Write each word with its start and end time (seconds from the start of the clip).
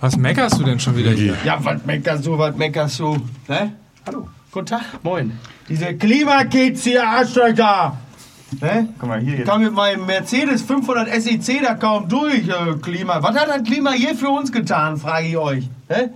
Was 0.00 0.16
meckerst 0.16 0.58
du 0.60 0.64
denn 0.64 0.78
schon 0.78 0.96
wieder 0.96 1.10
hier? 1.10 1.36
Ja, 1.44 1.58
was 1.64 1.84
meckerst 1.84 2.24
du, 2.26 2.38
was 2.38 2.56
meckerst 2.56 3.00
du? 3.00 3.16
Ne? 3.48 3.72
Hallo. 4.06 4.28
Guten 4.52 4.66
Tag. 4.66 4.82
Moin. 5.02 5.32
Diese 5.68 5.94
Klimakids 5.94 6.84
hier, 6.84 7.06
Arschlöcher. 7.06 7.96
Ne? 8.60 8.88
Guck 8.98 9.08
mal, 9.08 9.20
hier 9.20 9.40
Ich 9.40 9.44
kann 9.44 9.62
mit 9.62 9.74
meinem 9.74 10.06
Mercedes 10.06 10.62
500 10.62 11.08
SEC 11.20 11.62
da 11.62 11.74
kaum 11.74 12.08
durch, 12.08 12.48
äh, 12.48 12.74
Klima. 12.80 13.22
Was 13.22 13.36
hat 13.36 13.48
das 13.48 13.62
Klima 13.64 13.94
je 13.94 14.14
für 14.14 14.28
uns 14.30 14.50
getan, 14.52 14.96
frage 14.96 15.26
ich 15.26 15.36
euch. 15.36 15.68
Ne? 15.88 16.14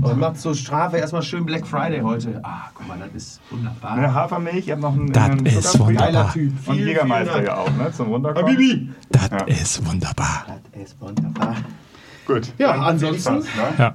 Und 0.00 0.18
macht 0.18 0.40
zur 0.40 0.54
Strafe 0.54 0.96
erstmal 0.96 1.22
schön 1.22 1.44
Black 1.44 1.66
Friday 1.66 2.00
heute. 2.00 2.40
Ah, 2.42 2.70
guck 2.72 2.88
mal, 2.88 2.96
das 2.98 3.12
ist 3.22 3.40
wunderbar. 3.50 3.96
Ne, 3.96 4.14
Hafermilch, 4.14 4.66
ich 4.66 4.70
hab 4.70 4.78
noch 4.78 4.94
einen, 4.94 5.12
Das 5.12 5.24
einen 5.24 5.44
ist 5.44 5.78
wunderbar. 5.78 6.32
Typ. 6.32 6.52
Und 6.66 6.78
Jägermeister 6.78 7.42
ja 7.42 7.56
auch, 7.58 7.70
ne? 7.76 7.92
Zum 7.92 8.08
Runterkommen. 8.08 8.46
Habibi. 8.54 8.88
Das 9.10 9.28
Ja. 9.30 9.44
ist 9.46 9.86
wunderbar. 9.86 10.46
Das 10.72 10.82
ist 10.82 11.00
wunderbar. 11.00 11.56
Gut. 12.26 12.52
Ja, 12.58 12.72
Dann 12.72 12.80
ansonsten- 12.82 13.42
Spaß, 13.42 13.44
ne? 13.44 13.74
Ja. 13.78 13.94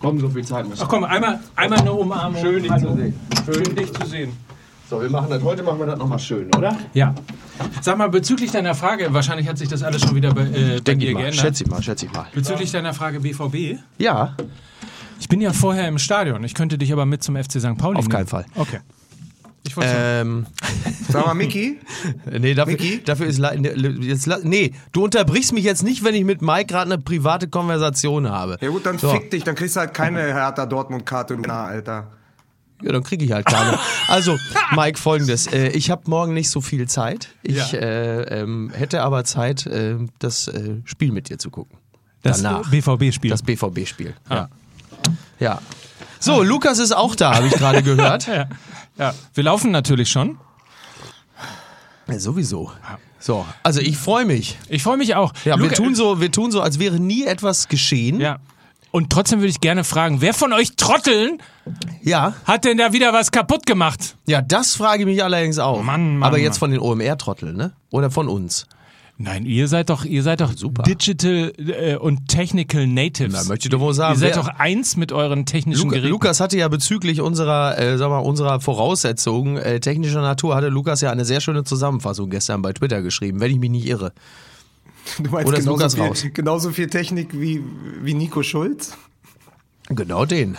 Komm, 0.00 0.18
so 0.20 0.28
viel 0.28 0.44
Zeit 0.44 0.68
muss 0.68 0.80
Ach 0.80 0.88
komm, 0.88 1.04
einmal, 1.04 1.40
einmal 1.56 1.78
eine 1.80 1.92
Umarmung. 1.92 2.40
Schön, 2.40 2.62
dich 2.62 2.72
Hallo. 2.72 2.90
zu 2.90 2.96
sehen. 2.96 3.20
Schön, 3.44 3.76
dich 3.76 3.92
zu 3.92 4.06
sehen. 4.06 4.32
So, 4.88 5.00
wir 5.00 5.10
machen 5.10 5.28
das 5.30 5.42
heute, 5.42 5.62
machen 5.62 5.78
wir 5.78 5.86
das 5.86 5.98
nochmal 5.98 6.18
schön, 6.18 6.48
oder? 6.56 6.76
Ja. 6.92 7.14
Sag 7.80 7.96
mal, 7.98 8.08
bezüglich 8.08 8.50
deiner 8.50 8.74
Frage, 8.74 9.12
wahrscheinlich 9.14 9.48
hat 9.48 9.56
sich 9.58 9.68
das 9.68 9.82
alles 9.82 10.02
schon 10.02 10.14
wieder 10.14 10.34
bei, 10.34 10.42
äh, 10.42 10.80
bei 10.84 10.94
dir 10.94 11.12
geändert. 11.14 11.34
schätze 11.36 11.64
ich 11.64 11.70
mal, 11.70 11.82
schätze 11.82 12.06
ich 12.06 12.12
mal. 12.12 12.26
Bezüglich 12.34 12.72
deiner 12.72 12.92
Frage 12.94 13.20
BVB. 13.20 13.78
Ja, 13.98 14.36
Ich 15.20 15.28
bin 15.28 15.40
ja 15.40 15.52
vorher 15.52 15.86
im 15.86 15.98
Stadion. 15.98 16.42
Ich 16.42 16.52
könnte 16.54 16.76
dich 16.78 16.92
aber 16.92 17.06
mit 17.06 17.22
zum 17.22 17.36
FC 17.36 17.60
St. 17.60 17.78
Pauli 17.78 17.96
Auf 17.98 18.04
nehmen. 18.06 18.08
keinen 18.10 18.26
Fall. 18.26 18.44
Okay. 18.56 18.80
Ich 19.64 19.76
wollte 19.76 19.90
Ähm, 19.94 20.46
Sag 21.08 21.24
mal, 21.26 21.34
Miki, 21.34 21.78
nee, 22.38 22.54
dafür, 22.54 22.72
Micky? 22.72 23.02
dafür 23.04 23.26
ist. 23.26 23.38
ne- 23.38 23.98
Jetzt, 24.00 24.28
nee, 24.44 24.72
du 24.92 25.04
unterbrichst 25.04 25.52
mich 25.52 25.64
jetzt 25.64 25.82
nicht, 25.82 26.02
wenn 26.04 26.14
ich 26.14 26.24
mit 26.24 26.42
Mike 26.42 26.66
gerade 26.66 26.92
eine 26.92 27.02
private 27.02 27.48
Konversation 27.48 28.28
habe. 28.28 28.58
ja 28.60 28.68
gut, 28.70 28.84
dann 28.86 28.98
So. 28.98 29.10
fick 29.10 29.30
dich, 29.30 29.44
dann 29.44 29.54
kriegst 29.54 29.76
du 29.76 29.80
halt 29.80 29.94
keine 29.94 30.20
Hertha 30.20 30.66
Dortmund-Karte, 30.66 31.36
du 31.36 31.42
na, 31.46 31.64
Alter. 31.66 32.08
Ja, 32.82 32.90
dann 32.90 33.04
kriege 33.04 33.24
ich 33.24 33.30
halt 33.30 33.46
keine. 33.46 33.78
Also, 34.08 34.36
Mike, 34.74 34.98
folgendes. 34.98 35.46
Äh, 35.46 35.68
ich 35.68 35.88
habe 35.92 36.02
morgen 36.06 36.34
nicht 36.34 36.50
so 36.50 36.60
viel 36.60 36.88
Zeit. 36.88 37.28
Ich 37.44 37.70
Ja. 37.72 37.78
äh, 37.78 38.40
ähm, 38.42 38.72
hätte 38.74 39.02
aber 39.02 39.22
Zeit, 39.22 39.66
äh, 39.66 39.94
das 40.18 40.48
äh, 40.48 40.76
Spiel 40.84 41.12
mit 41.12 41.28
dir 41.28 41.38
zu 41.38 41.50
gucken. 41.50 41.78
das. 42.22 42.42
BVB-Spiel. 42.42 43.30
Das 43.30 43.42
BVB-Spiel. 43.42 44.14
Ja. 44.28 44.48
ja. 45.38 45.60
So, 46.18 46.42
Lukas 46.42 46.78
ist 46.80 46.90
auch 46.92 47.14
da, 47.14 47.34
habe 47.36 47.46
ich 47.46 47.52
gerade 47.52 47.82
gehört. 47.84 48.26
Ja. 48.26 48.48
Ja. 49.02 49.14
Wir 49.34 49.44
laufen 49.44 49.70
natürlich 49.70 50.10
schon. 50.10 50.38
Ja, 52.08 52.18
sowieso. 52.18 52.72
So, 53.18 53.46
also 53.62 53.80
ich 53.80 53.96
freue 53.96 54.24
mich. 54.24 54.58
Ich 54.68 54.82
freue 54.82 54.96
mich 54.96 55.14
auch. 55.14 55.32
Ja, 55.44 55.56
wir 55.56 55.64
Luca- 55.66 55.76
tun 55.76 55.94
so, 55.94 56.20
wir 56.20 56.32
tun 56.32 56.50
so, 56.50 56.60
als 56.60 56.78
wäre 56.78 56.98
nie 56.98 57.24
etwas 57.24 57.68
geschehen. 57.68 58.20
Ja. 58.20 58.38
Und 58.90 59.08
trotzdem 59.10 59.38
würde 59.38 59.48
ich 59.48 59.60
gerne 59.60 59.84
fragen, 59.84 60.20
wer 60.20 60.34
von 60.34 60.52
euch 60.52 60.76
Trotteln 60.76 61.40
Ja, 62.02 62.34
hat 62.44 62.64
denn 62.64 62.76
da 62.76 62.92
wieder 62.92 63.12
was 63.12 63.30
kaputt 63.30 63.64
gemacht? 63.64 64.16
ja, 64.26 64.42
das 64.42 64.74
frage 64.74 65.02
ich 65.02 65.06
mich 65.06 65.22
allerdings 65.24 65.58
auch. 65.58 65.82
Mann, 65.82 66.18
Mann, 66.18 66.26
Aber 66.28 66.38
jetzt 66.38 66.54
Mann. 66.54 66.58
von 66.58 66.70
den 66.72 66.80
OMR-Trotteln, 66.80 67.56
ne? 67.56 67.72
Oder 67.90 68.10
von 68.10 68.28
uns? 68.28 68.66
Nein, 69.18 69.44
ihr 69.46 69.68
seid 69.68 69.88
doch, 69.90 70.04
ihr 70.04 70.22
seid 70.22 70.40
doch 70.40 70.52
Super. 70.56 70.82
Digital 70.82 71.52
äh, 71.58 71.96
und 71.96 72.28
Technical 72.28 72.86
Natives. 72.86 73.32
Na, 73.32 73.44
möchte 73.44 73.66
ich 73.68 73.70
doch 73.70 73.78
wohl 73.78 73.94
sagen. 73.94 74.14
ihr 74.14 74.18
seid 74.18 74.36
doch 74.36 74.48
eins 74.48 74.96
mit 74.96 75.12
euren 75.12 75.46
technischen 75.46 75.82
Luca, 75.84 75.96
Geräten. 75.96 76.10
Lukas 76.10 76.40
hatte 76.40 76.56
ja 76.56 76.66
bezüglich 76.68 77.20
unserer, 77.20 77.78
äh, 77.78 77.98
sag 77.98 78.08
mal, 78.08 78.18
unserer 78.18 78.60
Voraussetzungen 78.60 79.58
äh, 79.58 79.78
technischer 79.80 80.22
Natur, 80.22 80.56
hatte 80.56 80.68
Lukas 80.70 81.02
ja 81.02 81.10
eine 81.12 81.24
sehr 81.24 81.40
schöne 81.40 81.62
Zusammenfassung 81.62 82.30
gestern 82.30 82.62
bei 82.62 82.72
Twitter 82.72 83.00
geschrieben, 83.02 83.38
wenn 83.40 83.52
ich 83.52 83.58
mich 83.58 83.70
nicht 83.70 83.86
irre. 83.86 84.12
Du 85.18 85.30
meinst 85.30 85.48
Oder 85.48 85.58
ist 85.58 85.64
genauso 85.64 85.70
Lukas 85.70 85.94
viel, 85.94 86.04
raus? 86.04 86.26
genauso 86.34 86.70
viel 86.70 86.88
Technik 86.88 87.32
wie, 87.32 87.62
wie 88.02 88.14
Nico 88.14 88.42
Schulz? 88.42 88.96
Genau 89.88 90.24
den. 90.24 90.56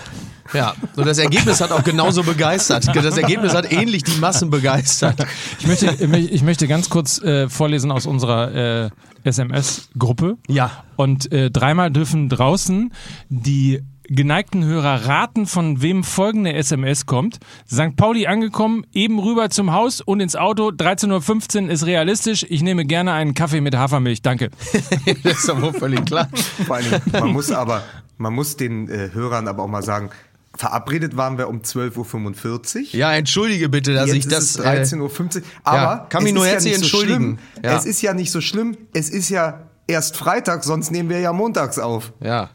Ja, 0.54 0.76
und 0.96 1.08
das 1.08 1.18
Ergebnis 1.18 1.62
hat 1.62 1.72
auch 1.72 1.84
genauso 1.84 2.24
begeistert. 2.24 2.88
Das 2.94 3.18
Ergebnis 3.18 3.54
hat 3.54 3.72
ähnlich 3.72 4.04
die 4.04 4.20
Massen 4.20 4.50
begeistert. 4.50 5.26
Ich 5.60 5.68
möchte, 5.68 5.88
ich 5.88 6.44
möchte 6.44 6.68
ganz 6.68 6.90
kurz 6.90 7.22
äh, 7.22 7.50
vorlesen 7.50 7.92
aus 7.92 8.06
unserer 8.06 8.86
äh, 8.86 8.90
SMS-Gruppe. 9.24 10.38
Ja. 10.48 10.84
Und 10.96 11.32
äh, 11.32 11.50
dreimal 11.50 11.90
dürfen 11.92 12.30
draußen 12.30 12.94
die 13.30 13.82
geneigten 14.10 14.64
Hörer 14.66 15.06
raten, 15.08 15.46
von 15.46 15.82
wem 15.82 16.04
folgende 16.04 16.54
SMS 16.54 17.06
kommt. 17.06 17.40
St. 17.72 17.96
Pauli 17.96 18.28
angekommen, 18.28 18.86
eben 18.94 19.20
rüber 19.20 19.50
zum 19.50 19.72
Haus 19.72 20.02
und 20.02 20.20
ins 20.20 20.36
Auto. 20.36 20.70
13.15 20.70 21.64
Uhr 21.64 21.70
ist 21.72 21.86
realistisch. 21.86 22.46
Ich 22.50 22.62
nehme 22.62 22.86
gerne 22.86 23.14
einen 23.14 23.34
Kaffee 23.34 23.62
mit 23.62 23.76
Hafermilch. 23.76 24.22
Danke. 24.22 24.50
Das 25.24 25.40
ist 25.40 25.50
doch 25.50 25.62
wohl 25.62 25.74
völlig 25.74 26.06
klar. 26.06 26.28
Vor 26.66 26.76
allem, 26.76 27.02
man 27.12 27.30
muss 27.30 27.52
aber, 27.52 27.84
man 28.18 28.34
muss 28.34 28.58
den 28.58 28.90
äh, 28.90 29.10
Hörern 29.14 29.48
aber 29.48 29.64
auch 29.64 29.68
mal 29.68 29.84
sagen, 29.84 30.10
verabredet 30.56 31.18
waren 31.18 31.38
wir 31.38 31.48
um 31.48 31.62
12.45 31.62 32.76
Uhr. 32.78 32.82
Ja, 32.92 33.14
entschuldige 33.14 33.70
bitte, 33.70 33.94
dass 33.94 34.08
Jetzt 34.08 34.18
ich 34.18 34.28
das. 34.28 34.44
ist 34.44 34.60
äh, 34.60 34.82
es 34.82 34.94
13.50 34.94 35.38
Uhr. 35.38 35.44
Aber 35.64 35.78
ja, 35.78 36.08
kann 36.10 36.24
mich 36.24 36.34
nur 36.34 36.46
herzlich 36.46 36.74
ja 36.74 36.80
nicht 36.80 36.94
entschuldigen. 36.94 37.38
So 37.38 37.54
schlimm. 37.54 37.64
Ja. 37.64 37.78
Es 37.78 37.86
ist 37.86 38.02
ja 38.02 38.14
nicht 38.14 38.32
so 38.32 38.42
schlimm. 38.42 38.78
Es 38.94 39.10
ist 39.10 39.30
ja 39.30 39.62
erst 39.88 40.18
Freitag, 40.18 40.64
sonst 40.64 40.92
nehmen 40.92 41.10
wir 41.10 41.20
ja 41.20 41.34
montags 41.34 41.80
auf. 41.80 42.14
Ja, 42.20 42.50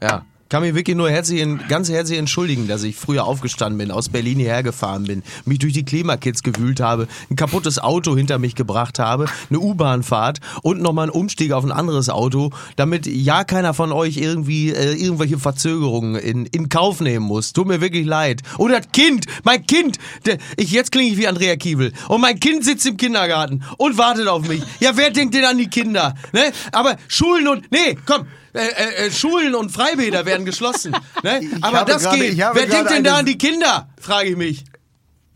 ja. 0.00 0.24
Kann 0.52 0.60
mich 0.60 0.74
wirklich 0.74 0.98
nur 0.98 1.08
herzlich, 1.08 1.42
ganz 1.66 1.88
herzlich 1.88 2.18
entschuldigen, 2.18 2.68
dass 2.68 2.82
ich 2.82 2.94
früher 2.94 3.24
aufgestanden 3.24 3.78
bin, 3.78 3.90
aus 3.90 4.10
Berlin 4.10 4.38
hierher 4.38 4.62
gefahren 4.62 5.04
bin, 5.04 5.22
mich 5.46 5.60
durch 5.60 5.72
die 5.72 5.82
Klimakids 5.82 6.42
gewühlt 6.42 6.78
habe, 6.78 7.08
ein 7.30 7.36
kaputtes 7.36 7.78
Auto 7.78 8.14
hinter 8.18 8.38
mich 8.38 8.54
gebracht 8.54 8.98
habe, 8.98 9.24
eine 9.48 9.60
U-Bahnfahrt 9.60 10.40
und 10.60 10.82
nochmal 10.82 11.04
einen 11.04 11.12
Umstieg 11.12 11.52
auf 11.52 11.64
ein 11.64 11.72
anderes 11.72 12.10
Auto, 12.10 12.50
damit 12.76 13.06
ja 13.06 13.44
keiner 13.44 13.72
von 13.72 13.92
euch 13.92 14.18
irgendwie 14.18 14.74
äh, 14.74 14.92
irgendwelche 14.92 15.38
Verzögerungen 15.38 16.16
in, 16.16 16.44
in 16.44 16.68
Kauf 16.68 17.00
nehmen 17.00 17.24
muss. 17.24 17.54
Tut 17.54 17.66
mir 17.66 17.80
wirklich 17.80 18.04
leid. 18.04 18.42
Und 18.58 18.72
das 18.72 18.92
Kind, 18.92 19.24
mein 19.44 19.66
Kind, 19.66 19.96
der, 20.26 20.36
ich, 20.58 20.70
jetzt 20.70 20.92
klinge 20.92 21.12
ich 21.12 21.16
wie 21.16 21.28
Andrea 21.28 21.56
Kiewel. 21.56 21.94
Und 22.08 22.20
mein 22.20 22.38
Kind 22.38 22.62
sitzt 22.62 22.84
im 22.84 22.98
Kindergarten 22.98 23.64
und 23.78 23.96
wartet 23.96 24.28
auf 24.28 24.46
mich. 24.46 24.62
Ja, 24.80 24.98
wer 24.98 25.12
denkt 25.12 25.34
denn 25.34 25.46
an 25.46 25.56
die 25.56 25.68
Kinder? 25.68 26.14
Ne? 26.34 26.52
Aber 26.72 26.98
Schulen 27.08 27.48
und, 27.48 27.72
nee, 27.72 27.96
komm, 28.04 28.26
äh, 28.54 28.58
äh, 28.58 29.06
äh, 29.06 29.10
Schulen 29.10 29.54
und 29.54 29.70
Freibäder 29.72 30.26
werden 30.26 30.44
geschlossen. 30.44 30.94
Ne? 31.22 31.40
Aber 31.60 31.84
das 31.84 32.02
gerade- 32.02 32.18
geht. 32.18 32.36
Wer 32.36 32.66
denkt 32.66 32.90
denn 32.90 33.04
da 33.04 33.16
an 33.18 33.26
die 33.26 33.38
Kinder? 33.38 33.88
Frage 34.00 34.30
ich 34.30 34.36
mich. 34.36 34.64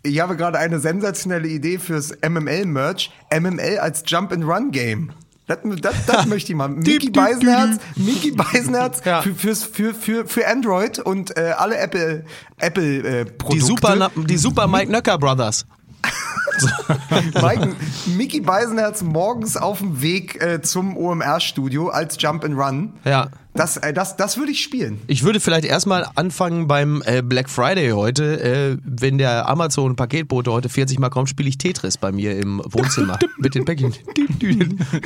Ich 0.03 0.21
habe 0.21 0.37
gerade 0.37 0.59
eine 0.59 0.79
sensationelle 0.81 1.49
Idee 1.49 1.79
fürs 1.79 2.13
MML-Merch. 2.29 3.11
MML 3.33 3.79
als 3.79 4.03
Jump-and-Run-Game. 4.07 5.11
Das, 5.49 5.59
das, 5.81 5.95
das 6.07 6.27
möchte 6.27 6.53
ich 6.53 6.57
mal. 6.57 6.69
Mickey 6.69 7.11
Beisenherz, 7.11 7.79
Mickey 7.95 8.33
Beisenherz 8.33 9.01
Ja. 9.05 9.23
für, 9.23 9.35
fürs, 9.35 9.63
für, 9.63 9.95
für, 9.95 10.27
für 10.27 10.47
Android 10.49 10.99
und 10.99 11.37
äh, 11.37 11.53
alle 11.57 11.77
Apple, 11.79 12.25
Apple 12.59 12.99
äh, 13.21 13.25
Produkte. 13.27 13.55
Die 13.55 13.61
Super, 13.61 14.11
die 14.17 14.37
Super 14.37 14.67
Mike 14.67 14.91
Nöcker 14.91 15.19
Brothers. 15.19 15.67
Mike, 17.43 17.75
Mickey 18.07 18.41
Beisenherz 18.41 19.03
morgens 19.03 19.57
auf 19.57 19.79
dem 19.79 20.01
Weg 20.01 20.43
äh, 20.43 20.61
zum 20.63 20.97
OMR-Studio 20.97 21.89
als 21.89 22.17
Jump 22.21 22.45
and 22.45 22.57
Run. 22.57 22.93
Ja. 23.05 23.29
Das, 23.57 23.79
äh, 23.79 23.93
das, 23.93 24.17
das 24.17 24.37
würde 24.37 24.53
ich 24.53 24.63
spielen. 24.63 25.01
Ich 25.07 25.23
würde 25.23 25.41
vielleicht 25.41 25.65
erstmal 25.65 26.07
anfangen 26.15 26.67
beim 26.67 27.03
äh, 27.07 27.23
Black 27.23 27.49
Friday 27.49 27.91
heute. 27.91 28.41
Äh, 28.41 28.77
wenn 28.85 29.17
der 29.19 29.49
Amazon-Paketbote 29.49 30.53
heute 30.53 30.69
40 30.69 30.99
Mal 30.99 31.09
kommt, 31.09 31.31
spiele 31.31 31.49
ich 31.49 31.57
Tetris 31.57 31.97
bei 31.97 32.13
mir 32.13 32.37
im 32.39 32.61
Wohnzimmer 32.65 33.19
mit 33.39 33.55
den 33.55 33.65
Päckchen. 33.65 33.95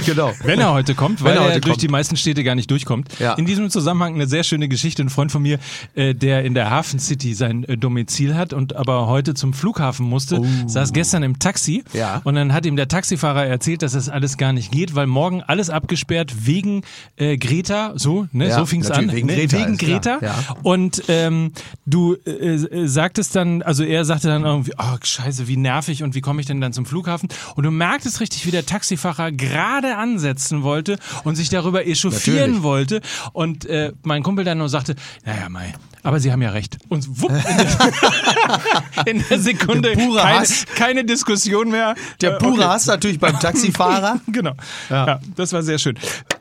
genau. 0.05 0.33
Wenn 0.43 0.59
er 0.59 0.72
heute 0.72 0.94
kommt, 0.94 1.22
weil 1.22 1.33
Wenn 1.33 1.39
er 1.39 1.43
er, 1.43 1.49
heute 1.50 1.60
durch 1.60 1.72
kommt. 1.75 1.83
die 1.83 1.89
meisten 1.89 2.16
Städte 2.16 2.43
gar 2.43 2.55
nicht 2.56 2.71
durchkommt. 2.71 3.09
Ja. 3.21 3.34
In 3.34 3.47
diesem 3.47 3.71
Zusammenhang 3.71 4.15
eine 4.15 4.27
sehr 4.27 4.43
schöne 4.43 4.69
Geschichte. 4.69 5.03
Ein 5.03 5.10
Freund 5.10 5.31
von 5.31 5.43
mir, 5.43 5.59
äh, 5.94 6.15
der 6.15 6.44
in 6.44 6.55
der 6.55 6.71
Hafen 6.71 6.99
City 6.99 7.34
sein 7.34 7.65
äh, 7.65 7.77
Domizil 7.77 8.34
hat 8.34 8.53
und 8.53 8.75
aber 8.75 9.06
heute 9.06 9.34
zum 9.34 9.53
Flughafen 9.53 10.06
musste, 10.06 10.43
saß 10.66 10.93
gestern 10.93 11.22
im 11.22 11.39
Taxi. 11.39 11.84
Oh. 11.94 11.97
Ja. 11.97 12.21
Und 12.25 12.34
dann 12.34 12.53
hat 12.53 12.66
ihm 12.66 12.77
der 12.77 12.89
Taxifahrer 12.89 13.47
erzählt, 13.47 13.83
dass 13.83 13.93
das 13.93 14.09
alles 14.09 14.37
gar 14.37 14.53
nicht 14.53 14.72
geht, 14.72 14.94
weil 14.97 15.06
morgen 15.06 15.43
alles 15.43 15.71
abgesperrt 15.71 16.47
wegen 16.47 16.83
äh, 17.16 17.37
Greta. 17.37 17.93
So, 17.94 18.27
ne? 18.41 18.49
Ja, 18.49 18.56
so 18.59 18.67
fing 18.67 18.81
es 18.83 18.91
an. 18.91 19.12
wegen 19.12 19.27
ne? 19.28 19.37
Greta, 19.37 19.59
wegen. 19.59 19.77
Greta. 19.77 20.19
Ja. 20.21 20.34
Und 20.63 21.04
ähm, 21.09 21.53
du 21.87 22.16
äh, 22.27 22.31
äh, 22.31 22.87
sagtest 22.89 23.37
dann, 23.37 23.63
also 23.63 23.84
er 23.84 24.04
sagte 24.04 24.28
dann 24.28 24.45
irgendwie, 24.45 24.72
oh 24.78 24.97
scheiße, 25.03 25.47
wie 25.47 25.57
nervig 25.57 26.03
und 26.03 26.15
wie 26.15 26.21
komme 26.21 26.41
ich 26.41 26.47
denn 26.47 26.60
dann 26.60 26.72
zum 26.72 26.87
Flughafen? 26.87 27.28
Und 27.54 27.65
du 27.65 27.71
merktest 27.71 28.21
richtig, 28.21 28.47
wie 28.47 28.51
der 28.51 28.66
Taxifahrer 28.66 29.31
gerade 29.33 29.97
ansetzen 29.97 30.63
wollte 30.63 30.98
und 31.25 31.37
sich 31.37 31.48
darüber 31.48 31.87
echauffieren 31.87 32.39
Natürlich. 32.39 32.63
wollte. 32.63 33.01
Und 33.33 33.65
äh, 33.66 33.92
mein 34.03 34.22
Kumpel 34.22 34.45
dann 34.45 34.59
nur 34.59 34.69
sagte, 34.69 34.97
naja, 35.25 35.48
Mai, 35.48 35.72
aber 36.03 36.19
Sie 36.21 36.33
haben 36.33 36.42
ja 36.42 36.51
recht. 36.51 36.78
Und 36.89 37.21
wupp, 37.21 37.31
in 37.31 37.57
der, 37.57 39.07
in 39.07 39.25
der 39.28 39.39
Sekunde 39.39 39.95
Der 39.95 39.97
keine, 39.97 40.39
Hass. 40.41 40.65
keine 40.75 41.04
Diskussion 41.04 41.71
mehr. 41.71 41.95
Der 42.21 42.33
Äh, 42.34 42.39
pure 42.39 42.53
okay. 42.54 42.65
Hass 42.65 42.87
natürlich 42.87 43.19
beim 43.21 43.39
Taxifahrer. 43.39 44.21
Genau. 44.27 44.53
Ja. 44.89 45.21
das 45.37 45.53
war 45.53 45.63
sehr 45.63 45.78
schön. 45.78 45.98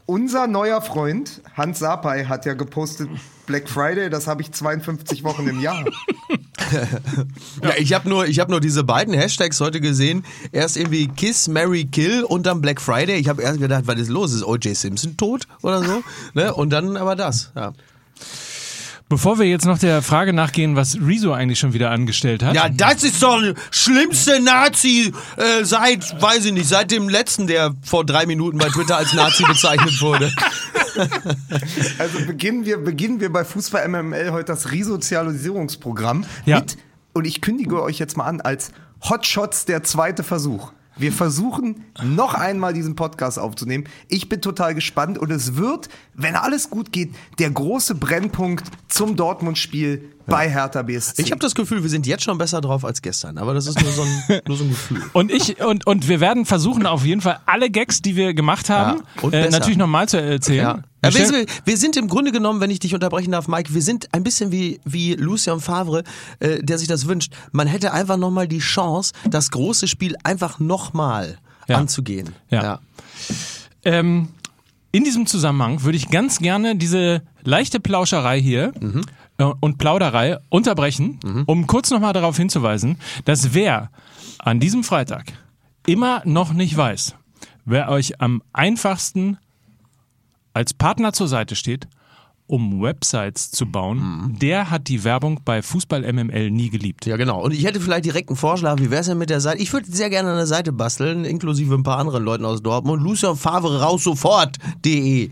Unser 0.10 0.48
neuer 0.48 0.82
Freund 0.82 1.40
Hans 1.54 1.78
Sapai 1.78 2.26
hat 2.26 2.48
ja 2.48 2.56
gepostet, 2.56 3.12
Black 3.46 3.70
Friday, 3.70 4.10
das 4.10 4.26
habe 4.26 4.42
ich 4.42 4.52
52 4.52 5.24
Wochen 5.24 5.48
im 5.48 5.62
Jahr. 5.62 5.86
Ja, 7.64 7.72
ich 7.78 7.94
habe 7.94 8.08
nur, 8.08 8.28
ich 8.28 8.40
hab 8.40 8.50
nur 8.50 8.60
diese 8.60 8.84
beiden 8.84 9.14
Hashtags 9.14 9.60
heute 9.60 9.82
gesehen. 9.82 10.24
Erst 10.52 10.78
irgendwie 10.78 11.08
Kiss, 11.08 11.48
Mary, 11.48 11.86
Kill 11.86 12.24
und 12.24 12.46
dann 12.46 12.62
Black 12.62 12.80
Friday. 12.80 13.16
Ich 13.16 13.28
habe 13.28 13.42
erst 13.42 13.60
gedacht, 13.60 13.88
was 13.88 14.00
ist 14.00 14.10
los? 14.10 14.34
Ist 14.34 14.44
O.J. 14.44 14.76
Simpson 14.76 15.18
tot 15.18 15.48
oder 15.64 15.84
so? 15.84 16.04
ne? 16.36 16.54
Und 16.54 16.70
dann 16.70 16.96
aber 16.96 17.16
das. 17.16 17.52
Ja. 17.56 17.74
Bevor 19.10 19.40
wir 19.40 19.48
jetzt 19.48 19.66
noch 19.66 19.80
der 19.80 20.04
Frage 20.04 20.34
nachgehen, 20.34 20.76
was 20.76 20.98
Rezo 21.02 21.34
eigentlich 21.34 21.58
schon 21.58 21.74
wieder 21.74 21.90
angestellt 21.90 22.44
hat. 22.44 22.54
Ja, 22.56 22.70
das 22.70 23.04
ist 23.04 23.24
doch 23.24 23.42
der 23.42 23.56
schlimmste 23.72 24.40
Nazi 24.40 25.12
äh, 25.36 25.66
seit, 25.66 26.22
weiß 26.22 26.46
ich 26.46 26.54
nicht, 26.54 26.68
seit 26.70 26.92
dem 26.92 27.10
letzten, 27.10 27.48
der 27.48 27.74
vor 27.82 28.06
drei 28.06 28.28
Minuten 28.28 28.60
bei 28.60 28.68
Twitter 28.70 28.98
als 28.98 29.14
Nazi 29.14 29.44
bezeichnet 29.48 30.00
wurde. 30.02 30.32
Also 31.98 32.26
beginnen 32.26 32.66
wir, 32.66 32.78
beginnen 32.78 33.22
wir 33.22 33.32
bei 33.32 33.46
Fußball 33.46 33.88
MML 33.88 34.32
heute 34.32 34.46
das 34.46 34.72
Resozialisierungsprogramm 34.72 36.26
Ja. 36.46 36.60
mit, 36.60 36.78
und 37.14 37.26
ich 37.26 37.40
kündige 37.40 37.82
euch 37.82 38.00
jetzt 38.00 38.18
mal 38.18 38.26
an, 38.26 38.42
als 38.42 38.72
Hotshots 39.08 39.64
der 39.66 39.84
zweite 39.84 40.24
Versuch. 40.24 40.74
Wir 41.00 41.14
versuchen 41.14 41.86
noch 42.04 42.34
einmal 42.34 42.74
diesen 42.74 42.96
Podcast 42.96 43.40
aufzunehmen. 43.40 43.86
Ich 44.10 44.28
bin 44.28 44.42
total 44.42 44.76
gespannt 44.76 45.18
und 45.18 45.32
es 45.32 45.56
wird, 45.56 45.88
wenn 46.14 46.36
alles 46.36 46.70
gut 46.70 46.92
geht, 46.92 47.16
der 47.40 47.50
große 47.52 47.96
Brennpunkt 47.96 48.66
zum 48.90 49.16
Dortmund-Spiel 49.16 50.12
bei 50.30 50.50
Hertha 50.50 50.82
BSC. 50.84 51.22
Ich 51.22 51.32
habe 51.32 51.40
das 51.40 51.56
Gefühl, 51.56 51.84
wir 51.84 51.90
sind 51.90 52.08
jetzt 52.08 52.24
schon 52.24 52.38
besser 52.38 52.62
drauf 52.62 52.86
als 52.86 53.02
gestern, 53.02 53.38
aber 53.38 53.54
das 53.54 53.68
ist 53.68 53.82
nur 53.82 53.92
so 53.92 54.04
ein, 54.04 54.42
nur 54.48 54.58
so 54.58 54.64
ein 54.64 54.70
Gefühl. 54.70 55.02
Und 55.14 55.32
ich 55.32 55.62
und, 55.62 55.86
und 55.88 56.08
wir 56.08 56.20
werden 56.20 56.46
versuchen, 56.46 56.86
auf 56.86 57.06
jeden 57.06 57.22
Fall 57.22 57.40
alle 57.46 57.70
Gags, 57.70 58.02
die 58.02 58.16
wir 58.16 58.34
gemacht 58.34 58.70
haben, 58.70 59.00
Ja, 59.18 59.24
und 59.24 59.34
äh, 59.34 59.50
natürlich 59.50 59.78
nochmal 59.78 60.08
zu 60.08 60.22
erzählen. 60.22 60.58
Ja. 60.64 60.84
Wir 61.02 61.12
Ja, 61.12 61.32
wir, 61.32 61.46
wir 61.66 61.78
sind 61.78 61.96
im 61.98 62.08
Grunde 62.08 62.32
genommen, 62.32 62.60
wenn 62.60 62.70
ich 62.72 62.80
dich 62.80 62.94
unterbrechen 62.94 63.32
darf, 63.32 63.48
Mike, 63.48 63.74
wir 63.74 63.82
sind 63.82 64.10
ein 64.14 64.24
bisschen 64.24 64.52
wie, 64.52 64.80
wie 64.86 65.14
Lucien 65.16 65.60
Favre, 65.62 66.04
äh, 66.40 66.62
der 66.62 66.78
sich 66.78 66.88
das 66.88 67.08
wünscht. 67.08 67.34
Man 67.52 67.68
hätte 67.68 67.94
einfach 67.94 68.18
nochmal 68.18 68.48
die 68.48 68.60
Chance, 68.60 69.14
das 69.30 69.50
große 69.52 69.88
Spiel 69.88 70.16
einfach 70.24 70.60
nochmal 70.60 71.38
Ja. 71.68 71.78
anzugehen. 71.78 72.30
Ja. 72.50 72.80
Ähm, 73.86 74.30
in 74.92 75.04
diesem 75.04 75.26
Zusammenhang 75.28 75.84
würde 75.84 75.98
ich 75.98 76.10
ganz 76.10 76.40
gerne 76.40 76.76
diese 76.76 77.22
leichte 77.44 77.80
Plauscherei 77.80 78.42
hier 78.42 78.74
äh, 78.82 79.02
und 79.40 79.78
Plauderei 79.78 80.38
unterbrechen, 80.50 81.20
um 81.46 81.68
kurz 81.68 81.90
nochmal 81.92 82.14
darauf 82.14 82.38
hinzuweisen, 82.38 82.98
dass 83.26 83.54
wer 83.54 83.90
an 84.40 84.60
diesem 84.60 84.84
Freitag 84.84 85.34
immer 85.86 86.22
noch 86.26 86.54
nicht 86.54 86.76
weiß, 86.76 87.16
wer 87.66 87.90
euch 87.90 88.22
am 88.22 88.42
einfachsten 88.54 89.38
als 90.54 90.74
Partner 90.74 91.14
zur 91.14 91.28
Seite 91.28 91.56
steht, 91.56 91.88
um 92.50 92.82
Websites 92.82 93.52
zu 93.52 93.66
bauen, 93.66 94.36
der 94.42 94.70
hat 94.72 94.88
die 94.88 95.04
Werbung 95.04 95.40
bei 95.46 95.62
Fußball 95.62 96.02
MML 96.12 96.50
nie 96.52 96.70
geliebt. 96.70 97.06
Ja, 97.06 97.16
genau. 97.18 97.42
Und 97.44 97.54
ich 97.54 97.64
hätte 97.66 97.80
vielleicht 97.80 98.06
direkt 98.06 98.30
einen 98.30 98.38
Vorschlag, 98.38 98.80
wie 98.80 98.90
wär's 98.90 99.06
denn 99.08 99.18
mit 99.18 99.30
der 99.30 99.40
Seite? 99.40 99.62
Ich 99.62 99.72
würde 99.72 99.92
sehr 99.92 100.10
gerne 100.10 100.32
eine 100.32 100.48
Seite 100.48 100.72
basteln, 100.72 101.26
inklusive 101.26 101.76
ein 101.76 101.84
paar 101.84 101.98
anderen 102.00 102.24
Leuten 102.24 102.46
aus 102.46 102.62
Dortmund. 102.64 103.04
Lucien 103.04 103.36
Favre 103.36 103.82
raus 103.82 104.04
sofort.de. 104.04 105.30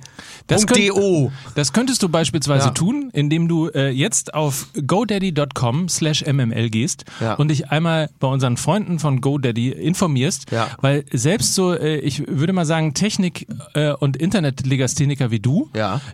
Das, 0.47 0.65
könnt, 0.65 0.87
.do. 0.89 1.31
das 1.55 1.73
könntest 1.73 2.01
du 2.03 2.09
beispielsweise 2.09 2.67
Ja. 2.67 2.71
tun, 2.73 3.09
indem 3.13 3.47
du 3.49 3.67
äh, 3.69 3.89
jetzt 3.89 4.33
auf 4.33 4.67
godaddy.com 4.85 5.89
slash 5.89 6.23
mml 6.25 6.69
gehst 6.69 7.03
Ja. 7.19 7.33
und 7.33 7.49
dich 7.49 7.69
einmal 7.69 8.09
bei 8.19 8.27
unseren 8.27 8.55
Freunden 8.57 8.99
von 8.99 9.19
GoDaddy 9.21 9.69
informierst, 9.71 10.51
Ja. 10.51 10.67
weil 10.81 11.03
selbst 11.11 11.53
so, 11.55 11.73
äh, 11.73 11.97
ich 11.97 12.23
würde 12.27 12.53
mal 12.53 12.65
sagen, 12.65 12.93
Technik- 12.93 13.47
äh, 13.73 13.91
und 13.93 14.15
Internetlegastheniker 14.17 15.31
wie 15.31 15.39
du 15.39 15.69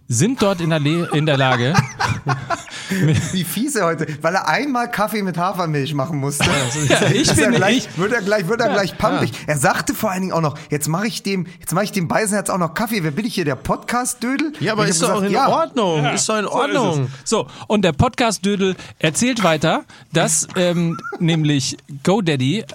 sind 0.07 0.41
dort 0.41 0.61
in 0.61 0.69
der, 0.71 0.79
In 1.13 1.25
der 1.25 1.37
Lage, 1.37 1.73
Wie 3.31 3.43
fies 3.43 3.75
er 3.75 3.85
heute, 3.85 4.05
weil 4.21 4.35
er 4.35 4.47
einmal 4.47 4.89
Kaffee 4.91 5.21
mit 5.23 5.37
Hafermilch 5.37 5.93
machen 5.93 6.19
musste. 6.19 6.45
Ja, 6.89 7.01
ich 7.07 7.21
Ist 7.21 7.37
er 7.39 7.47
bin- 7.49 7.55
gleich, 7.55 7.77
ich- 7.77 7.97
wird 7.97 8.13
er 8.13 8.21
gleich, 8.21 8.47
wird 8.47 8.61
er 8.61 8.69
gleich 8.69 8.97
pampig. 8.97 9.31
Er 9.47 9.57
sagte 9.57 9.93
vor 9.93 10.11
allen 10.11 10.21
Dingen 10.21 10.33
auch 10.33 10.41
noch, 10.41 10.57
jetzt 10.69 10.87
mache 10.87 11.07
ich 11.07 11.23
dem, 11.23 11.47
jetzt 11.59 11.73
mache 11.73 11.85
ich 11.85 11.91
dem 11.91 12.07
Beisenherz 12.07 12.49
auch 12.49 12.57
noch 12.57 12.73
Kaffee. 12.73 13.03
Wer 13.03 13.11
bin 13.11 13.25
ich 13.25 13.33
hier, 13.35 13.45
der 13.45 13.55
Podcast-Dödel? 13.55 14.53
Ja, 14.59 14.73
aber 14.73 14.87
ist 14.87 15.01
doch 15.01 15.09
auch 15.11 15.21
in 15.21 15.29
gesagt, 15.29 15.49
ja. 15.49 15.55
Ordnung. 15.55 16.05
Ist 16.05 16.29
doch 16.29 16.37
in 16.37 16.43
So 16.45 16.49
ist 16.49 16.55
Ordnung. 16.55 17.09
es. 17.23 17.29
So, 17.29 17.47
und 17.67 17.83
der 17.83 17.93
Podcast-Dödel 17.93 18.75
erzählt 18.99 19.43
weiter, 19.43 19.83
dass 20.11 20.47
ähm, 20.55 20.97
nämlich 21.19 21.77
GoDaddy 22.03 22.65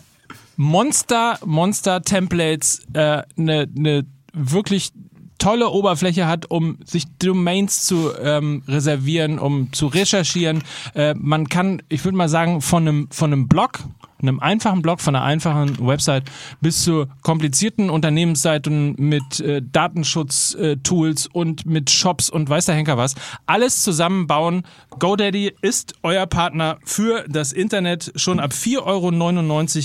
Monster, 0.56 1.38
Monster-Templates 1.44 2.82
eine 2.94 3.24
äh, 3.36 3.66
ne 3.74 4.06
wirklich 4.32 4.92
tolle 5.38 5.70
Oberfläche 5.70 6.26
hat, 6.26 6.50
um 6.50 6.78
sich 6.84 7.04
Domains 7.18 7.84
zu 7.84 8.12
ähm, 8.20 8.62
reservieren, 8.68 9.38
um 9.38 9.72
zu 9.72 9.86
recherchieren. 9.86 10.62
Äh, 10.94 11.14
man 11.14 11.48
kann, 11.48 11.82
ich 11.88 12.04
würde 12.04 12.16
mal 12.16 12.28
sagen, 12.28 12.60
von 12.60 12.86
einem, 12.86 13.08
von 13.10 13.32
einem 13.32 13.48
Blog, 13.48 13.80
einem 14.20 14.40
einfachen 14.40 14.82
Blog, 14.82 15.00
von 15.00 15.14
einer 15.14 15.24
einfachen 15.24 15.86
Website 15.86 16.24
bis 16.60 16.82
zu 16.82 17.06
komplizierten 17.22 17.88
Unternehmensseiten 17.88 18.96
mit 18.98 19.40
äh, 19.40 19.62
Datenschutz-Tools 19.62 21.28
und 21.28 21.66
mit 21.66 21.90
Shops 21.90 22.28
und 22.28 22.48
weiß 22.48 22.66
der 22.66 22.74
Henker 22.74 22.96
was, 22.96 23.14
alles 23.46 23.82
zusammenbauen. 23.82 24.64
GoDaddy 24.98 25.54
ist 25.62 25.94
euer 26.02 26.26
Partner 26.26 26.78
für 26.84 27.24
das 27.28 27.52
Internet. 27.52 28.12
Schon 28.16 28.40
ab 28.40 28.50
4,99 28.52 28.80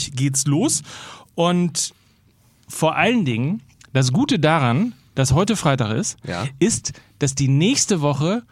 Euro 0.07 0.15
geht's 0.15 0.45
los. 0.47 0.81
Und 1.35 1.93
vor 2.67 2.95
allen 2.95 3.25
Dingen, 3.25 3.61
das 3.93 4.11
Gute 4.11 4.39
daran, 4.39 4.93
dass 5.15 5.33
heute 5.33 5.55
Freitag 5.55 5.95
ist, 5.95 6.17
Ja. 6.25 6.45
ist, 6.59 6.93
dass 7.19 7.35
die 7.35 7.47
nächste 7.47 8.01
Woche 8.01 8.43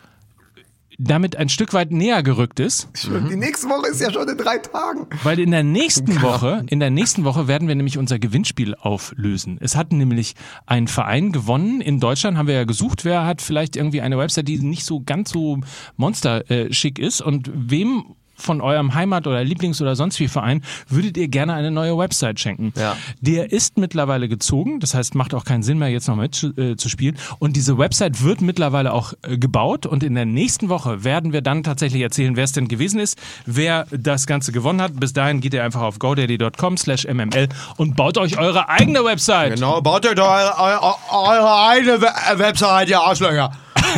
damit 1.03 1.35
ein 1.35 1.49
Stück 1.49 1.73
weit 1.73 1.89
näher 1.91 2.21
gerückt 2.21 2.59
ist. 2.59 2.87
Die 3.29 3.35
nächste 3.35 3.67
Woche 3.69 3.89
ist 3.89 4.01
ja 4.01 4.11
schon 4.11 4.27
in 4.29 4.37
drei 4.37 4.59
Tagen. 4.59 5.07
Weil 5.23 5.39
in 5.39 5.49
der 5.49 5.63
nächsten 5.63 6.21
Woche, 6.21 6.63
in 6.67 6.79
der 6.79 6.91
nächsten 6.91 7.23
Woche 7.23 7.47
werden 7.47 7.67
wir 7.67 7.73
nämlich 7.73 7.97
unser 7.97 8.19
Gewinnspiel 8.19 8.75
auflösen. 8.75 9.57
Es 9.61 9.75
hat 9.75 9.91
nämlich 9.93 10.35
ein 10.67 10.87
Verein 10.87 11.31
gewonnen. 11.31 11.81
In 11.81 11.99
Deutschland 11.99 12.37
haben 12.37 12.45
wir 12.47 12.53
ja 12.53 12.65
gesucht, 12.65 13.03
wer 13.03 13.25
hat 13.25 13.41
vielleicht 13.41 13.75
irgendwie 13.77 14.01
eine 14.01 14.19
Website, 14.19 14.47
die 14.47 14.59
nicht 14.59 14.85
so 14.85 15.01
ganz 15.01 15.31
so 15.31 15.59
monsterschick 15.97 16.99
ist 16.99 17.21
und 17.21 17.49
wem 17.51 18.15
von 18.41 18.61
eurem 18.61 18.93
Heimat- 18.93 19.27
oder 19.27 19.41
Lieblings- 19.43 19.81
oder 19.81 19.95
sonst 19.95 20.19
wie 20.19 20.27
Verein 20.27 20.63
würdet 20.89 21.17
ihr 21.17 21.27
gerne 21.27 21.53
eine 21.53 21.71
neue 21.71 21.97
Website 21.97 22.39
schenken. 22.39 22.73
Ja. 22.77 22.97
Der 23.21 23.51
ist 23.51 23.77
mittlerweile 23.77 24.27
gezogen, 24.27 24.79
das 24.79 24.93
heißt, 24.93 25.15
macht 25.15 25.33
auch 25.33 25.45
keinen 25.45 25.63
Sinn 25.63 25.77
mehr, 25.77 25.89
jetzt 25.89 26.07
noch 26.07 26.15
mit 26.15 26.43
äh, 26.57 26.75
zu 26.75 26.89
spielen. 26.89 27.17
Und 27.39 27.55
diese 27.55 27.77
Website 27.77 28.23
wird 28.23 28.41
mittlerweile 28.41 28.93
auch 28.93 29.13
äh, 29.21 29.37
gebaut 29.37 29.85
und 29.85 30.03
in 30.03 30.15
der 30.15 30.25
nächsten 30.25 30.69
Woche 30.69 31.03
werden 31.03 31.33
wir 31.33 31.41
dann 31.41 31.63
tatsächlich 31.63 32.01
erzählen, 32.01 32.35
wer 32.35 32.43
es 32.43 32.51
denn 32.51 32.67
gewesen 32.67 32.99
ist, 32.99 33.17
wer 33.45 33.85
das 33.91 34.27
Ganze 34.27 34.51
gewonnen 34.51 34.81
hat. 34.81 34.99
Bis 34.99 35.13
dahin 35.13 35.41
geht 35.41 35.53
ihr 35.53 35.63
einfach 35.63 35.81
auf 35.81 35.99
godaddy.com 35.99 36.77
slash 36.77 37.05
mml 37.05 37.47
und 37.77 37.95
baut 37.95 38.17
euch 38.17 38.37
eure 38.37 38.69
eigene 38.69 39.03
Website. 39.05 39.55
Genau, 39.55 39.81
baut 39.81 40.05
euch 40.05 40.19
eure, 40.19 40.57
eure, 40.57 40.95
eure 41.11 41.67
eigene 41.69 42.01
We- 42.01 42.39
Website, 42.39 42.89
ihr 42.89 42.99
Arschlöcher. 42.99 43.51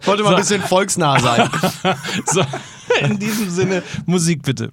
ich 0.00 0.06
wollte 0.06 0.22
mal 0.22 0.34
ein 0.34 0.40
bisschen 0.40 0.62
volksnah 0.62 1.18
sein. 1.20 1.48
So, 2.26 2.42
in 3.00 3.18
diesem 3.18 3.50
Sinne, 3.50 3.82
Musik 4.06 4.42
bitte. 4.42 4.72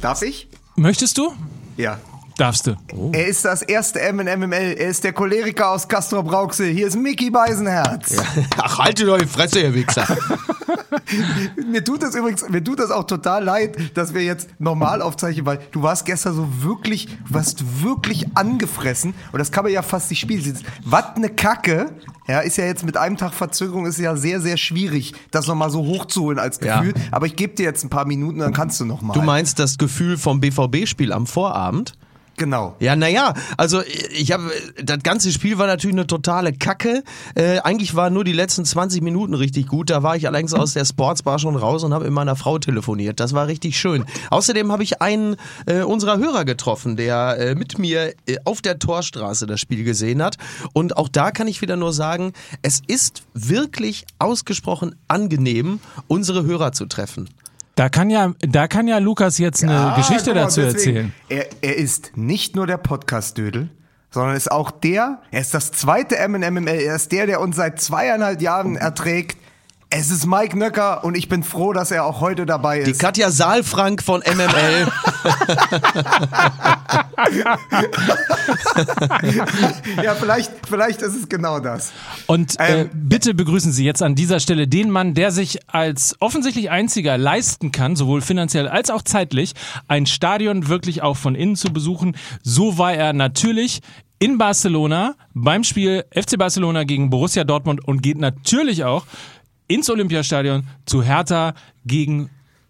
Darf 0.00 0.22
ich? 0.22 0.48
Möchtest 0.76 1.16
du? 1.16 1.32
Ja. 1.76 1.98
Darfst 2.42 2.66
du. 2.66 2.74
Er 3.12 3.28
ist 3.28 3.44
das 3.44 3.62
erste 3.62 4.00
M 4.00 4.18
in 4.18 4.40
MML. 4.40 4.74
Er 4.76 4.88
ist 4.88 5.04
der 5.04 5.12
Choleriker 5.12 5.70
aus 5.70 5.86
Castro 5.86 6.24
Brauxel. 6.24 6.72
Hier 6.72 6.88
ist 6.88 6.96
Mickey 6.96 7.30
Beisenherz. 7.30 8.16
Ach, 8.56 8.78
haltet 8.80 9.08
euch 9.08 9.22
die 9.22 9.28
Fresse, 9.28 9.60
ihr 9.60 9.72
Wichser. 9.72 10.04
Mir 11.70 11.84
tut 11.84 12.02
das 12.02 12.16
übrigens, 12.16 12.48
mir 12.48 12.62
tut 12.62 12.78
das 12.80 12.90
auch 12.90 13.04
total 13.04 13.44
leid, 13.44 13.76
dass 13.94 14.12
wir 14.14 14.22
jetzt 14.22 14.48
normal 14.58 15.02
aufzeichnen, 15.02 15.46
weil 15.46 15.60
du 15.70 15.82
warst 15.82 16.04
gestern 16.04 16.34
so 16.34 16.48
wirklich, 16.62 17.06
du 17.06 17.34
warst 17.34 17.82
wirklich 17.82 18.26
angefressen 18.34 19.14
und 19.30 19.38
das 19.38 19.52
kann 19.52 19.64
man 19.64 19.72
ja 19.72 19.82
fast 19.82 20.10
nicht 20.10 20.20
spielen. 20.20 20.58
Was 20.84 21.16
eine 21.16 21.28
Kacke. 21.28 21.90
Ja, 22.26 22.40
ist 22.40 22.56
ja 22.56 22.64
jetzt 22.64 22.84
mit 22.84 22.96
einem 22.96 23.16
Tag 23.16 23.34
Verzögerung 23.34 23.86
ist 23.86 23.98
ja 23.98 24.16
sehr, 24.16 24.40
sehr 24.40 24.56
schwierig, 24.56 25.12
das 25.30 25.46
nochmal 25.46 25.70
so 25.70 25.80
hochzuholen 25.84 26.38
als 26.38 26.58
Ja. 26.60 26.80
Gefühl. 26.80 26.94
Aber 27.10 27.26
ich 27.26 27.36
gebe 27.36 27.54
dir 27.54 27.64
jetzt 27.64 27.84
ein 27.84 27.90
paar 27.90 28.04
Minuten, 28.04 28.38
dann 28.38 28.52
kannst 28.52 28.80
du 28.80 28.84
nochmal. 28.84 29.14
Du 29.14 29.22
meinst 29.22 29.58
das 29.58 29.78
Gefühl 29.78 30.18
vom 30.18 30.40
BVB-Spiel 30.40 31.12
am 31.12 31.26
Vorabend? 31.26 31.94
Genau. 32.36 32.74
Ja, 32.80 32.96
naja, 32.96 33.34
also 33.56 33.82
ich 34.10 34.32
habe, 34.32 34.50
das 34.82 34.98
ganze 35.02 35.30
Spiel 35.32 35.58
war 35.58 35.66
natürlich 35.66 35.94
eine 35.94 36.06
totale 36.06 36.52
Kacke. 36.52 37.04
Äh, 37.34 37.58
eigentlich 37.58 37.94
waren 37.94 38.14
nur 38.14 38.24
die 38.24 38.32
letzten 38.32 38.64
20 38.64 39.02
Minuten 39.02 39.34
richtig 39.34 39.66
gut. 39.66 39.90
Da 39.90 40.02
war 40.02 40.16
ich 40.16 40.26
allerdings 40.26 40.54
aus 40.54 40.72
der 40.72 40.84
Sportsbar 40.84 41.38
schon 41.38 41.56
raus 41.56 41.84
und 41.84 41.92
habe 41.92 42.06
mit 42.06 42.14
meiner 42.14 42.34
Frau 42.34 42.58
telefoniert. 42.58 43.20
Das 43.20 43.34
war 43.34 43.46
richtig 43.48 43.78
schön. 43.78 44.04
Außerdem 44.30 44.72
habe 44.72 44.82
ich 44.82 45.02
einen 45.02 45.36
äh, 45.66 45.82
unserer 45.82 46.18
Hörer 46.18 46.44
getroffen, 46.44 46.96
der 46.96 47.38
äh, 47.38 47.54
mit 47.54 47.78
mir 47.78 48.14
äh, 48.26 48.36
auf 48.44 48.62
der 48.62 48.78
Torstraße 48.78 49.46
das 49.46 49.60
Spiel 49.60 49.84
gesehen 49.84 50.22
hat. 50.22 50.36
Und 50.72 50.96
auch 50.96 51.08
da 51.08 51.30
kann 51.30 51.48
ich 51.48 51.60
wieder 51.60 51.76
nur 51.76 51.92
sagen, 51.92 52.32
es 52.62 52.80
ist 52.86 53.22
wirklich 53.34 54.06
ausgesprochen 54.18 54.96
angenehm, 55.06 55.80
unsere 56.08 56.44
Hörer 56.44 56.72
zu 56.72 56.86
treffen. 56.86 57.28
Da 57.74 57.88
kann 57.88 58.10
ja, 58.10 58.32
da 58.40 58.68
kann 58.68 58.86
ja 58.86 58.98
Lukas 58.98 59.38
jetzt 59.38 59.62
eine 59.62 59.72
Ah, 59.72 59.96
Geschichte 59.96 60.34
mal, 60.34 60.42
dazu 60.42 60.60
deswegen, 60.60 60.76
erzählen. 60.76 61.12
Er, 61.28 61.46
er 61.62 61.76
ist 61.78 62.16
nicht 62.16 62.54
nur 62.54 62.66
der 62.66 62.76
Podcast-Dödel, 62.76 63.70
sondern 64.10 64.36
ist 64.36 64.50
auch 64.50 64.70
der, 64.70 65.22
er 65.30 65.40
ist 65.40 65.54
das 65.54 65.72
zweite 65.72 66.18
M 66.18 66.34
in 66.34 66.54
MML, 66.54 66.68
er 66.68 66.96
ist 66.96 67.12
der, 67.12 67.26
der 67.26 67.40
uns 67.40 67.56
seit 67.56 67.80
zweieinhalb 67.80 68.42
Jahren 68.42 68.76
erträgt. 68.76 69.38
Es 69.94 70.10
ist 70.10 70.24
Mike 70.24 70.58
Nöcker 70.58 71.04
und 71.04 71.14
ich 71.14 71.28
bin 71.28 71.42
froh, 71.42 71.74
dass 71.74 71.90
er 71.90 72.06
auch 72.06 72.22
heute 72.22 72.46
dabei 72.46 72.78
ist. 72.78 72.86
Die 72.86 72.94
Katja 72.94 73.30
Saalfrank 73.30 74.02
von 74.02 74.22
MML. 74.22 74.90
ja, 80.02 80.14
vielleicht, 80.14 80.50
vielleicht 80.66 81.02
ist 81.02 81.14
es 81.14 81.28
genau 81.28 81.60
das. 81.60 81.92
Und 82.26 82.58
äh, 82.58 82.84
Ähm, 82.84 82.90
bitte 82.94 83.34
begrüßen 83.34 83.70
Sie 83.70 83.84
jetzt 83.84 84.02
an 84.02 84.14
dieser 84.14 84.40
Stelle 84.40 84.66
den 84.66 84.88
Mann, 84.88 85.12
der 85.12 85.30
sich 85.30 85.58
als 85.68 86.16
offensichtlich 86.20 86.70
einziger 86.70 87.18
leisten 87.18 87.70
kann, 87.70 87.94
sowohl 87.94 88.22
finanziell 88.22 88.68
als 88.68 88.88
auch 88.88 89.02
zeitlich, 89.02 89.52
ein 89.88 90.06
Stadion 90.06 90.68
wirklich 90.68 91.02
auch 91.02 91.18
von 91.18 91.34
innen 91.34 91.56
zu 91.56 91.70
besuchen. 91.70 92.16
So 92.42 92.78
war 92.78 92.94
er 92.94 93.12
natürlich 93.12 93.82
in 94.22 94.38
Barcelona 94.38 95.16
beim 95.34 95.64
Spiel 95.64 96.04
FC 96.12 96.38
Barcelona 96.38 96.84
gegen 96.84 97.10
Borussia 97.10 97.42
Dortmund 97.44 97.86
und 97.86 98.02
geht 98.02 98.18
natürlich 98.18 98.84
auch 98.84 99.04
ins 99.72 99.88
Olympiastadion 99.88 100.64
zu 100.84 101.02
Hertha 101.02 101.54
gegen 101.86 102.28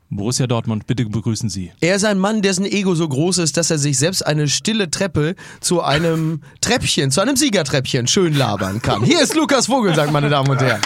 Borussia 0.09 0.47
Dortmund. 0.47 0.87
Bitte 0.87 1.07
begrüßen 1.07 1.49
Sie. 1.49 1.73
Er 1.81 1.97
ist 1.97 2.05
ein 2.05 2.19
Mann, 2.19 2.43
dessen 2.43 2.65
Ego 2.65 2.95
so 2.95 3.09
groß 3.09 3.39
ist, 3.39 3.57
dass 3.57 3.71
er 3.71 3.79
sich 3.79 3.99
selbst 3.99 4.25
eine 4.25 4.47
stille 4.47 4.91
Treppe 4.91 5.35
zu 5.61 5.83
einem 5.83 6.43
Treppchen, 6.61 7.11
zu 7.11 7.21
einem 7.21 7.37
Siegertreppchen 7.37 8.07
schön 8.07 8.35
labern 8.35 8.83
kann. 8.83 9.03
Hier 9.03 9.23
ist 9.23 9.35
Lukas 9.35 9.67
Vogelsang, 9.67 10.13
meine 10.13 10.29
Damen 10.29 10.51
und 10.51 10.61
Herren. 10.61 10.83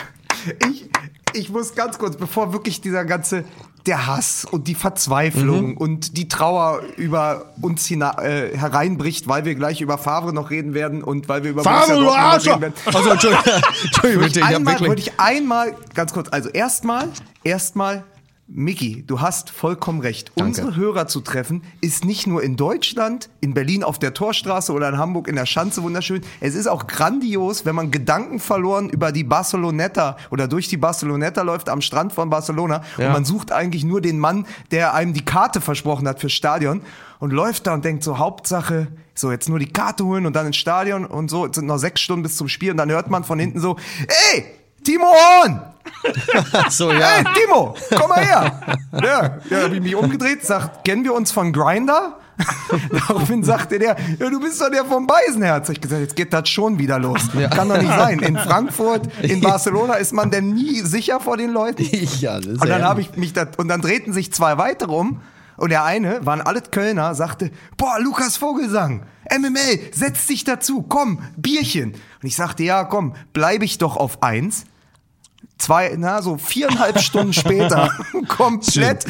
Ich, 0.70 0.88
ich 1.36 1.50
muss 1.50 1.74
ganz 1.74 1.98
kurz, 1.98 2.16
bevor 2.16 2.52
wirklich 2.52 2.80
dieser 2.80 3.04
ganze 3.04 3.44
der 3.86 4.06
Hass 4.08 4.44
und 4.44 4.66
die 4.66 4.74
Verzweiflung 4.74 5.70
Mhm. 5.70 5.76
und 5.76 6.16
die 6.16 6.26
Trauer 6.26 6.80
über 6.96 7.52
uns 7.62 7.86
hina 7.86 8.20
äh, 8.20 8.56
hereinbricht, 8.56 9.28
weil 9.28 9.44
wir 9.44 9.54
gleich 9.54 9.80
über 9.80 9.96
Favre 9.96 10.32
noch 10.32 10.50
reden 10.50 10.74
werden 10.74 11.04
und 11.04 11.28
weil 11.28 11.44
wir 11.44 11.52
über 11.52 11.62
Favre, 11.62 11.94
du 12.00 12.10
Arschloch! 12.10 12.60
werden. 12.60 12.74
Also, 12.86 13.10
Entschuldigung, 13.10 13.44
Entschuldigung 13.84 14.24
bitte, 14.24 14.40
ich 14.40 14.44
einmal, 14.46 14.72
wirklich... 14.74 14.88
wollte 14.88 15.02
ich 15.02 15.20
einmal, 15.20 15.74
ganz 15.94 16.12
kurz, 16.12 16.28
also 16.32 16.48
erstmal, 16.48 17.08
erstmal, 17.44 18.02
Miki, 18.48 19.02
du 19.04 19.20
hast 19.20 19.50
vollkommen 19.50 20.00
recht. 20.00 20.30
Danke. 20.36 20.48
Unsere 20.62 20.76
Hörer 20.76 21.08
zu 21.08 21.20
treffen, 21.20 21.62
ist 21.80 22.04
nicht 22.04 22.28
nur 22.28 22.44
in 22.44 22.56
Deutschland, 22.56 23.28
in 23.40 23.54
Berlin 23.54 23.82
auf 23.82 23.98
der 23.98 24.14
Torstraße 24.14 24.72
oder 24.72 24.88
in 24.88 24.98
Hamburg 24.98 25.26
in 25.26 25.34
der 25.34 25.46
Schanze 25.46 25.82
wunderschön. 25.82 26.22
Es 26.40 26.54
ist 26.54 26.68
auch 26.68 26.86
grandios, 26.86 27.64
wenn 27.66 27.74
man 27.74 27.90
Gedanken 27.90 28.38
verloren 28.38 28.88
über 28.88 29.10
die 29.10 29.24
Barceloneta 29.24 30.16
oder 30.30 30.46
durch 30.46 30.68
die 30.68 30.76
Barceloneta 30.76 31.42
läuft 31.42 31.68
am 31.68 31.80
Strand 31.80 32.12
von 32.12 32.30
Barcelona 32.30 32.82
Ja. 32.98 33.08
und 33.08 33.12
man 33.14 33.24
sucht 33.24 33.50
eigentlich 33.50 33.82
nur 33.84 34.00
den 34.00 34.20
Mann, 34.20 34.46
der 34.70 34.94
einem 34.94 35.12
die 35.12 35.24
Karte 35.24 35.60
versprochen 35.60 36.06
hat 36.06 36.20
fürs 36.20 36.32
Stadion 36.32 36.82
und 37.18 37.32
läuft 37.32 37.66
da 37.66 37.74
und 37.74 37.84
denkt 37.84 38.04
so, 38.04 38.18
Hauptsache, 38.18 38.86
so 39.16 39.32
jetzt 39.32 39.48
nur 39.48 39.58
die 39.58 39.72
Karte 39.72 40.04
holen 40.04 40.24
und 40.24 40.36
dann 40.36 40.46
ins 40.46 40.56
Stadion 40.56 41.04
und 41.04 41.30
so, 41.30 41.46
es 41.46 41.56
sind 41.56 41.66
noch 41.66 41.78
sechs 41.78 42.00
Stunden 42.00 42.22
bis 42.22 42.36
zum 42.36 42.46
Spiel 42.48 42.70
und 42.70 42.76
dann 42.76 42.90
hört 42.92 43.10
man 43.10 43.24
von 43.24 43.40
hinten 43.40 43.58
so, 43.58 43.76
ey, 44.34 44.44
Timo 44.86 45.06
Horn! 45.06 45.60
So, 46.70 46.92
ja. 46.92 47.08
Hey, 47.08 47.24
Timo, 47.34 47.74
komm 47.98 48.08
mal 48.08 48.24
her. 48.24 48.78
Ja, 48.92 49.38
ja 49.50 49.64
hab 49.64 49.72
ich 49.72 49.80
mich 49.80 49.96
umgedreht, 49.96 50.46
sagt, 50.46 50.84
kennen 50.84 51.02
wir 51.02 51.12
uns 51.12 51.32
von 51.32 51.52
Grinder? 51.52 52.18
Daraufhin 52.92 53.42
sagte 53.42 53.80
der, 53.80 53.96
ja, 54.20 54.30
du 54.30 54.38
bist 54.38 54.60
doch 54.60 54.70
der 54.70 54.84
vom 54.84 55.08
Beisenherz. 55.08 55.70
Ich 55.70 55.80
gesagt, 55.80 56.02
jetzt 56.02 56.14
geht 56.14 56.32
das 56.32 56.48
schon 56.48 56.78
wieder 56.78 57.00
los. 57.00 57.20
Kann 57.50 57.68
doch 57.68 57.78
nicht 57.78 57.88
sein. 57.88 58.20
In 58.20 58.36
Frankfurt, 58.38 59.08
in 59.22 59.40
Barcelona 59.40 59.94
ist 59.94 60.12
man 60.12 60.30
denn 60.30 60.54
nie 60.54 60.82
sicher 60.82 61.18
vor 61.18 61.36
den 61.36 61.50
Leuten. 61.50 61.82
ja 62.20 62.36
das 62.36 62.46
ist 62.46 62.62
Und 62.62 62.68
dann 62.68 62.82
ja- 62.82 62.88
habe 62.88 63.00
ich 63.00 63.16
mich 63.16 63.32
da, 63.32 63.48
und 63.56 63.66
dann 63.66 63.80
drehten 63.80 64.12
sich 64.12 64.32
zwei 64.32 64.58
weitere 64.58 64.92
um. 64.92 65.20
Und 65.56 65.70
der 65.70 65.82
eine, 65.82 66.24
waren 66.24 66.42
alle 66.42 66.60
Kölner, 66.60 67.16
sagte, 67.16 67.50
boah, 67.76 67.98
Lukas 67.98 68.36
Vogelsang, 68.36 69.02
MML, 69.36 69.80
setz 69.92 70.26
dich 70.26 70.44
dazu, 70.44 70.82
komm, 70.82 71.22
Bierchen. 71.36 71.92
Und 71.92 72.28
ich 72.28 72.36
sagte, 72.36 72.62
ja, 72.62 72.84
komm, 72.84 73.14
bleibe 73.32 73.64
ich 73.64 73.78
doch 73.78 73.96
auf 73.96 74.22
eins. 74.22 74.64
Zwei, 75.58 75.94
na, 75.96 76.20
so 76.20 76.36
viereinhalb 76.36 77.00
Stunden 77.00 77.32
später, 77.32 77.90
komplett, 78.28 79.06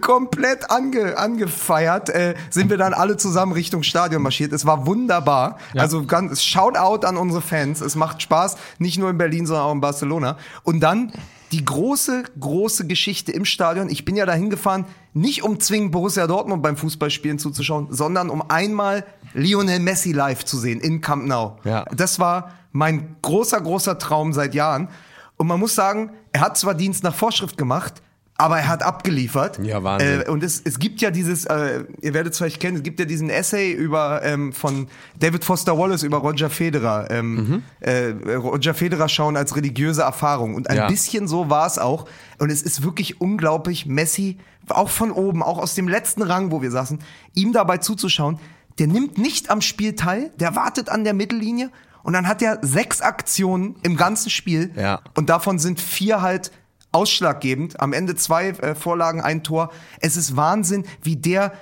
komplett 0.00 0.70
ange, 0.70 1.18
angefeiert, 1.18 2.08
äh, 2.08 2.34
sind 2.48 2.70
wir 2.70 2.78
dann 2.78 2.94
alle 2.94 3.18
zusammen 3.18 3.52
Richtung 3.52 3.82
Stadion 3.82 4.22
marschiert. 4.22 4.52
Es 4.52 4.64
war 4.64 4.86
wunderbar. 4.86 5.58
Also 5.76 6.04
ganz, 6.04 6.42
Shoutout 6.42 7.06
an 7.06 7.16
unsere 7.16 7.42
Fans. 7.42 7.82
Es 7.82 7.94
macht 7.94 8.22
Spaß, 8.22 8.56
nicht 8.78 8.98
nur 8.98 9.10
in 9.10 9.18
Berlin, 9.18 9.46
sondern 9.46 9.66
auch 9.66 9.72
in 9.72 9.80
Barcelona. 9.80 10.38
Und 10.62 10.80
dann 10.80 11.12
die 11.52 11.64
große, 11.64 12.24
große 12.40 12.86
Geschichte 12.86 13.30
im 13.30 13.44
Stadion. 13.44 13.90
Ich 13.90 14.06
bin 14.06 14.16
ja 14.16 14.24
dahin 14.24 14.48
gefahren, 14.48 14.86
nicht 15.12 15.42
um 15.42 15.60
zwingend 15.60 15.92
Borussia 15.92 16.26
Dortmund 16.26 16.62
beim 16.62 16.78
Fußballspielen 16.78 17.38
zuzuschauen, 17.38 17.88
sondern 17.90 18.30
um 18.30 18.42
einmal 18.50 19.04
Lionel 19.34 19.78
Messi 19.78 20.12
live 20.12 20.44
zu 20.46 20.56
sehen 20.56 20.80
in 20.80 21.02
Camp 21.02 21.26
Nou. 21.26 21.58
Ja. 21.64 21.84
Das 21.94 22.18
war 22.18 22.52
mein 22.72 23.16
großer, 23.20 23.60
großer 23.60 23.98
Traum 23.98 24.32
seit 24.32 24.54
Jahren. 24.54 24.88
Und 25.36 25.46
man 25.46 25.58
muss 25.58 25.74
sagen, 25.74 26.10
er 26.32 26.40
hat 26.42 26.56
zwar 26.56 26.74
Dienst 26.74 27.02
nach 27.02 27.14
Vorschrift 27.14 27.56
gemacht, 27.56 28.02
aber 28.38 28.58
er 28.58 28.68
hat 28.68 28.82
abgeliefert. 28.82 29.58
Ja, 29.62 29.82
Wahnsinn. 29.84 30.22
Äh, 30.22 30.30
und 30.30 30.42
es, 30.42 30.60
es 30.64 30.78
gibt 30.78 31.00
ja 31.00 31.10
dieses, 31.10 31.44
äh, 31.44 31.84
ihr 32.00 32.14
werdet 32.14 32.32
es 32.32 32.38
vielleicht 32.38 32.60
kennen, 32.60 32.76
es 32.78 32.82
gibt 32.82 32.98
ja 32.98 33.04
diesen 33.06 33.28
Essay 33.30 33.72
über 33.72 34.22
ähm, 34.24 34.52
von 34.52 34.88
David 35.18 35.44
Foster 35.44 35.76
Wallace 35.78 36.02
über 36.02 36.18
Roger 36.18 36.50
Federer. 36.50 37.10
Ähm, 37.10 37.34
Mhm. 37.34 37.62
äh, 37.80 38.34
Roger 38.34 38.74
Federer 38.74 39.08
schauen 39.08 39.36
als 39.36 39.54
religiöse 39.54 40.02
Erfahrung. 40.02 40.54
Und 40.54 40.68
ein 40.70 40.76
Ja. 40.76 40.88
bisschen 40.88 41.28
so 41.28 41.50
war 41.50 41.66
es 41.66 41.78
auch. 41.78 42.06
Und 42.38 42.50
es 42.50 42.62
ist 42.62 42.82
wirklich 42.82 43.20
unglaublich, 43.20 43.86
Messi, 43.86 44.38
auch 44.68 44.88
von 44.90 45.10
oben, 45.12 45.42
auch 45.42 45.58
aus 45.58 45.74
dem 45.74 45.86
letzten 45.88 46.22
Rang, 46.22 46.50
wo 46.50 46.62
wir 46.62 46.70
saßen, 46.70 46.98
ihm 47.34 47.52
dabei 47.52 47.78
zuzuschauen. 47.78 48.38
Der 48.78 48.86
nimmt 48.86 49.18
nicht 49.18 49.50
am 49.50 49.60
Spiel 49.60 49.94
teil, 49.94 50.30
der 50.40 50.56
wartet 50.56 50.88
an 50.88 51.04
der 51.04 51.14
Mittellinie 51.14 51.70
und 52.02 52.12
dann 52.12 52.26
hat 52.26 52.42
er 52.42 52.58
sechs 52.62 53.00
Aktionen 53.00 53.76
im 53.82 53.96
ganzen 53.96 54.30
Spiel. 54.30 54.72
Ja. 54.76 55.00
Und 55.14 55.28
davon 55.30 55.58
sind 55.58 55.80
vier 55.80 56.22
halt 56.22 56.50
ausschlaggebend. 56.92 57.80
Am 57.80 57.92
Ende 57.92 58.14
zwei 58.14 58.48
äh, 58.48 58.74
Vorlagen, 58.74 59.20
ein 59.20 59.42
Tor. 59.42 59.72
Es 60.00 60.16
ist 60.16 60.36
Wahnsinn, 60.36 60.84
wie 61.02 61.16
der, 61.16 61.52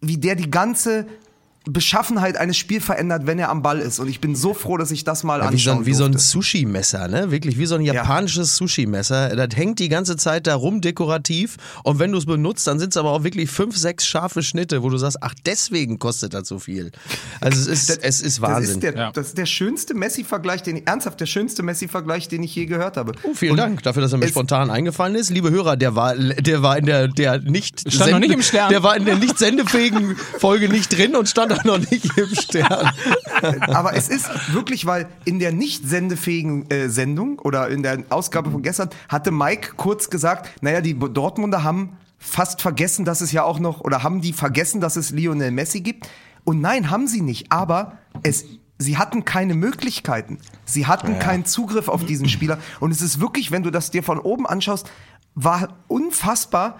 wie 0.00 0.18
der 0.18 0.34
die 0.34 0.50
ganze 0.50 1.06
Beschaffenheit 1.66 2.36
eines 2.36 2.56
Spiels 2.56 2.84
verändert, 2.84 3.26
wenn 3.26 3.38
er 3.38 3.48
am 3.48 3.62
Ball 3.62 3.80
ist. 3.80 3.98
Und 3.98 4.08
ich 4.08 4.20
bin 4.20 4.36
so 4.36 4.52
froh, 4.54 4.76
dass 4.76 4.90
ich 4.90 5.04
das 5.04 5.24
mal 5.24 5.40
Ja, 5.40 5.44
wie, 5.52 5.56
so 5.58 5.70
anschauen 5.70 5.82
ein, 5.82 5.86
wie 5.86 5.94
so 5.94 6.04
ein. 6.04 6.18
Sushi-Messer, 6.18 7.08
ne? 7.08 7.30
Wirklich, 7.30 7.58
wie 7.58 7.66
so 7.66 7.74
ein 7.76 7.80
japanisches 7.80 8.56
Sushi-Messer. 8.56 9.34
Das 9.34 9.56
hängt 9.56 9.78
die 9.78 9.88
ganze 9.88 10.16
Zeit 10.16 10.46
da 10.46 10.54
rum 10.56 10.80
dekorativ. 10.80 11.56
Und 11.82 11.98
wenn 11.98 12.12
du 12.12 12.18
es 12.18 12.26
benutzt, 12.26 12.66
dann 12.66 12.78
sind 12.78 12.90
es 12.90 12.96
aber 12.98 13.10
auch 13.12 13.24
wirklich 13.24 13.50
fünf, 13.50 13.76
sechs 13.76 14.06
scharfe 14.06 14.42
Schnitte, 14.42 14.82
wo 14.82 14.90
du 14.90 14.98
sagst, 14.98 15.18
ach, 15.22 15.34
deswegen 15.46 15.98
kostet 15.98 16.34
das 16.34 16.48
so 16.48 16.58
viel. 16.58 16.90
Also 17.40 17.70
es 17.70 17.88
ist, 17.88 18.02
es 18.04 18.20
ist 18.20 18.42
Das 18.42 18.50
Wahnsinn. 18.50 18.74
ist, 18.74 18.82
der, 18.82 18.94
Ja. 18.96 19.10
das 19.12 19.28
ist 19.28 19.38
der 19.38 19.46
schönste 19.46 19.94
Messi-Vergleich, 19.94 20.62
den 20.62 20.76
ich, 20.76 20.86
ernsthaft 20.86 21.18
der 21.20 21.26
schönste 21.26 21.62
Messi-Vergleich, 21.62 22.28
den 22.28 22.42
ich 22.42 22.54
je 22.54 22.66
gehört 22.66 22.96
habe. 22.98 23.12
Oh, 23.22 23.32
vielen 23.34 23.52
Und 23.52 23.56
Dank 23.58 23.82
dafür, 23.82 24.02
dass 24.02 24.12
er 24.12 24.18
mir 24.18 24.28
spontan 24.28 24.70
eingefallen 24.70 25.14
ist. 25.14 25.30
Liebe 25.30 25.50
Hörer, 25.50 25.76
der 25.76 25.94
war, 25.94 26.14
der 26.14 26.62
war 26.62 26.76
in 26.76 26.86
der, 26.86 27.08
der 27.08 27.40
nicht, 27.40 27.90
Stand 27.92 28.10
noch 28.12 28.18
nicht 28.18 28.32
im 28.32 28.42
Stern. 28.42 28.68
der 28.70 28.82
war 28.82 28.96
in 28.96 29.04
der 29.06 29.16
nicht 29.16 29.38
sendefähigen 29.38 30.14
Folge 30.38 30.68
nicht 30.68 30.96
drin 30.96 31.16
und 31.16 31.28
stand 31.28 31.53
auch 31.54 31.64
noch 31.64 31.78
nicht 31.78 32.16
im 32.16 32.34
Stern. 32.34 32.90
Aber 33.68 33.94
es 33.94 34.08
ist 34.08 34.28
wirklich, 34.52 34.86
weil 34.86 35.08
in 35.24 35.38
der 35.38 35.52
nicht 35.52 35.88
sendefähigen 35.88 36.70
äh, 36.70 36.88
Sendung 36.88 37.38
oder 37.38 37.68
in 37.68 37.82
der 37.82 38.04
Ausgabe 38.10 38.50
von 38.50 38.62
gestern 38.62 38.90
hatte 39.08 39.30
Mike 39.30 39.74
kurz 39.76 40.10
gesagt, 40.10 40.50
naja, 40.62 40.80
die 40.80 40.98
Dortmunder 40.98 41.64
haben 41.64 41.96
fast 42.18 42.62
vergessen, 42.62 43.04
dass 43.04 43.20
es 43.20 43.32
ja 43.32 43.44
auch 43.44 43.58
noch, 43.58 43.80
oder 43.80 44.02
haben 44.02 44.20
die 44.20 44.32
vergessen, 44.32 44.80
dass 44.80 44.96
es 44.96 45.10
Lionel 45.10 45.50
Messi 45.50 45.80
gibt? 45.80 46.08
Und 46.44 46.60
nein, 46.60 46.90
haben 46.90 47.06
sie 47.06 47.20
nicht, 47.20 47.50
aber 47.52 47.98
es, 48.22 48.44
sie 48.78 48.98
hatten 48.98 49.24
keine 49.24 49.54
Möglichkeiten. 49.54 50.38
Sie 50.64 50.86
hatten 50.86 51.18
keinen 51.18 51.44
Zugriff 51.44 51.88
auf 51.88 52.04
diesen 52.04 52.28
Spieler. 52.28 52.58
Und 52.80 52.90
es 52.90 53.00
ist 53.00 53.20
wirklich, 53.20 53.50
wenn 53.50 53.62
du 53.62 53.70
das 53.70 53.90
dir 53.90 54.02
von 54.02 54.18
oben 54.18 54.46
anschaust, 54.46 54.90
war 55.34 55.68
unfassbar, 55.88 56.78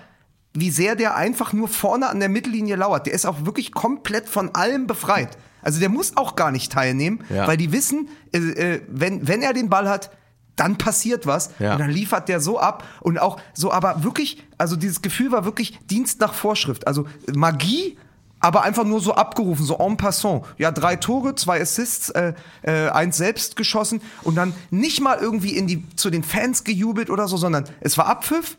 wie 0.54 0.70
sehr 0.70 0.94
der 0.96 1.16
einfach 1.16 1.52
nur 1.52 1.68
vorne 1.68 2.08
an 2.08 2.20
der 2.20 2.28
Mittellinie 2.28 2.76
lauert. 2.76 3.06
Der 3.06 3.12
ist 3.14 3.26
auch 3.26 3.44
wirklich 3.44 3.72
komplett 3.72 4.28
von 4.28 4.54
allem 4.54 4.86
befreit. 4.86 5.36
Also 5.62 5.80
der 5.80 5.88
muss 5.88 6.16
auch 6.16 6.36
gar 6.36 6.50
nicht 6.52 6.70
teilnehmen, 6.72 7.24
Ja. 7.28 7.46
weil 7.48 7.56
die 7.56 7.72
wissen, 7.72 8.08
äh, 8.32 8.38
äh, 8.38 8.82
wenn, 8.88 9.26
wenn 9.26 9.42
er 9.42 9.52
den 9.52 9.68
Ball 9.70 9.88
hat, 9.88 10.10
dann 10.56 10.78
passiert 10.78 11.26
was 11.26 11.50
Ja. 11.58 11.72
und 11.72 11.80
dann 11.80 11.90
liefert 11.90 12.28
der 12.28 12.38
so 12.38 12.60
ab 12.60 12.84
und 13.00 13.18
auch 13.18 13.40
so, 13.54 13.72
aber 13.72 14.04
wirklich, 14.04 14.44
also 14.56 14.76
dieses 14.76 15.02
Gefühl 15.02 15.32
war 15.32 15.44
wirklich 15.44 15.78
Dienst 15.90 16.20
nach 16.20 16.32
Vorschrift, 16.34 16.86
also 16.86 17.06
Magie, 17.34 17.98
aber 18.44 18.62
einfach 18.62 18.84
nur 18.84 19.00
so 19.00 19.14
abgerufen, 19.14 19.64
so 19.64 19.78
en 19.78 19.96
passant. 19.96 20.42
Ja, 20.58 20.70
drei 20.70 20.96
Tore, 20.96 21.34
zwei 21.34 21.62
Assists, 21.62 22.10
äh, 22.10 22.34
äh, 22.60 22.90
eins 22.90 23.16
selbst 23.16 23.56
geschossen 23.56 24.02
und 24.22 24.34
dann 24.34 24.52
nicht 24.70 25.00
mal 25.00 25.16
irgendwie 25.18 25.56
in 25.56 25.66
die, 25.66 25.82
zu 25.96 26.10
den 26.10 26.22
Fans 26.22 26.62
gejubelt 26.62 27.08
oder 27.08 27.26
so, 27.26 27.38
sondern 27.38 27.64
es 27.80 27.96
war 27.96 28.06
Abpfiff, 28.06 28.58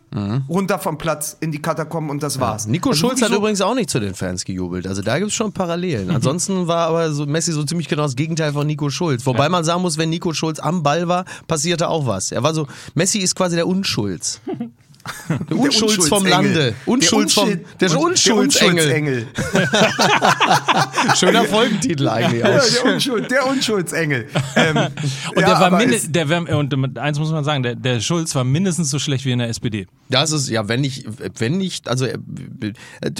runter 0.49 0.79
vom 0.79 0.97
Platz 0.97 1.37
in 1.39 1.51
die 1.51 1.61
Katakomben 1.61 2.09
und 2.09 2.23
das 2.23 2.39
war's. 2.39 2.65
Mhm. 2.65 2.71
Nico 2.71 2.89
Also 2.89 3.07
Schulz 3.07 3.21
hat 3.21 3.29
so, 3.29 3.35
übrigens 3.35 3.61
auch 3.61 3.75
nicht 3.75 3.91
zu 3.91 3.99
den 3.99 4.15
Fans 4.15 4.43
gejubelt. 4.43 4.87
Also 4.87 5.03
da 5.03 5.19
gibt 5.19 5.29
es 5.29 5.35
schon 5.35 5.51
Parallelen. 5.51 6.09
Ansonsten 6.15 6.67
war 6.67 6.87
aber 6.87 7.11
so 7.11 7.27
Messi 7.27 7.51
so 7.51 7.63
ziemlich 7.63 7.87
genau 7.87 8.03
das 8.03 8.15
Gegenteil 8.15 8.53
von 8.53 8.65
Nico 8.65 8.89
Schulz. 8.89 9.25
Wobei 9.27 9.49
man 9.49 9.63
sagen 9.63 9.83
muss, 9.83 9.99
wenn 9.99 10.09
Nico 10.09 10.33
Schulz 10.33 10.59
am 10.59 10.81
Ball 10.81 11.07
war, 11.07 11.25
passierte 11.47 11.89
auch 11.89 12.07
was. 12.07 12.31
Er 12.31 12.41
war 12.41 12.55
so, 12.55 12.65
Messi 12.95 13.19
ist 13.19 13.35
quasi 13.35 13.55
der 13.55 13.67
Unschulz. 13.67 14.41
Der 15.49 15.57
Unschulds 15.57 16.07
vom 16.07 16.25
Lande. 16.25 16.73
Unschulds 16.85 17.33
vom, 17.33 17.49
der, 17.79 17.89
der 17.89 17.99
Unschuldsengel. 17.99 19.27
Schöner 21.15 21.43
Folgentitel 21.45 22.07
eigentlich 22.07 22.41
Ja, 22.41 22.57
auch. 22.57 22.63
der, 22.83 22.93
Unschuld, 22.93 23.31
der 23.31 23.47
Unschuldsengel. 23.47 24.27
Ähm, 24.55 24.77
Und 24.77 25.41
ja, 25.41 25.47
der 25.47 25.59
war 25.59 25.85
der 25.85 26.29
wär, 26.29 26.57
und 26.57 26.97
eins 26.97 27.19
muss 27.19 27.31
man 27.31 27.43
sagen, 27.43 27.63
der, 27.63 27.75
der 27.75 27.99
Schulz 27.99 28.33
war 28.35 28.43
mindestens 28.43 28.89
so 28.89 28.99
schlecht 28.99 29.25
wie 29.25 29.31
in 29.31 29.39
der 29.39 29.49
SPD. 29.49 29.87
Das 30.09 30.31
ist, 30.31 30.49
ja, 30.49 30.67
wenn 30.67 30.81
nicht, 30.81 31.05
wenn 31.39 31.57
nicht, 31.57 31.87
also 31.87 32.05
äh, 32.05 32.17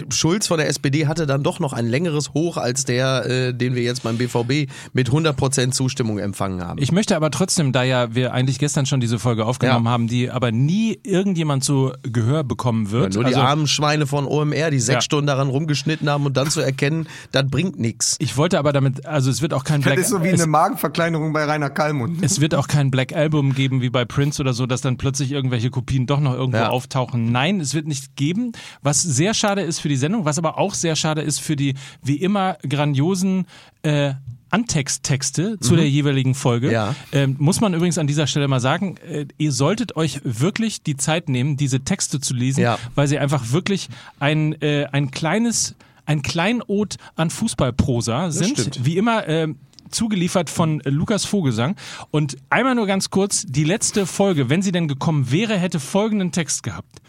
Schulz 0.09 0.47
von 0.47 0.57
der 0.57 0.67
SPD 0.69 1.07
hatte 1.07 1.25
dann 1.25 1.43
doch 1.43 1.59
noch 1.59 1.73
ein 1.73 1.87
längeres 1.87 2.33
Hoch 2.33 2.57
als 2.57 2.85
der, 2.85 3.25
äh, 3.25 3.53
den 3.53 3.75
wir 3.75 3.83
jetzt 3.83 4.03
beim 4.03 4.17
BVB 4.17 4.69
mit 4.93 5.09
100% 5.09 5.71
Zustimmung 5.71 6.19
empfangen 6.19 6.61
haben. 6.63 6.81
Ich 6.81 6.91
möchte 6.91 7.15
aber 7.15 7.31
trotzdem, 7.31 7.71
da 7.71 7.83
ja 7.83 8.13
wir 8.15 8.33
eigentlich 8.33 8.59
gestern 8.59 8.85
schon 8.85 8.99
diese 8.99 9.19
Folge 9.19 9.45
aufgenommen 9.45 9.85
Ja. 9.85 9.91
haben, 9.91 10.07
die 10.07 10.29
aber 10.29 10.51
nie 10.51 10.99
irgendjemand 11.03 11.63
zu 11.75 11.91
Gehör 12.03 12.43
bekommen 12.43 12.91
wird. 12.91 13.15
Nur 13.15 13.23
die 13.23 13.35
also, 13.35 13.41
armen 13.41 13.67
Schweine 13.67 14.07
von 14.07 14.25
OMR, 14.25 14.71
die 14.71 14.79
sechs 14.79 14.95
Ja. 14.95 15.01
Stunden 15.01 15.27
daran 15.27 15.49
rumgeschnitten 15.49 16.09
haben 16.09 16.25
und 16.25 16.37
dann 16.37 16.49
zu 16.49 16.61
erkennen, 16.61 17.07
das 17.31 17.47
bringt 17.49 17.77
nichts. 17.79 18.15
ich 18.19 18.37
wollte 18.37 18.57
aber 18.59 18.71
damit, 18.71 19.05
also 19.05 19.29
es 19.29 19.41
wird 19.41 19.53
auch 19.53 19.63
kein 19.63 19.81
Das 19.81 19.85
Black 19.85 19.99
ist 19.99 20.09
so 20.09 20.23
wie 20.23 20.29
es, 20.29 20.39
eine 20.41 20.49
Magenverkleinerung 20.49 21.33
bei 21.33 21.43
Rainer 21.43 21.69
Kallmund. 21.69 22.23
es 22.23 22.39
wird 22.39 22.55
auch 22.55 22.67
kein 22.67 22.91
Black 22.91 23.13
Album 23.13 23.53
geben 23.53 23.81
wie 23.81 23.89
bei 23.89 24.05
Prince 24.05 24.41
oder 24.41 24.53
so, 24.53 24.65
dass 24.65 24.81
dann 24.81 24.97
plötzlich 24.97 25.31
irgendwelche 25.31 25.69
Kopien 25.69 26.05
doch 26.05 26.19
noch 26.19 26.33
irgendwo 26.33 26.57
Ja. 26.59 26.69
auftauchen. 26.69 27.31
Nein, 27.31 27.59
es 27.59 27.73
wird 27.73 27.87
nicht 27.87 28.15
geben, 28.15 28.53
was 28.81 29.01
sehr 29.01 29.33
schade 29.33 29.61
ist 29.61 29.79
für 29.79 29.89
die 29.89 29.97
Sendung, 29.97 30.23
was 30.25 30.37
aber 30.37 30.57
auch 30.57 30.73
sehr 30.73 30.95
schade 30.95 31.21
ist 31.21 31.41
für 31.41 31.55
die 31.55 31.73
wie 32.03 32.15
immer 32.15 32.57
grandiosen 32.67 33.45
äh, 33.83 34.13
Antexttexte 34.55 35.59
zu 35.59 35.75
der 35.75 35.89
jeweiligen 35.89 36.33
Folge. 36.33 36.67
Mhm. 36.67 36.73
Ja. 36.73 36.95
Ähm, 37.11 37.35
muss 37.39 37.59
man 37.61 37.73
übrigens 37.73 37.97
an 37.97 38.07
dieser 38.07 38.25
Stelle 38.27 38.47
mal 38.47 38.59
sagen, 38.59 38.95
äh, 38.97 39.25
ihr 39.37 39.51
solltet 39.51 39.95
euch 39.95 40.21
wirklich 40.23 40.81
die 40.83 40.95
Zeit 40.97 41.29
nehmen, 41.29 41.57
diese 41.57 41.81
Texte 41.81 42.19
zu 42.19 42.33
lesen, 42.33 42.61
Ja. 42.61 42.77
weil 42.95 43.07
sie 43.07 43.19
einfach 43.19 43.51
wirklich 43.51 43.89
ein, 44.19 44.59
äh, 44.61 44.85
ein 44.91 45.11
kleines, 45.11 45.75
ein 46.05 46.21
Kleinod 46.21 46.95
an 47.15 47.29
Fußballprosa 47.29 48.31
sind. 48.31 48.57
stimmt. 48.59 48.85
Wie 48.85 48.97
immer, 48.97 49.27
ähm, 49.27 49.57
zugeliefert 49.89 50.49
von 50.49 50.81
äh, 50.81 50.89
Lukas 50.89 51.25
Vogelsang. 51.25 51.75
Und 52.11 52.37
einmal 52.49 52.75
nur 52.75 52.87
ganz 52.87 53.09
kurz, 53.09 53.45
die 53.47 53.63
letzte 53.63 54.05
Folge, 54.05 54.49
wenn 54.49 54.61
sie 54.61 54.71
denn 54.71 54.87
gekommen 54.87 55.31
wäre, 55.31 55.57
hätte 55.57 55.79
folgenden 55.79 56.31
Text 56.31 56.63
gehabt. 56.63 57.01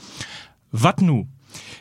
Wat 0.72 1.00
nu? 1.00 1.26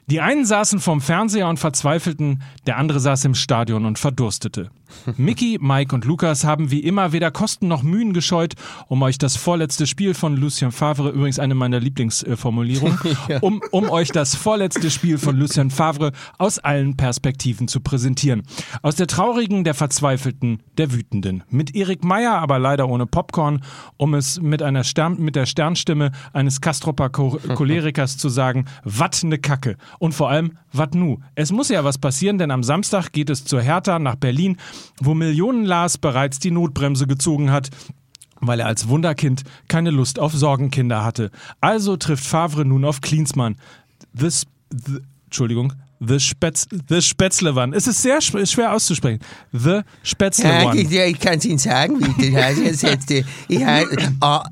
Die 0.07 0.21
einen 0.21 0.45
saßen 0.45 0.79
vorm 0.79 1.01
Fernseher 1.01 1.49
und 1.49 1.57
verzweifelten, 1.57 2.43
der 2.67 2.77
andere 2.77 2.99
saß 2.99 3.25
im 3.25 3.33
Stadion 3.35 3.85
und 3.85 3.97
verdurstete. 3.99 4.69
Mickey, 5.17 5.57
Mike 5.61 5.93
und 5.93 6.05
Lukas 6.05 6.43
haben 6.43 6.71
wie 6.71 6.79
immer 6.79 7.11
weder 7.11 7.31
Kosten 7.31 7.67
noch 7.67 7.83
Mühen 7.83 8.13
gescheut, 8.13 8.53
um 8.87 9.01
euch 9.01 9.17
das 9.17 9.35
vorletzte 9.35 9.87
Spiel 9.87 10.13
von 10.13 10.35
Lucien 10.35 10.71
Favre, 10.71 11.09
übrigens 11.09 11.39
eine 11.39 11.55
meiner 11.55 11.79
Lieblingsformulierungen, 11.79 12.97
um, 13.41 13.61
um 13.71 13.89
euch 13.89 14.09
das 14.11 14.35
vorletzte 14.35 14.89
Spiel 14.91 15.17
von 15.17 15.35
Lucien 15.37 15.71
Favre 15.71 16.11
aus 16.37 16.59
allen 16.59 16.97
Perspektiven 16.97 17.67
zu 17.67 17.79
präsentieren. 17.79 18.43
Aus 18.81 18.95
der 18.95 19.07
traurigen, 19.07 19.63
der 19.63 19.73
verzweifelten, 19.73 20.63
der 20.77 20.91
wütenden. 20.91 21.43
Mit 21.49 21.75
Erik 21.75 22.03
Meyer, 22.03 22.33
aber 22.39 22.59
leider 22.59 22.87
ohne 22.89 23.05
Popcorn, 23.05 23.61
um 23.97 24.13
es 24.13 24.41
mit 24.41 24.61
einer 24.61 24.83
Stern, 24.83 25.19
mit 25.19 25.35
der 25.35 25.45
Sternstimme 25.45 26.11
eines 26.33 26.61
Kastropper 26.61 27.09
Cho- 27.09 27.39
Cholerikers 27.55 28.17
zu 28.17 28.29
sagen, 28.29 28.65
wat 28.83 29.23
ne 29.23 29.37
Kacke. 29.37 29.77
Und 29.99 30.13
vor 30.13 30.29
allem, 30.29 30.57
wat 30.71 30.95
nu? 30.95 31.19
Es 31.35 31.51
muss 31.51 31.69
ja 31.69 31.83
was 31.83 31.97
passieren, 31.97 32.37
denn 32.37 32.51
am 32.51 32.63
Samstag 32.63 33.11
geht 33.11 33.29
es 33.29 33.45
zur 33.45 33.61
Hertha 33.61 33.99
nach 33.99 34.15
Berlin, 34.15 34.57
wo 34.99 35.13
Millionen 35.13 35.65
Lars 35.65 35.97
bereits 35.97 36.39
die 36.39 36.51
Notbremse 36.51 37.07
gezogen 37.07 37.51
hat 37.51 37.69
weil 38.41 38.59
er 38.59 38.67
als 38.67 38.89
Wunderkind 38.89 39.43
keine 39.69 39.91
Lust 39.91 40.19
auf 40.19 40.33
Sorgenkinder 40.33 41.03
hatte. 41.05 41.31
Also 41.61 41.95
trifft 41.95 42.25
Favre 42.25 42.65
nun 42.65 42.83
auf 42.85 42.99
Klinsmann. 43.01 43.55
The, 44.13 44.27
Sp- 44.27 44.51
the 44.69 44.99
Entschuldigung, 45.23 45.73
The, 46.01 46.19
Spätz, 46.19 46.67
the 46.89 47.01
Spätzlewan. 47.01 47.73
Es 47.73 47.87
ist 47.87 48.01
sehr 48.01 48.19
schw- 48.19 48.45
schwer 48.45 48.73
auszusprechen. 48.73 49.19
The 49.53 49.79
Spätzlewan. 50.03 50.77
Ja, 50.91 51.05
ich 51.05 51.19
kann 51.19 51.37
es 51.39 51.45
Ihnen 51.45 51.57
sagen, 51.57 51.99
wie 52.17 52.31
das 52.31 52.43
heißt. 52.43 52.59
Jetzt, 52.83 52.83
jetzt, 52.83 53.25
ich 53.47 53.65
heiße, 53.65 53.95
äh, 53.95 54.05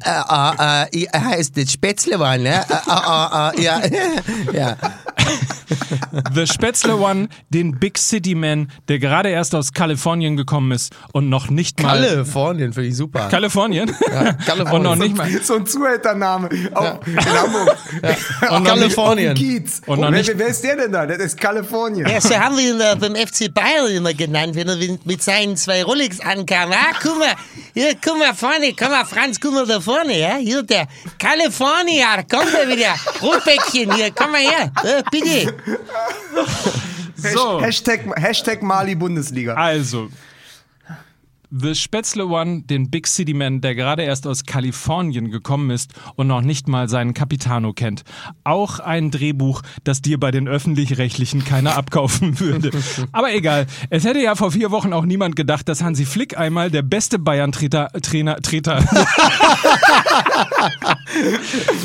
äh, 0.05 0.83
äh, 0.83 0.87
ich 0.91 1.07
heiße 1.13 1.51
das 1.51 1.71
Spätzlewan, 1.73 2.41
ne? 2.41 2.63
Ja, 3.61 3.81
ja. 4.53 4.77
The 6.33 6.47
Spätzlewan, 6.47 7.29
den 7.49 7.79
Big 7.79 7.97
City 7.97 8.35
Man, 8.35 8.71
der 8.87 8.99
gerade 8.99 9.29
erst 9.29 9.55
aus 9.55 9.73
Kalifornien 9.73 10.37
gekommen 10.37 10.71
ist 10.71 10.93
und 11.11 11.29
noch 11.29 11.49
nicht 11.49 11.81
mal... 11.81 11.99
Kalifornien 12.01 12.73
finde 12.73 12.89
ich 12.89 12.97
super. 12.97 13.27
Kalifornien? 13.29 13.91
Kalifornien. 14.45 14.71
und 14.71 14.83
noch 14.83 14.95
nicht 14.95 15.15
mal... 15.15 15.29
So 15.41 15.55
ein 15.55 15.65
Zuhältername 15.65 16.49
auch 16.73 17.05
in 17.05 17.19
Hamburg. 17.19 17.77
Und 18.03 18.49
noch 18.51 18.59
nicht, 18.59 18.67
Kalifornien. 18.67 19.35
Kiez. 19.35 19.81
Und 19.85 19.99
noch 20.01 20.11
wer, 20.11 20.17
nicht- 20.19 20.31
wer 20.37 20.47
ist 20.47 20.63
der 20.63 20.75
denn 20.75 20.91
da? 20.91 21.05
Das 21.05 21.17
ist 21.17 21.39
Kalifornien. 21.39 22.07
Ja, 22.07 22.19
so 22.21 22.35
haben 22.35 22.57
wir 22.57 22.69
ihn 22.73 22.79
äh, 22.79 22.95
beim 22.99 23.15
FC 23.15 23.53
Bayern 23.53 23.87
immer 23.91 24.13
genannt, 24.13 24.55
wenn 24.55 24.67
er 24.67 24.75
mit- 24.75 25.23
seinen 25.23 25.55
zwei 25.57 25.83
Rolex 25.83 26.19
ankam. 26.19 26.71
Ah, 26.71 26.93
guck 27.01 27.17
mal, 27.19 27.33
hier, 27.73 27.93
guck 28.03 28.17
mal 28.19 28.33
vorne, 28.33 28.73
komm 28.77 28.89
mal, 28.91 29.05
Franz, 29.05 29.39
guck 29.39 29.53
mal 29.53 29.65
da 29.65 29.79
vorne, 29.79 30.19
ja? 30.19 30.35
Hier, 30.35 30.63
der 30.63 30.87
Kalifornier, 31.17 32.25
komm 32.29 32.45
da 32.51 32.67
wieder. 32.67 32.93
Rotbäckchen, 33.21 33.93
hier, 33.95 34.11
komm 34.11 34.31
mal 34.31 34.41
her, 34.41 34.71
äh, 34.83 35.03
bitte. 35.13 35.55
so. 37.33 37.61
Hashtag, 37.61 38.01
Hashtag 38.15 38.61
Mali 38.61 38.95
Bundesliga. 38.95 39.53
Also, 39.53 40.09
The 41.55 41.75
Spätzle 41.75 42.25
One, 42.25 42.63
den 42.63 42.89
Big 42.89 43.05
City 43.05 43.35
Man, 43.35 43.61
der 43.61 43.75
gerade 43.75 44.01
erst 44.01 44.25
aus 44.25 44.43
Kalifornien 44.43 45.29
gekommen 45.29 45.69
ist 45.69 45.93
und 46.15 46.25
noch 46.25 46.41
nicht 46.41 46.67
mal 46.67 46.89
seinen 46.89 47.13
Capitano 47.13 47.73
kennt. 47.73 48.01
Auch 48.43 48.79
ein 48.79 49.11
Drehbuch, 49.11 49.61
das 49.83 50.01
dir 50.01 50.19
bei 50.19 50.31
den 50.31 50.47
Öffentlich-Rechtlichen 50.47 51.45
keiner 51.45 51.77
abkaufen 51.77 52.39
würde. 52.39 52.71
Aber 53.11 53.31
egal, 53.35 53.67
es 53.91 54.03
hätte 54.03 54.19
ja 54.19 54.33
vor 54.33 54.51
vier 54.51 54.71
Wochen 54.71 54.93
auch 54.93 55.05
niemand 55.05 55.35
gedacht, 55.35 55.69
dass 55.69 55.83
Hansi 55.83 56.05
Flick 56.05 56.35
einmal 56.35 56.71
der 56.71 56.81
beste 56.81 57.19
Bayern-Trainer, 57.19 57.89
Trainer, 58.01 58.37
Treter, 58.37 58.83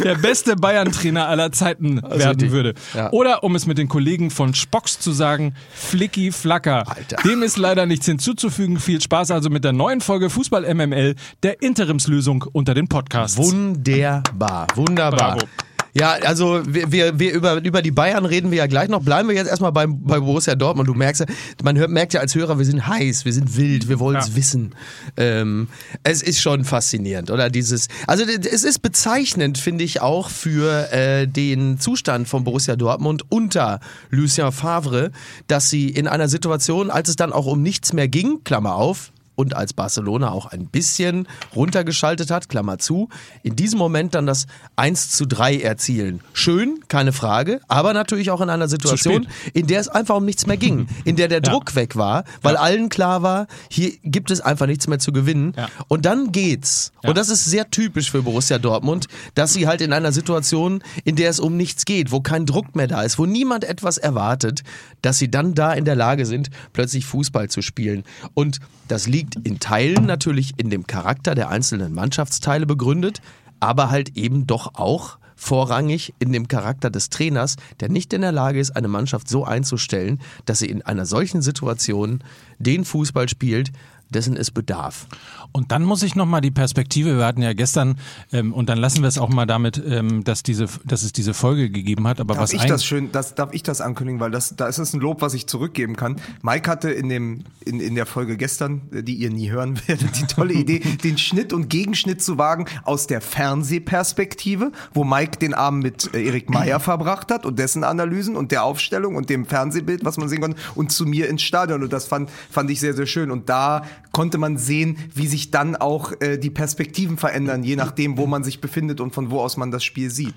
der 0.02 0.14
beste 0.14 0.56
Bayern-Trainer 0.56 1.28
aller 1.28 1.52
Zeiten 1.52 2.00
werden 2.02 2.22
richtig. 2.22 2.52
würde. 2.52 2.72
Ja. 2.94 3.12
Oder 3.12 3.44
um 3.44 3.54
es 3.54 3.66
mit 3.66 3.76
den 3.76 3.88
Kollegen 3.88 4.30
von 4.30 4.54
Spocks 4.54 4.98
zu 4.98 5.12
sagen, 5.12 5.52
Flicky 5.74 6.32
Flacker. 6.32 6.88
Alter. 6.88 7.16
Dem 7.22 7.42
ist 7.42 7.58
leider 7.58 7.84
nichts 7.84 8.06
hinzuzufügen. 8.06 8.80
Viel 8.80 9.02
Spaß 9.02 9.30
also 9.30 9.50
mit 9.50 9.57
der 9.60 9.72
neuen 9.72 10.00
Folge 10.00 10.30
Fußball 10.30 10.72
MML, 10.74 11.14
der 11.42 11.62
Interimslösung 11.62 12.44
unter 12.52 12.74
den 12.74 12.88
Podcasts. 12.88 13.36
Wunderbar, 13.36 14.66
wunderbar. 14.74 15.36
Bravo. 15.36 15.46
Ja, 15.94 16.12
also 16.24 16.62
wir, 16.66 16.92
wir, 16.92 17.18
wir 17.18 17.32
über, 17.32 17.54
über 17.64 17.82
die 17.82 17.90
Bayern 17.90 18.24
reden 18.24 18.50
wir 18.52 18.58
ja 18.58 18.66
gleich 18.66 18.88
noch. 18.88 19.02
Bleiben 19.02 19.28
wir 19.28 19.34
jetzt 19.34 19.48
erstmal 19.48 19.72
beim, 19.72 20.04
bei 20.04 20.20
Borussia 20.20 20.54
Dortmund. 20.54 20.88
Du 20.88 20.94
merkst 20.94 21.22
ja, 21.22 21.26
man 21.64 21.76
hört, 21.76 21.90
merkt 21.90 22.12
ja 22.12 22.20
als 22.20 22.34
Hörer, 22.36 22.58
wir 22.58 22.64
sind 22.66 22.86
heiß, 22.86 23.24
wir 23.24 23.32
sind 23.32 23.56
wild, 23.56 23.88
wir 23.88 23.98
wollen 23.98 24.16
es 24.18 24.28
Ja. 24.28 24.36
wissen. 24.36 24.74
Ähm, 25.16 25.66
es 26.04 26.22
ist 26.22 26.40
schon 26.40 26.64
faszinierend, 26.64 27.30
oder? 27.32 27.50
Dieses, 27.50 27.88
also 28.06 28.22
es 28.24 28.62
ist 28.62 28.80
bezeichnend, 28.80 29.58
finde 29.58 29.82
ich, 29.82 30.00
auch 30.00 30.28
für 30.28 30.92
äh, 30.92 31.26
den 31.26 31.80
Zustand 31.80 32.28
von 32.28 32.44
Borussia 32.44 32.76
Dortmund 32.76 33.22
unter 33.30 33.80
Lucien 34.10 34.52
Favre, 34.52 35.10
dass 35.48 35.68
sie 35.70 35.88
in 35.88 36.06
einer 36.06 36.28
Situation, 36.28 36.90
als 36.90 37.08
es 37.08 37.16
dann 37.16 37.32
auch 37.32 37.46
um 37.46 37.62
nichts 37.62 37.92
mehr 37.92 38.06
ging, 38.08 38.44
Klammer 38.44 38.74
auf, 38.76 39.10
und 39.38 39.54
als 39.54 39.72
Barcelona 39.72 40.32
auch 40.32 40.46
ein 40.46 40.66
bisschen 40.66 41.28
runtergeschaltet 41.54 42.32
hat, 42.32 42.48
Klammer 42.48 42.78
zu, 42.78 43.08
in 43.44 43.54
diesem 43.54 43.78
Moment 43.78 44.16
dann 44.16 44.26
das 44.26 44.46
1 44.74 45.10
zu 45.10 45.26
3 45.26 45.60
erzielen. 45.60 46.22
Schön, 46.32 46.80
keine 46.88 47.12
Frage, 47.12 47.60
aber 47.68 47.92
natürlich 47.92 48.32
auch 48.32 48.40
in 48.40 48.50
einer 48.50 48.66
Situation, 48.66 49.28
in 49.54 49.68
der 49.68 49.78
es 49.78 49.88
einfach 49.88 50.16
um 50.16 50.24
nichts 50.24 50.46
mehr 50.46 50.56
ging, 50.56 50.88
in 51.04 51.14
der 51.14 51.28
der 51.28 51.40
Druck 51.48 51.76
weg 51.76 51.94
war, 51.94 52.24
weil 52.42 52.56
allen 52.56 52.88
klar 52.88 53.22
war, 53.22 53.46
hier 53.70 53.92
gibt 54.02 54.32
es 54.32 54.40
einfach 54.40 54.66
nichts 54.66 54.88
mehr 54.88 54.98
zu 54.98 55.12
gewinnen. 55.12 55.52
Ja. 55.56 55.68
Und 55.86 56.04
dann 56.04 56.32
geht's. 56.32 56.90
Ja. 57.04 57.10
Und 57.10 57.16
das 57.16 57.28
ist 57.28 57.44
sehr 57.44 57.70
typisch 57.70 58.10
für 58.10 58.22
Borussia 58.22 58.58
Dortmund, 58.58 59.06
dass 59.36 59.52
sie 59.52 59.68
halt 59.68 59.80
in 59.82 59.92
einer 59.92 60.10
Situation, 60.10 60.82
in 61.04 61.14
der 61.14 61.30
es 61.30 61.38
um 61.38 61.56
nichts 61.56 61.84
geht, 61.84 62.10
wo 62.10 62.20
kein 62.20 62.44
Druck 62.44 62.74
mehr 62.74 62.88
da 62.88 63.02
ist, 63.02 63.20
wo 63.20 63.26
niemand 63.26 63.62
etwas 63.62 63.98
erwartet, 63.98 64.64
dass 65.00 65.18
sie 65.18 65.30
dann 65.30 65.54
da 65.54 65.72
in 65.72 65.84
der 65.84 65.94
Lage 65.94 66.26
sind, 66.26 66.50
plötzlich 66.72 67.06
Fußball 67.06 67.48
zu 67.48 67.62
spielen. 67.62 68.02
Und 68.34 68.58
das 68.88 69.06
liegt 69.06 69.27
in 69.44 69.60
Teilen 69.60 70.06
natürlich 70.06 70.54
in 70.56 70.70
dem 70.70 70.86
Charakter 70.86 71.34
der 71.34 71.48
einzelnen 71.48 71.94
Mannschaftsteile 71.94 72.66
begründet, 72.66 73.20
aber 73.60 73.90
halt 73.90 74.16
eben 74.16 74.46
doch 74.46 74.74
auch 74.74 75.18
vorrangig 75.38 76.14
in 76.18 76.32
dem 76.32 76.48
Charakter 76.48 76.90
des 76.90 77.10
Trainers, 77.10 77.56
der 77.78 77.88
nicht 77.88 78.12
in 78.12 78.22
der 78.22 78.32
Lage 78.32 78.58
ist, 78.58 78.72
eine 78.72 78.88
Mannschaft 78.88 79.28
so 79.28 79.44
einzustellen, 79.44 80.20
dass 80.46 80.58
sie 80.58 80.66
in 80.66 80.82
einer 80.82 81.06
solchen 81.06 81.42
Situation 81.42 82.24
den 82.58 82.84
Fußball 82.84 83.28
spielt, 83.28 83.70
dessen 84.10 84.36
es 84.36 84.50
bedarf. 84.50 85.06
Und 85.52 85.72
dann 85.72 85.84
muss 85.84 86.02
ich 86.02 86.14
nochmal 86.14 86.40
die 86.40 86.50
Perspektive, 86.50 87.18
wir 87.18 87.24
hatten 87.24 87.42
ja 87.42 87.52
gestern, 87.52 87.98
ähm, 88.32 88.52
und 88.52 88.68
dann 88.68 88.78
lassen 88.78 89.02
wir 89.02 89.08
es 89.08 89.18
auch 89.18 89.28
mal 89.28 89.46
damit, 89.46 89.82
ähm, 89.84 90.24
dass, 90.24 90.42
diese, 90.42 90.66
dass 90.84 91.02
es 91.02 91.12
diese 91.12 91.34
Folge 91.34 91.70
gegeben 91.70 92.06
hat, 92.06 92.20
aber 92.20 92.34
Darf 92.34 92.44
was 92.44 92.52
ich 92.52 92.64
das 92.64 92.84
schön, 92.84 93.12
das, 93.12 93.34
darf 93.34 93.52
ich 93.52 93.62
das 93.62 93.80
ankündigen, 93.80 94.20
weil 94.20 94.30
das, 94.30 94.56
da 94.56 94.66
ist 94.66 94.78
es 94.78 94.92
ein 94.92 95.00
Lob, 95.00 95.22
was 95.22 95.34
ich 95.34 95.46
zurückgeben 95.46 95.96
kann. 95.96 96.16
Mike 96.42 96.70
hatte 96.70 96.90
in 96.90 97.08
dem, 97.08 97.44
in, 97.64 97.80
in 97.80 97.94
der 97.94 98.06
Folge 98.06 98.36
gestern, 98.36 98.82
äh, 98.92 99.02
die 99.02 99.14
ihr 99.14 99.30
nie 99.30 99.50
hören 99.50 99.78
werdet, 99.86 100.18
die 100.18 100.26
tolle 100.26 100.54
Idee, 100.54 100.80
den 100.80 101.18
Schnitt 101.18 101.52
und 101.52 101.68
Gegenschnitt 101.68 102.22
zu 102.22 102.38
wagen 102.38 102.66
aus 102.84 103.06
der 103.06 103.20
Fernsehperspektive, 103.20 104.72
wo 104.92 105.04
Mike 105.04 105.38
den 105.38 105.54
Abend 105.54 105.82
mit 105.82 106.14
äh, 106.14 106.26
Erik 106.26 106.50
Meyer 106.50 106.80
verbracht 106.80 107.30
hat 107.30 107.46
und 107.46 107.58
dessen 107.58 107.84
Analysen 107.84 108.36
und 108.36 108.52
der 108.52 108.64
Aufstellung 108.64 109.16
und 109.16 109.30
dem 109.30 109.46
Fernsehbild, 109.46 110.04
was 110.04 110.16
man 110.16 110.28
sehen 110.28 110.40
konnte, 110.40 110.58
und 110.74 110.92
zu 110.92 111.06
mir 111.06 111.28
ins 111.28 111.42
Stadion. 111.42 111.82
Und 111.82 111.92
das 111.92 112.06
fand, 112.06 112.30
fand 112.50 112.70
ich 112.70 112.80
sehr, 112.80 112.94
sehr 112.94 113.06
schön. 113.06 113.30
Und 113.30 113.48
da 113.48 113.82
konnte 114.12 114.38
man 114.38 114.56
sehen, 114.58 114.98
wie 115.14 115.26
sich 115.26 115.50
dann 115.50 115.76
auch 115.76 116.12
äh, 116.20 116.38
die 116.38 116.50
Perspektiven 116.50 117.16
verändern, 117.16 117.62
je 117.62 117.76
nachdem, 117.76 118.16
wo 118.16 118.26
man 118.26 118.44
sich 118.44 118.60
befindet 118.60 119.00
und 119.00 119.14
von 119.14 119.30
wo 119.30 119.40
aus 119.40 119.56
man 119.56 119.70
das 119.70 119.84
Spiel 119.84 120.10
sieht. 120.10 120.34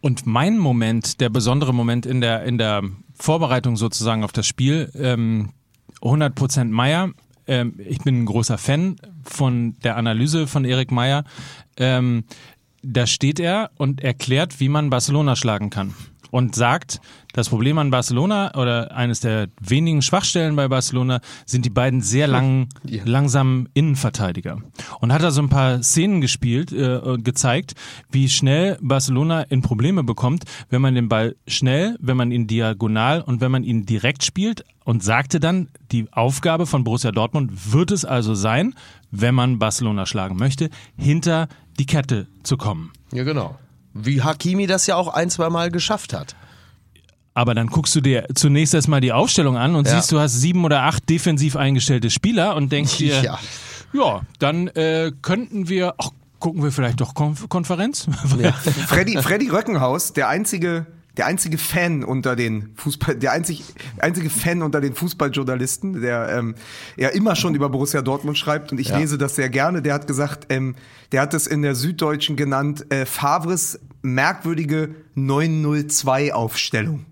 Und 0.00 0.26
mein 0.26 0.58
Moment, 0.58 1.20
der 1.20 1.28
besondere 1.28 1.74
Moment 1.74 2.06
in 2.06 2.20
der, 2.20 2.44
in 2.44 2.56
der 2.56 2.82
Vorbereitung 3.14 3.76
sozusagen 3.76 4.24
auf 4.24 4.32
das 4.32 4.46
Spiel, 4.46 4.90
ähm, 4.94 5.50
100% 6.00 6.64
Meier. 6.70 7.10
Ähm, 7.46 7.74
ich 7.78 7.98
bin 7.98 8.22
ein 8.22 8.26
großer 8.26 8.58
Fan 8.58 8.96
von 9.24 9.76
der 9.84 9.96
Analyse 9.96 10.46
von 10.46 10.64
Erik 10.64 10.90
Meyer. 10.90 11.24
Ähm, 11.76 12.24
da 12.82 13.06
steht 13.06 13.40
er 13.40 13.70
und 13.76 14.00
erklärt, 14.00 14.58
wie 14.60 14.70
man 14.70 14.88
Barcelona 14.88 15.36
schlagen 15.36 15.68
kann. 15.68 15.94
Und 16.30 16.54
sagt, 16.54 17.00
das 17.32 17.48
Problem 17.48 17.78
an 17.78 17.90
Barcelona 17.90 18.54
oder 18.54 18.94
eines 18.94 19.20
der 19.20 19.48
wenigen 19.60 20.02
Schwachstellen 20.02 20.56
bei 20.56 20.68
Barcelona 20.68 21.20
sind 21.46 21.64
die 21.64 21.70
beiden 21.70 22.00
sehr 22.00 22.26
langen, 22.26 22.68
langsamen 23.04 23.68
Innenverteidiger. 23.74 24.58
Und 25.00 25.12
hat 25.12 25.22
da 25.22 25.30
so 25.30 25.42
ein 25.42 25.48
paar 25.48 25.82
Szenen 25.82 26.20
gespielt, 26.20 26.72
äh, 26.72 27.18
gezeigt, 27.18 27.74
wie 28.10 28.28
schnell 28.28 28.78
Barcelona 28.80 29.42
in 29.42 29.62
Probleme 29.62 30.02
bekommt, 30.02 30.44
wenn 30.68 30.82
man 30.82 30.94
den 30.94 31.08
Ball 31.08 31.36
schnell, 31.46 31.96
wenn 32.00 32.16
man 32.16 32.32
ihn 32.32 32.46
diagonal 32.46 33.22
und 33.22 33.40
wenn 33.40 33.50
man 33.50 33.64
ihn 33.64 33.86
direkt 33.86 34.24
spielt 34.24 34.64
und 34.84 35.04
sagte 35.04 35.40
dann, 35.40 35.68
die 35.92 36.08
Aufgabe 36.12 36.66
von 36.66 36.84
Borussia 36.84 37.12
Dortmund 37.12 37.72
wird 37.72 37.90
es 37.90 38.04
also 38.04 38.34
sein, 38.34 38.74
wenn 39.10 39.34
man 39.34 39.58
Barcelona 39.58 40.06
schlagen 40.06 40.36
möchte, 40.36 40.70
hinter 40.96 41.48
die 41.78 41.86
Kette 41.86 42.26
zu 42.42 42.56
kommen. 42.56 42.92
Ja, 43.12 43.24
genau. 43.24 43.58
Wie 43.94 44.22
Hakimi 44.22 44.66
das 44.66 44.86
ja 44.86 44.96
auch 44.96 45.08
ein, 45.08 45.30
zwei 45.30 45.50
Mal 45.50 45.70
geschafft 45.70 46.12
hat. 46.12 46.36
Aber 47.34 47.54
dann 47.54 47.68
guckst 47.68 47.94
du 47.94 48.00
dir 48.00 48.26
zunächst 48.34 48.74
erstmal 48.74 49.00
die 49.00 49.12
Aufstellung 49.12 49.56
an 49.56 49.74
und 49.74 49.86
Ja. 49.86 49.94
siehst, 49.96 50.12
du 50.12 50.18
hast 50.20 50.40
sieben 50.40 50.64
oder 50.64 50.82
acht 50.82 51.08
defensiv 51.08 51.56
eingestellte 51.56 52.10
Spieler 52.10 52.56
und 52.56 52.70
denkst 52.72 52.96
dir, 52.98 53.22
Ja. 53.22 53.38
ja, 53.92 54.20
dann 54.38 54.68
äh, 54.68 55.12
könnten 55.22 55.68
wir, 55.68 55.94
ach, 55.98 56.10
gucken 56.38 56.62
wir 56.62 56.72
vielleicht 56.72 57.00
doch 57.00 57.14
Konf 57.14 57.48
Konferenz? 57.48 58.06
Freddy, 58.86 59.16
Freddy 59.22 59.48
Röckenhaus, 59.48 60.12
der 60.12 60.28
einzige, 60.28 60.86
der 61.20 61.26
einzige 61.26 61.58
Fan 61.58 62.02
unter 62.02 62.34
den 62.34 62.70
Fußball, 62.76 63.14
der 63.14 63.32
einzig, 63.32 63.62
einzige 63.98 64.30
Fan 64.30 64.62
unter 64.62 64.80
den 64.80 64.94
Fußballjournalisten, 64.94 66.00
der 66.00 66.30
ähm, 66.30 66.54
ja 66.96 67.10
immer 67.10 67.36
schon 67.36 67.54
über 67.54 67.68
Borussia 67.68 68.00
Dortmund 68.00 68.38
schreibt 68.38 68.72
und 68.72 68.80
ich 68.80 68.90
lese 68.90 69.18
das 69.18 69.36
sehr 69.36 69.50
gerne. 69.50 69.82
Der 69.82 69.92
hat 69.92 70.06
gesagt, 70.06 70.46
ähm, 70.48 70.76
der 71.12 71.20
hat 71.20 71.34
es 71.34 71.46
in 71.46 71.60
der 71.60 71.74
Süddeutschen 71.74 72.36
genannt, 72.36 72.90
äh, 72.90 73.04
Favres 73.04 73.80
merkwürdige 74.00 74.94
902-Aufstellung. 75.14 77.04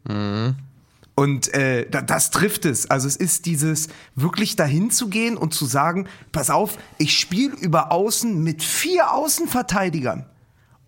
Und 1.14 1.52
äh, 1.52 1.86
da, 1.90 2.00
das 2.00 2.30
trifft 2.30 2.64
es. 2.64 2.88
Also 2.88 3.08
es 3.08 3.16
ist 3.16 3.44
dieses 3.44 3.88
wirklich 4.14 4.56
dahin 4.56 4.90
zu 4.90 5.08
gehen 5.08 5.36
und 5.36 5.52
zu 5.52 5.66
sagen, 5.66 6.06
pass 6.32 6.48
auf, 6.48 6.78
ich 6.96 7.18
spiele 7.18 7.54
über 7.56 7.92
Außen 7.92 8.42
mit 8.42 8.62
vier 8.62 9.12
Außenverteidigern. 9.12 10.24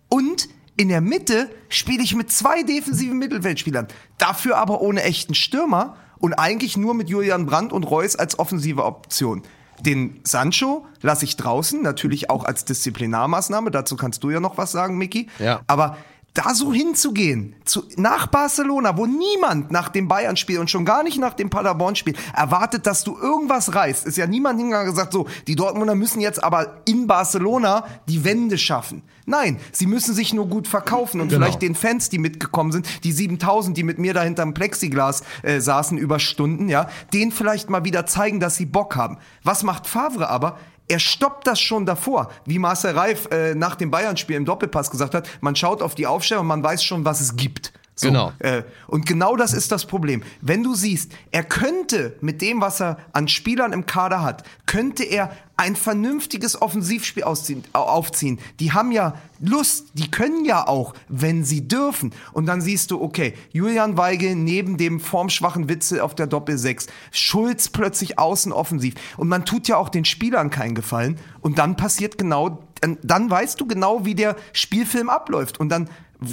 Und 0.09 0.49
in 0.81 0.89
der 0.89 0.99
Mitte 0.99 1.47
spiele 1.69 2.01
ich 2.01 2.15
mit 2.15 2.31
zwei 2.31 2.63
defensiven 2.63 3.19
Mittelfeldspielern. 3.19 3.87
Dafür 4.17 4.57
aber 4.57 4.81
ohne 4.81 5.03
echten 5.03 5.35
Stürmer 5.35 5.95
und 6.17 6.33
eigentlich 6.33 6.75
nur 6.75 6.95
mit 6.95 7.07
Julian 7.07 7.45
Brandt 7.45 7.71
und 7.71 7.83
Reus 7.83 8.15
als 8.15 8.39
offensive 8.39 8.83
Option. 8.83 9.43
Den 9.81 10.21
Sancho 10.23 10.87
lasse 11.03 11.25
ich 11.25 11.37
draußen, 11.37 11.83
natürlich 11.83 12.31
auch 12.31 12.45
als 12.45 12.65
Disziplinarmaßnahme. 12.65 13.69
Dazu 13.69 13.95
kannst 13.95 14.23
du 14.23 14.31
ja 14.31 14.39
noch 14.39 14.57
was 14.57 14.71
sagen, 14.71 14.97
Micky. 14.97 15.29
Ja. 15.37 15.61
Aber 15.67 15.97
da 16.33 16.53
so 16.53 16.71
hinzugehen, 16.71 17.55
zu, 17.65 17.83
nach 17.97 18.27
Barcelona, 18.27 18.95
wo 18.97 19.05
niemand 19.05 19.71
nach 19.71 19.89
dem 19.89 20.07
Bayern-Spiel 20.07 20.59
und 20.59 20.69
schon 20.69 20.85
gar 20.85 21.03
nicht 21.03 21.19
nach 21.19 21.33
dem 21.33 21.49
Paderborn-Spiel 21.49 22.15
erwartet, 22.33 22.87
dass 22.87 23.03
du 23.03 23.17
irgendwas 23.17 23.75
reißt, 23.75 24.07
ist 24.07 24.17
ja 24.17 24.27
niemand 24.27 24.57
hingegangen 24.57 24.87
und 24.89 24.95
gesagt, 24.95 25.11
so, 25.11 25.27
die 25.47 25.55
Dortmunder 25.55 25.95
müssen 25.95 26.21
jetzt 26.21 26.41
aber 26.41 26.81
in 26.85 27.05
Barcelona 27.05 27.85
die 28.07 28.23
Wende 28.23 28.57
schaffen. 28.57 29.03
Nein, 29.25 29.57
sie 29.71 29.85
müssen 29.85 30.15
sich 30.15 30.33
nur 30.33 30.47
gut 30.47 30.67
verkaufen 30.67 31.21
und 31.21 31.31
vielleicht 31.31 31.61
den 31.61 31.75
Fans, 31.75 32.09
die 32.09 32.17
mitgekommen 32.17 32.71
sind, 32.71 32.87
die 33.03 33.11
7000, 33.11 33.77
die 33.77 33.83
mit 33.83 33.99
mir 33.99 34.13
da 34.13 34.23
hinterm 34.23 34.53
Plexiglas 34.53 35.23
äh, 35.43 35.59
saßen 35.59 35.97
über 35.97 36.19
Stunden, 36.19 36.69
ja, 36.69 36.89
denen 37.13 37.31
vielleicht 37.31 37.69
mal 37.69 37.85
wieder 37.85 38.05
zeigen, 38.05 38.39
dass 38.39 38.55
sie 38.55 38.65
Bock 38.65 38.95
haben. 38.95 39.17
Was 39.43 39.63
macht 39.63 39.87
Favre 39.87 40.29
aber? 40.29 40.57
Er 40.91 40.99
stoppt 40.99 41.47
das 41.47 41.61
schon 41.61 41.85
davor, 41.85 42.29
wie 42.43 42.59
Marcel 42.59 42.91
Reif 42.91 43.29
äh, 43.31 43.55
nach 43.55 43.75
dem 43.75 43.91
Bayern-Spiel 43.91 44.35
im 44.35 44.43
Doppelpass 44.43 44.91
gesagt 44.91 45.15
hat. 45.15 45.25
Man 45.39 45.55
schaut 45.55 45.81
auf 45.81 45.95
die 45.95 46.05
Aufstellung 46.05 46.41
und 46.41 46.47
man 46.49 46.63
weiß 46.63 46.83
schon, 46.83 47.05
was 47.05 47.21
es 47.21 47.37
gibt. 47.37 47.71
So, 48.01 48.07
Genau. 48.09 48.33
Äh, 48.39 48.63
und 48.87 49.05
genau 49.05 49.35
das 49.35 49.53
ist 49.53 49.71
das 49.71 49.85
Problem. 49.85 50.23
Wenn 50.41 50.63
du 50.63 50.73
siehst, 50.75 51.11
er 51.31 51.43
könnte 51.43 52.15
mit 52.21 52.41
dem, 52.41 52.59
was 52.61 52.81
er 52.81 52.97
an 53.13 53.27
Spielern 53.27 53.73
im 53.73 53.85
Kader 53.85 54.21
hat, 54.23 54.43
könnte 54.65 55.03
er 55.03 55.31
ein 55.57 55.75
vernünftiges 55.75 56.59
Offensivspiel 56.59 57.23
ausziehen, 57.23 57.63
au- 57.73 57.81
aufziehen. 57.81 58.39
Die 58.59 58.71
haben 58.71 58.91
ja 58.91 59.13
Lust, 59.39 59.89
die 59.93 60.09
können 60.09 60.43
ja 60.45 60.67
auch, 60.67 60.95
wenn 61.07 61.43
sie 61.43 61.67
dürfen. 61.67 62.13
Und 62.33 62.47
dann 62.47 62.61
siehst 62.61 62.89
du, 62.89 62.99
okay, 63.01 63.35
Julian 63.51 63.95
Weigel 63.97 64.35
neben 64.35 64.77
dem 64.77 64.99
formschwachen 64.99 65.69
Witze 65.69 66.03
auf 66.03 66.15
der 66.15 66.25
Doppel-6, 66.25 66.87
Schulz 67.11 67.69
plötzlich 67.69 68.17
außen 68.17 68.51
offensiv. 68.51 68.95
Und 69.17 69.27
man 69.27 69.45
tut 69.45 69.67
ja 69.67 69.77
auch 69.77 69.89
den 69.89 70.05
Spielern 70.05 70.49
keinen 70.49 70.73
Gefallen. 70.73 71.19
Und 71.41 71.59
dann 71.59 71.75
passiert 71.77 72.17
genau, 72.17 72.63
dann 73.03 73.29
weißt 73.29 73.61
du 73.61 73.67
genau, 73.67 74.05
wie 74.05 74.15
der 74.15 74.35
Spielfilm 74.53 75.09
abläuft. 75.09 75.59
Und 75.59 75.69
dann 75.69 75.87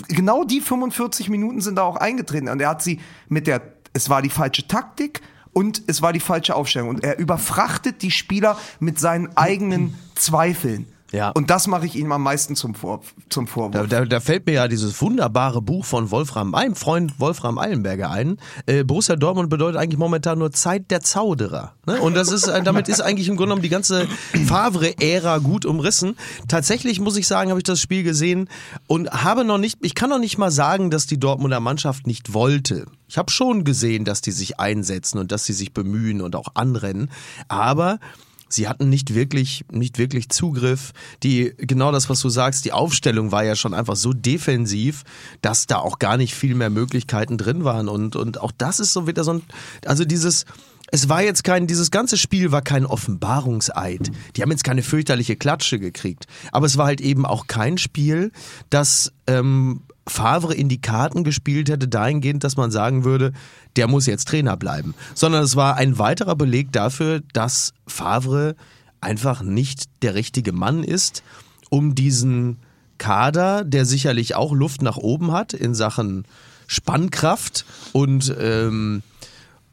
genau 0.08 0.44
die 0.44 0.60
45 0.60 1.28
Minuten 1.28 1.60
sind 1.60 1.76
da 1.76 1.82
auch 1.82 1.96
eingetreten. 1.96 2.48
Und 2.48 2.60
er 2.60 2.70
hat 2.70 2.82
sie 2.82 3.00
mit 3.28 3.46
der, 3.46 3.62
es 3.92 4.10
war 4.10 4.22
die 4.22 4.30
falsche 4.30 4.66
Taktik 4.66 5.22
und 5.52 5.82
es 5.86 6.02
war 6.02 6.12
die 6.12 6.20
falsche 6.20 6.54
Aufstellung. 6.54 6.88
Und 6.90 7.04
er 7.04 7.18
überfrachtet 7.18 8.02
die 8.02 8.10
Spieler 8.10 8.58
mit 8.80 8.98
seinen 8.98 9.36
eigenen 9.36 9.94
Zweifeln. 10.14 10.86
Ja. 11.10 11.30
Und 11.30 11.50
das 11.50 11.66
mache 11.66 11.86
ich 11.86 11.96
ihm 11.96 12.12
am 12.12 12.22
meisten 12.22 12.54
zum, 12.54 12.74
Vor 12.74 13.00
zum 13.30 13.46
Da, 13.46 13.50
Vorwurf. 13.50 13.88
da, 13.88 14.04
da 14.04 14.20
fällt 14.20 14.46
mir 14.46 14.52
ja 14.52 14.68
dieses 14.68 15.00
wunderbare 15.00 15.62
Buch 15.62 15.84
von 15.84 16.10
Wolfram, 16.10 16.50
meinem 16.50 16.74
Freund 16.74 17.18
Wolfram 17.18 17.58
Eilenberger 17.58 18.10
ein. 18.10 18.38
Äh, 18.66 18.84
Borussia 18.84 19.16
Dortmund 19.16 19.48
bedeutet 19.48 19.80
eigentlich 19.80 19.98
momentan 19.98 20.38
nur 20.38 20.52
Zeit 20.52 20.90
der 20.90 21.00
Zauderer. 21.00 21.72
Ne? 21.86 22.00
Und 22.00 22.14
das 22.14 22.30
ist, 22.30 22.46
äh, 22.46 22.62
damit 22.62 22.88
ist 22.88 23.00
eigentlich 23.00 23.28
im 23.28 23.36
Grunde 23.36 23.48
genommen 23.48 23.62
die 23.62 23.68
ganze 23.68 24.06
Favre-Ära 24.46 25.38
gut 25.38 25.64
umrissen. 25.64 26.16
Tatsächlich 26.48 27.00
muss 27.00 27.16
ich 27.16 27.26
sagen, 27.26 27.50
habe 27.50 27.60
ich 27.60 27.64
das 27.64 27.80
Spiel 27.80 28.02
gesehen 28.02 28.48
und 28.86 29.10
habe 29.10 29.44
noch 29.44 29.58
nicht, 29.58 29.78
ich 29.82 29.94
kann 29.94 30.10
noch 30.10 30.18
nicht 30.18 30.36
mal 30.38 30.50
sagen, 30.50 30.90
dass 30.90 31.06
die 31.06 31.18
Dortmunder 31.18 31.60
Mannschaft 31.60 32.06
nicht 32.06 32.34
wollte. 32.34 32.86
Ich 33.08 33.16
habe 33.16 33.30
schon 33.30 33.64
gesehen, 33.64 34.04
dass 34.04 34.20
die 34.20 34.32
sich 34.32 34.60
einsetzen 34.60 35.18
und 35.18 35.32
dass 35.32 35.44
sie 35.44 35.54
sich 35.54 35.72
bemühen 35.72 36.20
und 36.20 36.36
auch 36.36 36.48
anrennen. 36.54 37.10
Aber 37.48 37.98
Sie 38.48 38.68
hatten 38.68 38.88
nicht 38.88 39.14
wirklich, 39.14 39.64
nicht 39.70 39.98
wirklich 39.98 40.28
Zugriff. 40.30 40.92
Die, 41.22 41.52
genau 41.58 41.92
das, 41.92 42.08
was 42.08 42.20
du 42.20 42.28
sagst, 42.28 42.64
die 42.64 42.72
Aufstellung 42.72 43.32
war 43.32 43.44
ja 43.44 43.56
schon 43.56 43.74
einfach 43.74 43.96
so 43.96 44.12
defensiv, 44.12 45.04
dass 45.42 45.66
da 45.66 45.78
auch 45.78 45.98
gar 45.98 46.16
nicht 46.16 46.34
viel 46.34 46.54
mehr 46.54 46.70
Möglichkeiten 46.70 47.38
drin 47.38 47.64
waren. 47.64 47.88
Und, 47.88 48.16
und 48.16 48.40
auch 48.40 48.52
das 48.56 48.80
ist 48.80 48.92
so 48.92 49.06
wieder 49.06 49.24
so 49.24 49.34
ein, 49.34 49.42
also 49.84 50.04
dieses, 50.04 50.44
es 50.90 51.08
war 51.08 51.22
jetzt 51.22 51.44
kein, 51.44 51.66
dieses 51.66 51.90
ganze 51.90 52.16
Spiel 52.16 52.50
war 52.50 52.62
kein 52.62 52.86
Offenbarungseid. 52.86 54.10
Die 54.36 54.42
haben 54.42 54.50
jetzt 54.50 54.64
keine 54.64 54.82
fürchterliche 54.82 55.36
Klatsche 55.36 55.78
gekriegt. 55.78 56.26
Aber 56.50 56.66
es 56.66 56.76
war 56.76 56.86
halt 56.86 57.00
eben 57.00 57.26
auch 57.26 57.46
kein 57.46 57.78
Spiel, 57.78 58.32
das, 58.70 59.12
ähm, 59.26 59.82
Favre 60.10 60.54
in 60.54 60.68
die 60.68 60.80
Karten 60.80 61.24
gespielt 61.24 61.68
hätte, 61.68 61.88
dahingehend, 61.88 62.44
dass 62.44 62.56
man 62.56 62.70
sagen 62.70 63.04
würde, 63.04 63.32
der 63.76 63.88
muss 63.88 64.06
jetzt 64.06 64.28
Trainer 64.28 64.56
bleiben. 64.56 64.94
Sondern 65.14 65.42
es 65.42 65.56
war 65.56 65.76
ein 65.76 65.98
weiterer 65.98 66.36
Beleg 66.36 66.72
dafür, 66.72 67.22
dass 67.32 67.72
Favre 67.86 68.56
einfach 69.00 69.42
nicht 69.42 69.84
der 70.02 70.14
richtige 70.14 70.52
Mann 70.52 70.82
ist, 70.82 71.22
um 71.70 71.94
diesen 71.94 72.58
Kader, 72.98 73.64
der 73.64 73.84
sicherlich 73.84 74.34
auch 74.34 74.52
Luft 74.52 74.82
nach 74.82 74.96
oben 74.96 75.32
hat 75.32 75.52
in 75.52 75.74
Sachen 75.74 76.24
Spannkraft 76.66 77.64
und, 77.92 78.34
ähm, 78.38 79.02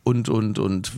und, 0.03 0.29
und, 0.29 0.59
und 0.59 0.91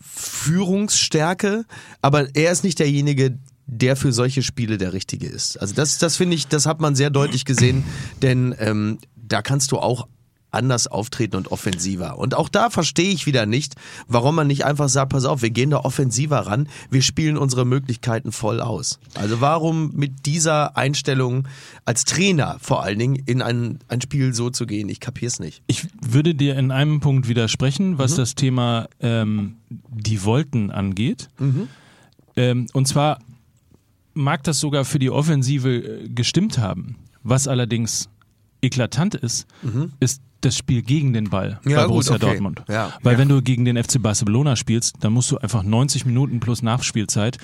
Führungsstärke, 0.00 1.64
aber 2.02 2.34
er 2.34 2.52
ist 2.52 2.64
nicht 2.64 2.78
derjenige, 2.78 3.38
der 3.66 3.96
für 3.96 4.12
solche 4.12 4.42
Spiele 4.42 4.78
der 4.78 4.92
Richtige 4.92 5.26
ist. 5.26 5.56
Also 5.60 5.74
das, 5.74 5.98
das 5.98 6.16
finde 6.16 6.36
ich, 6.36 6.48
das 6.48 6.66
hat 6.66 6.80
man 6.80 6.94
sehr 6.94 7.10
deutlich 7.10 7.44
gesehen, 7.44 7.84
denn 8.22 8.54
ähm, 8.58 8.98
da 9.16 9.42
kannst 9.42 9.72
du 9.72 9.78
auch 9.78 10.06
anders 10.54 10.86
auftreten 10.86 11.36
und 11.36 11.50
offensiver. 11.50 12.16
Und 12.18 12.34
auch 12.34 12.48
da 12.48 12.70
verstehe 12.70 13.12
ich 13.12 13.26
wieder 13.26 13.44
nicht, 13.44 13.74
warum 14.06 14.36
man 14.36 14.46
nicht 14.46 14.64
einfach 14.64 14.88
sagt, 14.88 15.12
pass 15.12 15.24
auf, 15.24 15.42
wir 15.42 15.50
gehen 15.50 15.70
da 15.70 15.78
offensiver 15.78 16.38
ran, 16.38 16.68
wir 16.90 17.02
spielen 17.02 17.36
unsere 17.36 17.64
Möglichkeiten 17.64 18.32
voll 18.32 18.60
aus. 18.60 18.98
Also 19.14 19.40
warum 19.40 19.90
mit 19.94 20.26
dieser 20.26 20.76
Einstellung 20.76 21.48
als 21.84 22.04
Trainer 22.04 22.56
vor 22.60 22.82
allen 22.82 22.98
Dingen 22.98 23.16
in 23.26 23.42
ein, 23.42 23.80
ein 23.88 24.00
Spiel 24.00 24.32
so 24.32 24.48
zu 24.50 24.66
gehen? 24.66 24.88
Ich 24.88 25.00
kapier's 25.00 25.40
nicht. 25.40 25.62
Ich 25.66 25.88
würde 26.00 26.34
dir 26.34 26.56
in 26.56 26.70
einem 26.70 27.00
Punkt 27.00 27.28
widersprechen, 27.28 27.98
was 27.98 28.14
das 28.14 28.34
Thema 28.34 28.88
ähm, 29.00 29.56
die 29.68 30.24
Wollten 30.24 30.70
angeht. 30.70 31.28
Ähm, 32.36 32.66
und 32.72 32.86
zwar 32.86 33.18
mag 34.14 34.42
das 34.44 34.60
sogar 34.60 34.84
für 34.84 34.98
die 34.98 35.10
Offensive 35.10 35.68
äh, 35.76 36.08
gestimmt 36.08 36.58
haben. 36.58 36.96
Was 37.22 37.48
allerdings 37.48 38.08
eklatant 38.62 39.14
ist, 39.14 39.46
ist 40.00 40.22
das 40.40 40.56
Spiel 40.58 40.82
gegen 40.82 41.12
den 41.14 41.30
Ball 41.30 41.58
Ja, 41.66 41.76
bei 41.76 41.82
gut, 41.82 41.88
Borussia 41.92 42.16
okay. 42.16 42.26
Dortmund. 42.26 42.62
Ja. 42.68 42.92
Weil 43.02 43.14
Ja. 43.14 43.18
wenn 43.18 43.28
du 43.28 43.40
gegen 43.42 43.64
den 43.64 43.82
FC 43.82 44.00
Barcelona 44.00 44.56
spielst, 44.56 44.96
dann 45.00 45.12
musst 45.14 45.30
du 45.30 45.38
einfach 45.38 45.62
90 45.62 46.04
Minuten 46.06 46.40
plus 46.40 46.62
Nachspielzeit 46.62 47.38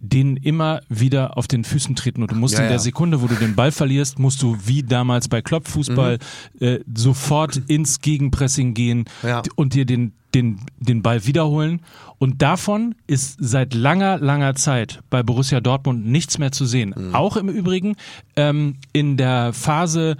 denen 0.00 0.36
immer 0.36 0.80
wieder 0.88 1.36
auf 1.36 1.48
den 1.48 1.64
Füßen 1.64 1.96
treten 1.96 2.22
und 2.22 2.30
du 2.30 2.36
musst 2.36 2.54
Ja, 2.54 2.60
in 2.60 2.66
der 2.66 2.76
ja. 2.76 2.78
Sekunde, 2.78 3.20
wo 3.20 3.26
du 3.26 3.34
den 3.34 3.54
Ball 3.56 3.72
verlierst, 3.72 4.18
musst 4.18 4.42
du 4.42 4.56
wie 4.64 4.82
damals 4.82 5.28
bei 5.28 5.42
Kloppfußball 5.42 6.18
äh, 6.60 6.78
sofort 6.94 7.56
ins 7.66 8.00
Gegenpressing 8.00 8.74
gehen 8.74 8.98
Mhm. 9.22 9.28
Ja. 9.28 9.42
und 9.56 9.74
dir 9.74 9.84
den, 9.86 10.12
den, 10.34 10.60
den 10.78 11.02
Ball 11.02 11.26
wiederholen. 11.26 11.80
Und 12.18 12.42
davon 12.42 12.94
ist 13.06 13.36
seit 13.40 13.74
langer, 13.74 14.18
langer 14.18 14.54
Zeit 14.54 15.00
bei 15.10 15.22
Borussia 15.22 15.60
Dortmund 15.60 16.06
nichts 16.06 16.38
mehr 16.38 16.52
zu 16.52 16.64
sehen. 16.64 16.94
Mhm. 16.96 17.14
Auch 17.14 17.36
im 17.36 17.48
Übrigen 17.48 17.96
ähm, 18.36 18.76
in 18.92 19.16
der 19.16 19.52
Phase 19.52 20.16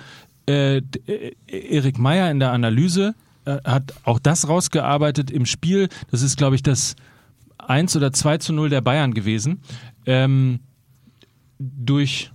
äh, 0.49 0.79
äh, 0.79 0.83
Erik 1.47 1.99
Meyer 1.99 2.31
in 2.31 2.41
der 2.41 2.53
Analyse 2.53 3.15
äh, 3.45 3.59
hat 3.65 3.95
auch 4.05 4.19
das 4.19 4.49
rausgearbeitet 4.49 5.31
im 5.31 5.47
Spiel. 5.47 5.89
Das 6.11 6.23
ist, 6.23 6.37
glaube 6.37 6.57
ich, 6.57 6.63
das 6.63 6.97
1 7.59 7.97
oder 7.97 8.13
2 8.13 8.39
zu 8.39 8.53
0 8.53 8.69
der 8.71 8.81
Bayern 8.81 9.15
gewesen. 9.15 9.61
Ähm, 10.07 10.61
durch, 11.59 12.31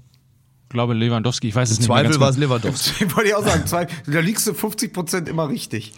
glaube 0.69 0.93
Lewandowski, 0.93 1.47
ich 1.47 1.55
weiß 1.55 1.69
es 1.71 1.77
Im 1.77 1.81
nicht 1.83 1.89
mehr 1.89 1.97
Zweifel 2.03 2.19
war 2.19 2.29
es 2.29 2.36
genau. 2.36 2.47
Lewandowski. 2.47 3.12
Wollte 3.15 3.29
ich 3.29 3.36
auch 3.36 3.45
sagen, 3.45 3.65
zwei, 3.65 3.88
da 4.05 4.19
liegst 4.19 4.45
du 4.47 4.53
50 4.53 4.93
Prozent 4.93 5.29
immer 5.29 5.47
richtig. 5.49 5.93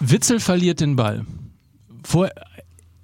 Witzel 0.00 0.40
verliert 0.40 0.80
den 0.80 0.96
Ball. 0.96 1.24
Vor, 2.04 2.30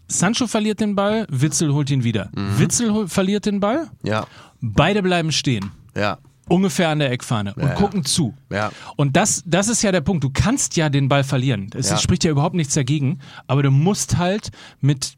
Sancho 0.08 0.46
verliert 0.46 0.80
den 0.80 0.94
Ball, 0.96 1.26
Witzel 1.30 1.72
holt 1.72 1.88
ihn 1.90 2.04
wieder. 2.04 2.30
Mhm. 2.34 2.58
Witzel 2.58 2.92
hol, 2.92 3.08
verliert 3.08 3.46
den 3.46 3.60
Ball, 3.60 3.88
Ja, 4.02 4.26
beide 4.60 5.02
bleiben 5.02 5.32
stehen. 5.32 5.70
ja. 5.96 6.18
Ungefähr 6.50 6.88
an 6.88 6.98
der 6.98 7.12
Eckfahne 7.12 7.54
und 7.54 7.62
Ja, 7.62 7.68
ja. 7.70 7.74
gucken 7.76 8.04
zu. 8.04 8.34
Ja. 8.50 8.72
Und 8.96 9.14
das, 9.16 9.42
das 9.46 9.68
ist 9.68 9.82
ja 9.82 9.92
der 9.92 10.00
Punkt. 10.00 10.24
Du 10.24 10.30
kannst 10.30 10.76
ja 10.76 10.88
den 10.88 11.08
Ball 11.08 11.22
verlieren. 11.22 11.70
Es 11.74 11.88
Ja. 11.90 11.96
spricht 11.96 12.24
ja 12.24 12.30
überhaupt 12.32 12.56
nichts 12.56 12.74
dagegen. 12.74 13.20
Aber 13.46 13.62
du 13.62 13.70
musst 13.70 14.18
halt 14.18 14.50
mit, 14.80 15.14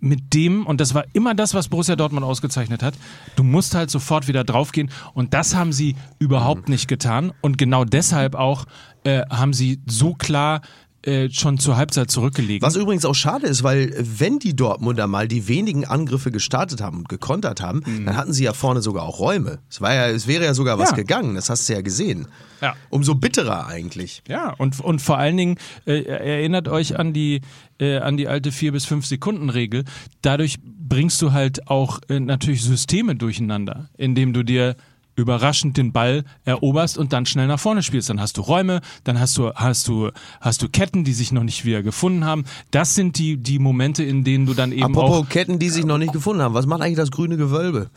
mit 0.00 0.32
dem, 0.32 0.66
und 0.66 0.80
das 0.80 0.94
war 0.94 1.04
immer 1.12 1.34
das, 1.34 1.52
was 1.52 1.68
Borussia 1.68 1.94
Dortmund 1.94 2.24
ausgezeichnet 2.24 2.82
hat, 2.82 2.94
du 3.36 3.42
musst 3.42 3.74
halt 3.74 3.90
sofort 3.90 4.28
wieder 4.28 4.44
draufgehen. 4.44 4.90
Und 5.12 5.34
das 5.34 5.54
haben 5.54 5.72
sie 5.72 5.94
überhaupt 6.18 6.70
nicht 6.70 6.88
getan. 6.88 7.32
Und 7.42 7.58
genau 7.58 7.84
deshalb 7.84 8.34
auch 8.34 8.64
äh, 9.04 9.22
haben 9.28 9.52
sie 9.52 9.80
so 9.86 10.14
klar 10.14 10.62
äh, 11.02 11.28
schon 11.30 11.58
zur 11.58 11.76
Halbzeit 11.76 12.10
zurückgelegt. 12.10 12.62
Was 12.62 12.76
übrigens 12.76 13.04
auch 13.04 13.14
schade 13.14 13.46
ist, 13.46 13.62
weil 13.62 13.94
wenn 13.98 14.38
die 14.38 14.54
Dortmunder 14.54 15.06
mal 15.06 15.28
die 15.28 15.48
wenigen 15.48 15.84
Angriffe 15.84 16.30
gestartet 16.30 16.80
haben 16.80 16.98
und 16.98 17.08
gekontert 17.08 17.60
haben, 17.60 17.82
dann 18.04 18.16
hatten 18.16 18.32
sie 18.32 18.44
ja 18.44 18.52
vorne 18.52 18.82
sogar 18.82 19.02
auch 19.04 19.18
Räume. 19.18 19.58
Es, 19.70 19.80
war 19.80 19.94
ja, 19.94 20.08
es 20.08 20.26
wäre 20.26 20.44
ja 20.44 20.54
sogar 20.54 20.78
was 20.78 20.90
Ja. 20.90 20.96
gegangen, 20.96 21.34
das 21.34 21.50
hast 21.50 21.68
du 21.68 21.72
ja 21.72 21.80
gesehen. 21.80 22.28
Ja. 22.60 22.74
Umso 22.90 23.14
bitterer 23.16 23.66
eigentlich. 23.66 24.22
Ja, 24.28 24.50
und, 24.52 24.78
und 24.80 25.02
vor 25.02 25.18
allen 25.18 25.36
Dingen 25.36 25.56
äh, 25.86 26.02
erinnert 26.04 26.68
euch 26.68 26.96
an 26.98 27.12
die, 27.12 27.40
äh, 27.80 27.98
an 27.98 28.16
die 28.16 28.28
alte 28.28 28.52
4 28.52 28.70
bis 28.72 28.84
5 28.84 29.04
Sekunden 29.04 29.50
Regel. 29.50 29.84
Dadurch 30.22 30.56
bringst 30.64 31.20
du 31.22 31.32
halt 31.32 31.66
auch 31.68 31.98
äh, 32.08 32.20
natürlich 32.20 32.62
Systeme 32.62 33.16
durcheinander, 33.16 33.88
indem 33.96 34.32
du 34.32 34.44
dir 34.44 34.76
überraschend 35.16 35.76
den 35.76 35.92
Ball 35.92 36.24
eroberst 36.44 36.98
und 36.98 37.12
dann 37.12 37.26
schnell 37.26 37.46
nach 37.46 37.60
vorne 37.60 37.82
spielst. 37.82 38.10
Dann 38.10 38.20
hast 38.20 38.36
du 38.36 38.40
Räume, 38.40 38.80
dann 39.04 39.20
hast 39.20 39.36
du, 39.36 39.52
hast 39.54 39.88
du, 39.88 40.10
hast 40.40 40.62
du 40.62 40.68
Ketten, 40.68 41.04
die 41.04 41.12
sich 41.12 41.32
noch 41.32 41.42
nicht 41.42 41.64
wieder 41.64 41.82
gefunden 41.82 42.24
haben. 42.24 42.44
Das 42.70 42.94
sind 42.94 43.18
die, 43.18 43.36
die 43.36 43.58
Momente, 43.58 44.02
in 44.02 44.24
denen 44.24 44.46
du 44.46 44.54
dann 44.54 44.72
eben 44.72 44.84
Apropos 44.84 45.26
auch. 45.26 45.28
Ketten, 45.28 45.58
die 45.58 45.68
sich 45.68 45.84
noch 45.84 45.98
nicht 45.98 46.12
gefunden 46.12 46.42
haben. 46.42 46.54
Was 46.54 46.66
macht 46.66 46.82
eigentlich 46.82 46.96
das 46.96 47.10
grüne 47.10 47.36
Gewölbe? 47.36 47.90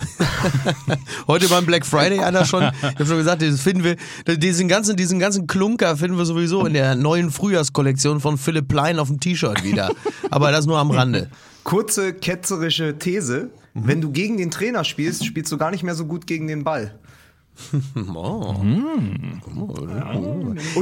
Heute 1.27 1.47
beim 1.47 1.65
Black 1.65 1.85
Friday 1.85 2.19
einer 2.19 2.45
schon. 2.45 2.63
Ich 2.63 2.83
habe 2.83 3.05
schon 3.05 3.17
gesagt, 3.17 3.41
das 3.41 3.61
finden 3.61 3.83
wir, 3.83 4.37
diesen 4.37 4.67
ganzen, 4.67 4.95
diesen 4.95 5.19
ganzen 5.19 5.47
Klunker 5.47 5.97
finden 5.97 6.17
wir 6.17 6.25
sowieso 6.25 6.65
in 6.65 6.73
der 6.73 6.95
neuen 6.95 7.31
Frühjahrskollektion 7.31 8.19
von 8.19 8.37
Philipp 8.37 8.67
Plein 8.67 8.99
auf 8.99 9.07
dem 9.07 9.19
T-Shirt 9.19 9.63
wieder. 9.63 9.91
Aber 10.29 10.51
das 10.51 10.65
nur 10.65 10.77
am 10.77 10.91
Rande. 10.91 11.29
Kurze 11.63 12.13
ketzerische 12.13 12.97
These. 12.99 13.49
Wenn 13.73 13.99
du 13.99 14.11
gegen 14.11 14.37
den 14.37 14.51
Trainer 14.51 14.85
spielst, 14.85 15.25
spielst 15.25 15.51
du 15.51 15.57
gar 15.57 15.71
nicht 15.71 15.83
mehr 15.83 15.95
so 15.95 16.05
gut 16.05 16.27
gegen 16.27 16.47
den 16.47 16.63
Ball. 16.63 16.97
Oh. 18.13 18.55
Und 18.59 19.41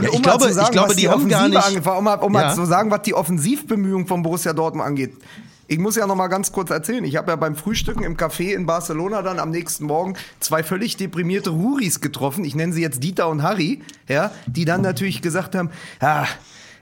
Ja, 0.03 0.09
ich 0.09 0.15
um 0.15 0.21
glaube- 0.21 0.45
mal 0.45 0.49
zu 0.49 0.53
sagen, 0.53 0.65
ich 0.67 0.71
glaube, 0.71 0.89
was 0.89 0.95
die 0.95 1.01
die, 1.03 1.09
haben 1.09 1.27
gar 1.29 1.47
nicht- 1.47 1.63
angeht, 1.63 1.85
um 1.87 2.03
mal, 2.03 2.15
um 2.15 2.33
Ja. 2.33 2.41
mal 2.41 2.55
zu 2.55 2.65
sagen, 2.65 2.91
was 2.91 3.01
die 3.03 3.13
Offensivbemühungen 3.13 4.07
von 4.07 4.23
Borussia 4.23 4.53
Dortmund 4.53 4.85
angeht. 4.87 5.13
Ich 5.67 5.79
muss 5.79 5.95
ja 5.95 6.05
noch 6.05 6.15
mal 6.15 6.27
ganz 6.27 6.51
kurz 6.51 6.69
erzählen. 6.71 7.03
Ich 7.05 7.15
habe 7.15 7.31
ja 7.31 7.35
beim 7.35 7.55
Frühstücken 7.55 8.03
im 8.03 8.17
Café 8.17 8.53
in 8.53 8.65
Barcelona 8.65 9.21
dann 9.21 9.39
am 9.39 9.49
nächsten 9.49 9.85
Morgen 9.85 10.15
zwei 10.39 10.61
völlig 10.61 10.97
deprimierte 10.97 11.51
Ruris 11.51 12.01
getroffen. 12.01 12.43
Ich 12.43 12.53
nenne 12.53 12.73
sie 12.73 12.81
jetzt 12.81 13.01
Dieter 13.01 13.29
und 13.29 13.43
Harry, 13.43 13.81
ja, 14.09 14.31
die 14.45 14.65
dann 14.65 14.81
natürlich 14.81 15.21
gesagt 15.21 15.55
haben, 15.55 15.69
ah, 16.01 16.25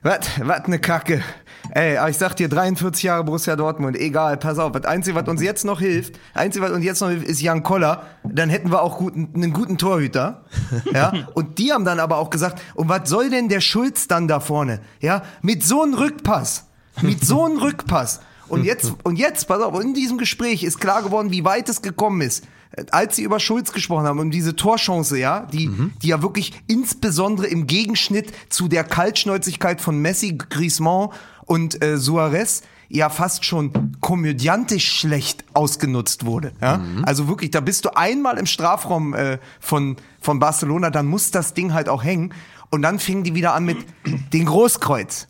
was, 0.02 0.20
was 0.44 0.68
ne 0.68 0.80
Kacke. 0.80 1.22
Ey, 1.70 1.98
aber 1.98 2.10
ich 2.10 2.18
sag 2.18 2.36
dir, 2.36 2.50
43 2.50 3.04
Jahre 3.04 3.24
Borussia 3.24 3.56
Dortmund, 3.56 3.98
egal, 3.98 4.38
pass 4.38 4.58
auf. 4.58 4.72
Das 4.72 4.86
Einzige, 4.86 5.16
was 5.16 5.28
uns 5.28 5.42
jetzt 5.42 5.64
noch 5.64 5.80
hilft, 5.80 6.20
Einzige, 6.34 6.66
was 6.66 6.72
uns 6.72 6.84
jetzt 6.84 7.02
noch 7.02 7.10
hilft, 7.10 7.28
ist 7.28 7.42
Jan 7.42 7.64
Koller. 7.64 8.04
Dann 8.24 8.50
hätten 8.50 8.72
wir 8.72 8.82
auch 8.82 8.98
guten, 8.98 9.30
einen 9.36 9.54
guten 9.54 9.78
Torhüter. 9.78 10.44
Ja? 10.94 11.14
Und 11.34 11.58
die 11.58 11.72
haben 11.72 11.86
dann 11.86 12.00
aber 12.00 12.18
auch 12.18 12.30
gesagt, 12.30 12.62
und 12.76 12.90
was 12.90 13.08
soll 13.08 13.30
denn 13.30 13.50
der 13.50 13.62
Schulz 13.62 14.08
dann 14.08 14.28
da 14.28 14.40
vorne? 14.40 14.80
Ja? 15.00 15.22
Mit 15.42 15.64
so 15.64 15.84
einem 15.84 15.94
Rückpass. 15.94 16.68
Mit 17.02 17.24
so 17.24 17.46
einem 17.46 17.58
Rückpass. 17.62 18.22
Und 18.48 18.66
jetzt, 18.66 18.94
und 19.04 19.16
jetzt, 19.18 19.48
pass 19.48 19.62
auf, 19.62 19.80
in 19.82 19.94
diesem 19.94 20.18
Gespräch 20.18 20.64
ist 20.64 20.80
klar 20.80 21.04
geworden, 21.04 21.32
wie 21.32 21.46
weit 21.46 21.70
es 21.70 21.82
gekommen 21.82 22.22
ist. 22.22 22.46
Als 22.92 23.18
sie 23.18 23.24
über 23.24 23.40
Schulz 23.40 23.74
gesprochen 23.74 24.06
haben, 24.06 24.20
um 24.20 24.32
diese 24.32 24.56
Torchance, 24.56 25.18
ja, 25.18 25.42
die, 25.52 25.70
die 26.02 26.08
ja 26.08 26.22
wirklich 26.22 26.54
insbesondere 26.68 27.48
im 27.48 27.68
Gegenschnitt 27.68 28.32
zu 28.50 28.68
der 28.68 28.84
Kaltschnäuzigkeit 28.84 29.82
von 29.82 30.00
Messi, 30.00 30.38
Griezmann 30.38 31.10
und 31.46 31.84
äh, 31.84 31.98
Suarez 31.98 32.62
ja 32.92 33.10
fast 33.10 33.46
schon 33.46 33.98
komödiantisch 34.02 34.92
schlecht 34.92 35.46
ausgenutzt 35.54 36.26
wurde. 36.26 36.52
Ja? 36.62 36.82
Also 37.04 37.28
wirklich, 37.28 37.52
da 37.52 37.62
bist 37.62 37.86
du 37.86 37.96
einmal 37.96 38.38
im 38.38 38.46
Strafraum 38.46 39.14
äh, 39.14 39.40
von, 39.60 39.96
von 40.20 40.40
Barcelona, 40.40 40.90
dann 40.90 41.08
muss 41.08 41.32
das 41.32 41.54
Ding 41.54 41.74
halt 41.74 41.88
auch 41.88 42.04
hängen. 42.04 42.34
Und 42.70 42.84
dann 42.84 43.00
fingen 43.00 43.24
die 43.24 43.36
wieder 43.36 43.54
an 43.54 43.66
mit 43.66 43.78
den 44.34 44.46
Großkreuz. 44.46 45.28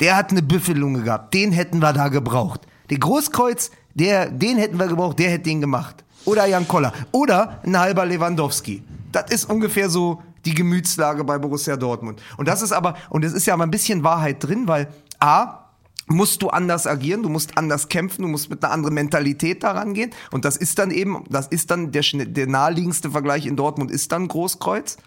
Der 0.00 0.16
hat 0.16 0.30
eine 0.30 0.42
Büffellunge 0.42 1.02
gehabt. 1.02 1.34
Den 1.34 1.52
hätten 1.52 1.80
wir 1.80 1.92
da 1.92 2.08
gebraucht. 2.08 2.66
Den 2.90 3.00
Großkreuz, 3.00 3.70
der, 3.94 4.30
den 4.30 4.58
hätten 4.58 4.78
wir 4.78 4.86
gebraucht, 4.86 5.18
der 5.18 5.30
hätte 5.30 5.44
den 5.44 5.60
gemacht. 5.60 6.04
Oder 6.28 6.44
Jan 6.44 6.68
Koller. 6.68 6.92
Oder 7.10 7.58
ein 7.64 7.78
halber 7.78 8.04
Lewandowski. 8.04 8.82
Das 9.12 9.30
ist 9.30 9.48
ungefähr 9.48 9.88
so 9.88 10.22
die 10.44 10.52
Gemütslage 10.52 11.24
bei 11.24 11.38
Borussia 11.38 11.74
Dortmund. 11.78 12.20
Und 12.36 12.46
das 12.46 12.60
ist 12.60 12.72
aber, 12.72 12.96
und 13.08 13.24
es 13.24 13.32
ist 13.32 13.46
ja 13.46 13.56
mal 13.56 13.64
ein 13.64 13.70
bisschen 13.70 14.04
Wahrheit 14.04 14.44
drin, 14.44 14.68
weil 14.68 14.88
A, 15.20 15.64
musst 16.06 16.42
du 16.42 16.50
anders 16.50 16.86
agieren, 16.86 17.22
du 17.22 17.30
musst 17.30 17.56
anders 17.56 17.88
kämpfen, 17.88 18.22
du 18.22 18.28
musst 18.28 18.50
mit 18.50 18.62
einer 18.62 18.74
anderen 18.74 18.94
Mentalität 18.94 19.62
daran 19.62 19.94
gehen. 19.94 20.10
Und 20.30 20.44
das 20.44 20.58
ist 20.58 20.78
dann 20.78 20.90
eben, 20.90 21.24
das 21.30 21.46
ist 21.46 21.70
dann 21.70 21.92
der, 21.92 22.02
der 22.12 22.46
naheliegendste 22.46 23.10
Vergleich 23.10 23.46
in 23.46 23.56
Dortmund 23.56 23.90
ist 23.90 24.12
dann 24.12 24.28
Großkreuz. 24.28 24.98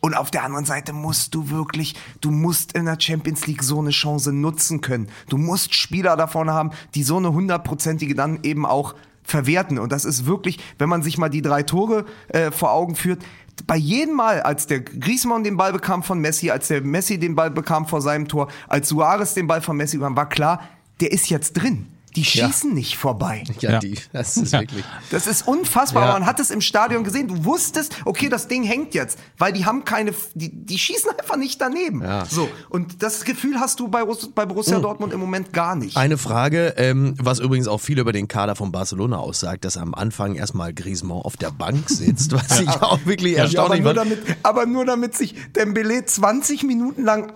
Und 0.00 0.14
auf 0.14 0.30
der 0.30 0.44
anderen 0.44 0.66
Seite 0.66 0.92
musst 0.92 1.34
du 1.34 1.48
wirklich, 1.48 1.94
du 2.20 2.30
musst 2.30 2.72
in 2.72 2.84
der 2.84 3.00
Champions 3.00 3.46
League 3.46 3.62
so 3.62 3.78
eine 3.78 3.90
Chance 3.90 4.32
nutzen 4.34 4.82
können. 4.82 5.08
Du 5.30 5.38
musst 5.38 5.74
Spieler 5.74 6.14
da 6.16 6.26
vorne 6.26 6.52
haben, 6.52 6.72
die 6.94 7.04
so 7.04 7.16
eine 7.16 7.32
hundertprozentige 7.32 8.14
dann 8.14 8.40
eben 8.42 8.66
auch 8.66 8.94
verwerten. 9.28 9.78
Und 9.78 9.92
das 9.92 10.04
ist 10.04 10.26
wirklich, 10.26 10.58
wenn 10.78 10.88
man 10.88 11.02
sich 11.02 11.18
mal 11.18 11.28
die 11.28 11.42
drei 11.42 11.62
Tore 11.62 12.06
äh, 12.28 12.50
vor 12.50 12.72
Augen 12.72 12.96
führt, 12.96 13.22
bei 13.66 13.76
jedem 13.76 14.14
Mal, 14.14 14.40
als 14.40 14.66
der 14.66 14.80
Griezmann 14.80 15.44
den 15.44 15.56
Ball 15.56 15.72
bekam 15.72 16.02
von 16.02 16.18
Messi, 16.18 16.50
als 16.50 16.68
der 16.68 16.80
Messi 16.80 17.18
den 17.18 17.34
Ball 17.34 17.50
bekam 17.50 17.86
vor 17.86 18.00
seinem 18.00 18.28
Tor, 18.28 18.48
als 18.68 18.88
Suarez 18.88 19.34
den 19.34 19.46
Ball 19.46 19.60
von 19.60 19.76
Messi 19.76 19.98
bekam, 19.98 20.16
war 20.16 20.28
klar, 20.28 20.62
der 21.00 21.12
ist 21.12 21.28
jetzt 21.28 21.54
drin. 21.54 21.86
Die 22.16 22.24
schießen 22.24 22.72
nicht 22.74 22.96
vorbei. 22.96 23.44
Ja, 23.60 23.72
Ja. 23.72 23.78
die, 23.78 23.94
das 24.12 24.36
ist 24.36 24.52
Ja. 24.52 24.60
wirklich. 24.60 24.84
Das 25.10 25.26
ist 25.26 25.46
unfassbar. 25.46 26.06
Ja. 26.06 26.12
Man 26.14 26.26
hat 26.26 26.40
es 26.40 26.50
im 26.50 26.60
Stadion 26.60 27.04
gesehen. 27.04 27.28
Du 27.28 27.44
wusstest, 27.44 27.94
okay, 28.04 28.28
das 28.28 28.48
Ding 28.48 28.62
hängt 28.64 28.94
jetzt, 28.94 29.18
weil 29.38 29.52
die 29.52 29.64
haben 29.66 29.84
keine, 29.84 30.12
die, 30.34 30.50
die 30.50 30.78
schießen 30.78 31.10
einfach 31.18 31.36
nicht 31.36 31.60
daneben. 31.60 32.02
Ja. 32.02 32.24
So. 32.26 32.48
Und 32.70 33.02
das 33.02 33.24
Gefühl 33.24 33.58
hast 33.60 33.80
du 33.80 33.88
bei, 33.88 34.02
bei 34.34 34.46
Borussia 34.46 34.78
Dortmund 34.80 35.12
im 35.12 35.20
Moment 35.20 35.52
gar 35.52 35.76
nicht. 35.76 35.96
Eine 35.96 36.18
Frage, 36.18 36.74
ähm, 36.76 37.14
was 37.18 37.38
übrigens 37.40 37.68
auch 37.68 37.80
viel 37.80 37.98
über 37.98 38.12
den 38.12 38.28
Kader 38.28 38.56
von 38.56 38.72
Barcelona 38.72 39.18
aussagt, 39.18 39.64
dass 39.64 39.76
am 39.76 39.94
Anfang 39.94 40.34
erstmal 40.34 40.72
Griezmann 40.74 41.18
auf 41.18 41.36
der 41.36 41.50
Bank 41.50 41.88
sitzt, 41.88 42.32
was 42.32 42.60
ich 42.60 42.68
auch 42.68 42.98
wirklich 43.04 43.32
Ja, 43.36 43.44
aber, 43.44 43.44
erstaunlich 43.44 43.82
nur 43.82 43.94
damit, 43.94 44.18
aber 44.42 44.66
nur 44.66 44.84
damit 44.84 45.16
sich 45.16 45.34
Dembele 45.54 46.04
20 46.04 46.62
Minuten 46.64 47.04
lang 47.04 47.32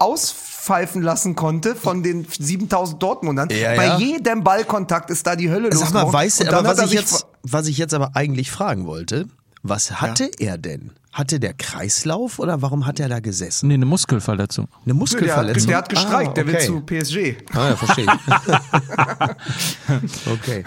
auspfeifen 0.62 1.02
lassen 1.02 1.34
konnte 1.34 1.74
von 1.74 2.02
den 2.02 2.24
7000 2.26 3.02
Dortmundern. 3.02 3.48
Ja, 3.50 3.74
Bei 3.74 3.86
ja. 3.86 3.98
jedem 3.98 4.44
Ballkontakt 4.44 5.10
ist 5.10 5.26
da 5.26 5.36
die 5.36 5.50
Hölle 5.50 5.68
los. 5.70 5.80
Sag 5.80 5.92
mal, 5.92 6.00
geworden. 6.00 6.14
weißt 6.14 6.40
du, 6.44 6.52
aber 6.56 6.68
was 6.68 6.78
ich, 6.86 6.92
jetzt, 6.92 7.26
was 7.42 7.66
ich 7.66 7.78
jetzt 7.78 7.94
aber 7.94 8.12
eigentlich 8.14 8.50
fragen 8.50 8.86
wollte, 8.86 9.26
was 9.62 10.00
hatte 10.00 10.30
er 10.38 10.58
denn? 10.58 10.92
Hatte 11.12 11.40
der 11.40 11.52
Kreislauf 11.52 12.38
oder 12.38 12.62
warum 12.62 12.86
hat 12.86 12.98
er 12.98 13.08
da 13.08 13.20
gesessen? 13.20 13.68
Nee, 13.68 13.74
eine 13.74 13.84
Muskelverletzung. 13.86 14.66
Eine 14.66 14.84
Der 14.86 14.94
hat, 14.94 14.98
Muskelverletzung? 15.00 15.66
der 15.68 15.76
hat 15.76 15.88
gestreikt, 15.90 16.30
Ah, 16.30 16.32
der 16.32 16.46
will 16.46 16.54
okay. 16.54 16.66
zu 16.66 16.80
PSG. 16.80 17.36
Ah, 17.54 17.68
ja, 17.70 17.76
verstehe 17.76 18.06
okay. 20.32 20.64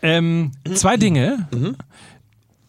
Ähm, 0.00 0.52
zwei 0.74 0.96
Dinge, 0.96 1.48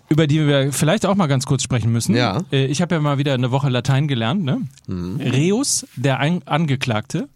über 0.10 0.28
die 0.28 0.46
wir 0.46 0.74
vielleicht 0.74 1.06
auch 1.06 1.16
mal 1.16 1.28
ganz 1.28 1.46
kurz 1.46 1.64
sprechen 1.64 1.92
müssen. 1.92 2.16
Ja. 2.16 2.42
Äh, 2.52 2.66
ich 2.66 2.82
habe 2.82 2.96
ja 2.96 3.02
mal 3.02 3.18
wieder 3.18 3.34
eine 3.34 3.52
Woche 3.52 3.70
Latein 3.70 4.08
gelernt. 4.08 4.44
Ne? 4.44 4.62
Reus, 4.88 5.86
der 5.96 6.20
Ein 6.20 6.42
Angeklagte. 6.48 7.30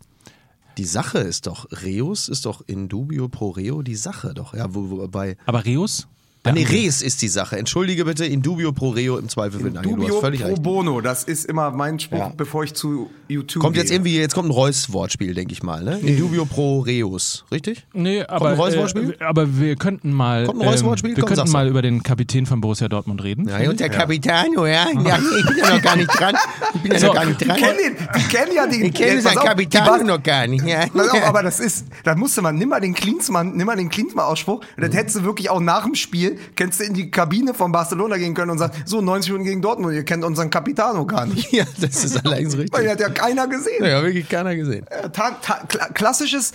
Die 0.77 0.85
Sache 0.85 1.19
ist 1.19 1.45
doch, 1.45 1.67
Reus 1.85 2.27
ist 2.27 2.47
doch 2.47 2.63
in 2.65 2.89
dubio 2.89 3.29
pro 3.29 3.51
reo 3.51 3.83
die 3.83 3.95
Sache 3.95 4.33
doch. 4.33 4.55
Ja, 4.55 4.73
wo, 4.73 4.89
wo, 4.89 5.07
bei. 5.07 5.37
Aber 5.45 5.65
Reus? 5.65 6.07
Ah, 6.45 6.51
nee, 6.51 6.63
Res 6.65 7.01
ist 7.01 7.21
die 7.21 7.29
Sache. 7.29 7.57
Entschuldige 7.57 8.03
bitte, 8.03 8.25
in 8.25 8.41
dubio 8.41 8.73
pro 8.73 8.89
reo 8.89 9.17
im 9.17 9.29
Zweifel 9.29 9.59
den 9.63 9.77
Angel. 9.77 9.91
Du 9.93 9.95
Dubio 9.97 10.15
hast 10.15 10.21
völlig 10.21 10.41
pro 10.41 10.47
recht. 10.49 10.61
bono, 10.63 10.99
das 10.99 11.23
ist 11.23 11.45
immer 11.45 11.71
mein 11.71 11.99
Spruch, 11.99 12.17
Ja. 12.19 12.33
bevor 12.35 12.65
ich 12.65 12.73
zu 12.73 13.09
YouTube 13.29 13.61
Kommt 13.63 13.77
jetzt 13.77 13.87
gehe. 13.87 13.95
irgendwie, 13.95 14.17
jetzt 14.17 14.33
kommt 14.35 14.49
ein 14.49 14.51
Reus-Wortspiel, 14.51 15.33
denke 15.35 15.53
ich 15.53 15.63
mal, 15.63 15.81
ne? 15.83 15.99
In 15.99 16.17
dubio 16.19 16.43
pro 16.43 16.81
reus, 16.81 17.45
richtig? 17.49 17.85
Nee, 17.93 18.23
aber, 18.25 18.49
ein 18.49 18.55
Reus-Wortspiel? 18.57 19.15
äh, 19.19 19.23
aber 19.23 19.57
wir 19.57 19.77
könnten 19.77 20.11
mal, 20.11 20.45
Kommt 20.45 20.61
ein 20.61 20.67
Reus-Wortspiel? 20.67 21.15
wir 21.15 21.23
Komm, 21.23 21.33
könnten 21.33 21.51
mal 21.51 21.67
über 21.69 21.81
den 21.81 22.03
Kapitän 22.03 22.45
von 22.45 22.59
Borussia 22.59 22.89
Dortmund 22.89 23.23
reden. 23.23 23.47
Ja, 23.47 23.69
und 23.69 23.79
der 23.79 23.89
Capitano, 23.89 24.67
ja? 24.67 24.87
ja? 25.05 25.19
Ich 25.39 25.45
bin 25.47 25.57
ja 25.57 25.75
noch 25.75 25.81
gar 25.81 25.95
nicht 25.95 26.09
dran. 26.19 26.35
Ich 26.75 26.81
bin 26.81 26.91
ja 26.91 26.99
So, 26.99 27.07
noch 27.07 27.13
gar 27.15 27.25
nicht 27.25 27.39
dran. 27.47 27.55
kennen, 27.55 27.77
den, 27.77 28.07
die 28.17 28.27
kennen 28.27 28.51
ja 28.53 28.67
den. 28.67 28.85
Ich 28.85 28.93
kenne 28.93 29.21
Pass 29.21 29.33
seinen 29.33 29.45
Capitano 29.45 30.03
noch 30.03 30.21
gar 30.21 30.45
nicht. 30.47 30.65
Ja. 30.65 30.83
Auf, 30.93 31.23
aber 31.23 31.41
das 31.41 31.61
ist, 31.61 31.85
da 32.03 32.15
musste 32.15 32.41
man, 32.41 32.57
nimm 32.57 32.67
mal 32.67 32.81
den 32.81 32.93
Klinsmann, 32.93 33.55
nimm 33.55 33.65
mal 33.65 33.77
den 33.77 33.87
Klinsmann-Ausspruch, 33.89 34.55
und 34.59 34.65
Mhm. 34.77 34.81
das 34.87 34.93
hättest 34.95 35.15
du 35.17 35.23
wirklich 35.23 35.49
auch 35.49 35.61
nach 35.61 35.85
dem 35.85 35.95
Spiel, 35.95 36.32
kennst 36.55 36.79
du 36.79 36.83
in 36.83 36.93
die 36.93 37.11
Kabine 37.11 37.53
von 37.53 37.71
Barcelona 37.71 38.17
gehen 38.17 38.33
können 38.33 38.51
und 38.51 38.57
sagen, 38.57 38.73
so 38.85 39.01
90 39.01 39.31
Minuten 39.31 39.49
gegen 39.49 39.61
Dortmund, 39.61 39.93
ihr 39.93 40.03
kennt 40.03 40.23
unseren 40.23 40.49
Capitano 40.49 41.05
gar 41.05 41.25
nicht. 41.25 41.51
ja, 41.51 41.65
das 41.79 42.03
ist 42.03 42.25
allerdings 42.25 42.57
richtig. 42.57 42.73
Weil 42.73 42.89
hat 42.89 42.99
ja 42.99 43.09
keiner 43.09 43.47
gesehen. 43.47 43.83
Ja, 43.83 44.03
wirklich 44.03 44.27
keiner 44.29 44.55
gesehen. 44.55 44.85
Äh, 44.87 45.09
klassisches 45.93 46.53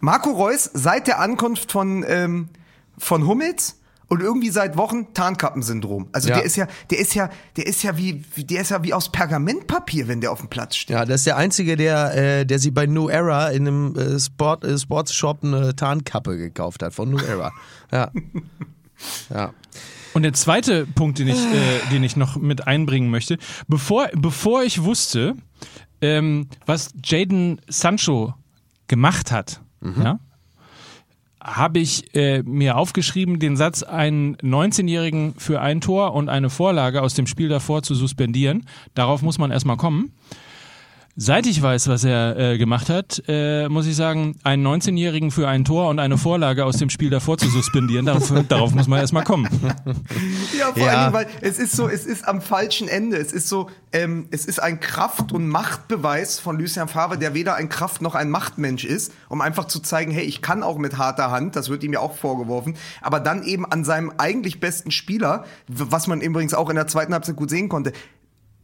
Marco 0.00 0.30
Reus 0.30 0.70
seit 0.72 1.06
der 1.06 1.20
Ankunft 1.20 1.72
von, 1.72 2.04
ähm, 2.06 2.48
von 2.96 3.26
Hummels 3.26 3.76
und 4.08 4.22
irgendwie 4.22 4.48
seit 4.50 4.76
Wochen 4.76 5.12
Tarnkappensyndrom. 5.12 6.08
Also 6.12 6.30
Ja. 6.30 6.36
der 6.36 6.44
ist 6.44 6.56
ja, 6.56 6.66
der 6.90 6.98
ist 6.98 7.14
ja, 7.14 7.28
der 7.56 7.66
ist 7.66 7.82
ja 7.82 7.96
wie, 7.98 8.22
der 8.38 8.62
ist 8.62 8.70
ja 8.70 8.82
wie 8.82 8.94
aus 8.94 9.12
Pergamentpapier, 9.12 10.08
wenn 10.08 10.20
der 10.20 10.32
auf 10.32 10.40
dem 10.40 10.48
Platz 10.48 10.76
steht. 10.76 10.96
Ja, 10.96 11.04
das 11.04 11.16
ist 11.20 11.26
der 11.26 11.36
Einzige, 11.36 11.76
der, 11.76 12.14
äh, 12.14 12.46
der 12.46 12.58
sich 12.58 12.72
bei 12.72 12.86
New 12.86 13.08
Era 13.08 13.48
in 13.50 13.66
einem 13.68 13.96
äh, 13.96 14.18
Sport, 14.18 14.64
äh, 14.64 14.78
Sportshop 14.78 15.44
eine 15.44 15.76
Tarnkappe 15.76 16.38
gekauft 16.38 16.82
hat 16.82 16.94
von 16.94 17.10
New 17.10 17.18
Era. 17.18 17.52
Ja. 17.92 18.10
Ja. 19.30 19.52
Und 20.14 20.22
der 20.22 20.32
zweite 20.32 20.86
Punkt, 20.86 21.18
den 21.18 21.28
ich, 21.28 21.38
äh, 21.38 21.90
den 21.92 22.02
ich 22.02 22.16
noch 22.16 22.36
mit 22.36 22.66
einbringen 22.66 23.10
möchte, 23.10 23.38
bevor, 23.68 24.08
bevor 24.14 24.62
ich 24.62 24.82
wusste, 24.82 25.34
ähm, 26.00 26.48
was 26.66 26.90
Jaden 27.04 27.60
Sancho 27.68 28.34
gemacht 28.88 29.30
hat, 29.30 29.60
ja, 30.02 30.18
habe 31.40 31.78
ich 31.78 32.14
äh, 32.14 32.42
mir 32.42 32.76
aufgeschrieben, 32.76 33.38
den 33.38 33.56
Satz, 33.56 33.82
einen 33.82 34.36
19-Jährigen 34.38 35.34
für 35.38 35.60
ein 35.60 35.80
Tor 35.80 36.14
und 36.14 36.28
eine 36.28 36.50
Vorlage 36.50 37.02
aus 37.02 37.14
dem 37.14 37.26
Spiel 37.26 37.48
davor 37.48 37.82
zu 37.82 37.94
suspendieren. 37.94 38.66
Darauf 38.94 39.22
muss 39.22 39.38
man 39.38 39.50
erstmal 39.50 39.76
kommen. 39.76 40.12
Seit 41.20 41.46
ich 41.46 41.60
weiß, 41.60 41.88
was 41.88 42.04
er 42.04 42.36
äh, 42.38 42.58
gemacht 42.58 42.88
hat, 42.88 43.24
äh, 43.26 43.68
muss 43.68 43.86
ich 43.88 43.96
sagen, 43.96 44.36
einen 44.44 44.64
19-Jährigen 44.64 45.32
für 45.32 45.48
ein 45.48 45.64
Tor 45.64 45.88
und 45.88 45.98
eine 45.98 46.16
Vorlage 46.16 46.64
aus 46.64 46.76
dem 46.76 46.90
Spiel 46.90 47.10
davor 47.10 47.36
zu 47.38 47.48
suspendieren, 47.48 48.06
darauf, 48.06 48.32
darauf 48.48 48.72
muss 48.72 48.86
man 48.86 49.00
erstmal 49.00 49.24
kommen. 49.24 49.48
Ja, 50.56 50.66
vor 50.72 50.78
Ja. 50.86 50.86
allen 50.92 51.12
Dingen, 51.12 51.12
weil 51.14 51.26
es 51.40 51.58
ist 51.58 51.72
so, 51.72 51.88
es 51.88 52.06
ist 52.06 52.28
am 52.28 52.40
falschen 52.40 52.86
Ende. 52.86 53.16
Es 53.16 53.32
ist 53.32 53.48
so, 53.48 53.68
ähm, 53.92 54.28
es 54.30 54.44
ist 54.46 54.62
ein 54.62 54.78
Kraft- 54.78 55.32
und 55.32 55.48
Machtbeweis 55.48 56.38
von 56.38 56.56
Lucien 56.56 56.86
Favre, 56.86 57.18
der 57.18 57.34
weder 57.34 57.56
ein 57.56 57.68
Kraft- 57.68 58.00
noch 58.00 58.14
ein 58.14 58.30
Machtmensch 58.30 58.84
ist, 58.84 59.12
um 59.28 59.40
einfach 59.40 59.64
zu 59.64 59.80
zeigen, 59.80 60.12
hey, 60.12 60.24
ich 60.24 60.40
kann 60.40 60.62
auch 60.62 60.78
mit 60.78 60.98
harter 60.98 61.32
Hand, 61.32 61.56
das 61.56 61.68
wird 61.68 61.82
ihm 61.82 61.92
ja 61.94 61.98
auch 61.98 62.14
vorgeworfen, 62.14 62.76
aber 63.02 63.18
dann 63.18 63.42
eben 63.42 63.66
an 63.66 63.82
seinem 63.82 64.12
eigentlich 64.18 64.60
besten 64.60 64.92
Spieler, 64.92 65.46
was 65.66 66.06
man 66.06 66.20
übrigens 66.20 66.54
auch 66.54 66.70
in 66.70 66.76
der 66.76 66.86
zweiten 66.86 67.12
Halbzeit 67.12 67.34
gut 67.34 67.50
sehen 67.50 67.68
konnte, 67.68 67.92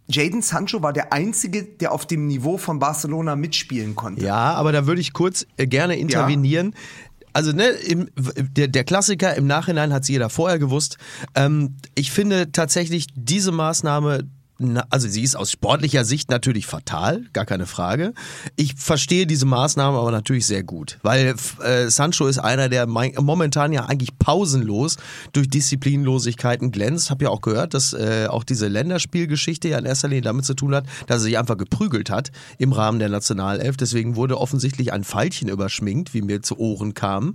Jaden 0.08 0.42
Sancho 0.42 0.82
war 0.82 0.92
der 0.92 1.12
Einzige, 1.12 1.64
der 1.64 1.92
auf 1.92 2.06
dem 2.06 2.26
Niveau 2.26 2.58
von 2.58 2.78
Barcelona 2.78 3.36
mitspielen 3.36 3.94
konnte. 3.94 4.24
Ja, 4.24 4.54
aber 4.54 4.72
da 4.72 4.86
würde 4.86 5.00
ich 5.00 5.12
kurz 5.12 5.46
äh, 5.56 5.66
gerne 5.66 5.96
intervenieren. 5.96 6.74
Also 7.32 7.52
ne, 7.52 7.68
im, 7.68 8.08
der, 8.36 8.68
der 8.68 8.84
Klassiker 8.84 9.34
im 9.34 9.46
Nachhinein 9.46 9.92
hat 9.92 10.02
es 10.02 10.08
jeder 10.08 10.30
vorher 10.30 10.58
gewusst. 10.58 10.98
Ähm, 11.34 11.76
ich 11.94 12.12
finde 12.12 12.52
tatsächlich 12.52 13.08
diese 13.14 13.50
Maßnahme, 13.50 14.24
na, 14.58 14.84
also 14.90 15.08
sie 15.08 15.22
ist 15.22 15.34
aus 15.34 15.50
sportlicher 15.50 16.04
Sicht 16.04 16.30
natürlich 16.30 16.66
fatal, 16.66 17.24
gar 17.32 17.44
keine 17.44 17.66
Frage. 17.66 18.14
Ich 18.54 18.74
verstehe 18.76 19.26
diese 19.26 19.46
Maßnahme 19.46 19.98
aber 19.98 20.12
natürlich 20.12 20.46
sehr 20.46 20.62
gut, 20.62 20.98
weil 21.02 21.34
äh, 21.60 21.88
Sancho 21.90 22.28
ist 22.28 22.38
einer, 22.38 22.68
der 22.68 22.86
mein, 22.86 23.14
momentan 23.20 23.72
ja 23.72 23.86
eigentlich 23.86 24.16
pausenlos 24.16 24.96
durch 25.32 25.50
Disziplinlosigkeiten 25.50 26.70
glänzt. 26.70 27.10
Hab 27.10 27.20
ja 27.20 27.30
auch 27.30 27.40
gehört, 27.40 27.74
dass 27.74 27.94
äh, 27.94 28.28
auch 28.30 28.44
diese 28.44 28.68
Länderspielgeschichte 28.68 29.68
ja 29.68 29.78
in 29.78 29.86
erster 29.86 30.06
Linie 30.06 30.22
damit 30.22 30.44
zu 30.44 30.54
tun 30.54 30.72
hat, 30.72 30.86
dass 31.08 31.16
er 31.18 31.24
sich 31.24 31.38
einfach 31.38 31.56
geprügelt 31.56 32.08
hat 32.08 32.30
im 32.58 32.72
Rahmen 32.72 33.00
der 33.00 33.08
Nationalelf. 33.08 33.76
Deswegen 33.76 34.14
wurde 34.14 34.38
offensichtlich 34.38 34.92
ein 34.92 35.02
Pfeilchen 35.02 35.48
überschminkt, 35.48 36.14
wie 36.14 36.22
mir 36.22 36.42
zu 36.42 36.58
Ohren 36.58 36.94
kam. 36.94 37.34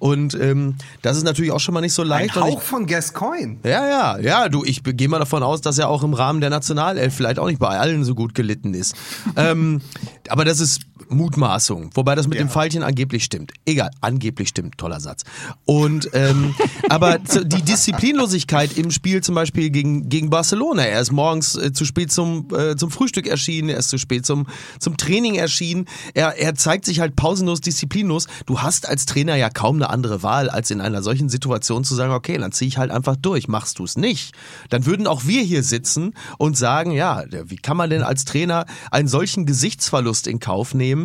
Und 0.00 0.34
ähm, 0.34 0.74
das 1.02 1.16
ist 1.16 1.22
natürlich 1.22 1.52
auch 1.52 1.60
schon 1.60 1.74
mal 1.74 1.80
nicht 1.80 1.94
so 1.94 2.02
Ein 2.02 2.08
leicht. 2.08 2.36
Ich, 2.36 2.42
Hauch 2.42 2.62
von 2.62 2.86
Gascoigne. 2.86 3.58
ja, 3.62 3.86
ja, 3.86 4.18
ja, 4.18 4.48
du, 4.48 4.64
ich 4.64 4.82
gehe 4.82 5.08
mal 5.08 5.20
davon 5.20 5.44
aus, 5.44 5.60
dass 5.60 5.78
er 5.78 5.88
auch 5.88 6.02
im 6.02 6.12
Rahmen 6.12 6.40
der 6.40 6.55
Nationalelf 6.56 7.14
vielleicht 7.14 7.38
auch 7.38 7.46
nicht 7.46 7.58
bei 7.58 7.78
allen 7.78 8.04
so 8.04 8.14
gut 8.14 8.34
gelitten 8.34 8.74
ist. 8.74 8.94
ähm, 9.36 9.80
aber 10.28 10.44
das 10.44 10.60
ist 10.60 10.82
Mutmaßung, 11.08 11.90
wobei 11.94 12.14
das 12.14 12.26
mit 12.26 12.38
dem 12.38 12.48
Pfeilchen 12.48 12.82
angeblich 12.82 13.24
stimmt. 13.24 13.52
Egal, 13.64 13.90
angeblich 14.00 14.48
stimmt, 14.48 14.78
toller 14.78 15.00
Satz. 15.00 15.24
Und 15.64 16.10
ähm, 16.12 16.54
aber 16.88 17.18
die 17.18 17.62
Disziplinlosigkeit 17.62 18.76
im 18.76 18.90
Spiel 18.90 19.22
zum 19.22 19.34
Beispiel 19.34 19.70
gegen, 19.70 20.08
gegen 20.08 20.30
Barcelona, 20.30 20.84
er 20.84 21.00
ist 21.00 21.12
morgens 21.12 21.56
äh, 21.56 21.72
zu 21.72 21.84
spät 21.84 22.12
zum, 22.12 22.48
äh, 22.54 22.76
zum 22.76 22.90
Frühstück 22.90 23.26
erschienen, 23.26 23.68
er 23.68 23.78
ist 23.78 23.90
zu 23.90 23.98
spät 23.98 24.26
zum, 24.26 24.46
zum 24.78 24.96
Training 24.96 25.36
erschienen, 25.36 25.86
er, 26.14 26.38
er 26.38 26.54
zeigt 26.54 26.84
sich 26.84 27.00
halt 27.00 27.16
pausenlos, 27.16 27.60
disziplinlos. 27.60 28.26
Du 28.46 28.60
hast 28.60 28.88
als 28.88 29.06
Trainer 29.06 29.36
ja 29.36 29.50
kaum 29.50 29.76
eine 29.76 29.90
andere 29.90 30.22
Wahl, 30.22 30.50
als 30.50 30.70
in 30.70 30.80
einer 30.80 31.02
solchen 31.02 31.28
Situation 31.28 31.84
zu 31.84 31.94
sagen, 31.94 32.12
okay, 32.12 32.38
dann 32.38 32.52
zieh 32.52 32.66
ich 32.66 32.78
halt 32.78 32.90
einfach 32.90 33.16
durch, 33.16 33.48
machst 33.48 33.78
du 33.78 33.84
es 33.84 33.96
nicht. 33.96 34.34
Dann 34.70 34.86
würden 34.86 35.06
auch 35.06 35.26
wir 35.26 35.42
hier 35.42 35.62
sitzen 35.62 36.14
und 36.38 36.56
sagen, 36.56 36.90
ja, 36.90 37.24
wie 37.44 37.56
kann 37.56 37.76
man 37.76 37.90
denn 37.90 38.02
als 38.02 38.24
Trainer 38.24 38.66
einen 38.90 39.08
solchen 39.08 39.46
Gesichtsverlust 39.46 40.26
in 40.26 40.40
Kauf 40.40 40.74
nehmen? 40.74 40.95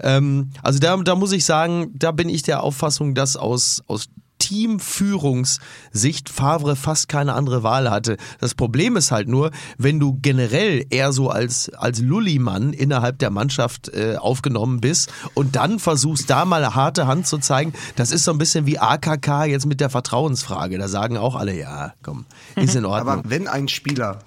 Ähm, 0.00 0.50
also 0.62 0.78
da, 0.78 0.96
da 0.96 1.14
muss 1.14 1.32
ich 1.32 1.44
sagen, 1.44 1.90
da 1.94 2.12
bin 2.12 2.28
ich 2.28 2.42
der 2.42 2.62
Auffassung, 2.62 3.14
dass 3.14 3.36
aus, 3.36 3.82
aus 3.86 4.08
Teamführungssicht 4.40 6.28
Favre 6.28 6.74
fast 6.74 7.08
keine 7.08 7.34
andere 7.34 7.62
Wahl 7.62 7.88
hatte. 7.90 8.16
Das 8.40 8.54
Problem 8.56 8.96
ist 8.96 9.12
halt 9.12 9.28
nur, 9.28 9.52
wenn 9.78 10.00
du 10.00 10.18
generell 10.20 10.84
eher 10.90 11.12
so 11.12 11.30
als, 11.30 11.68
als 11.74 12.00
Lullimann 12.00 12.72
innerhalb 12.72 13.18
der 13.20 13.30
Mannschaft 13.30 13.90
äh, 13.90 14.16
aufgenommen 14.16 14.80
bist 14.80 15.12
und 15.34 15.54
dann 15.54 15.78
versuchst, 15.78 16.28
da 16.30 16.44
mal 16.44 16.64
eine 16.64 16.74
harte 16.74 17.06
Hand 17.06 17.28
zu 17.28 17.38
zeigen, 17.38 17.74
das 17.96 18.10
ist 18.10 18.24
so 18.24 18.32
ein 18.32 18.38
bisschen 18.38 18.66
wie 18.66 18.78
AKK 18.78 19.44
jetzt 19.44 19.66
mit 19.66 19.80
der 19.80 19.90
Vertrauensfrage. 19.90 20.78
Da 20.78 20.88
sagen 20.88 21.16
auch 21.16 21.36
alle, 21.36 21.56
ja, 21.56 21.92
komm, 22.02 22.24
ist 22.56 22.74
in 22.74 22.84
Ordnung. 22.86 23.08
Aber 23.08 23.30
wenn 23.30 23.46
ein 23.46 23.68
Spieler 23.68 24.18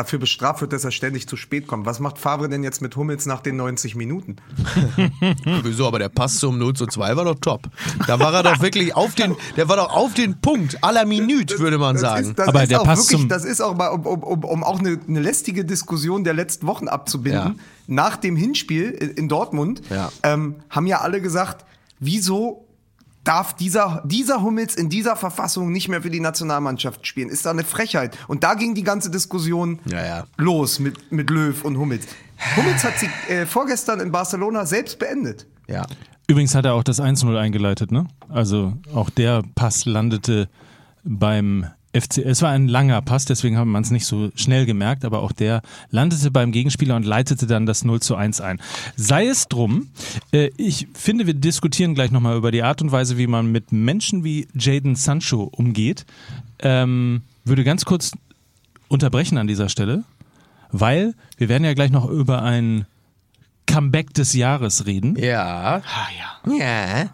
dafür 0.00 0.18
bestraft 0.18 0.60
wird, 0.62 0.72
dass 0.72 0.84
er 0.84 0.90
ständig 0.90 1.28
zu 1.28 1.36
spät 1.36 1.66
kommt, 1.66 1.84
was 1.86 2.00
macht 2.00 2.18
Favre 2.18 2.48
denn 2.48 2.62
jetzt 2.64 2.80
mit 2.80 2.96
Hummels 2.96 3.26
nach 3.26 3.40
den 3.40 3.56
90 3.56 3.94
Minuten? 3.96 4.36
Wieso, 5.62 5.86
aber 5.86 5.98
der 5.98 6.08
Pass 6.08 6.38
zum 6.38 6.58
0 6.58 6.74
zu 6.74 6.86
2 6.86 7.16
war 7.16 7.24
doch 7.24 7.36
top. 7.40 7.62
Da 8.06 8.18
war 8.18 8.32
er 8.34 8.42
doch 8.42 8.60
wirklich 8.60 8.94
auf 8.96 9.14
den, 9.14 9.36
der 9.56 9.68
war 9.68 9.76
doch 9.76 9.90
auf 9.94 10.14
den 10.14 10.40
Punkt 10.40 10.82
aller 10.82 11.04
Minute, 11.04 11.58
würde 11.58 11.78
man 11.78 11.94
Das 11.94 12.02
sagen. 12.02 12.26
ist, 12.30 12.38
das 12.38 12.48
Aber 12.48 12.62
ist 12.62 12.70
der 12.70 12.80
auch 12.80 12.84
passt 12.84 13.04
wirklich, 13.10 13.20
zum- 13.20 13.28
das 13.28 13.44
ist 13.44 13.60
auch 13.60 13.76
mal, 13.76 13.88
um, 13.88 14.06
um, 14.06 14.22
um, 14.22 14.44
um 14.44 14.64
auch 14.64 14.78
eine, 14.78 14.98
eine 15.06 15.20
lästige 15.20 15.64
Diskussion 15.64 16.24
der 16.24 16.34
letzten 16.34 16.66
Wochen 16.66 16.88
abzubinden. 16.88 17.40
Ja. 17.40 17.54
Nach 17.86 18.16
dem 18.16 18.36
Hinspiel 18.36 18.90
in 18.90 19.28
Dortmund 19.28 19.82
Ja. 19.90 20.10
ähm, 20.22 20.56
haben 20.70 20.86
ja 20.86 21.00
alle 21.00 21.20
gesagt, 21.20 21.64
wieso 21.98 22.64
darf 23.24 23.54
dieser, 23.54 24.02
dieser 24.06 24.42
Hummels 24.42 24.74
in 24.74 24.88
dieser 24.88 25.16
Verfassung 25.16 25.72
nicht 25.72 25.88
mehr 25.88 26.02
für 26.02 26.10
die 26.10 26.20
Nationalmannschaft 26.20 27.06
spielen? 27.06 27.28
Ist 27.28 27.44
da 27.46 27.50
eine 27.50 27.64
Frechheit? 27.64 28.16
Und 28.28 28.42
da 28.44 28.54
ging 28.54 28.74
die 28.74 28.82
ganze 28.84 29.10
Diskussion 29.10 29.78
Ja, 29.86 30.04
ja. 30.04 30.24
los 30.36 30.78
mit, 30.78 31.12
mit 31.12 31.30
Löw 31.30 31.62
und 31.64 31.76
Hummels. 31.78 32.06
Hummels 32.56 32.82
hat 32.84 32.94
sie 32.98 33.06
äh, 33.32 33.46
vorgestern 33.46 34.00
in 34.00 34.10
Barcelona 34.10 34.64
selbst 34.66 34.98
beendet. 34.98 35.46
Ja. 35.66 35.86
Übrigens 36.26 36.54
hat 36.54 36.64
er 36.64 36.74
auch 36.74 36.84
das 36.84 37.00
1-0 37.00 37.36
eingeleitet, 37.36 37.90
ne? 37.92 38.06
Also 38.28 38.74
auch 38.94 39.10
der 39.10 39.42
Pass 39.54 39.84
landete 39.84 40.48
beim 41.02 41.66
FC. 41.92 42.18
Es 42.18 42.42
war 42.42 42.50
ein 42.50 42.68
langer 42.68 43.02
Pass, 43.02 43.24
deswegen 43.24 43.56
hat 43.56 43.66
man 43.66 43.82
es 43.82 43.90
nicht 43.90 44.06
so 44.06 44.30
schnell 44.34 44.64
gemerkt, 44.64 45.04
aber 45.04 45.22
auch 45.22 45.32
der 45.32 45.62
landete 45.90 46.30
beim 46.30 46.52
Gegenspieler 46.52 46.96
und 46.96 47.04
leitete 47.04 47.46
dann 47.46 47.66
das 47.66 47.84
0 47.84 48.00
zu 48.00 48.14
1 48.14 48.40
ein. 48.40 48.60
Sei 48.96 49.26
es 49.26 49.48
drum, 49.48 49.88
äh, 50.32 50.50
ich 50.56 50.86
finde, 50.94 51.26
wir 51.26 51.34
diskutieren 51.34 51.94
gleich 51.94 52.10
nochmal 52.10 52.36
über 52.36 52.52
die 52.52 52.62
Art 52.62 52.80
und 52.80 52.92
Weise, 52.92 53.18
wie 53.18 53.26
man 53.26 53.50
mit 53.50 53.72
Menschen 53.72 54.22
wie 54.22 54.46
Jaden 54.54 54.94
Sancho 54.94 55.42
umgeht. 55.42 56.06
Ähm, 56.60 57.22
würde 57.44 57.64
ganz 57.64 57.84
kurz 57.84 58.12
unterbrechen 58.88 59.38
an 59.38 59.46
dieser 59.46 59.68
Stelle, 59.68 60.04
weil 60.70 61.14
wir 61.38 61.48
werden 61.48 61.64
ja 61.64 61.74
gleich 61.74 61.90
noch 61.90 62.08
über 62.08 62.42
ein 62.42 62.86
Comeback 63.66 64.14
des 64.14 64.34
Jahres 64.34 64.86
reden. 64.86 65.16
Ja. 65.16 65.82
Ja. 66.46 67.10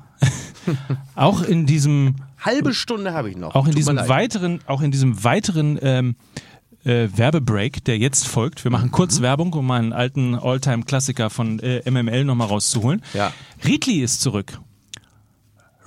Auch 1.14 1.42
in 1.42 1.66
diesem 1.66 2.16
Halbe 2.46 2.72
Stunde 2.72 3.12
habe 3.12 3.28
ich 3.30 3.36
noch. 3.36 3.54
auch 3.54 3.66
in 3.66 3.72
Tut 3.72 3.78
diesem 3.80 3.96
weiteren, 4.08 4.60
auch 4.66 4.80
in 4.80 4.90
diesem 4.90 5.22
weiteren 5.24 5.78
ähm, 5.82 6.16
äh, 6.84 7.08
Werbebreak, 7.14 7.84
der 7.84 7.98
jetzt 7.98 8.26
folgt. 8.28 8.62
Wir 8.64 8.70
machen 8.70 8.86
Mhm. 8.86 8.92
kurz 8.92 9.20
Werbung, 9.20 9.52
um 9.52 9.70
einen 9.72 9.92
alten 9.92 10.34
Alltime-Klassiker 10.36 11.28
von 11.30 11.58
äh, 11.58 11.82
MML 11.90 12.24
nochmal 12.24 12.46
rauszuholen. 12.48 13.02
Ja. 13.12 13.32
Riedli 13.64 14.00
ist 14.02 14.20
zurück. 14.20 14.58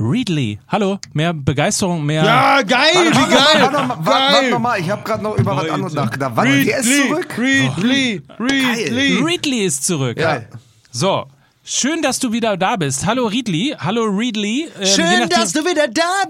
Riedli, 0.02 0.60
hallo, 0.70 0.98
mehr 1.12 1.34
Begeisterung, 1.34 2.06
mehr. 2.06 2.24
Ja, 2.24 2.62
geil, 2.62 2.80
Warte, 2.94 3.10
wie 3.10 3.34
geil! 3.34 3.62
warte, 3.62 3.76
warte, 3.76 3.90
warte, 3.90 4.06
warte 4.34 4.50
noch 4.52 4.60
mal, 4.60 4.80
ich 4.80 4.90
habe 4.90 5.04
gerade 5.04 5.24
noch 5.24 5.38
über 5.38 5.58
was 5.58 5.70
anderes 5.70 5.94
nachgedacht. 5.94 6.36
Warte, 6.38 6.64
der 6.64 6.78
ist 6.80 7.08
zurück. 7.08 7.38
Ridley, 7.38 8.22
Ridley. 8.40 9.22
Riedli 9.22 9.60
ist 9.66 9.86
zurück. 9.86 10.16
Geil. 10.16 10.48
So, 10.92 11.26
schön, 11.70 12.02
dass 12.02 12.20
du 12.20 12.32
wieder 12.32 12.58
da 12.58 12.76
bist. 12.76 13.06
Hallo 13.06 13.28
Riedli, 13.28 13.76
hallo 13.78 14.04
Riedli. 14.06 14.70
Ähm, 14.80 14.86
Schön, 14.86 15.30
dass 15.30 15.54
du 15.54 15.64
wieder 15.64 15.88
da 15.88 16.24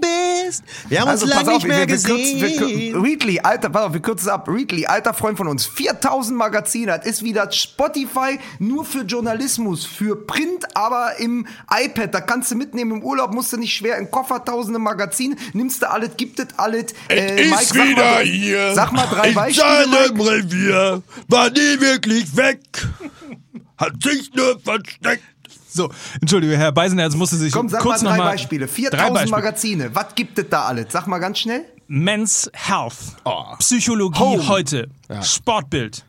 bist. 0.46 0.64
Wir 0.90 1.02
haben 1.02 1.08
Also 1.10 1.26
uns 1.26 1.34
pass 1.34 1.46
lange 1.46 1.56
auf, 1.56 1.64
nicht 1.64 1.68
mehr 1.70 1.88
wir, 1.88 1.88
wir 1.88 1.96
kürzen, 1.96 2.42
wir 2.42 2.50
gesehen. 2.50 2.92
kürzen, 2.94 3.02
Readly, 3.02 3.40
alter, 3.40 3.70
pass 3.70 3.84
auf, 3.84 3.94
wir 3.94 4.02
kürzen 4.02 4.28
es 4.28 4.34
ab. 4.34 4.48
Readly, 4.50 4.86
alter 4.86 5.14
Freund 5.14 5.38
von 5.38 5.48
uns, 5.48 5.66
4000 5.66 6.38
Magazine, 6.38 6.88
das 6.88 7.06
ist 7.06 7.24
wieder 7.24 7.50
Spotify 7.52 8.38
nur 8.60 8.84
für 8.84 9.02
Journalismus, 9.04 9.86
für 9.86 10.16
Print, 10.28 10.66
aber 10.76 11.18
im 11.20 11.48
iPad, 11.72 12.14
da 12.14 12.22
kannst 12.22 12.52
du 12.52 12.56
mitnehmen 12.56 12.98
im 12.98 13.04
Urlaub, 13.04 13.34
musst 13.34 13.54
du 13.54 13.58
nicht 13.58 13.74
schwer 13.74 13.98
in 13.98 14.06
den 14.06 14.12
Koffer, 14.12 14.44
tausende 14.44 14.80
Magazine, 14.80 15.36
nimmst 15.54 15.82
du 15.82 15.90
alles, 15.90 16.12
gibt 16.18 16.40
es 16.40 16.48
alles. 16.58 16.94
Äh, 17.08 17.46
Mike, 17.46 17.64
sag 17.64 17.96
mal, 17.96 18.24
hier. 18.24 18.74
Sag 18.76 18.92
mal 18.92 19.08
drei 19.08 19.30
in 19.30 19.36
Beispiele, 19.36 19.86
seinem. 19.90 20.20
Revier 20.22 21.02
war 21.28 21.50
nie 21.50 21.80
wirklich 21.80 22.36
weg. 22.36 22.60
Hat 23.80 24.04
sich 24.04 24.34
nur 24.34 24.60
versteckt. 24.60 25.24
So, 25.72 25.90
entschuldige, 26.20 26.58
Herr 26.58 26.72
Beisenherz 26.72 27.16
musste 27.16 27.38
sich 27.38 27.54
Komm, 27.54 27.70
sag 27.70 27.82
kurz 27.82 28.02
mal 28.02 28.10
drei 28.10 28.18
noch 28.18 28.24
mal 28.26 28.32
Beispiele, 28.32 28.66
Drei 28.66 28.74
4000 28.74 29.14
Beispiele. 29.14 29.32
Magazine, 29.32 29.96
was 29.96 30.16
gibt 30.16 30.38
es 30.38 30.46
da 30.50 30.66
alles? 30.66 30.88
Sag 30.90 31.08
mal 31.08 31.20
ganz 31.20 31.40
schnell. 31.40 31.66
Men's 31.88 32.50
Health, 32.54 33.16
Psychologie 33.60 34.20
Home. 34.20 34.48
heute, 34.48 34.90
Sportbild, 35.24 36.06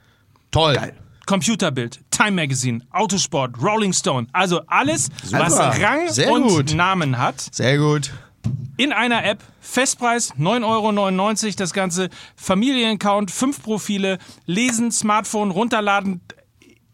Toll. 0.50 0.78
Computerbild, 1.26 2.00
Time 2.10 2.32
Magazine, 2.32 2.82
Autosport, 2.90 3.54
Rolling 3.62 3.92
Stone, 3.92 4.26
also 4.32 4.62
alles, 4.66 5.08
was 5.30 5.58
Rang 5.58 6.08
Sehr 6.08 6.32
und 6.32 6.42
gut. 6.48 6.74
Namen 6.74 7.18
hat, 7.18 7.40
Sehr 7.52 7.78
gut. 7.78 8.10
in 8.76 8.92
einer 8.92 9.24
App, 9.24 9.42
Festpreis 9.60 10.34
9,99 10.34 11.44
Euro, 11.46 11.54
das 11.56 11.72
Ganze, 11.72 12.08
Familienaccount, 12.36 13.30
fünf 13.30 13.62
Profile, 13.62 14.18
lesen, 14.46 14.90
Smartphone, 14.90 15.50
runterladen, 15.50 16.20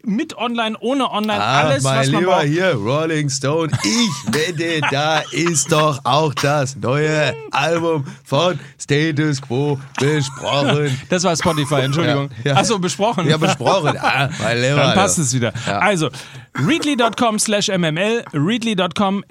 mit 0.06 0.36
online, 0.38 0.76
ohne 0.80 1.10
online, 1.10 1.42
Ah, 1.42 1.60
alles, 1.62 1.82
mein 1.82 2.00
was 2.00 2.10
man 2.10 2.20
Lieber, 2.20 2.32
braucht. 2.36 2.46
hier, 2.46 2.72
Rolling 2.74 3.28
Stone. 3.28 3.72
Ich 3.84 4.26
wette, 4.34 4.80
da 4.90 5.22
ist 5.32 5.70
doch 5.72 6.00
auch 6.04 6.32
das 6.34 6.76
neue 6.76 7.34
Album 7.50 8.04
von 8.24 8.58
Status 8.80 9.42
Quo 9.42 9.78
besprochen. 9.98 10.98
Das 11.08 11.24
war 11.24 11.36
Spotify, 11.36 11.80
Entschuldigung. 11.82 12.30
Ja, 12.44 12.52
ja. 12.52 12.56
Achso, 12.58 12.78
besprochen. 12.78 13.28
Ja, 13.28 13.36
besprochen. 13.36 13.96
Ah, 13.98 14.28
mein 14.40 14.60
Lieber. 14.60 14.76
Dann 14.76 14.94
passt 14.94 15.18
es 15.18 15.32
wieder. 15.34 15.52
Ja. 15.66 15.78
Also, 15.78 16.08
readly.com 16.54 17.38
slash 17.38 17.68
mml, 17.68 18.24
readly.com, 18.32 19.24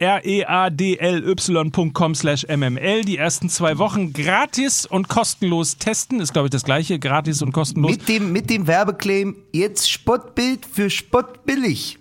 r-e-a-d-l-y.com 0.86 2.16
slash 2.16 2.46
mml. 2.48 3.02
Die 3.04 3.18
ersten 3.18 3.50
zwei 3.50 3.78
Wochen 3.78 4.14
gratis 4.14 4.86
und 4.86 5.08
kostenlos 5.10 5.78
testen. 5.78 6.20
Ist, 6.20 6.34
glaube 6.34 6.48
ich, 6.48 6.52
das 6.52 6.64
gleiche. 6.64 7.00
Gratis 7.00 7.42
und 7.42 7.52
kostenlos. 7.52 7.92
Mit 7.92 8.08
dem, 8.08 8.32
mit 8.32 8.50
dem 8.50 8.68
Werbeclaim, 8.68 9.36
jetzt 9.52 9.90
Spottbild 9.90 10.65
für 10.72 10.90
Spottbillig. 10.90 12.00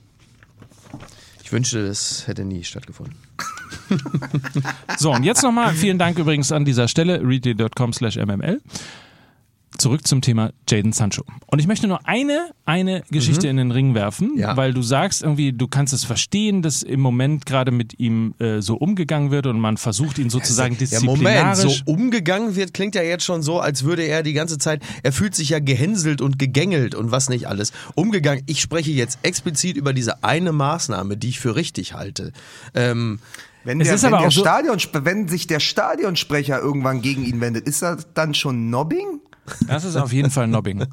Ich 1.43 1.53
wünschte, 1.53 1.87
das 1.87 2.27
hätte 2.27 2.45
nie 2.45 2.65
stattgefunden. 2.65 3.17
So, 4.97 5.12
und 5.12 5.25
jetzt 5.25 5.43
nochmal 5.43 5.75
vielen 5.75 5.99
Dank 5.99 6.19
übrigens 6.19 6.53
an 6.53 6.65
dieser 6.65 6.89
Stelle, 6.89 7.21
readly.com 7.23 7.93
slash 7.93 8.17
mml. 8.17 8.61
Zurück 9.77 10.07
zum 10.07 10.20
Thema 10.20 10.53
Jaden 10.68 10.93
Sancho. 10.93 11.25
Und 11.47 11.59
ich 11.59 11.66
möchte 11.66 11.89
nur 11.89 12.07
eine, 12.07 12.51
eine 12.64 13.03
Geschichte 13.11 13.49
in 13.49 13.57
den 13.57 13.72
Ring 13.72 13.95
werfen, 13.95 14.33
Mhm. 14.35 14.39
Ja. 14.39 14.57
weil 14.57 14.72
du 14.72 14.83
sagst 14.83 15.22
irgendwie, 15.22 15.53
du 15.53 15.66
kannst 15.66 15.93
es 15.93 16.05
verstehen, 16.05 16.62
dass 16.62 16.83
im 16.85 17.01
Moment 17.01 17.45
gerade 17.45 17.72
mit 17.72 17.99
ihm 17.99 18.35
äh, 18.39 18.61
so 18.62 18.77
umgegangen 18.77 19.33
wird 19.33 19.47
und 19.49 19.59
man 19.59 19.77
versucht 19.77 20.18
ihn 20.18 20.31
sozusagen 20.31 20.77
Ja, 20.81 21.01
Moment, 21.01 21.25
disziplinarisch. 21.27 21.83
so 21.87 21.93
umgegangen 21.93 22.55
wird, 22.55 22.72
klingt 22.72 22.95
ja 22.95 23.03
jetzt 23.03 23.25
schon 23.25 23.43
so, 23.43 23.59
als 23.59 23.83
würde 23.83 24.03
er 24.05 24.22
die 24.22 24.33
ganze 24.33 24.59
Zeit, 24.59 24.81
er 25.03 25.11
fühlt 25.12 25.35
sich 25.35 25.49
ja 25.49 25.59
gehänselt 25.59 26.20
und 26.20 26.39
gegängelt 26.39 26.95
und 26.95 27.11
was 27.11 27.29
nicht 27.29 27.49
alles. 27.49 27.72
Umgegangen, 27.97 28.43
ich 28.47 28.61
spreche 28.61 28.93
jetzt 28.93 29.18
explizit 29.22 29.77
über 29.77 29.93
diese 29.93 30.22
eine 30.22 30.53
Maßnahme, 30.53 31.16
die 31.16 31.31
ich 31.31 31.41
für 31.41 31.57
richtig 31.57 31.95
halte. 31.95 32.33
Ähm, 32.75 33.18
Wenn, 33.64 33.81
Es 33.81 33.89
der, 33.89 34.12
wenn, 34.12 34.20
der 34.20 34.31
so- 34.31 34.41
Stadion, 34.43 34.79
wenn 34.93 35.27
sich 35.27 35.47
der 35.47 35.59
Stadionsprecher 35.59 36.61
irgendwann 36.61 37.01
gegen 37.03 37.25
ihn 37.25 37.41
wendet, 37.41 37.66
ist 37.66 37.83
das 37.83 38.07
dann 38.14 38.35
schon 38.35 38.70
Nobbing? 38.70 39.20
Das 39.66 39.84
ist 39.84 39.97
auf 39.97 40.12
jeden 40.12 40.30
Fall 40.30 40.47
Nobbing. 40.47 40.86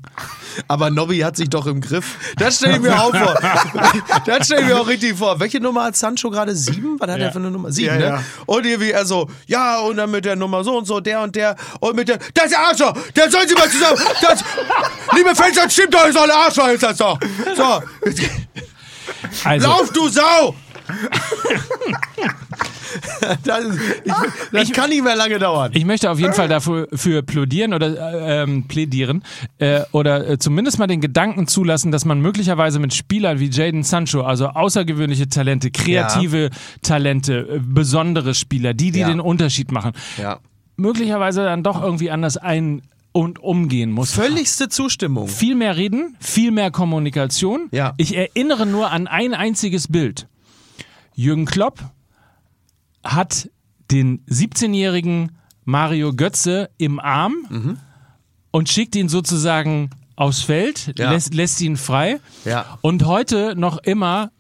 aber 0.68 0.90
Nobby 0.90 1.20
hat 1.20 1.38
sich 1.38 1.50
doch 1.50 1.66
im 1.68 1.80
Griff. 1.80 2.16
Das 2.38 2.58
stelle 2.58 2.76
ich 2.76 2.82
mir 2.82 2.94
auch 3.02 3.16
vor. 3.16 3.40
Das 4.26 4.46
stelle 4.46 4.62
ich 4.62 4.68
mir 4.68 4.78
auch 4.80 4.88
richtig 4.88 5.18
vor. 5.18 5.40
Welche 5.40 5.60
Nummer 5.62 5.86
hat 5.86 5.96
Sancho 5.96 6.30
gerade? 6.30 6.54
Sieben? 6.56 7.00
Was 7.00 7.10
hat 7.10 7.20
Ja. 7.20 7.26
er 7.28 7.32
für 7.32 7.40
eine 7.40 7.50
Nummer? 7.52 7.72
Sieben, 7.72 7.88
Ja, 7.94 7.98
ne? 7.98 8.06
ja. 8.06 8.24
Und 8.46 8.66
irgendwie 8.66 8.92
er 8.92 9.06
so, 9.06 9.30
ja, 9.48 9.80
und 9.80 9.96
dann 9.98 10.12
mit 10.12 10.26
der 10.26 10.36
Nummer 10.36 10.64
so 10.66 10.78
und 10.78 10.86
so, 10.86 11.00
der 11.00 11.22
und 11.22 11.36
der, 11.36 11.56
und 11.80 11.96
mit 11.96 12.10
der, 12.10 12.18
das 12.34 12.46
ist 12.46 12.52
der 12.52 12.60
Arschloch, 12.60 12.94
der 13.16 13.32
soll 13.32 13.48
sie 13.48 13.56
mal 13.56 13.70
zusammen, 13.70 13.98
das, 14.22 14.44
liebe 15.16 15.34
Fans, 15.36 15.56
das 15.56 15.72
stimmt 15.74 15.94
doch, 15.94 16.06
ist 16.06 16.16
doch 16.18 16.24
ein 16.24 16.32
Arschloch, 16.32 16.68
ist 16.68 16.84
das 16.84 16.98
doch. 16.98 17.18
So, 17.56 17.82
Also, 19.46 19.68
lauf, 19.68 19.92
du 19.94 20.10
Sau! 20.10 20.56
das 23.46 23.64
ist, 23.66 23.80
ich, 24.04 24.14
das 24.52 24.64
Ich- 24.70 24.74
kann 24.74 24.90
nicht 24.90 25.04
mehr 25.04 25.16
lange 25.16 25.40
dauern. 25.40 25.72
ich 25.74 25.86
möchte 25.86 26.10
auf 26.12 26.20
jeden 26.20 26.34
Fall 26.34 26.48
dafür 26.48 26.88
für 26.94 27.24
plädieren 27.24 27.74
oder 27.74 28.14
äh, 28.14 28.44
ähm, 28.44 28.68
plädieren 28.68 29.24
äh, 29.60 29.82
oder 29.92 30.28
äh, 30.30 30.38
zumindest 30.40 30.80
mal 30.80 30.88
den 30.88 31.02
Gedanken 31.02 31.48
zulassen, 31.48 31.92
dass 31.92 32.06
man 32.06 32.22
möglicherweise 32.22 32.80
mit 32.80 32.94
Spielern 32.94 33.40
wie 33.40 33.50
Jaden 33.50 33.84
Sancho, 33.84 34.22
also 34.22 34.48
außergewöhnliche 34.48 35.30
Talente, 35.30 35.72
kreative 35.72 36.50
Talente, 36.82 37.48
äh, 37.56 37.60
besondere 37.62 38.34
Spieler, 38.34 38.74
die, 38.74 38.92
die 38.92 39.00
Ja. 39.00 39.08
den 39.08 39.20
Unterschied 39.20 39.72
machen, 39.72 39.94
Ja. 40.22 40.40
möglicherweise 40.76 41.44
dann 41.44 41.64
doch 41.64 41.82
irgendwie 41.82 42.12
anders 42.12 42.38
ein- 42.38 42.82
und 43.14 43.40
umgehen 43.40 43.92
muss. 43.92 44.12
Völligste 44.14 44.70
Zustimmung. 44.70 45.28
Viel 45.28 45.56
mehr 45.56 45.76
reden, 45.76 46.16
viel 46.22 46.52
mehr 46.52 46.72
Kommunikation. 46.72 47.68
Ja. 47.72 47.94
Ich 47.98 48.16
erinnere 48.16 48.66
nur 48.66 48.90
an 48.90 49.08
ein 49.08 49.34
einziges 49.34 49.90
Bild. 49.90 50.28
Jürgen 51.22 51.46
Klopp 51.46 51.80
hat 53.04 53.50
den 53.92 54.24
17-jährigen 54.26 55.32
Mario 55.66 56.14
Götze 56.14 56.70
im 56.78 57.00
Arm 57.00 57.36
Mhm. 57.50 57.78
und 58.52 58.70
schickt 58.70 58.96
ihn 58.96 59.10
sozusagen 59.10 59.90
aufs 60.16 60.42
Feld, 60.42 60.94
Ja. 60.98 61.12
lässt, 61.12 61.34
lässt 61.34 61.62
ihn 61.62 61.78
frei. 61.78 62.20
Ja. 62.46 62.78
Und 62.82 63.06
heute 63.06 63.56
noch 63.56 63.78
immer 63.80 64.32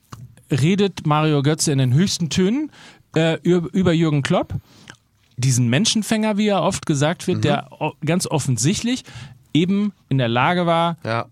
redet 0.50 1.06
Mario 1.06 1.42
Götze 1.44 1.72
in 1.72 1.78
den 1.78 1.94
höchsten 1.94 2.30
Tönen 2.30 2.72
äh, 3.16 3.38
über, 3.44 3.92
Jürgen 3.92 4.22
Klopp, 4.22 4.56
diesen 5.38 5.70
Menschenfänger, 5.70 6.38
wie 6.38 6.48
er 6.48 6.62
oft 6.62 6.86
gesagt 6.86 7.28
wird, 7.28 7.44
der 7.44 7.68
o- 7.80 7.92
ganz 8.06 8.26
offensichtlich 8.26 9.04
eben 9.54 9.92
in 10.08 10.18
der 10.18 10.30
Lage 10.30 10.66
war, 10.66 10.98
Ja, 11.04 11.26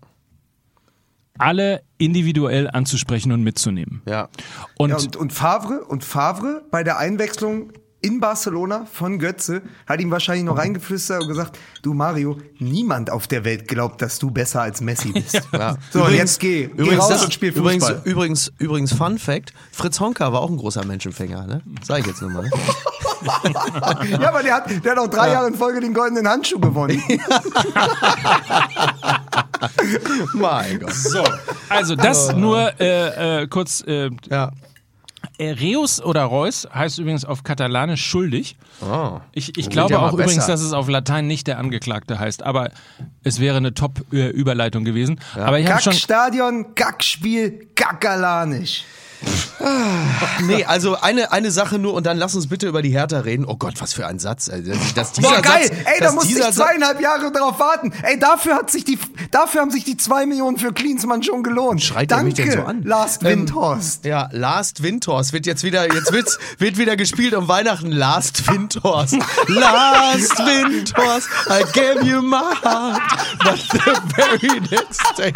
alle 1.40 1.82
individuell 1.98 2.68
anzusprechen 2.70 3.32
und 3.32 3.42
mitzunehmen. 3.42 4.02
ja. 4.06 4.28
Und, 4.76 4.90
Ja, 4.90 4.96
und, 4.96 5.16
und 5.16 5.32
Favre, 5.32 5.84
und 5.84 6.04
Favre 6.04 6.62
bei 6.70 6.82
der 6.82 6.98
Einwechslung 6.98 7.72
in 8.02 8.18
Barcelona 8.20 8.86
von 8.92 9.18
Götze, 9.18 9.62
hat 9.86 10.00
ihm 10.00 10.10
wahrscheinlich 10.10 10.44
noch 10.44 10.56
reingeflüstert 10.56 11.22
und 11.22 11.28
gesagt, 11.28 11.58
du 11.82 11.92
Mario, 11.92 12.38
niemand 12.58 13.10
auf 13.10 13.26
der 13.26 13.44
Welt 13.44 13.68
glaubt, 13.68 14.00
dass 14.00 14.18
du 14.18 14.30
besser 14.30 14.62
als 14.62 14.80
Messi 14.80 15.12
bist. 15.14 15.40
Ja. 15.52 15.76
So, 15.92 16.04
und 16.04 16.14
jetzt 16.14 16.40
geh, 16.40 16.66
geh 16.68 16.72
Übrigens, 16.82 17.02
raus 17.02 17.08
das, 17.10 17.24
und 17.24 17.34
spiel 17.34 17.50
übrigens, 17.50 17.84
Fußball. 17.86 18.02
übrigens, 18.04 18.52
übrigens, 18.58 18.92
Fun 18.92 19.18
Fact: 19.18 19.52
Fritz 19.72 20.00
Honka 20.00 20.32
war 20.32 20.40
auch 20.40 20.50
ein 20.50 20.56
großer 20.56 20.84
Menschenfänger, 20.84 21.46
ne? 21.46 21.62
Sag 21.82 22.00
ich 22.00 22.06
jetzt 22.06 22.22
nur 22.22 22.30
mal. 22.30 22.42
Ne? 22.44 22.50
Ja, 24.18 24.28
aber 24.30 24.42
der 24.42 24.54
hat, 24.54 24.70
der 24.82 24.92
hat 24.92 24.98
auch 24.98 25.06
drei 25.06 25.32
Jahre 25.32 25.48
in 25.48 25.54
Folge 25.54 25.80
den 25.80 25.92
goldenen 25.92 26.26
Handschuh 26.26 26.58
gewonnen. 26.58 27.02
mein 30.34 30.80
Gott. 30.80 30.94
So, 30.94 31.22
also 31.68 31.96
das 31.96 32.34
nur 32.34 32.72
äh, 32.80 33.42
äh, 33.42 33.46
kurz. 33.48 33.82
Äh, 33.86 34.10
Ja. 34.30 34.50
Äh, 35.40 35.52
Reus 35.52 36.02
oder 36.02 36.24
Reus 36.24 36.68
heißt 36.72 36.98
übrigens 36.98 37.24
auf 37.24 37.42
Katalanisch 37.42 38.04
schuldig. 38.04 38.56
Oh. 38.82 39.20
Ich, 39.32 39.56
ich 39.56 39.70
glaube 39.70 39.94
ja 39.94 40.00
auch 40.00 40.12
übrigens, 40.12 40.36
besser. 40.36 40.52
dass 40.52 40.60
es 40.60 40.72
auf 40.74 40.88
Latein 40.88 41.26
nicht 41.26 41.46
der 41.46 41.58
Angeklagte 41.58 42.18
heißt, 42.18 42.42
aber 42.42 42.70
es 43.24 43.40
wäre 43.40 43.56
eine 43.56 43.72
Top-Überleitung 43.72 44.84
gewesen. 44.84 45.18
Aber 45.34 45.58
ich 45.58 45.66
habe 45.70 45.80
schon. 45.80 45.92
Kackstadion, 45.92 46.74
Kackspiel, 46.74 47.68
Kackalanisch. 47.74 48.84
Nee, 50.46 50.64
also 50.64 50.98
eine, 50.98 51.32
eine 51.32 51.50
Sache 51.50 51.78
nur 51.78 51.92
und 51.94 52.06
dann 52.06 52.16
lass 52.16 52.34
uns 52.34 52.48
bitte 52.48 52.66
über 52.66 52.82
die 52.82 52.90
Hertha 52.90 53.20
reden. 53.20 53.44
Oh 53.44 53.56
Gott, 53.56 53.74
was 53.78 53.92
für 53.92 54.06
ein 54.06 54.18
Satz. 54.18 54.50
Dass 54.94 55.12
dieser 55.12 55.28
Boah, 55.28 55.42
geil! 55.42 55.68
Satz, 55.68 55.76
Ey, 55.84 56.00
da 56.00 56.12
musste 56.12 56.38
ich 56.38 56.50
zweieinhalb 56.50 57.00
Jahre 57.00 57.30
drauf 57.30 57.58
warten. 57.58 57.92
Ey, 58.02 58.18
dafür 58.18 58.54
hat 58.54 58.70
sich 58.70 58.84
die, 58.84 58.98
dafür 59.30 59.60
haben 59.60 59.70
sich 59.70 59.84
die 59.84 59.96
zwei 59.96 60.26
Millionen 60.26 60.56
für 60.56 60.72
Klinsmann 60.72 61.22
schon 61.22 61.42
gelohnt. 61.42 61.82
Schreit 61.82 62.10
der 62.10 62.22
mich 62.22 62.34
Danke, 62.34 62.52
denn 62.52 62.60
so 62.60 62.66
an? 62.66 62.82
Lars 62.84 63.18
Ähm, 63.22 63.40
Windhorst. 63.40 64.04
Ja, 64.04 64.28
Last 64.32 64.82
Windhorst 64.82 65.32
wird 65.32 65.46
jetzt 65.46 65.62
wieder, 65.62 65.92
jetzt 65.92 66.12
wird's, 66.12 66.38
wird 66.58 66.78
wieder 66.78 66.96
gespielt 66.96 67.34
um 67.34 67.48
Weihnachten. 67.48 67.92
Last 67.92 68.50
Windhorst. 68.50 69.16
Last 69.48 70.38
Windhorst, 70.38 71.28
I 71.48 71.64
gave 71.72 72.04
you 72.04 72.22
my 72.22 72.54
heart, 72.62 73.00
but 73.44 73.58
the 73.72 74.14
very 74.14 74.60
next 74.70 75.02
day. 75.18 75.32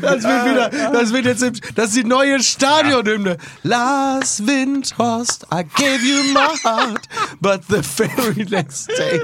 Das 0.00 0.22
wird 0.22 0.44
wieder, 0.44 0.70
das 0.92 1.12
wird 1.12 1.24
jetzt, 1.26 1.42
im- 1.42 1.52
das 1.74 1.86
ist 1.88 1.96
die 1.96 2.04
neue 2.04 2.42
Stadionhymne. 2.42 3.36
Last 3.62 4.46
Windhorst, 4.46 5.46
I 5.52 5.62
gave 5.76 6.00
you 6.04 6.22
my 6.32 6.48
heart, 6.64 7.08
but 7.40 7.60
the 7.68 7.82
very 7.82 8.46
next 8.50 8.88
day. 8.96 9.20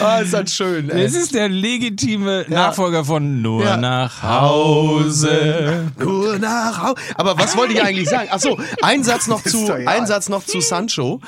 Ah, 0.00 0.18
ist 0.18 0.32
das 0.32 0.54
schön, 0.54 0.90
ey. 0.90 1.04
Es 1.04 1.14
ist 1.14 1.34
der 1.34 1.48
legitime 1.48 2.44
Nachfolger 2.48 3.04
von 3.04 3.40
Nur 3.42 3.64
Ja. 3.64 3.76
nach 3.76 4.22
Hause. 4.22 5.90
Nur 5.98 6.38
nach 6.38 6.82
Hause. 6.82 6.94
Aber 7.16 7.38
was 7.38 7.56
wollte 7.56 7.74
ich 7.74 7.82
eigentlich 7.82 8.08
sagen? 8.08 8.28
Ach 8.30 8.40
so, 8.40 8.58
ein 8.82 9.04
Satz 9.04 9.26
noch 9.26 9.42
zu, 9.44 9.72
ein 9.72 10.06
Satz 10.06 10.28
noch 10.28 10.44
zu 10.44 10.60
Sancho. 10.60 11.20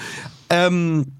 Ähm, 0.51 1.13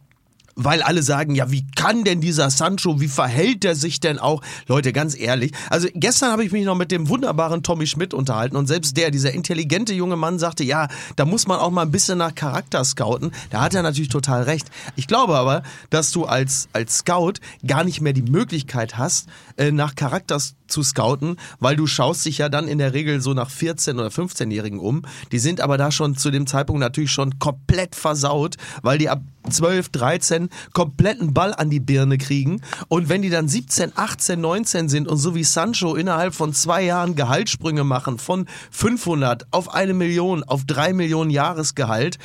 weil 0.55 0.83
alle 0.83 1.03
sagen, 1.03 1.35
ja, 1.35 1.51
wie 1.51 1.67
kann 1.77 2.05
denn 2.05 2.21
dieser 2.21 2.51
Sancho, 2.51 3.01
wie 3.01 3.09
verhält 3.09 3.65
er 3.65 3.75
sich 3.75 4.01
denn 4.01 4.19
auch? 4.19 4.43
Leute, 4.67 4.93
ganz 4.93 5.19
ehrlich, 5.19 5.53
also 5.71 5.89
gestern 5.95 6.33
habe 6.33 6.45
ich 6.45 6.53
mich 6.53 6.65
noch 6.65 6.77
mit 6.77 6.91
dem 6.91 7.09
wunderbaren 7.09 7.63
Tommy 7.63 7.87
Schmidt 7.87 8.15
unterhalten 8.15 8.57
und 8.57 8.67
selbst 8.67 8.97
der, 8.97 9.11
dieser 9.11 9.33
intelligente 9.33 9.95
junge 9.95 10.17
Mann 10.17 10.39
sagte, 10.39 10.65
ja, 10.65 10.89
da 11.17 11.25
muss 11.25 11.47
man 11.47 11.59
auch 11.59 11.71
mal 11.71 11.83
ein 11.83 11.91
bisschen 11.91 12.19
nach 12.19 12.35
Charakter 12.35 12.85
scouten. 12.85 13.33
Da 13.51 13.63
hat 13.63 13.75
er 13.75 13.83
natürlich 13.83 14.09
total 14.09 14.43
recht. 14.43 14.71
Ich 14.97 15.07
glaube 15.07 15.37
aber, 15.37 15.63
dass 15.91 16.11
du 16.11 16.25
als, 16.25 16.69
als 16.73 16.99
Scout 16.99 17.35
gar 17.67 17.85
nicht 17.85 18.01
mehr 18.01 18.13
die 18.13 18.23
Möglichkeit 18.23 18.99
hast, 18.99 19.29
äh, 19.57 19.71
nach 19.71 19.95
Charakter 19.95 20.41
zu 20.67 20.83
scouten, 20.83 21.37
weil 21.61 21.77
du 21.77 21.87
schaust 21.87 22.25
dich 22.25 22.39
ja 22.39 22.49
dann 22.49 22.67
in 22.67 22.79
der 22.79 22.95
Regel 22.95 23.21
so 23.21 23.35
nach 23.35 23.51
14- 23.51 23.95
oder 23.95 24.09
15-Jährigen 24.09 24.79
um. 24.79 25.03
Die 25.31 25.39
sind 25.39 25.61
aber 25.61 25.79
da 25.79 25.91
schon 25.91 26.17
zu 26.17 26.31
dem 26.31 26.47
Zeitpunkt 26.47 26.81
natürlich 26.81 27.13
schon 27.13 27.39
komplett 27.39 27.95
versaut, 27.95 28.57
weil 28.83 28.99
die 28.99 29.09
ab 29.09 29.21
12, 29.49 29.89
13 29.91 30.49
kompletten 30.73 31.35
Ball 31.35 31.53
an 31.55 31.69
die 31.69 31.81
Birne 31.81 32.19
kriegen. 32.19 32.63
Und 32.89 33.09
wenn 33.09 33.23
die 33.23 33.31
dann 33.31 33.49
17, 33.49 33.93
18, 33.97 34.41
19 34.41 34.89
sind 34.89 35.09
und 35.09 35.19
so 35.19 35.35
wie 35.35 35.45
Sancho 35.45 35.95
innerhalb 35.95 36.35
von 36.35 36.55
zwei 36.55 36.83
Jahren 36.85 37.17
Gehaltssprünge 37.17 37.85
machen 37.85 38.19
von 38.19 38.47
500 38.71 39.47
auf 39.51 39.75
eine 39.75 39.95
Million, 39.95 40.45
auf 40.45 40.65
drei 40.65 40.93
Millionen 40.93 41.31
Jahresgehalt, 41.31 42.19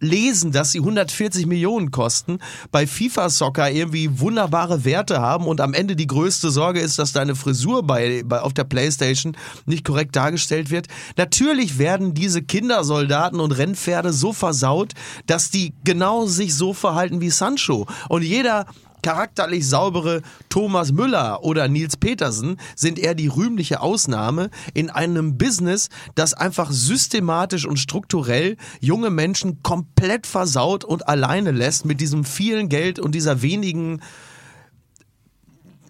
lesen, 0.00 0.52
dass 0.52 0.70
sie 0.70 0.78
140 0.78 1.46
Millionen 1.46 1.90
kosten, 1.90 2.38
bei 2.70 2.86
FIFA 2.86 3.30
Soccer 3.30 3.70
irgendwie 3.70 4.20
wunderbare 4.20 4.84
Werte 4.84 5.20
haben 5.20 5.46
und 5.46 5.60
am 5.60 5.74
Ende 5.74 5.96
die 5.96 6.06
größte 6.06 6.50
Sorge 6.54 6.80
ist, 6.80 6.98
dass 6.98 7.12
deine 7.12 7.34
Frisur 7.34 7.82
bei, 7.82 8.22
bei 8.24 8.40
auf 8.40 8.54
der 8.54 8.64
Playstation 8.64 9.36
nicht 9.66 9.84
korrekt 9.84 10.16
dargestellt 10.16 10.70
wird. 10.70 10.86
Natürlich 11.18 11.78
werden 11.78 12.14
diese 12.14 12.42
Kindersoldaten 12.42 13.40
und 13.40 13.52
Rennpferde 13.52 14.12
so 14.12 14.32
versaut, 14.32 14.92
dass 15.26 15.50
die 15.50 15.74
genau 15.84 16.24
sich 16.26 16.54
so 16.54 16.72
verhalten 16.72 17.20
wie 17.20 17.30
Sancho. 17.30 17.86
Und 18.08 18.22
jeder 18.22 18.66
charakterlich 19.04 19.68
saubere 19.68 20.22
Thomas 20.48 20.90
Müller 20.90 21.44
oder 21.44 21.68
Nils 21.68 21.98
Petersen 21.98 22.56
sind 22.74 22.98
eher 22.98 23.14
die 23.14 23.26
rühmliche 23.26 23.82
Ausnahme 23.82 24.48
in 24.72 24.88
einem 24.88 25.36
Business, 25.36 25.90
das 26.14 26.32
einfach 26.32 26.70
systematisch 26.70 27.66
und 27.66 27.78
strukturell 27.78 28.56
junge 28.80 29.10
Menschen 29.10 29.62
komplett 29.62 30.26
versaut 30.26 30.84
und 30.84 31.06
alleine 31.06 31.50
lässt 31.50 31.84
mit 31.84 32.00
diesem 32.00 32.24
vielen 32.24 32.70
Geld 32.70 32.98
und 32.98 33.14
dieser 33.14 33.42
wenigen 33.42 34.00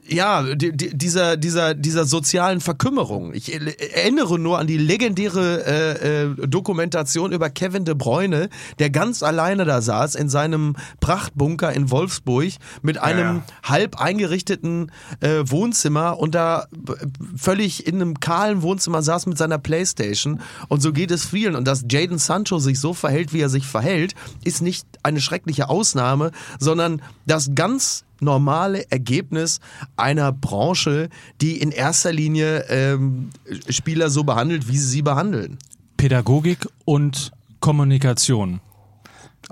ja, 0.07 0.42
die, 0.55 0.76
die, 0.76 0.96
dieser, 0.96 1.36
dieser, 1.36 1.74
dieser 1.74 2.05
sozialen 2.05 2.61
Verkümmerung. 2.61 3.32
Ich 3.34 3.52
erinnere 3.52 4.38
nur 4.38 4.59
an 4.59 4.66
die 4.66 4.76
legendäre 4.76 5.64
äh, 5.66 6.22
äh, 6.24 6.46
Dokumentation 6.46 7.32
über 7.32 7.50
Kevin 7.50 7.84
de 7.84 7.94
Bruyne, 7.94 8.48
der 8.78 8.90
ganz 8.90 9.22
alleine 9.22 9.64
da 9.64 9.80
saß 9.80 10.14
in 10.14 10.28
seinem 10.28 10.76
Prachtbunker 11.00 11.72
in 11.72 11.90
Wolfsburg 11.90 12.52
mit 12.82 12.98
einem 12.98 13.42
halb 13.62 14.00
eingerichteten 14.00 14.92
äh, 15.20 15.42
Wohnzimmer 15.44 16.18
und 16.18 16.34
da 16.34 16.66
b- 16.70 16.94
völlig 17.36 17.86
in 17.86 17.96
einem 17.96 18.20
kahlen 18.20 18.62
Wohnzimmer 18.62 19.02
saß 19.02 19.26
mit 19.26 19.38
seiner 19.38 19.59
Playstation. 19.59 20.40
Und 20.68 20.82
so 20.82 20.92
geht 20.92 21.11
es 21.11 21.24
vielen. 21.24 21.55
Und 21.57 21.66
dass 21.66 21.84
Jaden 21.90 22.18
Sancho 22.18 22.59
sich 22.59 22.78
so 22.78 22.94
verhält, 22.94 23.32
wie 23.32 23.40
er 23.40 23.48
sich 23.48 23.66
verhält, 23.66 24.14
ist 24.44 24.62
nicht 24.62 24.86
eine 25.02 25.20
schreckliche 25.20 25.68
Ausnahme, 25.68 26.30
sondern 26.59 27.02
das 27.26 27.50
ganz 27.55 28.05
normale 28.20 28.90
Ergebnis 28.90 29.60
einer 29.96 30.32
Branche, 30.32 31.08
die 31.40 31.60
in 31.60 31.70
erster 31.70 32.12
Linie 32.12 32.64
ähm, 32.68 33.30
Spieler 33.68 34.10
so 34.10 34.24
behandelt, 34.24 34.68
wie 34.68 34.76
sie 34.78 34.88
sie 34.88 35.02
behandeln. 35.02 35.58
Pädagogik 35.96 36.66
und 36.84 37.32
Kommunikation. 37.60 38.60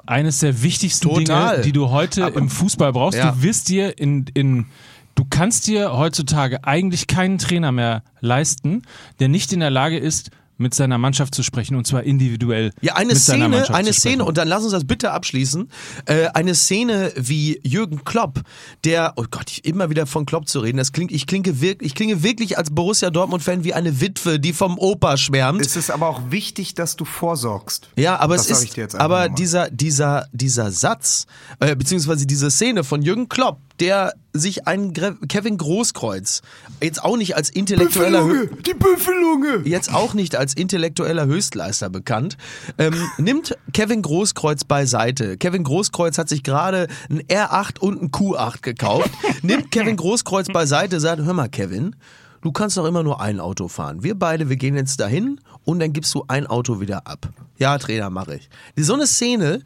Eines 0.06 0.40
der 0.40 0.62
wichtigsten 0.62 1.08
Total. 1.08 1.50
Dinge, 1.52 1.64
die 1.64 1.72
du 1.72 1.90
heute 1.90 2.32
im 2.34 2.48
Fußball 2.48 2.92
brauchst. 2.92 3.18
Ja. 3.18 3.32
Du 3.32 3.42
wirst 3.42 3.68
dir 3.68 3.98
in, 3.98 4.26
in, 4.34 4.66
du 5.14 5.24
kannst 5.28 5.66
dir 5.66 5.96
heutzutage 5.96 6.64
eigentlich 6.64 7.06
keinen 7.06 7.38
Trainer 7.38 7.72
mehr 7.72 8.02
leisten, 8.20 8.82
der 9.20 9.28
nicht 9.28 9.52
in 9.52 9.60
der 9.60 9.70
Lage 9.70 9.98
ist, 9.98 10.30
mit 10.62 10.74
seiner 10.74 10.98
Mannschaft 10.98 11.34
zu 11.34 11.42
sprechen 11.42 11.76
und 11.76 11.86
zwar 11.86 12.04
individuell. 12.04 12.72
Ja, 12.80 12.94
eine 12.94 13.14
Szene, 13.14 13.68
eine. 13.70 13.92
Szene, 13.92 14.24
und 14.24 14.38
dann 14.38 14.48
lass 14.48 14.62
uns 14.62 14.72
das 14.72 14.86
bitte 14.86 15.10
abschließen. 15.10 15.68
Äh, 16.06 16.28
eine 16.28 16.54
Szene 16.54 17.12
wie 17.16 17.60
Jürgen 17.62 18.04
Klopp, 18.04 18.40
der, 18.84 19.12
oh 19.16 19.24
Gott, 19.30 19.50
ich, 19.50 19.64
immer 19.64 19.90
wieder 19.90 20.06
von 20.06 20.24
Klopp 20.24 20.48
zu 20.48 20.60
reden, 20.60 20.78
das 20.78 20.92
klingt, 20.92 21.12
ich 21.12 21.26
klinge 21.26 21.60
wirklich, 21.60 21.90
ich 21.90 21.94
klinge 21.94 22.22
wirklich 22.22 22.56
als 22.56 22.70
Borussia 22.70 23.10
Dortmund-Fan 23.10 23.64
wie 23.64 23.74
eine 23.74 24.00
Witwe, 24.00 24.40
die 24.40 24.52
vom 24.52 24.78
Opa 24.78 25.16
schwärmt. 25.16 25.60
Es 25.60 25.76
ist 25.76 25.90
aber 25.90 26.08
auch 26.08 26.30
wichtig, 26.30 26.74
dass 26.74 26.96
du 26.96 27.04
vorsorgst. 27.04 27.88
Ja, 27.96 28.18
aber 28.18 28.36
Das 28.36 28.48
es 28.48 28.62
ist, 28.62 28.94
aber 28.94 29.28
dieser, 29.28 29.70
dieser, 29.70 30.26
dieser 30.32 30.70
Satz, 30.70 31.26
äh, 31.60 31.76
beziehungsweise 31.76 32.26
diese 32.26 32.50
Szene 32.50 32.84
von 32.84 33.02
Jürgen 33.02 33.28
Klopp, 33.28 33.60
der 33.83 34.14
sich 34.33 34.68
einen 34.68 34.95
Gre 34.95 35.16
Kevin 35.28 35.59
Großkreuz 35.59 36.43
jetzt 36.80 37.03
auch 37.03 37.16
nicht 37.16 37.35
als 37.35 37.51
intellektueller 37.51 38.24
Hö 38.24 38.47
die 38.64 38.74
Büffelunge! 38.74 39.62
jetzt 39.64 39.93
auch 39.93 40.14
nicht 40.14 40.37
als 40.37 40.55
intellektueller 40.55 41.26
Höchstleister 41.26 41.91
bekannt, 41.91 42.37
ähm, 42.78 42.95
nimmt 43.18 43.59
Kevin 43.72 44.03
Großkreuz 44.03 44.64
beiseite. 44.64 45.37
Kevin 45.37 45.64
Großkreuz 45.64 46.16
hat 46.16 46.28
sich 46.28 46.45
gerade 46.45 46.87
ein 47.11 47.22
R8 47.22 47.80
und 47.80 48.01
ein 48.01 48.11
Q8 48.12 48.62
gekauft, 48.62 49.11
nimmt 49.43 49.72
Kevin 49.72 49.97
Großkreuz 49.97 50.47
beiseite, 50.47 51.01
sagt, 51.01 51.22
hör 51.22 51.35
mal 51.35 51.49
Kevin, 51.49 51.97
du 52.41 52.53
kannst 52.53 52.76
doch 52.76 52.87
immer 52.87 53.03
nur 53.03 53.20
ein 53.20 53.41
Auto 53.41 53.66
fahren. 53.66 54.05
Wir 54.05 54.14
beide, 54.16 54.49
wir 54.49 54.57
gehen 54.57 54.76
jetzt 54.76 55.01
dahin 55.01 55.41
und 55.64 55.80
dann 55.80 55.93
gibst 55.93 56.14
du 56.14 56.24
ein 56.28 56.47
Auto 56.47 56.80
wieder 56.80 57.09
ab. 57.09 57.28
Ja, 57.59 57.76
Trainer, 57.78 58.11
mache 58.11 58.37
ich. 58.37 58.49
So 58.76 58.95
eine 58.95 59.09
Szene, 59.09 59.61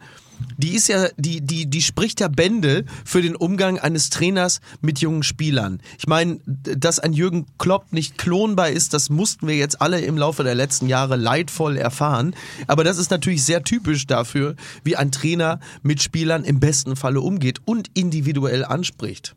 die 0.57 0.74
ist 0.74 0.89
ja, 0.89 1.09
die, 1.16 1.41
die, 1.41 1.66
die 1.66 1.82
spricht 1.82 2.20
ja 2.20 2.28
Bände 2.28 2.84
für 3.05 3.22
den 3.22 3.37
Umgang 3.37 3.78
eines 3.78 4.11
Trainers 4.11 4.61
mit 4.80 5.01
jungen 5.01 5.22
Spielern. 5.22 5.80
Ich 5.99 6.07
meine, 6.07 6.41
dass 6.47 6.99
ein 6.99 7.12
Jürgen 7.12 7.47
Klopp 7.59 7.93
nicht 7.93 8.18
klonbar 8.18 8.70
ist, 8.70 8.95
das 8.95 9.11
mussten 9.11 9.47
wir 9.47 9.57
jetzt 9.57 9.80
alle 9.80 10.01
im 10.01 10.16
Laufe 10.16 10.45
der 10.45 10.55
letzten 10.55 10.89
Jahre 10.89 11.16
leidvoll 11.16 11.76
erfahren. 11.76 12.34
Aber 12.66 12.84
das 12.84 12.99
ist 12.99 13.11
natürlich 13.11 13.45
sehr 13.45 13.62
typisch 13.64 14.07
dafür, 14.07 14.57
wie 14.84 14.97
ein 14.97 15.12
Trainer 15.12 15.61
mit 15.82 16.03
Spielern 16.03 16.45
im 16.45 16.61
besten 16.61 16.97
Falle 16.97 17.20
umgeht 17.20 17.61
und 17.64 17.91
individuell 17.95 18.64
anspricht. 18.64 19.34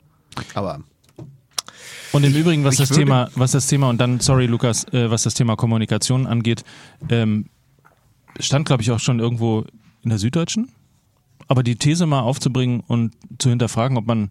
Aber 0.54 0.82
Und 2.12 2.24
im 2.24 2.34
Übrigen, 2.34 2.64
was 2.64 2.78
das 2.78 2.90
Thema, 2.90 3.30
was 3.36 3.52
das 3.52 3.68
Thema, 3.68 3.90
und 3.90 4.00
dann, 4.00 4.20
sorry 4.20 4.46
Lukas, 4.46 4.86
äh, 4.94 5.10
was 5.12 5.24
das 5.24 5.34
Thema 5.34 5.56
Kommunikation 5.56 6.28
angeht, 6.28 6.64
ähm, 7.10 7.50
stand, 8.40 8.66
glaube 8.66 8.84
ich, 8.84 8.92
auch 8.92 9.00
schon 9.00 9.20
irgendwo 9.20 9.66
in 10.04 10.10
der 10.10 10.20
Süddeutschen. 10.20 10.70
Aber 11.48 11.64
die 11.64 11.76
These 11.76 12.06
mal 12.06 12.22
aufzubringen 12.22 12.82
und 12.82 13.14
zu 13.38 13.50
hinterfragen, 13.50 13.98
ob 13.98 14.06
man 14.06 14.30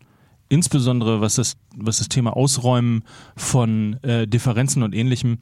insbesondere 0.48 1.20
was 1.20 1.34
das, 1.34 1.56
was 1.76 1.98
das 1.98 2.08
Thema 2.08 2.36
Ausräumen 2.36 3.04
von 3.36 4.02
äh, 4.02 4.26
Differenzen 4.26 4.82
und 4.82 4.94
ähnlichem 4.94 5.38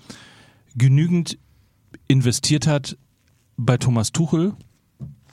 genügend 0.74 1.38
investiert 2.08 2.66
hat 2.66 2.96
bei 3.56 3.76
Thomas 3.76 4.12
Tuchel, 4.12 4.54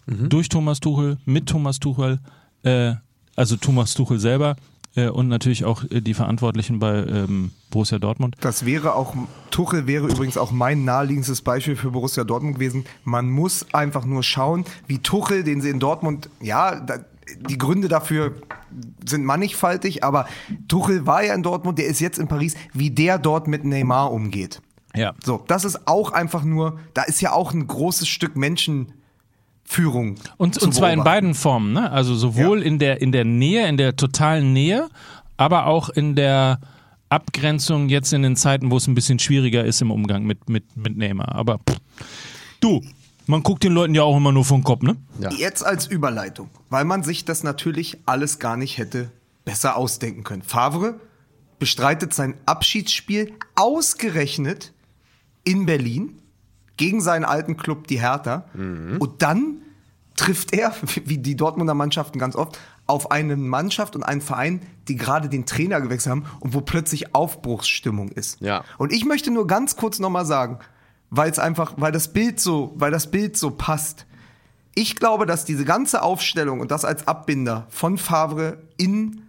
durch 0.05 0.49
Thomas 0.49 0.79
Tuchel, 0.79 1.17
mit 1.25 1.47
Thomas 1.47 1.79
Tuchel, 1.79 2.19
äh, 2.63 2.93
also 3.35 3.55
Thomas 3.55 3.93
Tuchel 3.93 4.19
selber 4.19 4.55
äh, 4.95 5.09
und 5.09 5.27
natürlich 5.27 5.65
auch 5.65 5.83
äh, 5.89 6.01
die 6.01 6.13
Verantwortlichen 6.13 6.79
bei 6.79 7.05
ähm, 7.05 7.51
Borussia 7.69 7.99
Dortmund. 7.99 8.35
Das 8.41 8.65
wäre 8.65 8.95
auch, 8.95 9.15
Tuchel 9.49 9.87
wäre 9.87 10.07
übrigens 10.07 10.37
auch 10.37 10.51
mein 10.51 10.85
naheliegendes 10.85 11.41
Beispiel 11.41 11.75
für 11.75 11.91
Borussia 11.91 12.23
Dortmund 12.23 12.55
gewesen. 12.55 12.85
Man 13.03 13.29
muss 13.29 13.65
einfach 13.73 14.05
nur 14.05 14.23
schauen, 14.23 14.65
wie 14.87 14.99
Tuchel, 14.99 15.43
den 15.43 15.61
sie 15.61 15.69
in 15.69 15.79
Dortmund, 15.79 16.29
ja, 16.41 16.79
da, 16.79 16.99
die 17.49 17.57
Gründe 17.57 17.87
dafür 17.87 18.33
sind 19.05 19.23
mannigfaltig, 19.23 20.03
aber 20.03 20.27
Tuchel 20.67 21.05
war 21.05 21.23
ja 21.23 21.33
in 21.33 21.43
Dortmund, 21.43 21.77
der 21.77 21.85
ist 21.85 21.99
jetzt 21.99 22.19
in 22.19 22.27
Paris, 22.27 22.55
wie 22.73 22.89
der 22.89 23.17
dort 23.17 23.47
mit 23.47 23.63
Neymar 23.63 24.11
umgeht. 24.11 24.61
Ja. 24.95 25.13
So, 25.23 25.43
das 25.47 25.65
ist 25.65 25.87
auch 25.87 26.11
einfach 26.11 26.43
nur, 26.43 26.79
da 26.93 27.03
ist 27.03 27.21
ja 27.21 27.31
auch 27.31 27.53
ein 27.53 27.65
großes 27.65 28.07
Stück 28.07 28.35
Menschenführung. 29.73 30.15
Und, 30.37 30.55
zu 30.55 30.65
und 30.65 30.73
zwar 30.73 30.91
in 30.91 31.03
beiden 31.03 31.33
Formen, 31.33 31.73
ne? 31.73 31.91
Also 31.91 32.15
sowohl 32.15 32.61
in 32.61 32.79
der 32.79 33.01
in 33.01 33.11
der 33.11 33.25
Nähe, 33.25 33.67
in 33.67 33.77
der 33.77 33.95
totalen 33.95 34.53
Nähe, 34.53 34.89
aber 35.37 35.67
auch 35.67 35.89
in 35.89 36.15
der 36.15 36.59
Abgrenzung 37.09 37.89
jetzt 37.89 38.13
in 38.13 38.23
den 38.23 38.35
Zeiten, 38.35 38.71
wo 38.71 38.77
es 38.77 38.87
ein 38.87 38.95
bisschen 38.95 39.19
schwieriger 39.19 39.63
ist 39.63 39.81
im 39.81 39.91
Umgang 39.91 40.23
mit, 40.23 40.49
mit, 40.49 40.75
mit 40.75 40.97
Neymar. 40.97 41.35
Aber 41.35 41.59
pff, 41.59 41.77
du, 42.59 42.81
man 43.27 43.43
guckt 43.43 43.63
den 43.63 43.73
Leuten 43.73 43.93
ja 43.93 44.03
auch 44.03 44.17
immer 44.17 44.31
nur 44.31 44.45
vom 44.45 44.63
Kopf, 44.63 44.81
ne? 44.81 44.97
Jetzt 45.37 45.65
als 45.65 45.87
Überleitung, 45.87 46.49
weil 46.69 46.85
man 46.85 47.03
sich 47.03 47.25
das 47.25 47.43
natürlich 47.43 47.97
alles 48.05 48.39
gar 48.39 48.57
nicht 48.57 48.77
hätte 48.77 49.11
besser 49.45 49.75
ausdenken 49.77 50.23
können. 50.23 50.41
Favre 50.41 50.99
bestreitet 51.59 52.13
sein 52.13 52.35
Abschiedsspiel 52.45 53.33
ausgerechnet 53.55 54.73
in 55.43 55.65
Berlin 55.65 56.19
gegen 56.77 57.01
seinen 57.01 57.23
alten 57.23 57.55
Club, 57.55 57.87
die 57.87 58.01
Hertha. 58.01 58.45
Und 58.55 59.21
dann 59.21 59.62
trifft 60.23 60.53
er, 60.53 60.73
wie 61.05 61.17
die 61.17 61.35
Dortmunder 61.35 61.73
Mannschaften 61.73 62.17
ganz 62.17 62.35
oft, 62.35 62.57
auf 62.87 63.11
eine 63.11 63.35
Mannschaft 63.35 63.95
und 63.95 64.03
einen 64.03 64.21
Verein, 64.21 64.61
die 64.87 64.95
gerade 64.95 65.27
den 65.27 65.45
Trainer 65.45 65.81
gewechselt 65.81 66.11
haben 66.11 66.25
und 66.39 66.53
wo 66.53 66.61
plötzlich 66.61 67.13
Aufbruchsstimmung 67.13 68.09
ist. 68.09 68.39
Ja. 68.39 68.63
Und 68.77 68.93
ich 68.93 69.05
möchte 69.05 69.31
nur 69.31 69.47
ganz 69.47 69.75
kurz 69.75 69.99
nochmal 69.99 70.25
sagen, 70.25 70.59
weil 71.09 71.29
es 71.29 71.39
einfach, 71.39 71.73
weil 71.77 71.91
das 71.91 72.13
Bild 72.13 72.39
so, 72.39 72.73
weil 72.75 72.91
das 72.91 73.11
Bild 73.11 73.37
so 73.37 73.51
passt. 73.51 74.05
Ich 74.75 74.95
glaube, 74.95 75.25
dass 75.25 75.45
diese 75.45 75.65
ganze 75.65 76.01
Aufstellung 76.01 76.61
und 76.61 76.71
das 76.71 76.85
als 76.85 77.05
Abbinder 77.07 77.67
von 77.69 77.97
Favre 77.97 78.57
in 78.77 79.23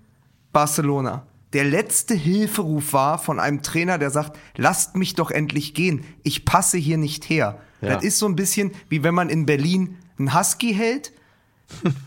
Barcelona 0.53 1.27
der 1.55 1.65
letzte 1.65 2.15
Hilferuf 2.15 2.93
war 2.93 3.19
von 3.19 3.39
einem 3.39 3.63
Trainer, 3.63 3.97
der 3.97 4.11
sagt, 4.11 4.37
lasst 4.57 4.97
mich 4.97 5.15
doch 5.15 5.31
endlich 5.31 5.73
gehen, 5.73 6.05
ich 6.25 6.45
passe 6.45 6.79
hier 6.79 6.99
nicht 6.99 7.31
her. 7.31 7.59
Ja. 7.81 7.95
Das 7.95 8.03
ist 8.03 8.19
so 8.19 8.27
ein 8.27 8.35
bisschen 8.35 8.73
wie 8.89 9.05
wenn 9.05 9.15
man 9.15 9.31
in 9.31 9.47
Berlin 9.47 9.97
einen 10.19 10.39
Husky 10.39 10.75
hält. 10.75 11.13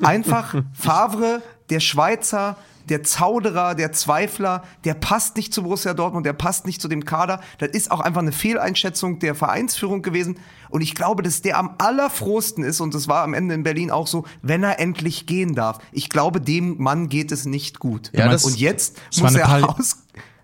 Einfach 0.01 0.55
Favre, 0.74 1.41
der 1.70 1.80
Schweizer, 1.80 2.58
der 2.89 3.03
Zauderer, 3.03 3.76
der 3.76 3.91
Zweifler, 3.91 4.64
der 4.86 4.93
passt 4.93 5.36
nicht 5.36 5.53
zu 5.53 5.64
Borussia 5.64 5.93
Dortmund, 5.93 6.26
der 6.26 6.34
passt 6.34 6.66
nicht 6.66 6.82
zu 6.82 6.88
dem 6.88 7.05
Kader. 7.05 7.41
Das 7.58 7.70
ist 7.70 7.91
auch 7.91 7.99
einfach 7.99 8.22
eine 8.22 8.32
Fehleinschätzung 8.32 9.20
der 9.20 9.36
Vereinsführung 9.36 10.01
gewesen. 10.01 10.39
Und 10.70 10.82
ich 10.82 10.95
glaube, 10.95 11.24
dass 11.24 11.41
der 11.41 11.58
am 11.58 11.76
allerfrohsten 11.78 12.64
ist, 12.64 12.80
und 12.80 12.93
das 12.93 13.08
war 13.08 13.24
am 13.24 13.34
Ende 13.34 13.55
in 13.55 13.64
Berlin 13.64 13.91
auch 13.91 14.08
so, 14.08 14.26
wenn 14.41 14.64
er 14.64 14.80
endlich 14.80 15.26
gehen 15.26 15.55
darf. 15.55 15.80
Ich 15.91 16.10
glaube, 16.10 16.39
dem 16.39 16.82
Mann 16.82 17.10
geht 17.10 17.32
es 17.32 17.45
nicht 17.45 17.80
gut. 17.80 18.12
Ja, 18.14 18.30
das- 18.30 18.45
und 18.45 18.58
jetzt 18.58 18.97
das 19.12 19.22
war 19.22 19.32
muss 19.32 19.41
eine 19.41 19.64
er 19.64 19.70
aus... 19.70 19.97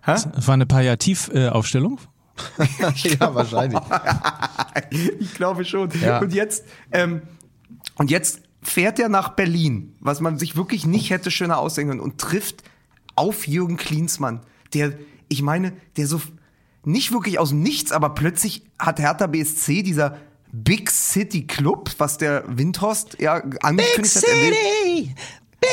Hä? 0.06 0.12
Das 0.12 0.48
war 0.48 0.54
eine 0.54 0.66
Palliativaufstellung. 0.66 2.00
ja, 3.20 3.34
wahrscheinlich. 3.34 3.80
ich 5.20 5.34
glaube 5.36 5.64
schon. 5.64 5.90
Ja. 6.02 6.20
Und 6.20 6.34
jetzt, 6.34 6.66
ähm, 6.92 7.22
und 7.96 8.12
jetzt 8.12 8.42
fährt 8.62 9.00
er 9.00 9.10
nach 9.10 9.30
Berlin, 9.30 9.96
was 10.00 10.22
man 10.22 10.38
sich 10.40 10.56
wirklich 10.56 10.86
nicht 10.86 11.10
hätte 11.10 11.32
schöner 11.32 11.58
ausdenken 11.58 11.92
können, 11.92 12.02
und 12.02 12.18
trifft 12.20 12.64
auf 13.16 13.48
Jürgen 13.48 13.78
Klinsmann, 13.78 14.42
der, 14.74 14.94
ich 15.28 15.42
meine, 15.42 15.74
der 15.98 16.08
so 16.08 16.22
nicht 16.86 17.12
wirklich 17.12 17.40
aus 17.40 17.52
Nichts, 17.52 17.92
aber 17.92 18.10
plötzlich 18.10 18.64
hat 18.80 19.00
Hertha 19.00 19.28
BSC 19.28 19.84
dieser 19.84 20.18
Big 20.52 20.90
City 20.92 21.48
Club, 21.48 21.92
was 21.98 22.18
der 22.18 22.44
Windhorst 22.48 23.18
ja 23.20 23.36
angekündigt 23.62 24.16
hat. 24.16 24.24
er 24.24 24.36
will- 24.36 25.16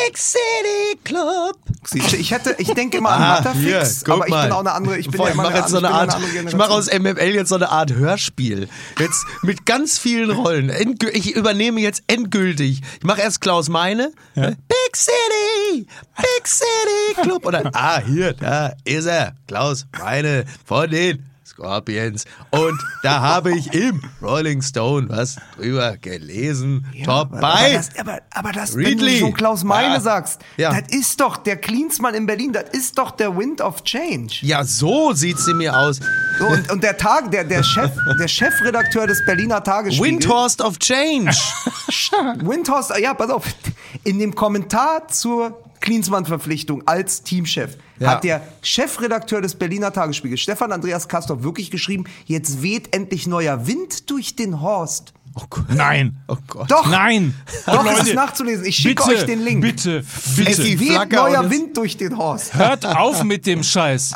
Big 0.06 0.16
City 0.18 0.98
Club. 1.04 1.56
Siehst 1.84 2.12
du, 2.12 2.16
Ich 2.16 2.30
hätte, 2.30 2.54
ich 2.58 2.72
denke 2.74 2.98
immer 2.98 3.10
an 3.10 3.22
Ah, 3.22 3.34
Matterfix, 3.36 4.04
aber 4.08 4.24
ich 4.26 4.30
mal. 4.30 4.42
bin 4.44 4.52
auch 4.52 4.60
eine 4.60 4.72
andere, 4.72 4.98
ich 4.98 5.08
bin 5.10 5.18
Boah, 5.18 5.24
ja 5.24 5.28
ich 5.30 5.34
immer 5.34 5.42
mache 5.44 5.54
eine, 5.54 5.60
jetzt 5.62 5.70
so 5.70 5.78
eine 5.78 5.90
Art, 5.90 6.14
andere 6.14 6.48
ich 6.48 6.56
mache 6.56 6.70
aus 6.70 6.86
MML 6.92 7.34
jetzt 7.34 7.48
so 7.48 7.54
eine 7.56 7.68
Art 7.70 7.92
Hörspiel. 7.92 8.68
Jetzt 8.98 9.24
mit 9.42 9.66
ganz 9.66 9.98
vielen 9.98 10.30
Rollen. 10.30 10.70
Endgü- 10.70 11.10
Ich 11.12 11.34
übernehme 11.34 11.80
jetzt 11.80 12.02
endgültig. 12.06 12.82
Ich 12.98 13.04
mache 13.04 13.20
erst 13.22 13.40
Klaus 13.40 13.68
Meine. 13.68 14.12
Big 14.34 14.96
City, 14.96 15.86
Big 16.16 16.46
City 16.46 17.22
Club. 17.22 17.50
Dann, 17.50 17.70
ah, 17.72 18.00
hier, 18.00 18.32
da 18.34 18.72
ist 18.84 19.06
er. 19.06 19.34
Klaus 19.48 19.86
Meine 19.98 20.44
von 20.64 20.90
den 20.90 21.24
Scorpions. 21.60 22.24
Und 22.50 22.80
da 23.02 23.20
habe 23.20 23.54
ich 23.56 23.72
im 23.74 24.00
Rolling 24.22 24.62
Stone 24.62 25.08
was 25.10 25.36
drüber 25.56 25.96
gelesen. 25.98 26.86
Top 27.04 27.28
Aber 27.32 27.40
bei. 27.40 27.72
das, 27.74 27.90
aber, 27.98 28.18
aber 28.30 28.52
das, 28.52 28.74
wenn 28.74 28.84
du 28.84 29.04
Ridley. 29.04 29.18
schon 29.20 29.34
Klaus 29.34 29.62
Meine 29.62 29.94
Ja. 29.94 30.00
sagst, 30.00 30.40
Ja. 30.56 30.72
das 30.72 30.94
ist 30.96 31.20
doch 31.20 31.36
der 31.36 31.56
Klinsmann 31.58 32.14
in 32.14 32.26
Berlin, 32.26 32.52
das 32.52 32.64
ist 32.72 32.96
doch 32.98 33.10
der 33.10 33.36
Wind 33.36 33.60
of 33.60 33.84
Change. 33.84 34.38
Ja, 34.42 34.64
so 34.64 35.12
sieht 35.12 35.38
sie 35.38 35.52
mir 35.54 35.76
aus. 35.78 36.00
So, 36.38 36.46
und, 36.46 36.70
und 36.72 36.82
der 36.82 36.96
Tag, 36.96 37.30
der, 37.30 37.44
der 37.44 37.62
Chef, 37.62 37.90
der 38.18 38.28
Chefredakteur 38.28 39.06
des 39.06 39.24
Berliner 39.26 39.62
Tagesspiegels. 39.62 40.22
Windhorst 40.22 40.62
of 40.62 40.78
Change. 40.78 41.36
Windhorst, 42.38 42.92
ja, 42.98 43.12
pass 43.14 43.30
auf. 43.30 43.44
In 44.04 44.18
dem 44.18 44.34
Kommentar 44.34 45.08
zur 45.08 45.60
Klinsmann-Verpflichtung 45.80 46.82
als 46.86 47.22
Teamchef 47.22 47.76
Ja. 47.98 48.10
hat 48.12 48.24
der 48.24 48.42
Chefredakteur 48.62 49.40
des 49.40 49.54
Berliner 49.54 49.92
Tagesspiegels, 49.92 50.40
Stefan 50.40 50.72
Andreas 50.72 51.08
Kastorf, 51.08 51.42
wirklich 51.42 51.70
geschrieben, 51.70 52.04
jetzt 52.26 52.62
weht 52.62 52.94
endlich 52.94 53.26
neuer 53.26 53.66
Wind 53.66 54.10
durch 54.10 54.36
den 54.36 54.60
Horst. 54.60 55.12
Oh 55.36 55.42
Gott. 55.48 55.64
Nein. 55.72 56.16
Oh 56.26 56.36
Gott. 56.48 56.68
Doch, 56.70 56.88
Nein. 56.90 57.34
doch, 57.64 57.84
es 57.86 57.98
Leute, 57.98 58.08
ist 58.08 58.14
nachzulesen. 58.16 58.64
Ich 58.66 58.74
schicke 58.76 59.04
bitte, 59.04 59.16
euch 59.20 59.26
den 59.26 59.44
Link. 59.44 59.60
Bitte, 59.60 59.98
Es 59.98 60.34
bitte. 60.36 60.62
die 60.64 60.80
weht 60.80 60.88
Flagge 60.90 61.16
neuer 61.16 61.44
es- 61.44 61.50
Wind 61.50 61.76
durch 61.76 61.96
den 61.96 62.16
Horst. 62.18 62.52
Hört 62.54 62.84
auf 62.84 63.22
mit 63.22 63.46
dem 63.46 63.62
Scheiß. 63.62 64.12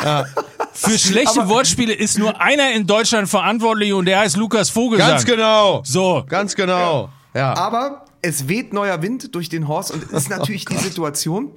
Für 0.73 0.99
schlechte 0.99 1.43
Aber- 1.43 1.51
Wortspiele 1.51 1.93
ist 1.93 2.19
nur 2.19 2.41
einer 2.41 2.73
in 2.73 2.85
Deutschland 2.89 3.29
verantwortlich 3.29 3.93
und 3.93 4.07
der 4.07 4.19
heißt 4.21 4.37
Lukas 4.37 4.71
Vogelsang. 4.71 5.09
Ganz 5.11 5.25
genau. 5.25 5.83
So. 5.85 6.25
Ganz 6.29 6.55
genau. 6.57 7.11
Ja. 7.33 7.55
Aber 7.57 8.04
es 8.25 8.49
weht 8.49 8.72
neuer 8.72 9.03
Wind 9.03 9.35
durch 9.35 9.51
den 9.51 9.68
Horst 9.68 9.91
und 9.91 10.03
es 10.03 10.12
ist 10.12 10.31
natürlich 10.31 10.64
die 10.64 10.79
Situation, 10.79 11.51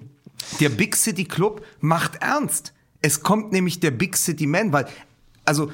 der 0.59 0.69
Big 0.69 0.95
City 0.95 1.23
Club 1.23 1.65
macht 1.79 2.17
ernst. 2.21 2.73
Es 3.01 3.21
kommt 3.21 3.53
nämlich 3.53 3.79
der 3.79 3.91
Big 3.91 4.17
City 4.17 4.47
Man, 4.47 4.73
weil, 4.73 4.87
also, 5.45 5.71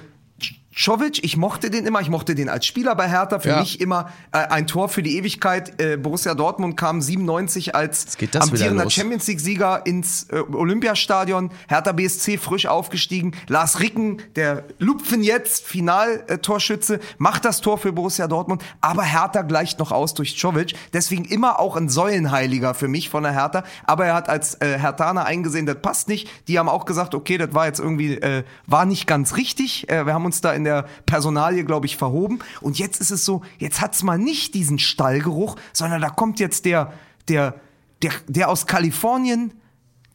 Czovic, 0.76 1.24
ich 1.24 1.38
mochte 1.38 1.70
den 1.70 1.86
immer, 1.86 2.02
ich 2.02 2.10
mochte 2.10 2.36
den 2.36 2.50
als 2.50 2.66
Spieler 2.66 2.96
bei 2.96 3.08
Hertha, 3.10 3.40
für 3.40 3.50
Ja. 3.50 3.60
mich 3.60 3.80
immer 3.80 4.10
äh, 4.32 4.38
ein 4.40 4.66
Tor 4.68 4.90
für 4.90 5.04
die 5.04 5.18
Ewigkeit. 5.18 5.80
Äh, 5.82 5.98
Borussia 5.98 6.34
Dortmund 6.36 6.78
kam 6.78 7.02
97 7.02 7.76
als 7.76 8.18
amtierender. 8.40 8.90
Champions 8.90 9.28
League-Sieger 9.28 9.86
ins 9.86 10.24
äh, 10.32 10.40
Olympiastadion, 10.40 11.52
Hertha 11.68 11.92
BSC 11.92 12.38
frisch 12.38 12.66
aufgestiegen, 12.66 13.34
Lars 13.48 13.80
Ricken, 13.80 14.22
der 14.36 14.64
Lupfen 14.80 15.24
jetzt, 15.24 15.66
Finaltorschütze, 15.66 17.00
macht 17.18 17.46
das 17.46 17.62
Tor 17.62 17.78
für 17.78 17.92
Borussia 17.92 18.28
Dortmund, 18.28 18.64
aber 18.82 19.04
Hertha 19.04 19.42
gleicht 19.44 19.80
noch 19.80 19.92
aus 19.92 20.14
durch 20.14 20.38
Czovic, 20.38 20.74
deswegen 20.94 21.26
immer 21.26 21.60
auch 21.60 21.76
ein 21.76 21.90
Säulenheiliger 21.90 22.74
für 22.74 22.88
mich 22.88 23.10
von 23.10 23.24
der 23.24 23.34
Hertha, 23.34 23.64
aber 23.86 24.06
er 24.06 24.14
hat 24.16 24.30
als 24.30 24.56
äh, 24.56 24.78
Hertaner 24.80 25.26
eingesehen, 25.26 25.66
das 25.66 25.78
passt 25.82 26.08
nicht, 26.08 26.28
die 26.48 26.58
haben 26.60 26.70
auch 26.70 26.86
gesagt, 26.86 27.16
okay, 27.16 27.38
das 27.38 27.54
war 27.54 27.68
jetzt 27.68 27.80
irgendwie, 27.80 28.14
äh, 28.16 28.44
war 28.68 28.86
nicht 28.86 29.08
ganz 29.08 29.36
richtig, 29.38 29.90
äh, 29.90 30.06
wir 30.06 30.14
haben 30.14 30.26
uns 30.26 30.42
da 30.42 30.54
in 30.54 30.62
der 30.64 30.88
Personalie, 31.05 31.64
glaube 31.64 31.86
ich, 31.86 31.97
verhoben 31.97 32.39
und 32.61 32.80
jetzt 32.80 33.01
ist 33.01 33.11
es 33.11 33.26
so, 33.26 33.41
jetzt 33.57 33.82
hat's 33.82 34.03
mal 34.03 34.18
nicht 34.18 34.53
diesen 34.53 34.80
Stallgeruch, 34.80 35.55
sondern 35.72 36.01
da 36.01 36.09
kommt 36.09 36.39
jetzt 36.39 36.66
der, 36.66 36.93
der, 37.28 37.55
der, 38.01 38.11
der 38.28 38.49
aus 38.49 38.66
Kalifornien, 38.68 39.53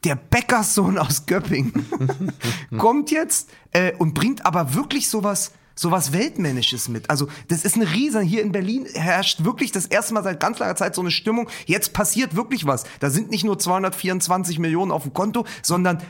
der 0.04 0.14
Bäckerssohn 0.14 0.98
aus 0.98 1.26
Göppingen, 1.26 1.86
kommt 2.78 3.10
jetzt 3.10 3.50
äh, 3.72 3.92
und 3.96 4.14
bringt 4.14 4.46
aber 4.46 4.74
wirklich 4.74 5.08
sowas, 5.08 5.52
sowas 5.74 6.12
Weltmännisches 6.12 6.88
mit. 6.88 7.10
Also, 7.10 7.28
das 7.48 7.64
ist 7.64 7.76
eine 7.76 7.92
Riese. 7.92 8.20
Hier 8.20 8.42
in 8.42 8.52
Berlin 8.52 8.86
herrscht 8.92 9.44
wirklich 9.44 9.72
das 9.72 9.86
erste 9.86 10.14
Mal 10.14 10.24
seit 10.24 10.40
ganz 10.40 10.58
langer 10.58 10.76
Zeit 10.76 10.94
so 10.94 11.00
eine 11.00 11.10
Stimmung. 11.10 11.48
Jetzt 11.66 11.92
passiert 11.92 12.36
wirklich 12.36 12.66
was. 12.66 12.84
Da 13.00 13.10
sind 13.10 13.30
nicht 13.30 13.44
nur 13.44 13.58
224 13.58 14.58
Millionen 14.58 14.90
auf 14.90 15.02
dem 15.04 15.14
Konto, 15.14 15.44
sondern 15.62 16.02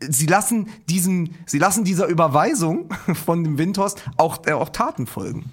sie 0.00 0.26
lassen 0.26 0.68
diesen, 0.88 1.34
sie 1.46 1.58
lassen 1.58 1.84
dieser 1.84 2.06
Überweisung 2.06 2.88
von 3.26 3.44
dem 3.44 3.58
Windhorst 3.58 4.02
auch, 4.16 4.46
äh, 4.46 4.52
auch 4.52 4.70
Taten 4.70 5.06
folgen. 5.06 5.50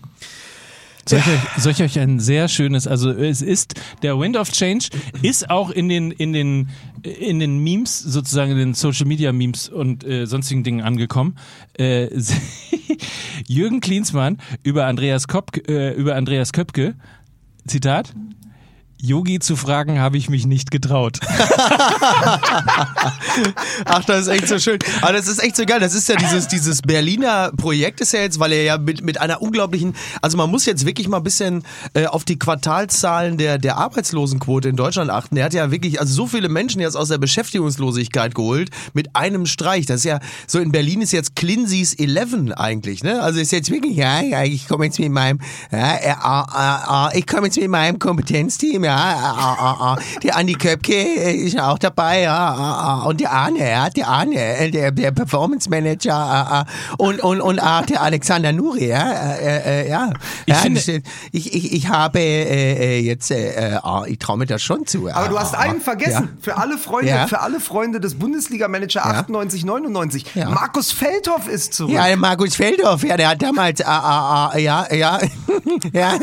Soll 1.08 1.20
ich, 1.20 1.28
euch, 1.28 1.40
soll 1.62 1.72
ich 1.74 1.84
euch 1.84 2.00
ein 2.00 2.20
sehr 2.20 2.48
schönes, 2.48 2.88
also 2.88 3.12
es 3.12 3.44
ist, 3.44 3.76
der 4.02 4.20
Wind 4.20 4.38
of 4.38 4.52
Change 4.52 4.90
ist 5.22 5.52
auch 5.52 5.70
in 5.70 5.88
den, 5.88 6.10
in 6.10 6.34
den, 6.34 6.70
in 7.04 7.40
den 7.40 7.60
Memes, 7.60 8.00
sozusagen 8.00 8.54
in 8.54 8.58
den 8.58 8.74
Social 8.74 9.06
Media 9.06 9.32
Memes 9.32 9.70
und 9.70 10.04
äh, 10.04 10.26
sonstigen 10.26 10.64
Dingen 10.64 10.82
angekommen. 10.82 11.38
Äh, 11.78 12.10
Jürgen 13.48 13.82
Klinsmann 13.82 14.40
über 14.64 14.88
Andreas, 14.88 15.28
Kopk, 15.28 15.70
äh, 15.70 15.94
über 15.94 16.16
Andreas 16.16 16.54
Köpke, 16.54 16.96
Zitat, 17.68 18.16
Yogi 19.02 19.40
zu 19.40 19.56
fragen, 19.56 20.00
habe 20.00 20.18
ich 20.18 20.30
mich 20.30 20.46
nicht 20.46 20.72
getraut. 20.72 21.20
Ach, 23.86 24.04
das 24.06 24.22
ist 24.22 24.28
echt 24.30 24.48
so 24.48 24.58
schön. 24.58 24.80
Aber 25.02 25.14
das 25.14 25.28
ist 25.28 25.44
echt 25.44 25.56
so 25.58 25.66
geil. 25.66 25.80
Das 25.80 25.94
ist 25.94 26.10
ja 26.10 26.16
dieses, 26.16 26.48
dieses 26.48 26.82
Berliner 26.82 27.52
Projekt 27.56 28.02
ist 28.02 28.14
ja 28.14 28.22
jetzt, 28.22 28.40
weil 28.40 28.54
er 28.54 28.64
ja 28.64 28.78
mit, 28.78 29.04
mit 29.04 29.20
einer 29.20 29.42
unglaublichen, 29.42 29.96
also 30.22 30.38
man 30.38 30.50
muss 30.50 30.66
jetzt 30.66 30.86
wirklich 30.86 31.08
mal 31.08 31.18
ein 31.18 31.24
bisschen 31.24 31.64
äh, 31.94 32.06
auf 32.06 32.24
die 32.24 32.40
Quartalzahlen 32.40 33.38
der, 33.38 33.58
der 33.58 33.78
Arbeitslosenquote 33.78 34.70
in 34.70 34.76
Deutschland 34.76 35.12
achten. 35.12 35.38
Er 35.38 35.46
hat 35.46 35.54
ja 35.54 35.72
wirklich, 35.72 36.00
also 36.00 36.14
so 36.14 36.26
viele 36.28 36.50
Menschen 36.50 36.82
jetzt 36.82 36.96
aus 36.96 37.10
der 37.10 37.18
Beschäftigungslosigkeit 37.18 38.34
geholt 38.34 38.70
mit 38.94 39.16
einem 39.16 39.46
Streich. 39.46 39.86
Das 39.86 39.98
ist 39.98 40.06
ja, 40.06 40.20
so 40.48 40.60
in 40.60 40.72
Berlin 40.72 41.02
ist 41.02 41.12
jetzt 41.12 41.36
Clincy's 41.36 41.94
11 41.94 42.54
eigentlich, 42.56 43.04
ne? 43.04 43.22
Also 43.22 43.40
ist 43.40 43.52
jetzt 43.52 43.70
wirklich, 43.70 43.98
ja, 43.98 44.22
ja 44.22 44.44
ich 44.44 44.68
komme 44.68 44.86
jetzt 44.86 45.00
mit 45.00 45.12
meinem, 45.12 45.40
ja, 45.72 47.10
ich 47.14 47.28
komme 47.28 47.48
jetzt 47.48 47.58
mit 47.58 47.70
meinem 47.70 48.00
Kompetenzteam, 48.00 48.84
ja, 48.84 48.95
äh, 48.96 49.94
äh, 49.94 49.94
äh, 50.18 50.20
der 50.24 50.36
Andi 50.38 50.54
Köpke 50.54 50.94
äh, 50.94 51.34
ist 51.36 51.54
ja 51.54 51.70
auch 51.72 51.78
dabei, 51.80 52.22
ja, 52.22 53.02
äh, 53.02 53.06
äh, 53.06 53.08
und 53.10 53.20
der 53.20 53.32
Arne, 53.32 53.70
ja, 53.70 53.90
der 53.90 54.08
Arne, 54.08 54.36
äh, 54.36 54.72
der, 54.72 54.92
der 54.92 55.12
Performance 55.12 55.70
Manager, 55.70 56.66
äh, 56.68 56.94
äh, 56.94 56.96
und, 56.98 57.20
und, 57.24 57.42
und 57.42 57.60
auch 57.60 57.86
der 57.86 58.02
Alexander 58.02 58.52
Nuri, 58.52 58.88
ja, 58.88 59.12
äh, 59.12 59.84
äh, 59.86 59.90
ja. 59.90 60.10
Ich 60.46 60.54
ja, 60.54 60.60
finde- 60.60 60.80
das, 60.82 60.88
ich, 61.32 61.54
ich, 61.54 61.74
ich 61.74 61.88
habe 61.90 62.20
jetzt, 62.20 63.32
äh, 63.32 63.74
äh, 63.74 63.80
ah, 63.84 64.04
ich 64.08 64.20
traue 64.20 64.38
mir 64.38 64.46
das 64.46 64.62
schon 64.62 64.86
zu. 64.86 65.10
Aber 65.12 65.28
du 65.30 65.38
hast 65.40 65.56
einen 65.56 65.82
vergessen. 65.82 66.38
Für 66.42 66.58
alle 66.58 66.78
Freunde, 66.78 67.10
Ja. 67.10 67.28
für 67.28 67.40
alle 67.42 67.60
Freunde 67.60 68.00
des 68.00 68.16
Bundesliga-Manager 68.16 69.06
98, 69.06 69.66
99. 69.66 70.26
Ja. 70.36 70.50
Markus 70.50 70.92
Feldhoff 70.92 71.48
ist 71.48 71.74
zurück. 71.74 71.92
Ja, 71.94 72.06
der 72.08 72.18
Markus 72.18 72.56
Feldhoff, 72.56 73.04
ja, 73.04 73.18
der 73.18 73.30
hat 73.30 73.42
damals, 73.42 73.82
ah, 73.82 74.50
ah, 74.54 74.58
ja, 74.58 74.86
ja, 74.94 75.20
ja, 75.94 76.14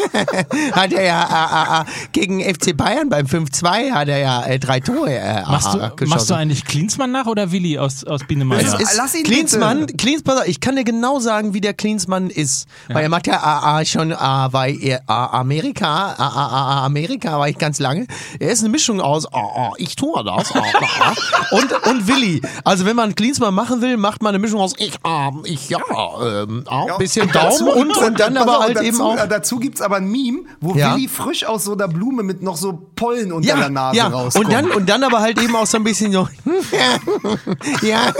hat 0.72 0.92
er 0.92 1.04
ja 1.04 1.84
gegen 2.12 2.40
FC 2.54 2.76
Bayern 2.76 3.08
beim 3.08 3.26
5-2 3.26 3.90
hat 3.92 4.08
er 4.08 4.18
ja 4.18 4.44
äh, 4.44 4.58
drei 4.58 4.80
Tore 4.80 5.12
äh, 5.16 5.42
Machst 5.42 5.74
du, 5.74 5.78
ah, 5.78 5.80
machst 5.80 5.92
du 6.00 6.04
geschossen. 6.04 6.34
eigentlich 6.34 6.64
Klinsmann 6.64 7.10
nach 7.12 7.26
oder 7.26 7.52
Willi 7.52 7.78
aus, 7.78 8.04
aus 8.04 8.22
Biene 8.26 8.44
Es 8.56 8.74
ist 8.74 8.96
Lass 8.96 9.14
ihn 9.14 9.24
Klinsmann, 9.24 9.80
bitte. 9.80 9.96
Klinsmann, 9.96 10.38
ich 10.46 10.60
kann 10.60 10.76
dir 10.76 10.84
genau 10.84 11.20
sagen, 11.20 11.54
wie 11.54 11.60
der 11.60 11.74
Klinsmann 11.74 12.30
ist. 12.30 12.66
Weil 12.88 13.04
er 13.04 13.08
macht 13.08 13.26
ja 13.26 13.40
ah, 13.42 13.84
schon 13.84 14.12
ah, 14.12 14.48
bei 14.48 15.00
ah, 15.06 15.38
Amerika, 15.40 15.86
ah, 15.86 16.14
ah, 16.18 16.48
ah, 16.80 16.84
Amerika 16.84 17.38
war 17.38 17.48
ich 17.48 17.58
ganz 17.58 17.78
lange. 17.78 18.06
Er 18.38 18.50
ist 18.50 18.60
eine 18.60 18.68
Mischung 18.70 19.00
aus, 19.00 19.26
ah, 19.32 19.70
ich 19.78 19.96
tue 19.96 20.22
das, 20.24 20.52
ah, 20.54 21.14
und, 21.52 21.72
und 21.86 22.06
Willi. 22.08 22.40
Also 22.64 22.84
wenn 22.86 22.96
man 22.96 23.14
Klinsmann 23.14 23.54
machen 23.54 23.80
will, 23.80 23.96
macht 23.96 24.22
man 24.22 24.30
eine 24.34 24.38
Mischung 24.38 24.60
aus, 24.60 24.74
ich, 24.78 24.94
ah, 25.04 25.30
ich, 25.44 25.68
ja, 25.70 25.78
ähm, 26.22 26.64
ah, 26.68 26.84
Ja, 26.88 26.96
bisschen 26.98 27.30
dazu- 27.32 27.66
Daumen 27.66 27.88
und, 27.90 27.96
und 27.96 28.20
dann 28.20 28.36
aber 28.36 28.58
auf, 28.58 28.64
halt 28.64 28.76
dazu, 28.76 28.86
eben 28.86 29.00
auch. 29.00 29.26
Dazu 29.28 29.58
gibt's 29.58 29.80
aber 29.80 29.96
ein 29.96 30.10
Meme, 30.10 30.40
wo 30.60 30.74
Ja. 30.74 30.94
Willi 30.94 31.08
frisch 31.08 31.44
aus 31.44 31.64
so 31.64 31.72
einer 31.72 31.88
Blume 31.88 32.22
mit 32.22 32.41
noch 32.42 32.56
so 32.56 32.72
Pollen 32.96 33.32
unter 33.32 33.48
Ja, 33.48 33.56
der 33.56 33.70
Nase 33.70 33.96
ja. 33.98 34.08
rauskommt. 34.08 34.46
Und 34.46 34.52
dann, 34.52 34.70
und 34.70 34.88
dann 34.88 35.02
aber 35.04 35.20
halt 35.20 35.40
eben 35.40 35.54
auch 35.56 35.66
so 35.66 35.76
ein 35.78 35.84
bisschen 35.84 36.12
so, 36.12 36.28
ja, 37.82 38.12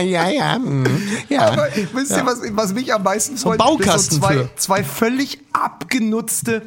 ja, 0.00 0.28
ja, 0.28 0.58
mm, 0.58 0.84
ja. 1.28 1.40
Aber 1.52 1.68
wisst 1.94 2.12
ihr, 2.12 2.26
was, 2.26 2.40
was 2.52 2.72
mich 2.74 2.92
am 2.92 3.02
meisten 3.02 3.36
freut? 3.36 3.58
Baukasten 3.58 3.92
Das 3.94 4.10
so 4.10 4.18
zwei, 4.20 4.34
für- 4.34 4.50
zwei 4.56 4.84
völlig 4.84 5.38
abgenutzte 5.52 6.62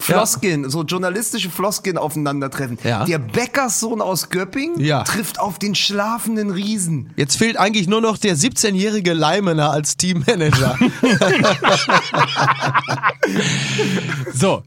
Floskeln, 0.00 0.70
so 0.70 0.84
journalistische 0.84 1.50
Floskeln 1.50 1.98
aufeinandertreffen. 1.98 2.78
Ja. 2.84 3.04
Der 3.04 3.18
Bäckerssohn 3.18 4.00
aus 4.00 4.30
Göppingen 4.30 4.78
Ja. 4.78 5.02
trifft 5.02 5.40
auf 5.40 5.58
den 5.58 5.74
schlafenden 5.74 6.52
Riesen. 6.52 7.10
Jetzt 7.16 7.36
fehlt 7.36 7.56
eigentlich 7.56 7.88
nur 7.88 8.00
noch 8.00 8.16
der 8.16 8.36
17-jährige 8.36 9.12
Leimener 9.12 9.72
als 9.72 9.96
Teammanager. 9.96 10.78
So, 14.32 14.62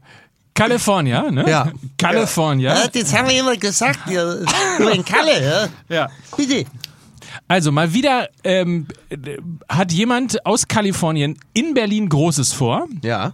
California, 0.54 1.30
ne? 1.30 1.48
Ja. 1.48 1.72
California. 1.96 2.74
Ja, 2.74 2.88
das 2.88 3.12
haben 3.16 3.28
wir 3.28 3.40
immer 3.40 3.56
gesagt, 3.56 4.00
ja. 4.10 4.34
Nur 4.78 4.92
in 4.92 5.04
Kalle, 5.04 5.68
ja. 5.88 5.94
Ja. 5.94 6.10
Bitte. 6.36 6.66
Also 7.48 7.72
mal 7.72 7.92
wieder 7.94 8.28
ähm, 8.44 8.86
äh, 9.08 9.16
hat 9.68 9.92
jemand 9.92 10.44
aus 10.44 10.68
Kalifornien 10.68 11.38
in 11.54 11.74
Berlin 11.74 12.08
Großes 12.08 12.52
vor. 12.52 12.86
ja. 13.02 13.32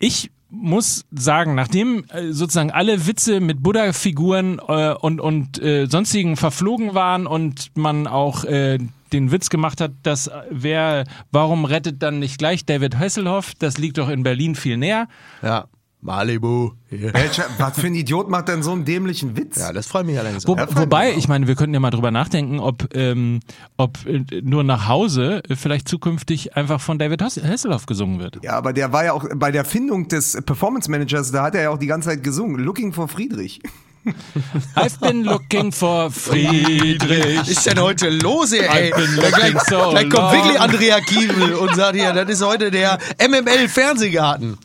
Ich 0.00 0.30
muss 0.50 1.04
sagen, 1.10 1.54
nachdem 1.54 2.04
äh, 2.08 2.32
sozusagen 2.32 2.70
alle 2.70 3.06
Witze 3.06 3.40
mit 3.40 3.62
Buddha-Figuren 3.62 4.60
äh, 4.66 4.94
und, 4.94 5.20
und 5.20 5.60
äh, 5.60 5.86
sonstigen 5.86 6.36
verflogen 6.36 6.94
waren 6.94 7.26
und 7.26 7.76
man 7.76 8.06
auch 8.06 8.44
äh, 8.44 8.78
den 9.12 9.30
Witz 9.32 9.50
gemacht 9.50 9.80
hat, 9.80 9.92
dass 10.02 10.26
äh, 10.26 10.32
wer, 10.50 11.04
warum 11.30 11.64
rettet 11.64 12.02
dann 12.02 12.18
nicht 12.18 12.38
gleich 12.38 12.64
David 12.66 12.98
Hasselhoff? 12.98 13.52
Das 13.58 13.78
liegt 13.78 13.98
doch 13.98 14.08
in 14.08 14.22
Berlin 14.22 14.54
viel 14.54 14.76
näher. 14.76 15.08
Ja. 15.42 15.66
Malibu. 16.00 16.70
Welcher, 16.90 17.46
was 17.58 17.80
für 17.80 17.88
ein 17.88 17.94
Idiot 17.96 18.30
macht 18.30 18.46
denn 18.46 18.62
so 18.62 18.70
einen 18.70 18.84
dämlichen 18.84 19.36
Witz? 19.36 19.58
Ja, 19.58 19.72
das 19.72 19.88
freut 19.88 20.06
mich 20.06 20.16
allerdings 20.16 20.46
Wo, 20.46 20.56
wobei, 20.56 21.12
ich 21.12 21.26
meine, 21.26 21.48
wir 21.48 21.56
könnten 21.56 21.74
ja 21.74 21.80
mal 21.80 21.90
drüber 21.90 22.12
nachdenken, 22.12 22.60
ob, 22.60 22.94
ähm, 22.94 23.40
ob 23.76 24.06
äh, 24.06 24.22
nur 24.42 24.62
nach 24.62 24.86
Hause 24.86 25.42
äh, 25.48 25.56
vielleicht 25.56 25.88
zukünftig 25.88 26.56
einfach 26.56 26.80
von 26.80 27.00
David 27.00 27.20
Hass- 27.20 27.42
Hasselhoff 27.42 27.86
gesungen 27.86 28.20
wird. 28.20 28.38
Ja, 28.44 28.52
aber 28.52 28.72
der 28.72 28.92
war 28.92 29.06
ja 29.06 29.12
auch 29.12 29.24
bei 29.34 29.50
der 29.50 29.64
Findung 29.64 30.06
des 30.06 30.40
Performance 30.46 30.88
Managers, 30.88 31.32
da 31.32 31.42
hat 31.42 31.56
er 31.56 31.62
ja 31.62 31.70
auch 31.70 31.78
die 31.78 31.88
ganze 31.88 32.10
Zeit 32.10 32.22
gesungen. 32.22 32.60
Looking 32.60 32.92
for 32.92 33.08
Friedrich. 33.08 33.60
I've 34.76 34.98
been 35.00 35.24
looking 35.24 35.72
for 35.72 36.10
Friedrich. 36.10 37.38
Was 37.40 37.48
ist 37.48 37.66
denn 37.66 37.80
heute 37.80 38.08
los, 38.10 38.52
ey? 38.52 38.90
Been 38.90 39.16
Ja, 39.20 39.30
gleich, 39.30 39.54
so 39.68 39.90
gleich 39.90 40.08
kommt 40.10 40.32
wirklich 40.32 40.60
Andrea 40.60 41.00
Kiewel 41.00 41.54
und 41.54 41.74
sagt 41.74 41.96
hier, 41.96 42.12
das 42.12 42.28
ist 42.28 42.42
heute 42.44 42.70
der 42.70 42.98
MML-Fernsehgarten. 43.18 44.58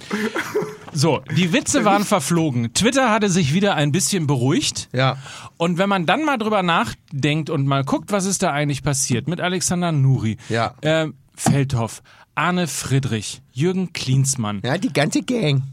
So, 0.94 1.22
die 1.36 1.52
Witze 1.54 1.86
waren 1.86 2.06
verflogen. 2.06 2.74
Twitter 2.74 3.10
hatte 3.12 3.30
sich 3.30 3.54
wieder 3.54 3.76
ein 3.76 3.92
bisschen 3.92 4.28
beruhigt. 4.28 4.90
Ja. 4.94 5.18
Und 5.58 5.78
wenn 5.78 5.90
man 5.90 6.06
dann 6.06 6.24
mal 6.24 6.38
drüber 6.38 6.62
nachdenkt 6.62 7.50
und 7.50 7.66
mal 7.66 7.84
guckt, 7.84 8.12
was 8.12 8.26
ist 8.26 8.44
da 8.44 8.52
eigentlich 8.52 8.84
passiert 8.84 9.28
mit 9.28 9.42
Alexander 9.42 9.92
Nuri, 9.92 10.38
Ja. 10.50 10.76
äh, 10.82 11.08
Feldhoff, 11.36 12.04
Arne 12.36 12.68
Friedrich, 12.68 13.42
Jürgen 13.52 13.92
Klinsmann, 13.94 14.62
Ja, 14.64 14.78
die 14.78 14.94
ganze 14.94 15.24
Gang. 15.24 15.64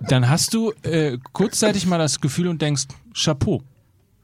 Dann 0.00 0.28
hast 0.28 0.54
du 0.54 0.72
äh, 0.82 1.18
kurzzeitig 1.32 1.86
mal 1.86 1.98
das 1.98 2.20
Gefühl 2.20 2.48
und 2.48 2.60
denkst, 2.62 2.84
Chapeau, 3.14 3.62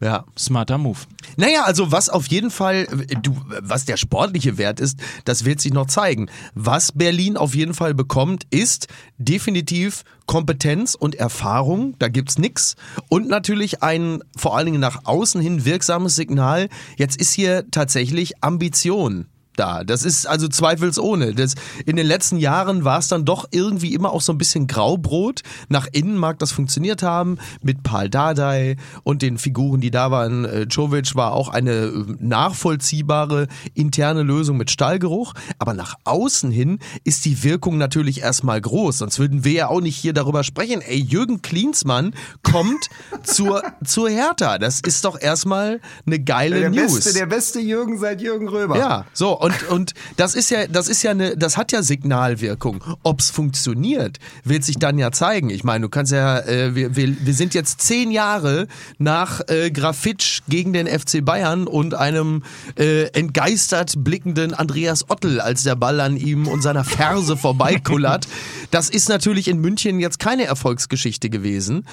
Ja. 0.01 0.25
smarter 0.39 0.79
Move. 0.79 0.99
Naja, 1.37 1.65
also 1.65 1.91
was 1.91 2.09
auf 2.09 2.27
jeden 2.29 2.51
Fall, 2.51 2.87
äh, 3.09 3.17
du, 3.23 3.37
was 3.61 3.85
der 3.85 3.97
sportliche 3.97 4.59
Wert 4.59 4.79
ist, 4.81 4.99
das 5.25 5.45
wird 5.45 5.61
sich 5.61 5.73
noch 5.73 5.87
zeigen. 5.87 6.29
Was 6.55 6.93
Berlin 6.93 7.37
auf 7.37 7.55
jeden 7.55 7.75
Fall 7.75 7.95
bekommt, 7.95 8.45
ist 8.51 8.89
definitiv 9.19 10.05
Kompetenz 10.27 10.95
und 10.95 11.15
Erfahrung, 11.17 11.97
da 11.99 12.09
gibt's 12.09 12.39
nix. 12.39 12.77
Und 13.09 13.29
natürlich 13.29 13.83
ein 13.83 14.23
vor 14.37 14.57
allen 14.57 14.67
Dingen 14.67 14.81
nach 14.81 15.01
außen 15.05 15.41
hin 15.41 15.65
wirksames 15.65 16.15
Signal. 16.15 16.69
Jetzt 16.97 17.21
ist 17.21 17.33
hier 17.33 17.71
tatsächlich 17.71 18.43
Ambition 18.43 19.27
da. 19.57 19.85
Das 19.85 20.05
ist 20.05 20.27
also 20.27 20.49
zweifelsohne. 20.49 21.35
Das, 21.35 21.55
in 21.87 21.97
den 21.97 22.07
letzten 22.07 22.37
Jahren 22.39 22.85
war 22.85 22.99
es 22.99 23.09
dann 23.09 23.25
doch 23.25 23.47
irgendwie 23.51 23.95
immer 23.95 24.13
auch 24.13 24.21
so 24.21 24.33
ein 24.33 24.39
bisschen 24.39 24.67
Graubrot. 24.67 25.43
Nach 25.69 25.87
innen 25.93 26.17
mag 26.17 26.39
das 26.39 26.53
funktioniert 26.53 27.03
haben 27.03 27.39
mit 27.63 27.83
Paul 27.83 28.09
Dardai 28.09 28.77
und 29.03 29.23
den 29.23 29.39
Figuren, 29.39 29.81
die 29.81 29.91
da 29.91 30.11
waren. 30.11 30.45
Äh, 30.45 30.63
Jovic 30.63 31.15
war 31.15 31.33
auch 31.33 31.49
eine 31.49 31.73
äh, 31.73 32.05
nachvollziehbare 32.21 33.47
interne 33.75 34.23
Lösung 34.23 34.57
mit 34.57 34.71
Stallgeruch. 34.71 35.35
Aber 35.59 35.75
nach 35.75 35.95
außen 36.05 36.51
hin 36.51 36.79
ist 37.05 37.25
die 37.25 37.43
Wirkung 37.45 37.79
natürlich 37.79 38.23
erstmal 38.23 38.61
groß. 38.61 38.99
Sonst 38.99 39.19
würden 39.19 39.45
wir 39.45 39.53
ja 39.53 39.69
auch 39.69 39.81
nicht 39.81 39.97
hier 39.97 40.13
darüber 40.13 40.45
sprechen. 40.45 40.81
Ey, 40.81 40.99
Jürgen 40.99 41.43
Klinsmann 41.43 42.15
kommt 42.43 42.89
zur, 43.23 43.63
zur 43.85 44.09
Hertha. 44.09 44.59
Das 44.59 44.81
ist 44.81 45.05
doch 45.05 45.21
erstmal 45.21 45.81
eine 46.07 46.21
geile 46.21 46.61
Der 46.61 46.71
News. 46.71 46.95
beste, 46.95 47.13
der 47.13 47.27
beste 47.27 47.61
Jürgen 47.61 47.99
seit 47.99 48.21
Jürgen 48.21 48.49
Röber. 48.49 48.79
Ja, 48.79 49.05
so 49.13 49.39
und 49.45 49.69
und 49.69 49.95
das 50.17 50.35
ist 50.35 50.51
ja 50.51 50.67
das 50.67 50.89
ist 50.89 51.03
ja 51.03 51.11
eine 51.11 51.37
das 51.37 51.57
hat 51.57 51.73
ja 51.73 51.83
Signalwirkung. 51.83 52.83
Ob's 53.03 53.31
funktioniert, 53.31 54.19
wird 54.43 54.65
sich 54.65 54.79
dann 54.79 54.97
ja 54.99 55.13
zeigen. 55.13 55.51
Ich 55.51 55.65
meine, 55.65 55.83
du 55.83 55.89
kannst 55.89 56.13
ja 56.13 56.39
äh, 56.39 56.75
wir, 56.75 56.97
wir 56.97 57.15
wir 57.27 57.35
sind 57.35 57.53
jetzt 57.53 57.83
zehn 57.83 58.11
Jahre 58.11 58.67
nach 58.99 59.43
äh, 59.49 59.71
Grafitsch 59.71 60.41
gegen 60.49 60.73
den 60.73 60.87
FC 60.87 61.23
Bayern 61.25 61.67
und 61.67 61.95
einem 61.95 62.43
äh, 62.79 63.05
entgeistert 63.09 63.93
blickenden 63.99 64.55
Andreas 64.55 65.11
Ottel, 65.11 65.41
als 65.41 65.63
der 65.63 65.77
Ball 65.77 66.01
an 66.01 66.17
ihm 66.17 66.49
und 66.49 66.63
seiner 66.63 66.85
Ferse 66.85 67.37
vorbeikullert. 67.37 68.27
Das 68.71 68.89
ist 68.89 69.09
natürlich 69.09 69.49
in 69.49 69.59
München 69.61 70.01
jetzt 70.01 70.19
keine 70.19 70.45
Erfolgsgeschichte 70.45 71.29
gewesen. 71.29 71.85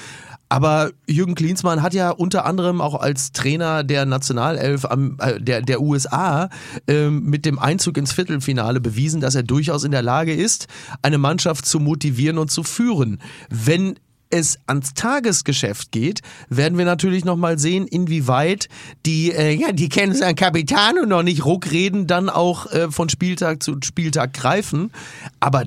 Aber 0.51 0.91
Jürgen 1.07 1.33
Klinsmann 1.33 1.81
hat 1.81 1.93
ja 1.93 2.09
unter 2.09 2.43
anderem 2.43 2.81
auch 2.81 2.95
als 2.95 3.31
Trainer 3.31 3.85
der 3.85 4.05
Nationalelf 4.05 4.83
am, 4.83 5.15
äh, 5.21 5.39
der, 5.39 5.61
der 5.61 5.79
USA 5.79 6.49
ähm, 6.89 7.23
mit 7.23 7.45
dem 7.45 7.57
Einzug 7.57 7.95
ins 7.95 8.11
Viertelfinale 8.11 8.81
bewiesen, 8.81 9.21
dass 9.21 9.33
er 9.33 9.43
durchaus 9.43 9.85
in 9.85 9.91
der 9.91 10.01
Lage 10.01 10.33
ist, 10.33 10.67
eine 11.03 11.17
Mannschaft 11.17 11.65
zu 11.65 11.79
motivieren 11.79 12.37
und 12.37 12.51
zu 12.51 12.63
führen. 12.63 13.21
Wenn 13.49 13.97
es 14.29 14.59
ans 14.67 14.93
Tagesgeschäft 14.93 15.93
geht, 15.93 16.19
werden 16.49 16.77
wir 16.77 16.83
natürlich 16.83 17.23
nochmal 17.23 17.57
sehen, 17.57 17.87
inwieweit 17.87 18.67
die, 19.05 19.31
äh, 19.31 19.53
ja, 19.53 19.71
die 19.71 19.87
kennen 19.87 20.13
seinen 20.13 20.35
Kapitan 20.35 20.99
und 20.99 21.07
noch 21.07 21.23
nicht 21.23 21.45
Ruckreden 21.45 22.07
dann 22.07 22.29
auch 22.29 22.69
äh, 22.73 22.91
von 22.91 23.07
Spieltag 23.07 23.63
zu 23.63 23.77
Spieltag 23.81 24.33
greifen. 24.33 24.91
Aber 25.39 25.63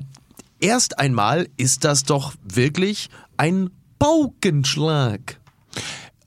erst 0.59 0.99
einmal 0.99 1.47
ist 1.57 1.85
das 1.85 2.03
doch 2.03 2.35
wirklich 2.43 3.09
ein 3.35 3.71
Paukenschlag. 3.99 5.39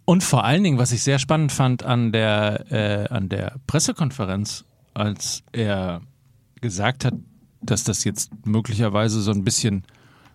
Und 0.04 0.24
vor 0.24 0.44
allen 0.44 0.62
Dingen, 0.64 0.78
was 0.78 0.92
ich 0.92 1.02
sehr 1.02 1.18
spannend 1.18 1.52
fand 1.52 1.82
an 1.82 2.12
der, 2.12 2.64
äh, 2.72 3.08
an 3.12 3.28
der 3.28 3.56
Pressekonferenz, 3.66 4.64
als 4.94 5.42
er 5.52 6.00
gesagt 6.60 7.04
hat, 7.04 7.14
dass 7.60 7.84
das 7.84 8.04
jetzt 8.04 8.30
möglicherweise 8.46 9.20
so 9.20 9.30
ein 9.32 9.44
bisschen 9.44 9.84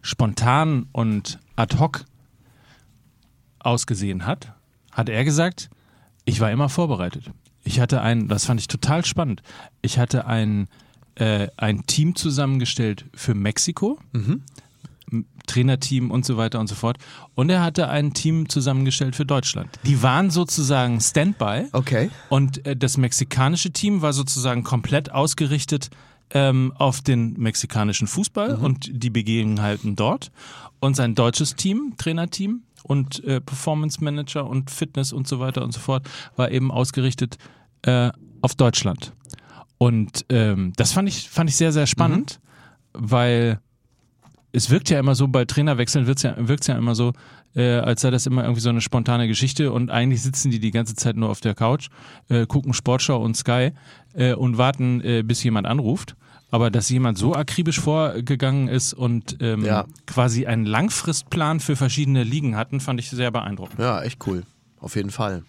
spontan 0.02 0.88
und 0.92 1.40
ad 1.56 1.78
hoc 1.80 2.06
ausgesehen 3.60 4.26
hat, 4.26 4.54
hat 4.92 5.10
er 5.10 5.24
gesagt, 5.24 5.70
ich 6.26 6.40
war 6.40 6.52
immer 6.52 6.70
vorbereitet. 6.70 7.32
Ich 7.64 7.80
hatte 7.80 8.02
ein, 8.02 8.28
das 8.28 8.46
fand 8.46 8.60
ich 8.60 8.68
total 8.68 9.06
spannend. 9.06 9.42
Ich 9.82 9.98
hatte 9.98 10.28
ein, 10.28 10.68
äh, 11.16 11.48
ein 11.58 11.86
Team 11.86 12.16
zusammengestellt 12.16 13.06
für 13.14 13.34
Mexiko, 13.34 14.00
M- 14.14 14.44
Trainerteam 15.48 16.12
und 16.12 16.26
so 16.26 16.38
weiter 16.38 16.60
und 16.60 16.68
so 16.68 16.76
fort. 16.76 16.98
Und 17.36 17.50
er 17.50 17.62
hatte 17.62 17.90
ein 17.90 18.14
Team 18.14 18.50
zusammengestellt 18.50 19.16
für 19.16 19.26
Deutschland. 19.26 19.70
Die 19.86 20.02
waren 20.02 20.30
sozusagen 20.30 21.00
Standby. 21.00 21.68
Okay. 21.72 22.10
Und 22.30 22.66
äh, 22.66 22.76
das 22.76 22.98
mexikanische 22.98 23.72
Team 23.72 24.02
war 24.02 24.14
sozusagen 24.14 24.64
komplett 24.64 25.12
ausgerichtet 25.12 25.90
ähm, 26.32 26.74
auf 26.78 27.02
den 27.02 27.34
mexikanischen 27.34 28.08
Fußball 28.08 28.56
und 28.56 28.90
die 28.92 29.10
Begebenheiten 29.10 29.96
dort. 29.96 30.32
Und 30.80 30.96
sein 30.96 31.16
deutsches 31.16 31.56
Team, 31.56 31.94
Trainerteam 31.98 32.64
und 32.84 33.24
äh, 33.24 33.40
Performance 33.40 34.04
Manager 34.04 34.48
und 34.48 34.70
Fitness 34.70 35.14
und 35.14 35.28
so 35.28 35.40
weiter 35.40 35.64
und 35.64 35.72
so 35.72 35.80
fort, 35.80 36.10
war 36.36 36.52
eben 36.52 36.72
ausgerichtet 36.72 37.38
äh, 37.84 38.12
auf 38.42 38.56
Deutschland. 38.56 39.14
Und 39.78 40.26
ähm, 40.30 40.74
das 40.76 40.92
fand 40.94 41.10
ich, 41.10 41.30
fand 41.30 41.50
ich 41.50 41.56
sehr, 41.56 41.72
sehr 41.72 41.88
spannend, 41.88 42.40
weil 42.94 43.60
es 44.54 44.70
wirkt 44.70 44.90
ja 44.90 45.00
immer 45.00 45.16
so, 45.16 45.28
bei 45.28 45.46
Trainerwechseln 45.46 46.06
ja, 46.06 46.36
wirkt's 46.48 46.68
ja 46.68 46.76
immer 46.78 46.94
so, 46.96 47.14
äh, 47.56 47.80
als 47.80 48.02
sei 48.02 48.12
das 48.12 48.28
immer 48.28 48.44
irgendwie 48.44 48.62
so 48.62 48.70
eine 48.70 48.82
spontane 48.82 49.28
Geschichte 49.28 49.72
und 49.72 49.90
eigentlich 49.90 50.22
sitzen 50.22 50.52
die 50.52 50.60
die 50.60 50.72
ganze 50.72 50.96
Zeit 50.96 51.18
nur 51.18 51.30
auf 51.30 51.42
der 51.42 51.56
Couch, 51.56 51.90
äh, 52.30 52.46
gucken 52.46 52.74
Sportschau 52.74 53.22
und 53.22 53.36
Sky 53.36 53.72
äh, 54.14 54.34
und 54.34 54.58
warten, 54.58 55.02
äh, 55.02 55.24
bis 55.24 55.44
jemand 55.44 55.68
anruft. 55.68 56.16
Aber 56.52 56.70
dass 56.70 56.88
jemand 56.90 57.18
so 57.18 57.34
akribisch 57.34 57.80
vorgegangen 57.80 58.68
ist 58.68 58.94
und 58.94 59.38
ähm, 59.42 59.66
Ja. 59.66 59.86
quasi 60.06 60.46
einen 60.46 60.68
Langfristplan 60.68 61.60
für 61.60 61.76
verschiedene 61.76 62.24
Ligen 62.24 62.56
hatten, 62.56 62.80
fand 62.80 63.00
ich 63.00 63.10
sehr 63.10 63.32
beeindruckend. 63.32 63.80
Ja, 63.80 64.04
echt 64.04 64.26
cool. 64.28 64.44
Auf 64.80 64.96
jeden 64.96 65.10
Fall. 65.10 65.42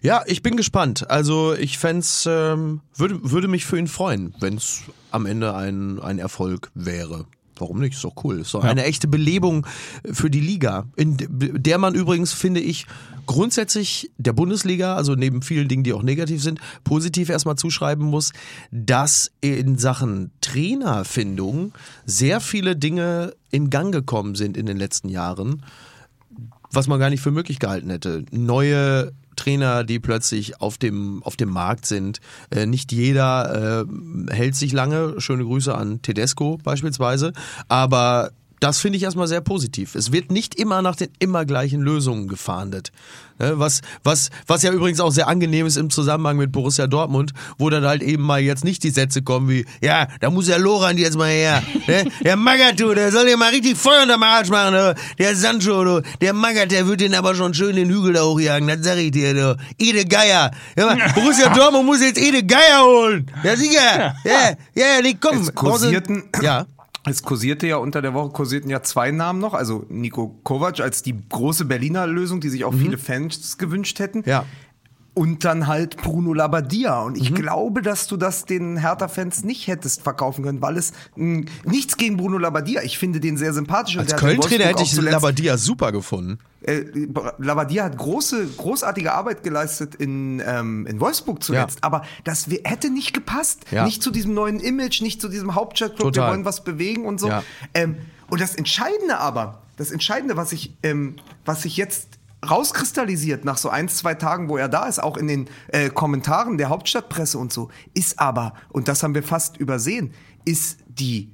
Ja, 0.00 0.22
ich 0.26 0.42
bin 0.42 0.56
gespannt. 0.56 1.10
Also 1.10 1.54
ich 1.54 1.76
fänd's, 1.76 2.24
ähm, 2.26 2.80
würde, 2.94 3.30
würde 3.30 3.48
mich 3.48 3.66
für 3.66 3.78
ihn 3.78 3.88
freuen, 3.88 4.34
wenn 4.40 4.54
es 4.54 4.84
am 5.10 5.26
Ende 5.26 5.54
ein, 5.54 6.00
ein 6.00 6.18
Erfolg 6.18 6.70
wäre. 6.74 7.26
Warum 7.58 7.80
nicht? 7.80 7.94
Ist 7.94 8.04
doch 8.04 8.14
cool. 8.24 8.40
Ist 8.40 8.54
doch 8.54 8.64
eine 8.64 8.84
echte 8.84 9.08
Belebung 9.08 9.66
für 10.10 10.30
die 10.30 10.40
Liga, 10.40 10.86
in 10.96 11.16
der 11.18 11.78
man 11.78 11.94
übrigens, 11.94 12.32
finde 12.32 12.60
ich, 12.60 12.86
grundsätzlich 13.26 14.10
der 14.18 14.32
Bundesliga, 14.32 14.94
also 14.94 15.14
neben 15.14 15.42
vielen 15.42 15.68
Dingen, 15.68 15.82
die 15.82 15.92
auch 15.92 16.02
negativ 16.02 16.42
sind, 16.42 16.60
positiv 16.84 17.28
erstmal 17.28 17.56
zuschreiben 17.56 18.06
muss, 18.06 18.32
dass 18.70 19.32
in 19.40 19.78
Sachen 19.78 20.30
Trainerfindung 20.40 21.72
sehr 22.04 22.40
viele 22.40 22.76
Dinge 22.76 23.34
in 23.50 23.70
Gang 23.70 23.92
gekommen 23.92 24.34
sind 24.34 24.56
in 24.56 24.66
den 24.66 24.76
letzten 24.76 25.08
Jahren, 25.08 25.62
was 26.70 26.88
man 26.88 27.00
gar 27.00 27.10
nicht 27.10 27.20
für 27.20 27.30
möglich 27.30 27.58
gehalten 27.58 27.90
hätte. 27.90 28.24
Neue 28.30 29.12
Trainer, 29.36 29.84
die 29.84 29.98
plötzlich 29.98 30.60
auf 30.60 30.78
dem, 30.78 31.22
auf 31.22 31.36
dem 31.36 31.50
Markt 31.50 31.86
sind. 31.86 32.20
Äh, 32.50 32.66
nicht 32.66 32.92
jeder 32.92 33.84
äh, 33.84 34.32
hält 34.34 34.54
sich 34.56 34.72
lange. 34.72 35.20
Schöne 35.20 35.44
Grüße 35.44 35.74
an 35.74 36.02
Tedesco 36.02 36.58
beispielsweise. 36.62 37.32
Aber 37.68 38.30
das 38.60 38.78
finde 38.78 38.96
ich 38.96 39.02
erstmal 39.02 39.28
sehr 39.28 39.40
positiv. 39.40 39.94
Es 39.94 40.12
wird 40.12 40.30
nicht 40.30 40.54
immer 40.54 40.82
nach 40.82 40.96
den 40.96 41.08
immer 41.18 41.44
gleichen 41.44 41.80
Lösungen 41.82 42.28
gefahndet. 42.28 42.90
Ne, 43.38 43.58
Was, 43.58 43.82
was, 44.02 44.30
was 44.46 44.62
ja 44.62 44.72
übrigens 44.72 44.98
auch 45.00 45.10
sehr 45.10 45.28
angenehm 45.28 45.66
ist 45.66 45.76
im 45.76 45.90
Zusammenhang 45.90 46.38
mit 46.38 46.52
Borussia 46.52 46.86
Dortmund, 46.86 47.32
wo 47.58 47.68
dann 47.68 47.84
halt 47.84 48.02
eben 48.02 48.22
mal 48.22 48.40
jetzt 48.40 48.64
nicht 48.64 48.82
die 48.82 48.90
Sätze 48.90 49.20
kommen 49.20 49.50
wie, 49.50 49.66
ja, 49.82 50.08
da 50.20 50.30
muss 50.30 50.46
der 50.46 50.58
Loran 50.58 50.96
jetzt 50.96 51.18
mal 51.18 51.28
her. 51.28 51.62
Ne? 51.86 52.10
Der 52.24 52.36
Magath, 52.36 52.78
der 52.80 53.12
soll 53.12 53.28
ja 53.28 53.36
mal 53.36 53.50
richtig 53.50 53.76
Feuer 53.76 54.04
unterm 54.04 54.22
Arsch 54.22 54.48
machen. 54.48 54.94
Der 55.18 55.36
Sancho, 55.36 55.84
du. 55.84 56.02
der 56.22 56.32
Magath, 56.32 56.70
der 56.70 56.86
wird 56.86 57.00
den 57.00 57.14
aber 57.14 57.34
schon 57.34 57.52
schön 57.52 57.76
den 57.76 57.90
Hügel 57.90 58.14
da 58.14 58.22
hochjagen, 58.24 58.66
das 58.68 58.78
sag 58.82 58.96
ich 58.96 59.10
dir. 59.10 59.34
Du. 59.34 59.56
Ede 59.78 60.06
Geier. 60.06 60.50
Ja, 60.78 60.86
mal, 60.86 60.96
Borussia 61.14 61.50
Dortmund 61.50 61.84
muss 61.84 62.00
jetzt 62.00 62.18
Ede 62.18 62.42
Geier 62.42 62.84
holen. 62.84 63.30
Ja, 63.42 63.54
sicher. 63.56 64.14
Ja, 64.24 64.56
ja, 64.74 65.02
nee, 65.02 65.16
komm. 65.20 65.42
Es 65.42 65.54
kursierten, 65.54 66.24
Ja. 66.40 66.66
Es 67.06 67.22
kursierte 67.22 67.66
ja 67.66 67.76
unter 67.76 68.02
der 68.02 68.14
Woche 68.14 68.30
kursierten 68.30 68.70
ja 68.70 68.82
zwei 68.82 69.10
Namen 69.10 69.40
noch, 69.40 69.54
also 69.54 69.86
Nico 69.88 70.38
Kovac 70.42 70.80
als 70.80 71.02
die 71.02 71.14
große 71.28 71.64
Berliner 71.64 72.06
Lösung, 72.06 72.40
die 72.40 72.48
sich 72.48 72.64
auch 72.64 72.74
viele 72.74 72.98
Fans 72.98 73.58
gewünscht 73.58 73.98
hätten. 73.98 74.22
Ja. 74.26 74.44
Und 75.16 75.46
dann 75.46 75.66
halt 75.66 75.96
Bruno 75.96 76.34
Labbadia. 76.34 77.00
Und 77.00 77.16
ich 77.16 77.34
glaube, 77.34 77.80
dass 77.80 78.06
du 78.06 78.18
das 78.18 78.44
den 78.44 78.76
Hertha-Fans 78.76 79.44
nicht 79.44 79.66
hättest 79.66 80.02
verkaufen 80.02 80.44
können, 80.44 80.60
weil 80.60 80.76
es 80.76 80.92
mh, 81.14 81.46
nichts 81.64 81.96
gegen 81.96 82.18
Bruno 82.18 82.36
Labbadia. 82.36 82.82
Ich 82.82 82.98
finde 82.98 83.18
den 83.18 83.38
sehr 83.38 83.54
sympathisch. 83.54 83.96
Als 83.96 84.14
Köln-Trainer 84.14 84.66
hätte 84.66 84.82
ich 84.82 84.92
Labadia 84.94 85.56
super 85.56 85.90
gefunden. 85.90 86.38
äh, 86.60 86.84
Labadia 87.38 87.84
hat 87.84 87.96
große, 87.96 88.46
großartige 88.58 89.14
Arbeit 89.14 89.42
geleistet 89.42 89.94
in, 89.94 90.42
ähm, 90.46 90.86
in 90.86 91.00
Wolfsburg 91.00 91.42
zuletzt, 91.42 91.78
Ja. 91.78 91.84
aber 91.84 92.02
das 92.24 92.46
hätte 92.64 92.90
nicht 92.90 93.14
gepasst. 93.14 93.64
Ja. 93.70 93.86
Nicht 93.86 94.02
zu 94.02 94.10
diesem 94.10 94.34
neuen 94.34 94.60
Image, 94.60 95.00
nicht 95.00 95.22
zu 95.22 95.28
diesem 95.30 95.54
Hauptstadtclub, 95.54 96.14
wir 96.14 96.24
wollen 96.24 96.44
was 96.44 96.62
bewegen 96.62 97.06
und 97.06 97.18
so. 97.20 97.28
Ja. 97.28 97.42
Ähm, 97.72 97.96
und 98.28 98.40
das 98.42 98.54
Entscheidende 98.54 99.16
aber, 99.18 99.62
das 99.78 99.92
Entscheidende, 99.92 100.36
was 100.36 100.50
sich, 100.50 100.76
ähm, 100.82 101.16
was 101.46 101.62
sich 101.62 101.78
jetzt 101.78 102.15
rauskristallisiert 102.48 103.44
nach 103.44 103.58
so 103.58 103.68
ein, 103.70 103.88
zwei 103.88 104.14
Tagen, 104.14 104.48
wo 104.48 104.56
er 104.56 104.68
da 104.68 104.86
ist, 104.86 105.02
auch 105.02 105.16
in 105.16 105.26
den 105.26 105.48
äh, 105.68 105.90
Kommentaren 105.90 106.58
der 106.58 106.68
Hauptstadtpresse 106.68 107.38
und 107.38 107.52
so, 107.52 107.70
ist 107.94 108.18
aber, 108.18 108.54
und 108.68 108.88
das 108.88 109.02
haben 109.02 109.14
wir 109.14 109.22
fast 109.22 109.56
übersehen, 109.56 110.12
ist 110.44 110.78
die 110.88 111.32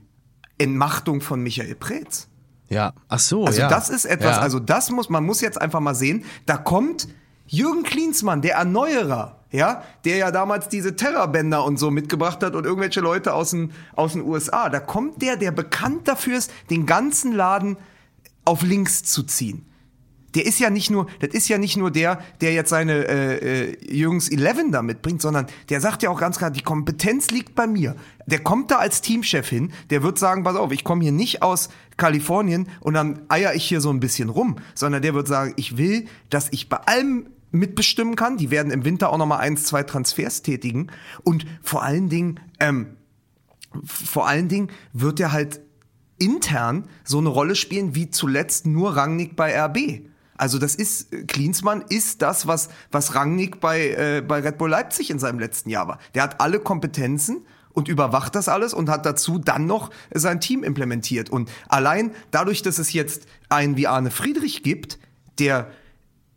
Entmachtung 0.59 1.20
von 1.20 1.42
Michael 1.42 1.74
Preetz. 1.74 2.28
Ja. 2.68 2.94
Ach 3.09 3.18
so, 3.18 3.44
Also 3.44 3.61
ja. 3.61 3.68
das 3.68 3.90
ist 3.90 4.05
etwas, 4.05 4.36
Ja. 4.36 4.42
also 4.42 4.59
das 4.59 4.90
muss, 4.90 5.11
man 5.11 5.24
muss 5.24 5.40
jetzt 5.40 5.61
einfach 5.61 5.80
mal 5.80 5.94
sehen, 5.94 6.24
da 6.46 6.57
kommt 6.57 7.09
Jürgen 7.46 7.82
Klinsmann, 7.82 8.40
der 8.40 8.55
Erneuerer, 8.55 9.40
ja, 9.50 9.82
der 10.07 10.16
ja 10.16 10.30
damals 10.30 10.68
diese 10.68 10.96
Terrorbänder 10.96 11.64
und 11.64 11.78
so 11.78 11.90
mitgebracht 11.90 12.42
hat 12.42 12.55
und 12.55 12.64
irgendwelche 12.64 13.00
Leute 13.00 13.34
aus 13.34 13.50
den, 13.50 13.72
aus 13.94 14.14
den 14.14 14.22
USA, 14.22 14.70
da 14.70 14.80
kommt 14.80 15.20
der, 15.20 15.36
der 15.36 15.50
bekannt 15.50 16.09
dafür 16.09 16.38
ist, 16.38 16.50
den 16.70 16.86
ganzen 16.86 17.32
Laden 17.32 17.76
auf 18.46 18.62
links 18.62 19.03
zu 19.05 19.22
ziehen. 19.24 19.66
Der 20.35 20.47
ist 20.47 20.59
ja 20.59 20.70
nicht 20.70 20.91
nur, 20.91 21.07
das 21.20 21.30
ist 21.30 21.49
ja 21.49 21.59
nicht 21.59 21.76
nur 21.76 21.91
der, 21.91 22.20
der 22.41 22.53
jetzt 22.53 22.70
seine 22.70 23.07
äh, 23.07 23.70
äh, 23.70 23.95
Jungs 23.95 24.28
11 24.30 24.70
da 24.70 24.83
mitbringt, 24.83 25.20
sondern 25.20 25.47
der 25.68 25.80
sagt 25.80 26.03
ja 26.03 26.11
auch 26.11 26.18
ganz 26.18 26.39
klar, 26.39 26.51
die 26.51 26.62
Kompetenz 26.62 27.30
liegt 27.30 27.55
bei 27.55 27.66
mir. 27.66 27.97
Der 28.26 28.39
kommt 28.39 28.70
da 28.70 28.76
als 28.76 29.01
Teamchef 29.03 29.49
hin, 29.49 29.72
der 29.91 30.03
wird 30.03 30.18
sagen, 30.18 30.45
pass 30.45 30.57
auf, 30.57 30.72
ich 30.72 30.85
komme 30.85 31.03
hier 31.03 31.12
nicht 31.12 31.43
aus 31.43 31.68
Kalifornien 31.97 32.68
und 32.80 32.95
dann 32.95 33.20
eier 33.28 33.55
ich 33.55 33.64
hier 33.64 33.80
so 33.80 33.91
ein 33.91 34.01
bisschen 34.01 34.28
rum, 34.28 34.57
sondern 34.74 35.03
der 35.03 35.14
wird 35.14 35.28
sagen, 35.28 35.55
ich 35.57 35.76
will, 35.76 36.07
dass 36.30 36.49
ich 36.51 36.68
bei 36.68 36.78
allem 36.78 37.26
mitbestimmen 37.51 38.16
kann. 38.16 38.39
Die 38.39 38.51
werden 38.51 38.72
im 38.72 38.85
Winter 38.85 39.11
auch 39.11 39.18
noch 39.18 39.26
mal 39.26 39.39
eins, 39.39 39.64
zwei 39.64 39.83
Transfers 39.83 40.43
tätigen 40.43 40.89
und 41.22 41.47
vor 41.62 41.83
allen 41.83 42.09
Dingen, 42.09 42.41
ähm, 42.59 42.97
vor 43.85 44.26
allen 44.26 44.49
Dingen 44.49 44.68
wird 44.93 45.20
er 45.20 45.33
halt 45.33 45.61
intern 46.18 46.89
so 47.05 47.18
eine 47.18 47.28
Rolle 47.28 47.55
spielen 47.55 47.95
wie 47.95 48.11
zuletzt 48.11 48.66
nur 48.66 48.97
Rangnick 48.97 49.37
bei 49.37 49.59
RB. 49.59 50.03
Also 50.43 50.59
das 50.59 50.74
ist, 50.74 51.12
äh, 51.12 51.22
Klinsmann 51.22 51.84
ist 51.88 52.20
das, 52.20 52.49
was, 52.49 52.68
was 52.90 53.14
Rangnick 53.14 53.61
bei, 53.61 53.90
äh, 53.90 54.22
bei 54.26 54.40
Red 54.40 54.59
Bull 54.59 54.70
Leipzig 54.70 55.09
in 55.11 55.20
seinem 55.20 55.38
letzten 55.38 55.70
Jahr 55.70 55.86
war. 55.86 55.99
Der 56.16 56.24
hat 56.24 56.40
alle 56.40 56.59
Kompetenzen 56.59 57.47
und 57.70 57.86
überwacht 57.86 58.34
das 58.34 58.49
alles 58.49 58.74
und 58.74 58.90
hat 58.90 59.07
dazu 59.07 59.38
dann 59.38 59.66
noch 59.66 59.90
sein 60.12 60.40
Team 60.40 60.64
implementiert. 60.64 61.30
Und 61.30 61.49
allein 61.68 62.11
dadurch, 62.32 62.62
dass 62.62 62.78
es 62.78 62.93
jetzt 62.93 63.26
einen 63.51 63.76
wie 63.76 63.86
Arne 63.86 64.11
Friedrich 64.11 64.64
gibt, 64.64 64.99
der 65.38 65.70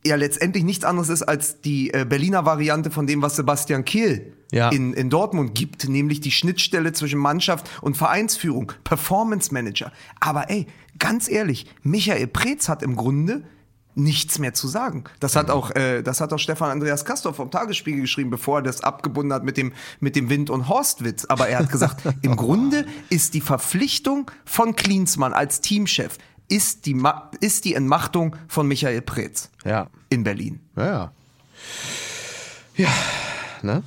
ja 0.05 0.17
letztendlich 0.17 0.63
nichts 0.63 0.85
anderes 0.85 1.09
ist 1.09 1.23
als 1.23 1.61
die 1.61 1.91
äh, 1.91 2.05
Berliner 2.07 2.45
Variante 2.45 2.91
von 2.91 3.07
dem, 3.07 3.23
was 3.23 3.35
Sebastian 3.37 3.85
Kehl 3.85 4.33
Ja. 4.51 4.69
in, 4.69 4.93
in 4.93 5.09
Dortmund 5.09 5.55
gibt, 5.55 5.89
nämlich 5.89 6.21
die 6.21 6.29
Schnittstelle 6.29 6.93
zwischen 6.93 7.17
Mannschaft 7.17 7.67
und 7.81 7.97
Vereinsführung, 7.97 8.71
Performance 8.83 9.51
Manager. 9.51 9.91
Aber 10.19 10.51
ey, 10.51 10.67
ganz 10.99 11.27
ehrlich, 11.27 11.65
Michael 11.81 12.27
Preetz 12.27 12.69
hat 12.69 12.83
im 12.83 12.95
Grunde 12.95 13.45
nichts 13.95 14.39
mehr 14.39 14.53
zu 14.53 14.67
sagen. 14.67 15.05
Das 15.19 15.35
hat 15.35 15.49
auch, 15.49 15.71
äh, 15.71 16.01
das 16.03 16.21
hat 16.21 16.31
auch 16.33 16.37
Stefan 16.37 16.69
Andreas 16.69 17.05
Kastorf 17.05 17.37
vom 17.37 17.49
Tagesspiegel 17.49 18.01
geschrieben, 18.01 18.29
bevor 18.29 18.59
er 18.59 18.61
das 18.63 18.81
abgebunden 18.81 19.33
hat 19.33 19.43
mit 19.43 19.57
dem, 19.57 19.73
mit 19.99 20.15
dem 20.15 20.29
Wind- 20.29 20.49
und 20.49 20.67
Horstwitz. 20.69 21.25
Aber 21.25 21.47
er 21.47 21.59
hat 21.59 21.71
gesagt, 21.71 22.03
im 22.21 22.35
Grunde 22.35 22.85
ist 23.09 23.33
die 23.33 23.41
Verpflichtung 23.41 24.29
von 24.45 24.75
Klinsmann 24.75 25.33
als 25.33 25.61
Teamchef, 25.61 26.17
ist 26.47 26.85
die, 26.85 26.93
Ma 26.93 27.31
ist 27.39 27.65
die 27.65 27.73
Entmachtung 27.73 28.35
von 28.47 28.67
Michael 28.67 29.01
Preetz 29.01 29.49
Ja. 29.63 29.87
in 30.09 30.23
Berlin. 30.23 30.59
Ja, 30.75 30.85
ja. 30.85 31.11
Ja, 32.77 32.89
ne? 33.61 33.83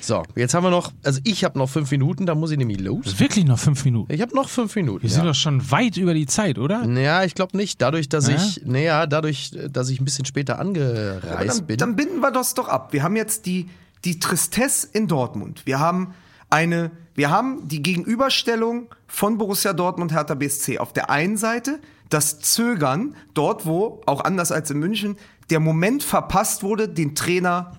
So, 0.00 0.22
jetzt 0.36 0.54
haben 0.54 0.64
wir 0.64 0.70
noch, 0.70 0.92
also 1.02 1.20
ich 1.24 1.44
habe 1.44 1.58
noch 1.58 1.68
fünf 1.68 1.90
Minuten, 1.90 2.26
da 2.26 2.34
muss 2.34 2.50
ich 2.50 2.58
nämlich 2.58 2.80
los. 2.80 3.18
Wirklich 3.18 3.44
noch 3.44 3.58
fünf 3.58 3.84
Minuten. 3.84 4.12
Ich 4.12 4.20
habe 4.20 4.34
noch 4.34 4.48
fünf 4.48 4.74
Minuten. 4.76 5.02
Wir 5.02 5.10
ja. 5.10 5.16
sind 5.16 5.24
doch 5.26 5.34
schon 5.34 5.70
weit 5.70 5.96
über 5.96 6.14
die 6.14 6.26
Zeit, 6.26 6.58
oder? 6.58 6.84
Ja, 6.84 7.24
ich 7.24 7.34
glaube 7.34 7.56
nicht. 7.56 7.80
Dadurch, 7.80 8.08
dass 8.08 8.28
Ja? 8.28 8.36
ich, 8.36 8.62
naja, 8.64 9.06
dadurch, 9.06 9.52
dass 9.70 9.88
ich 9.90 10.00
ein 10.00 10.04
bisschen 10.04 10.24
später 10.24 10.58
angereist 10.58 11.60
dann, 11.60 11.66
bin. 11.66 11.76
dann 11.78 11.96
binden 11.96 12.20
wir 12.20 12.30
das 12.30 12.54
doch 12.54 12.68
ab. 12.68 12.92
Wir 12.92 13.02
haben 13.02 13.16
jetzt 13.16 13.46
die, 13.46 13.68
die 14.04 14.18
Tristesse 14.18 14.88
in 14.92 15.06
Dortmund. 15.08 15.62
Wir 15.64 15.78
haben 15.80 16.14
eine, 16.50 16.90
wir 17.14 17.30
haben 17.30 17.68
die 17.68 17.82
Gegenüberstellung 17.82 18.88
von 19.06 19.38
Borussia 19.38 19.72
Dortmund 19.72 20.12
Hertha 20.12 20.34
BSC. 20.34 20.78
Auf 20.78 20.92
der 20.92 21.10
einen 21.10 21.36
Seite 21.36 21.80
das 22.08 22.40
Zögern, 22.40 23.14
dort 23.34 23.66
wo, 23.66 24.00
auch 24.06 24.24
anders 24.24 24.50
als 24.52 24.70
in 24.70 24.78
München, 24.78 25.16
der 25.50 25.60
Moment 25.60 26.02
verpasst 26.02 26.62
wurde, 26.62 26.88
den 26.88 27.14
Trainer 27.14 27.77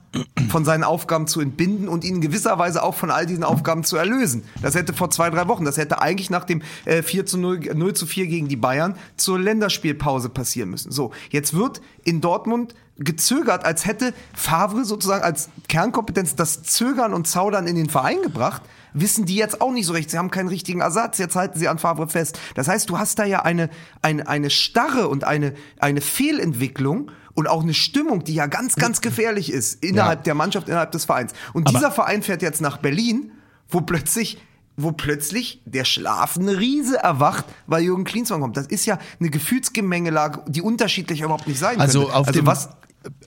von 0.49 0.65
seinen 0.65 0.83
Aufgaben 0.83 1.27
zu 1.27 1.39
entbinden 1.41 1.87
und 1.87 2.03
ihn 2.03 2.15
in 2.15 2.21
gewisser 2.21 2.57
Weise 2.57 2.81
auch 2.83 2.95
von 2.95 3.11
all 3.11 3.25
diesen 3.25 3.43
Aufgaben 3.43 3.83
zu 3.83 3.97
erlösen. 3.97 4.43
Das 4.61 4.75
hätte 4.75 4.93
vor 4.93 5.11
zwei, 5.11 5.29
drei 5.29 5.47
Wochen, 5.47 5.65
das 5.65 5.77
hätte 5.77 6.01
eigentlich 6.01 6.29
nach 6.29 6.45
dem 6.45 6.61
äh, 6.85 7.03
4 7.03 7.25
zu 7.25 7.37
0, 7.37 7.59
0 7.75 7.93
zu 7.93 8.05
4 8.07 8.27
gegen 8.27 8.47
die 8.47 8.55
Bayern 8.55 8.95
zur 9.17 9.39
Länderspielpause 9.39 10.29
passieren 10.29 10.69
müssen. 10.69 10.91
So, 10.91 11.11
jetzt 11.29 11.53
wird 11.53 11.81
in 12.03 12.21
Dortmund 12.21 12.73
gezögert, 12.97 13.65
als 13.65 13.85
hätte 13.85 14.13
Favre 14.33 14.83
sozusagen 14.83 15.23
als 15.23 15.49
Kernkompetenz 15.67 16.35
das 16.35 16.63
Zögern 16.63 17.13
und 17.13 17.27
Zaudern 17.27 17.67
in 17.67 17.75
den 17.75 17.89
Verein 17.89 18.21
gebracht. 18.21 18.61
Wissen 18.93 19.25
die 19.25 19.35
jetzt 19.35 19.61
auch 19.61 19.71
nicht 19.71 19.85
so 19.85 19.93
recht. 19.93 20.09
Sie 20.09 20.17
haben 20.17 20.31
keinen 20.31 20.47
richtigen 20.49 20.81
Ersatz. 20.81 21.17
Jetzt 21.17 21.35
halten 21.35 21.57
sie 21.59 21.67
an 21.67 21.77
Favre 21.79 22.07
fest. 22.09 22.39
Das 22.55 22.67
heißt, 22.67 22.89
du 22.89 22.97
hast 22.97 23.19
da 23.19 23.25
ja 23.25 23.41
eine, 23.43 23.69
eine, 24.01 24.27
eine 24.27 24.49
Starre 24.49 25.07
und 25.07 25.23
eine, 25.23 25.53
eine 25.79 26.01
Fehlentwicklung 26.01 27.11
und 27.33 27.47
auch 27.47 27.61
eine 27.63 27.73
Stimmung, 27.73 28.23
die 28.23 28.33
ja 28.33 28.47
ganz, 28.47 28.75
ganz 28.75 29.01
gefährlich 29.01 29.51
ist 29.51 29.83
innerhalb 29.83 30.19
Ja. 30.19 30.23
der 30.23 30.35
Mannschaft, 30.35 30.67
innerhalb 30.67 30.91
des 30.91 31.05
Vereins. 31.05 31.33
Und 31.53 31.69
dieser 31.69 31.91
Verein 31.91 32.23
fährt 32.23 32.41
jetzt 32.41 32.61
nach 32.61 32.77
Berlin, 32.77 33.31
wo 33.69 33.81
plötzlich 33.81 34.37
wo 34.81 34.93
plötzlich 34.93 35.61
der 35.65 35.83
schlafende 35.83 36.57
Riese 36.57 36.97
erwacht, 37.03 37.43
weil 37.67 37.83
Jürgen 37.83 38.05
Klinsmann 38.05 38.39
kommt. 38.39 38.55
Das 38.55 38.65
ist 38.67 38.85
ja 38.85 38.97
eine 39.19 39.29
Gefühlsgemengelage, 39.29 40.41
die 40.47 40.61
unterschiedlich 40.61 41.19
überhaupt 41.19 41.47
nicht 41.47 41.59
sein 41.59 41.81
also 41.81 42.03
könnte. 42.03 42.15
auf 42.15 42.31
dem, 42.31 42.45
was 42.45 42.69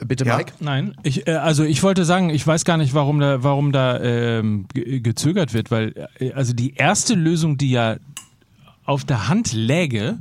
bitte 0.05 0.25
Ja. 0.25 0.37
Mike? 0.37 0.53
Nein, 0.61 0.95
ich, 1.03 1.27
äh, 1.27 1.33
also 1.33 1.65
ich 1.65 1.83
wollte 1.83 2.05
sagen, 2.05 2.31
ich 2.31 2.47
weiß 2.47 2.65
gar 2.65 2.77
nicht, 2.77 2.95
warum 2.95 3.21
da, 3.21 3.43
warum 3.43 3.73
da 3.73 4.01
ähm, 4.01 4.67
ge 4.73 5.01
gezögert 5.01 5.55
wird, 5.55 5.71
weil 5.71 6.09
äh, 6.19 6.33
also 6.33 6.53
die 6.53 6.75
erste 6.75 7.15
Lösung, 7.15 7.57
die 7.59 7.71
ja 7.71 7.97
auf 8.85 9.05
der 9.05 9.29
Hand 9.29 9.53
läge, 9.53 10.19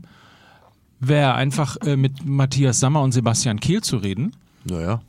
wäre 1.00 1.34
einfach 1.34 1.78
äh, 1.86 1.96
mit 1.96 2.26
Matthias 2.26 2.80
Sammer 2.80 3.02
und 3.02 3.12
Sebastian 3.12 3.60
Kehl 3.60 3.82
zu 3.82 3.98
reden. 3.98 4.36
Naja. 4.66 5.02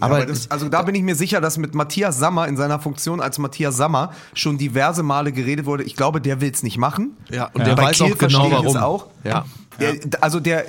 Aber, 0.00 0.16
Aber, 0.16 0.26
das, 0.26 0.50
also 0.50 0.68
da 0.68 0.82
bin 0.82 0.94
ich 0.94 1.02
mir 1.02 1.14
sicher, 1.14 1.40
dass 1.40 1.58
mit 1.58 1.74
Matthias 1.74 2.18
Sammer 2.18 2.48
in 2.48 2.56
seiner 2.56 2.78
Funktion 2.80 3.20
als 3.20 3.38
Matthias 3.38 3.76
Sammer 3.76 4.12
schon 4.32 4.56
diverse 4.56 5.02
Male 5.02 5.32
geredet 5.32 5.66
wurde. 5.66 5.84
Ich 5.84 5.96
glaube, 5.96 6.20
der 6.20 6.40
will 6.40 6.50
es 6.50 6.62
nicht 6.62 6.78
machen. 6.78 7.10
ja, 7.30 7.50
und 7.52 7.66
der 7.66 7.74
Bei 7.76 7.84
weiß 7.84 7.98
Kehl 7.98 8.12
auch 8.14 8.18
genau 8.18 8.50
warum. 8.50 8.76
auch. 8.78 9.06
Ja. 9.22 9.44
Der, 9.80 9.94
also 10.22 10.40
der, 10.40 10.64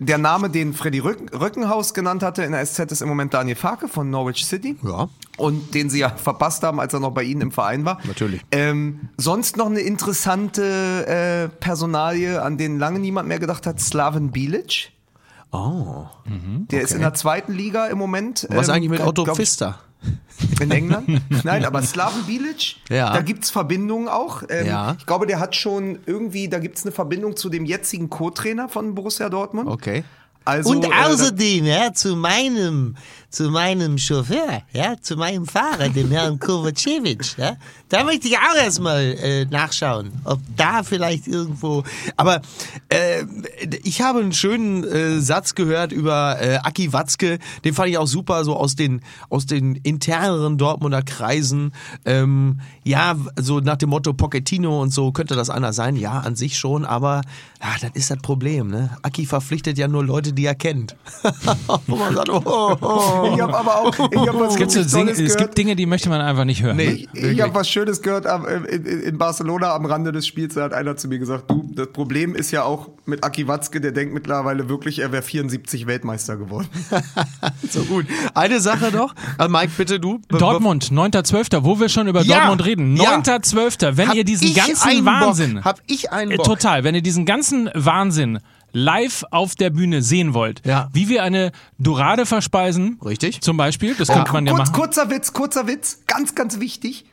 der 0.00 0.18
Name, 0.18 0.48
den 0.48 0.72
Freddy 0.72 0.98
Rücken, 0.98 1.28
Rückenhaus 1.28 1.92
genannt 1.92 2.22
hatte 2.22 2.42
in 2.42 2.52
der 2.52 2.64
SZ, 2.64 2.90
ist 2.90 3.02
im 3.02 3.08
Moment 3.08 3.34
Daniel 3.34 3.54
Farke 3.54 3.86
von 3.86 4.08
Norwich 4.08 4.46
City. 4.46 4.76
Ja. 4.82 5.08
Und 5.36 5.74
den 5.74 5.90
sie 5.90 6.00
ja 6.00 6.08
verpasst 6.08 6.62
haben, 6.62 6.80
als 6.80 6.94
er 6.94 7.00
noch 7.00 7.12
bei 7.12 7.22
ihnen 7.22 7.42
im 7.42 7.52
Verein 7.52 7.84
war. 7.84 8.00
Natürlich. 8.04 8.40
Ähm, 8.50 9.10
sonst 9.18 9.58
noch 9.58 9.66
eine 9.66 9.80
interessante 9.80 11.06
äh, 11.06 11.48
Personalie, 11.48 12.42
an 12.42 12.56
den 12.56 12.78
lange 12.78 12.98
niemand 12.98 13.28
mehr 13.28 13.38
gedacht 13.38 13.66
hat, 13.66 13.78
Slaven 13.78 14.30
Bilic. 14.30 14.90
Oh. 15.52 16.06
Der 16.70 16.82
ist 16.82 16.92
in 16.92 17.00
der 17.00 17.14
zweiten 17.14 17.52
Liga 17.52 17.86
im 17.86 17.98
Moment. 17.98 18.46
Was 18.50 18.68
ähm, 18.68 18.74
eigentlich 18.74 18.90
mit 18.90 19.00
Otto 19.00 19.24
glaub 19.24 19.36
Pfister? 19.36 19.80
In 20.60 20.70
England? 20.70 21.20
Nein, 21.44 21.64
aber 21.64 21.82
Slaven 21.82 22.22
Bilic, 22.24 22.76
Ja. 22.88 23.12
da 23.12 23.20
gibt's 23.20 23.50
Verbindungen 23.50 24.08
auch. 24.08 24.42
Ähm, 24.48 24.66
Ja. 24.66 24.96
Ich 24.98 25.06
glaube, 25.06 25.26
der 25.26 25.38
hat 25.38 25.54
schon 25.54 25.98
irgendwie, 26.06 26.48
da 26.48 26.58
gibt's 26.58 26.84
eine 26.84 26.92
Verbindung 26.92 27.36
zu 27.36 27.50
dem 27.50 27.64
jetzigen 27.66 28.08
Co-Trainer 28.08 28.68
von 28.68 28.94
Borussia 28.94 29.28
Dortmund. 29.28 29.68
Okay. 29.68 30.04
Also, 30.46 30.70
Und 30.70 30.86
äh, 30.86 30.88
außerdem, 30.88 31.66
ja, 31.66 31.92
zu 31.92 32.16
meinem, 32.16 32.96
zu 33.30 33.50
meinem 33.50 33.96
Chauffeur, 33.98 34.62
ja, 34.72 34.96
zu 35.00 35.16
meinem 35.16 35.46
Fahrer, 35.46 35.88
dem 35.88 36.10
Herrn 36.10 36.38
Kovacevic, 36.40 37.36
ja, 37.38 37.56
da 37.88 38.04
möchte 38.04 38.28
ich 38.28 38.36
auch 38.36 38.56
erstmal 38.56 39.02
äh, 39.02 39.44
nachschauen, 39.46 40.12
ob 40.24 40.40
da 40.56 40.82
vielleicht 40.82 41.26
irgendwo, 41.26 41.84
Aber 42.16 42.40
äh, 42.88 43.24
ich 43.84 44.02
habe 44.02 44.20
einen 44.20 44.32
schönen 44.32 44.84
äh, 44.84 45.20
Satz 45.20 45.54
gehört 45.54 45.92
über 45.92 46.40
äh, 46.40 46.56
Aki 46.56 46.92
Watzke, 46.92 47.38
den 47.64 47.74
fand 47.74 47.88
ich 47.88 47.98
auch 47.98 48.06
super, 48.06 48.44
so 48.44 48.56
aus 48.56 48.74
den 48.74 49.00
aus 49.28 49.46
den 49.46 49.76
interneren 49.76 50.58
Dortmunder 50.58 51.02
Kreisen. 51.02 51.72
Ähm, 52.04 52.60
ja, 52.84 53.16
so 53.36 53.60
nach 53.60 53.76
dem 53.76 53.90
Motto 53.90 54.12
Pochettino 54.12 54.80
und 54.80 54.92
so 54.92 55.12
könnte 55.12 55.36
das 55.36 55.50
einer 55.50 55.72
sein. 55.72 55.96
Ja, 55.96 56.20
an 56.20 56.36
sich 56.36 56.58
schon, 56.58 56.84
aber 56.84 57.22
ja, 57.62 57.68
das 57.80 57.90
ist 57.94 58.10
das 58.10 58.18
Problem. 58.18 58.68
Ne? 58.68 58.90
Aki 59.02 59.26
verpflichtet 59.26 59.78
ja 59.78 59.88
nur 59.88 60.04
Leute, 60.04 60.32
die 60.32 60.44
er 60.44 60.54
kennt. 60.54 60.96
Wo 61.86 61.96
man 61.96 62.14
sagt, 62.14 62.28
oh, 62.30 62.76
oh. 62.80 63.19
Ich 63.26 63.40
habe 63.40 63.56
aber 63.56 63.76
auch, 63.78 63.92
ich 64.10 64.18
hab 64.28 64.38
was 64.38 64.52
Es 64.52 64.56
gibt, 64.58 64.70
so 64.72 64.98
Dinge, 64.98 65.10
es 65.12 65.36
gibt 65.36 65.56
Dinge, 65.58 65.76
die 65.76 65.86
möchte 65.86 66.08
man 66.08 66.20
einfach 66.20 66.44
nicht 66.44 66.62
hören. 66.62 66.76
Nee. 66.76 67.06
Ich, 67.12 67.22
ich 67.22 67.40
habe 67.40 67.54
was 67.54 67.68
Schönes 67.68 68.02
gehört 68.02 68.26
am, 68.26 68.46
in, 68.46 68.84
in 68.84 69.18
Barcelona 69.18 69.74
am 69.74 69.84
Rande 69.86 70.12
des 70.12 70.26
Spiels. 70.26 70.54
Da 70.54 70.62
hat 70.64 70.72
einer 70.72 70.96
zu 70.96 71.08
mir 71.08 71.18
gesagt, 71.18 71.50
du, 71.50 71.70
das 71.74 71.88
Problem 71.88 72.34
ist 72.34 72.50
ja 72.50 72.64
auch 72.64 72.88
mit 73.06 73.24
Aki 73.24 73.48
Watzke, 73.48 73.80
der 73.80 73.92
denkt 73.92 74.14
mittlerweile 74.14 74.68
wirklich, 74.68 74.98
er 75.00 75.12
wäre 75.12 75.22
74 75.22 75.86
Weltmeister 75.86 76.36
geworden. 76.36 76.68
so 77.70 77.82
gut. 77.84 78.06
Eine 78.34 78.60
Sache 78.60 78.90
noch, 78.94 79.14
äh, 79.38 79.48
Mike, 79.48 79.72
bitte 79.76 79.98
du. 80.00 80.20
Dortmund, 80.28 80.86
9.12., 80.90 81.64
wo 81.64 81.80
wir 81.80 81.88
schon 81.88 82.08
über 82.08 82.22
Ja, 82.22 82.38
Dortmund 82.40 82.64
reden. 82.64 82.96
ja. 82.96 83.16
9.12., 83.18 83.96
wenn 83.96 84.08
Hab 84.08 84.14
ihr 84.14 84.24
diesen 84.24 84.54
ganzen 84.54 85.04
Wahnsinn, 85.04 85.54
Bock, 85.56 85.64
hab 85.64 85.80
ich 85.86 86.12
einen 86.12 86.32
äh, 86.32 86.36
Bock. 86.36 86.46
total, 86.46 86.84
wenn 86.84 86.94
ihr 86.94 87.02
diesen 87.02 87.24
ganzen 87.24 87.70
Wahnsinn 87.74 88.38
live 88.72 89.24
auf 89.30 89.54
der 89.54 89.70
Bühne 89.70 90.02
sehen 90.02 90.34
wollt, 90.34 90.64
Ja. 90.66 90.88
wie 90.92 91.08
wir 91.08 91.22
eine 91.22 91.52
Dorade 91.78 92.26
verspeisen, 92.26 92.98
Richtig. 93.04 93.40
zum 93.42 93.56
Beispiel, 93.56 93.94
das 93.94 94.08
könnte 94.08 94.32
man 94.32 94.46
ja 94.46 94.52
Kurz, 94.54 94.68
machen. 94.70 94.80
kurzer 94.80 95.10
Witz, 95.10 95.32
kurzer 95.32 95.66
Witz, 95.66 96.00
ganz, 96.06 96.34
ganz 96.34 96.60
wichtig. 96.60 97.06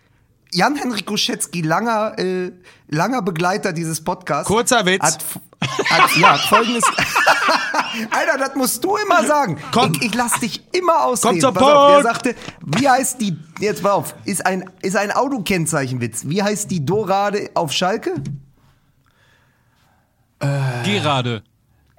Jan-Henrik 0.53 1.09
Ruschetzky, 1.11 1.61
langer, 1.61 2.17
äh, 2.17 2.51
langer 2.87 3.21
Begleiter 3.21 3.73
dieses 3.73 4.01
Podcasts. 4.03 4.47
Kurzer 4.47 4.85
Witz. 4.85 5.03
Hat, 5.03 5.19
hat, 5.89 6.15
ja, 6.17 6.35
folgendes. 6.35 6.83
Alter, 8.11 8.37
das 8.37 8.55
musst 8.55 8.81
du 8.83 8.95
immer 8.95 9.25
sagen. 9.25 9.57
Komm. 9.73 9.91
Ich, 9.93 10.03
ich 10.07 10.13
lass 10.15 10.39
dich 10.39 10.63
immer 10.73 11.03
ausreden. 11.03 11.41
Komm 11.41 11.41
zum 11.41 11.53
Pass 11.53 11.63
auf, 11.63 11.87
der 11.87 11.93
Punkt. 11.93 12.03
sagte, 12.05 12.35
wie 12.65 12.87
heißt 12.89 13.19
die, 13.21 13.35
jetzt 13.59 13.81
pass 13.83 13.91
auf, 13.91 14.15
ist 14.23 14.45
ein, 14.45 14.69
ist 14.81 14.95
ein 14.95 15.11
Autokennzeichenwitz. 15.11 16.21
Wie 16.25 16.41
heißt 16.41 16.71
die 16.71 16.85
Dorade 16.85 17.49
auf 17.53 17.71
Schalke? 17.73 18.13
Gerade. 20.39 21.43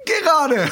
Gerade. 0.09 0.57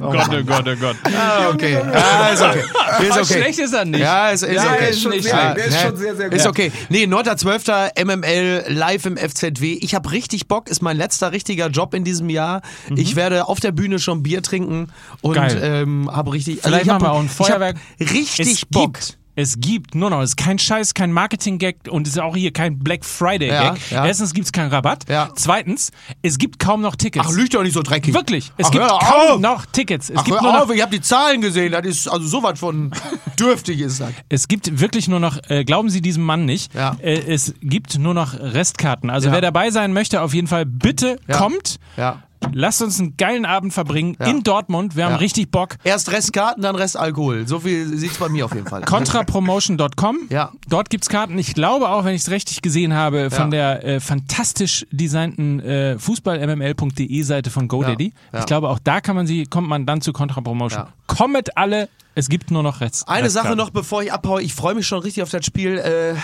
Gott, 0.00 0.28
oh 0.30 0.44
Gott, 0.44 0.68
oh 0.68 0.76
Gott. 0.76 0.96
Ah, 1.16 1.48
okay. 1.52 1.72
Ja, 1.72 2.28
ist 2.28 2.42
okay. 2.42 2.62
Ist 3.08 3.12
okay. 3.18 3.24
Schlecht 3.24 3.58
ist 3.58 3.72
er 3.72 3.84
nicht. 3.84 4.00
Ja, 4.00 4.30
ist, 4.30 4.42
ist 4.42 4.54
Ja, 4.54 4.72
okay. 4.72 4.90
ist 4.90 5.02
schon 5.02 5.10
nicht 5.10 5.24
sehr-. 5.24 5.54
Der 5.54 5.64
ist 5.64 5.80
schon 5.80 5.96
sehr, 5.96 6.16
sehr 6.16 6.28
gut. 6.28 6.38
Ist 6.38 6.46
okay. 6.46 6.70
Nee, 6.90 7.04
9.12. 7.04 8.04
MML 8.04 8.72
live 8.72 9.06
im 9.06 9.16
FZW. 9.16 9.78
Ich 9.80 9.94
habe 9.94 10.12
richtig 10.12 10.48
Bock. 10.48 10.68
Ist 10.68 10.82
mein 10.82 10.96
letzter 10.96 11.32
richtiger 11.32 11.68
Job 11.68 11.94
in 11.94 12.04
diesem 12.04 12.30
Jahr. 12.30 12.62
Ich 12.94 13.16
werde 13.16 13.48
auf 13.48 13.58
der 13.58 13.72
Bühne 13.72 13.98
schon 13.98 14.22
Bier 14.22 14.42
trinken 14.42 14.88
und 15.20 15.38
ähm, 15.38 16.10
habe 16.12 16.32
richtig. 16.32 16.60
Vielleicht 16.62 16.84
ich 16.84 16.90
hab, 16.90 17.00
machen 17.00 17.12
wir 17.12 17.16
auch 17.16 17.20
ein 17.20 17.28
Feuerwerk. 17.28 17.76
Richtig 17.98 18.48
es 18.48 18.66
Bock. 18.66 18.94
Gibt, 18.94 19.18
es 19.40 19.58
gibt 19.58 19.94
nur 19.94 20.10
noch, 20.10 20.20
es 20.20 20.30
ist 20.30 20.36
kein 20.36 20.58
Scheiß, 20.58 20.94
kein 20.94 21.12
Marketing-Gag 21.12 21.88
und 21.88 22.06
es 22.06 22.14
ist 22.14 22.18
auch 22.20 22.36
hier 22.36 22.52
kein 22.52 22.78
Black 22.78 23.04
Friday-Gag. 23.04 23.50
Ja, 23.90 23.96
ja. 23.96 24.06
Erstens 24.06 24.34
gibt 24.34 24.46
es 24.46 24.52
keinen 24.52 24.70
Rabatt. 24.70 25.08
Ja. 25.08 25.30
Zweitens, 25.34 25.92
es 26.22 26.38
gibt 26.38 26.58
kaum 26.58 26.82
noch 26.82 26.96
Tickets. 26.96 27.26
Ach, 27.28 27.32
lügt 27.32 27.54
doch 27.54 27.62
nicht 27.62 27.72
so 27.72 27.82
dreckig. 27.82 28.12
Wirklich, 28.14 28.52
es 28.58 28.66
Ach, 28.66 28.70
gibt 28.70 28.86
kaum 28.86 29.30
auf. 29.34 29.40
noch 29.40 29.66
Tickets. 29.66 30.10
Es 30.10 30.16
Ach, 30.18 30.24
gibt 30.24 30.42
nur 30.42 30.52
noch 30.52 30.62
auf, 30.62 30.74
ich 30.74 30.82
habe 30.82 30.92
die 30.92 31.00
Zahlen 31.00 31.40
gesehen. 31.40 31.72
Das 31.72 31.86
ist 31.86 32.08
also 32.08 32.26
sowas 32.26 32.58
von 32.58 32.90
dürftig 33.40 33.80
ist 33.80 34.00
das. 34.00 34.10
Es 34.28 34.48
gibt 34.48 34.80
wirklich 34.80 35.08
nur 35.08 35.20
noch, 35.20 35.38
äh, 35.48 35.64
glauben 35.64 35.88
Sie 35.88 36.02
diesem 36.02 36.24
Mann 36.24 36.44
nicht, 36.44 36.74
äh, 36.74 36.90
es 37.02 37.54
gibt 37.62 37.98
nur 37.98 38.14
noch 38.14 38.34
Restkarten. 38.34 39.08
Also 39.10 39.32
wer 39.32 39.40
dabei 39.40 39.70
sein 39.70 39.92
möchte, 39.92 40.20
auf 40.20 40.34
jeden 40.34 40.48
Fall 40.48 40.66
bitte 40.66 41.18
kommt. 41.32 41.78
Ja. 41.96 42.22
Lasst 42.52 42.82
uns 42.82 42.98
einen 43.00 43.16
geilen 43.16 43.44
Abend 43.44 43.72
verbringen 43.72 44.16
in 44.24 44.42
Dortmund. 44.42 44.96
Wir 44.96 45.04
haben 45.04 45.12
Ja. 45.12 45.16
richtig 45.18 45.50
Bock. 45.50 45.76
Erst 45.84 46.10
Restkarten, 46.12 46.62
dann 46.62 46.74
Restalkohol. 46.74 47.46
So 47.46 47.60
viel 47.60 47.96
sieht's 47.96 48.18
bei 48.18 48.28
mir 48.28 48.44
auf 48.44 48.54
jeden 48.54 48.66
Fall. 48.66 48.82
Contrapromotion.com. 48.82 50.18
Ja. 50.30 50.52
Dort 50.68 50.90
gibt's 50.90 51.08
Karten. 51.08 51.38
Ich 51.38 51.54
glaube 51.54 51.88
auch, 51.88 52.04
wenn 52.04 52.14
ich 52.14 52.22
es 52.22 52.30
richtig 52.30 52.62
gesehen 52.62 52.94
habe, 52.94 53.30
von 53.30 53.50
der 53.50 53.84
äh, 53.84 54.00
fantastisch 54.00 54.86
designten 54.90 55.60
äh, 55.60 55.98
fußballmml.de 55.98 57.22
Seite 57.22 57.50
von 57.50 57.68
GoDaddy. 57.68 58.06
Ja, 58.06 58.12
ja. 58.32 58.38
Ich 58.40 58.46
glaube, 58.46 58.68
auch 58.68 58.78
da 58.82 59.00
kann 59.00 59.16
man 59.16 59.26
sie, 59.26 59.44
kommt 59.44 59.68
man 59.68 59.86
dann 59.86 60.00
zu 60.00 60.12
Contrapromotion. 60.12 60.82
Ja. 60.84 60.92
Kommet 61.06 61.56
alle. 61.56 61.88
Es 62.14 62.28
gibt 62.28 62.50
nur 62.50 62.62
noch 62.62 62.80
Rest. 62.80 63.08
Eine 63.08 63.30
Sache 63.30 63.44
Restkarten. 63.44 63.58
noch, 63.58 63.70
bevor 63.70 64.02
ich 64.02 64.12
abhaue. 64.12 64.42
Ich 64.42 64.54
freue 64.54 64.74
mich 64.74 64.86
schon 64.86 64.98
richtig 65.00 65.22
auf 65.22 65.30
das 65.30 65.44
Spiel. 65.46 65.78
Äh, 65.78 66.14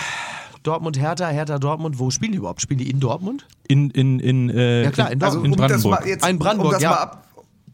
Dortmund-Hertha, 0.67 1.27
Hertha-Dortmund. 1.29 1.97
Wo 1.99 2.11
spielen 2.11 2.33
die 2.33 2.37
überhaupt? 2.39 2.61
Spielen 2.61 2.79
die 2.79 2.89
in 2.89 2.99
Dortmund? 2.99 3.45
In, 3.67 3.89
in, 3.91 4.19
in, 4.19 4.49
äh, 4.49 4.83
Ja, 4.83 4.91
klar, 4.91 5.11
in 5.11 5.19
in, 5.19 5.23
Also, 5.23 5.37
Dortmund. 5.39 5.45
in 5.45 5.51
um 5.63 5.67
das 5.69 5.81
Brandenburg. 5.81 5.99
mal 6.01 6.07
jetzt, 6.09 6.23
Ein 6.23 6.39
Brandenburg, 6.39 6.67
um 6.67 6.73
das 6.73 6.83
ja. 6.83 6.89
mal 6.91 6.97
ab, 6.97 7.27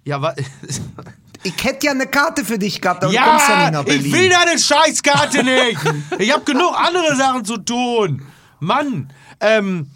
Ja, 0.05 0.21
wa 0.21 0.33
ich 1.43 1.63
hätte 1.63 1.85
ja 1.87 1.91
eine 1.91 2.07
Karte 2.07 2.45
für 2.45 2.57
dich 2.57 2.79
gehabt, 2.81 3.03
aber 3.03 3.11
du 3.11 3.19
kommst 3.19 3.47
ja 3.49 3.53
ja, 3.55 3.61
nicht 3.63 3.73
nach 3.73 3.83
Berlin. 3.83 4.05
ich 4.05 4.13
will 4.13 4.29
deine 4.29 4.57
Scheißkarte 4.59 5.43
nicht. 5.43 5.79
Ich 6.19 6.31
habe 6.31 6.43
genug 6.45 6.73
andere 6.77 7.15
Sachen 7.15 7.43
zu 7.43 7.57
tun. 7.57 8.21
Mann, 8.59 9.09
ähm, 9.41 9.87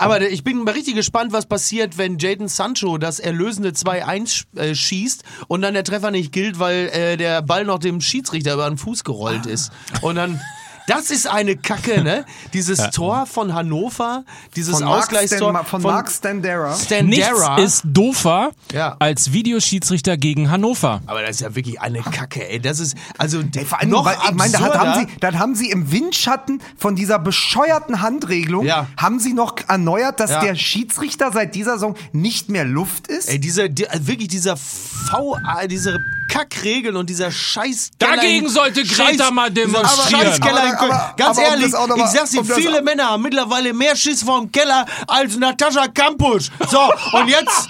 aber 0.00 0.20
ich 0.30 0.44
bin 0.44 0.62
mal 0.62 0.70
richtig 0.74 0.94
gespannt, 0.94 1.32
was 1.32 1.46
passiert, 1.46 1.98
wenn 1.98 2.18
Jaden 2.18 2.46
Sancho 2.48 2.98
das 2.98 3.18
erlösende 3.18 3.70
2-1 3.70 4.44
äh, 4.56 4.74
schießt 4.74 5.24
und 5.48 5.60
dann 5.62 5.74
der 5.74 5.82
Treffer 5.84 6.12
nicht 6.12 6.32
gilt, 6.32 6.58
weil 6.60 6.88
äh, 6.88 7.16
der 7.16 7.42
Ball 7.42 7.64
noch 7.64 7.80
dem 7.80 8.00
Schiedsrichter 8.00 8.54
über 8.54 8.68
den 8.68 8.78
Fuß 8.78 9.02
gerollt 9.04 9.44
ist. 9.46 9.72
Und 10.00 10.14
dann. 10.16 10.40
Das 10.88 11.10
ist 11.10 11.26
eine 11.28 11.56
Kacke, 11.56 12.02
ne? 12.02 12.24
Dieses 12.52 12.90
Tor 12.90 13.26
von 13.26 13.54
Hannover, 13.54 14.24
dieses 14.56 14.76
von 14.78 14.84
Mark, 14.84 15.02
Ausgleichstor 15.04 15.50
Stan, 15.52 15.64
von 15.66 15.82
Mark 15.82 16.10
Standera. 16.10 16.74
Standera. 16.74 17.56
Nichts 17.56 17.76
ist 17.76 17.82
doofer 17.84 18.50
Ja. 18.72 18.96
als 18.98 19.32
Videoschiedsrichter 19.32 20.16
gegen 20.16 20.50
Hannover. 20.50 21.00
aber 21.06 21.20
das 21.22 21.32
ist 21.36 21.40
ja 21.42 21.54
wirklich 21.54 21.80
eine 21.80 22.00
Kacke, 22.00 22.48
ey. 22.48 22.58
Das 22.60 22.80
ist 22.80 22.96
also 23.18 23.40
Ey, 23.54 23.64
vor 23.64 23.80
allem, 23.80 23.90
noch 23.90 24.04
weil, 24.04 24.16
ich 24.24 24.32
meine, 24.34 24.52
da 24.52 24.78
haben 24.78 25.00
sie, 25.06 25.06
dann 25.20 25.38
haben 25.38 25.54
sie 25.54 25.70
im 25.70 25.92
Windschatten 25.92 26.60
von 26.76 26.96
dieser 26.96 27.18
bescheuerten 27.18 28.00
Handregelung, 28.00 28.64
Ja. 28.64 28.86
haben 28.96 29.20
sie 29.20 29.34
noch 29.34 29.56
erneuert, 29.68 30.20
dass 30.20 30.30
Ja. 30.30 30.40
der 30.40 30.54
Schiedsrichter 30.54 31.30
seit 31.32 31.54
dieser 31.54 31.74
Saison 31.74 31.94
nicht 32.12 32.48
mehr 32.48 32.64
Luft 32.64 33.08
ist. 33.08 33.28
Ey, 33.28 33.38
dieser, 33.38 33.68
die, 33.68 33.88
also 33.88 34.06
wirklich 34.06 34.28
dieser 34.28 34.56
VA, 34.56 35.66
diese 35.66 35.98
Kackregeln 36.30 36.96
und 36.96 37.08
dieser 37.10 37.30
Scheiß. 37.30 37.90
Dagegen 37.98 38.48
sollte 38.48 38.84
Greta 38.84 39.30
mal 39.30 39.50
demonstrieren. 39.50 40.22
Scheißkeller 40.26 40.76
Aber- 40.80 41.14
Ganz 41.16 41.38
aber 41.38 41.46
um 41.48 41.52
ehrlich, 41.54 41.74
auch 41.74 41.86
noch 41.86 41.96
ich 41.96 42.02
mal- 42.02 42.08
sag's 42.10 42.30
dir, 42.30 42.40
um 42.40 42.46
viele 42.46 42.82
Männer 42.82 43.10
haben 43.10 43.22
mittlerweile 43.22 43.72
mehr 43.72 43.96
Schiss 43.96 44.22
vorm 44.22 44.50
Keller 44.52 44.84
als 45.06 45.36
Natascha 45.36 45.86
Kampusch. 45.88 46.50
So, 46.70 46.80
und 47.18 47.28
jetzt, 47.28 47.68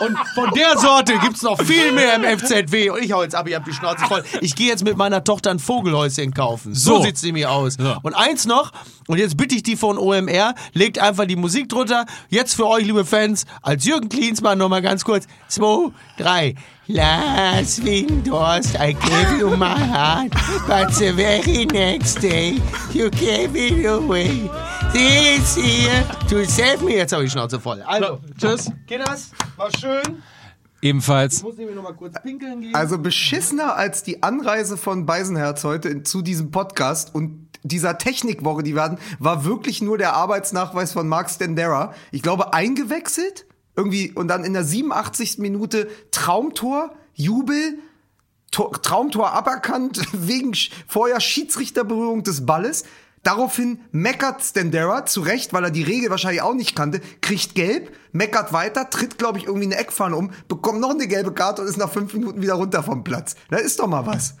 und, 0.00 0.08
und 0.08 0.18
von 0.34 0.50
der 0.54 0.78
Sorte 0.78 1.18
gibt's 1.18 1.42
noch 1.42 1.60
viel 1.62 1.92
mehr 1.92 2.14
im 2.16 2.24
FZW. 2.38 2.90
Und 2.90 3.02
ich 3.02 3.12
hau 3.12 3.22
jetzt 3.22 3.34
ab, 3.34 3.46
ich 3.48 3.54
hab 3.54 3.64
die 3.64 3.72
Schnauze 3.72 4.04
voll. 4.06 4.24
Ich 4.40 4.54
gehe 4.56 4.68
jetzt 4.68 4.84
mit 4.84 4.96
meiner 4.96 5.22
Tochter 5.24 5.50
ein 5.50 5.58
Vogelhäuschen 5.58 6.32
kaufen. 6.34 6.74
So, 6.74 6.96
So. 6.98 7.02
sieht's 7.04 7.22
nämlich 7.22 7.46
aus. 7.46 7.76
Und 8.02 8.14
eins 8.14 8.46
noch, 8.46 8.72
und 9.08 9.18
jetzt 9.18 9.36
bitte 9.36 9.54
ich 9.54 9.62
die 9.62 9.76
von 9.76 9.98
OMR, 9.98 10.54
legt 10.72 10.98
einfach 10.98 11.26
die 11.26 11.36
Musik 11.36 11.68
drunter. 11.68 12.06
Jetzt 12.28 12.54
für 12.54 12.66
euch, 12.66 12.84
liebe 12.84 13.04
Fans, 13.04 13.44
als 13.62 13.84
Jürgen 13.84 14.08
Klinsmann 14.08 14.58
nochmal 14.58 14.82
ganz 14.82 15.04
kurz. 15.04 15.26
Zwei, 15.48 15.90
drei. 16.18 16.54
Last 16.88 17.84
Windhorst, 17.84 18.74
I 18.80 18.92
gave 18.92 19.38
you 19.38 19.56
my 19.56 19.78
heart, 19.78 20.32
but 20.66 20.92
the 20.92 21.12
very 21.12 21.64
next 21.66 22.20
day 22.20 22.58
you 22.92 23.08
gave 23.08 23.54
it 23.54 23.86
away. 23.86 24.50
This 24.92 25.54
here 25.54 26.04
to 26.28 26.44
save 26.44 26.82
me. 26.82 26.96
Jetzt 26.96 27.12
habe 27.12 27.22
ich 27.22 27.30
die 27.30 27.38
Schnauze 27.38 27.60
voll. 27.60 27.82
Also, 27.82 28.18
Tschüss. 28.36 28.72
Kinders, 28.88 29.30
war 29.56 29.70
schön. 29.78 30.24
Ebenfalls. 30.82 31.44
Muss 31.44 31.56
nämlich 31.56 31.76
nochmal 31.76 31.94
kurz 31.94 32.20
pinkeln 32.20 32.60
gehen. 32.60 32.74
Also 32.74 32.98
beschissener 32.98 33.76
als 33.76 34.02
die 34.02 34.24
Anreise 34.24 34.76
von 34.76 35.06
Beisenherz 35.06 35.62
heute 35.62 35.88
in, 35.88 36.04
zu 36.04 36.20
diesem 36.20 36.50
Podcast 36.50 37.14
und 37.14 37.48
dieser 37.62 37.96
Technikwoche, 37.96 38.64
die 38.64 38.74
wir 38.74 38.82
hatten, 38.82 38.98
war 39.20 39.44
wirklich 39.44 39.82
nur 39.82 39.98
der 39.98 40.14
Arbeitsnachweis 40.14 40.92
von 40.92 41.06
Mark 41.06 41.30
Standera. 41.30 41.94
Ich 42.10 42.22
glaube, 42.22 42.52
eingewechselt, 42.54 43.46
irgendwie, 43.76 44.12
und 44.12 44.28
dann 44.28 44.44
in 44.44 44.52
der 44.52 44.64
87. 44.64 45.38
Minute 45.38 45.88
Traumtor, 46.10 46.94
Jubel, 47.14 47.78
Tor, 48.50 48.72
Traumtor 48.82 49.32
aberkannt, 49.32 50.02
wegen 50.12 50.52
vorher 50.86 51.20
Schiedsrichterberührung 51.20 52.22
des 52.22 52.46
Balles. 52.46 52.84
Daraufhin 53.22 53.80
meckert 53.92 54.42
Standera, 54.42 55.06
zu 55.06 55.20
Recht, 55.20 55.52
weil 55.52 55.64
er 55.64 55.70
die 55.70 55.84
Regel 55.84 56.10
wahrscheinlich 56.10 56.42
auch 56.42 56.54
nicht 56.54 56.74
kannte, 56.74 57.00
kriegt 57.20 57.54
gelb, 57.54 57.96
meckert 58.10 58.52
weiter, 58.52 58.90
tritt, 58.90 59.16
glaube 59.16 59.38
ich, 59.38 59.46
irgendwie 59.46 59.66
eine 59.66 59.76
Eckfahne 59.76 60.16
um, 60.16 60.32
bekommt 60.48 60.80
noch 60.80 60.90
eine 60.90 61.06
gelbe 61.06 61.32
Karte 61.32 61.62
und 61.62 61.68
ist 61.68 61.76
nach 61.76 61.90
fünf 61.90 62.12
Minuten 62.14 62.42
wieder 62.42 62.54
runter 62.54 62.82
vom 62.82 63.04
Platz. 63.04 63.36
Da 63.48 63.58
ist 63.58 63.78
doch 63.78 63.86
mal 63.86 64.06
was. 64.06 64.34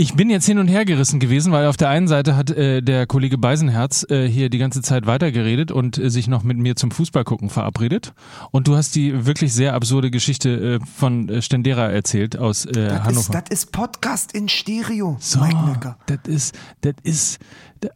Ich 0.00 0.14
bin 0.14 0.30
jetzt 0.30 0.46
hin 0.46 0.58
und 0.58 0.68
her 0.68 0.86
gerissen 0.86 1.20
gewesen, 1.20 1.52
weil 1.52 1.66
auf 1.66 1.76
der 1.76 1.90
einen 1.90 2.08
Seite 2.08 2.34
hat 2.34 2.50
äh, 2.50 2.80
der 2.80 3.06
Kollege 3.06 3.36
Beisenherz 3.36 4.06
äh, 4.08 4.26
hier 4.26 4.48
die 4.48 4.56
ganze 4.56 4.80
Zeit 4.80 5.04
weitergeredet 5.04 5.70
und 5.70 5.98
äh, 5.98 6.08
sich 6.08 6.26
noch 6.26 6.42
mit 6.42 6.56
mir 6.56 6.74
zum 6.74 6.90
Fußballgucken 6.90 7.50
verabredet. 7.50 8.14
Und 8.50 8.66
du 8.66 8.76
hast 8.76 8.94
die 8.94 9.26
wirklich 9.26 9.52
sehr 9.52 9.74
absurde 9.74 10.10
Geschichte 10.10 10.80
äh, 10.80 10.86
von 10.96 11.28
äh, 11.28 11.42
Stendera 11.42 11.90
erzählt 11.90 12.38
aus 12.38 12.64
äh, 12.64 12.72
Das 12.72 12.94
ist, 12.94 13.04
Hannover. 13.04 13.32
das 13.42 13.44
ist 13.50 13.72
Podcast 13.72 14.32
in 14.32 14.48
Stereo, 14.48 15.18
so, 15.20 15.38
Mike 15.38 15.66
Necker. 15.66 15.98
das 16.06 16.20
ist, 16.24 16.58
das 16.80 16.94
ist 17.02 17.38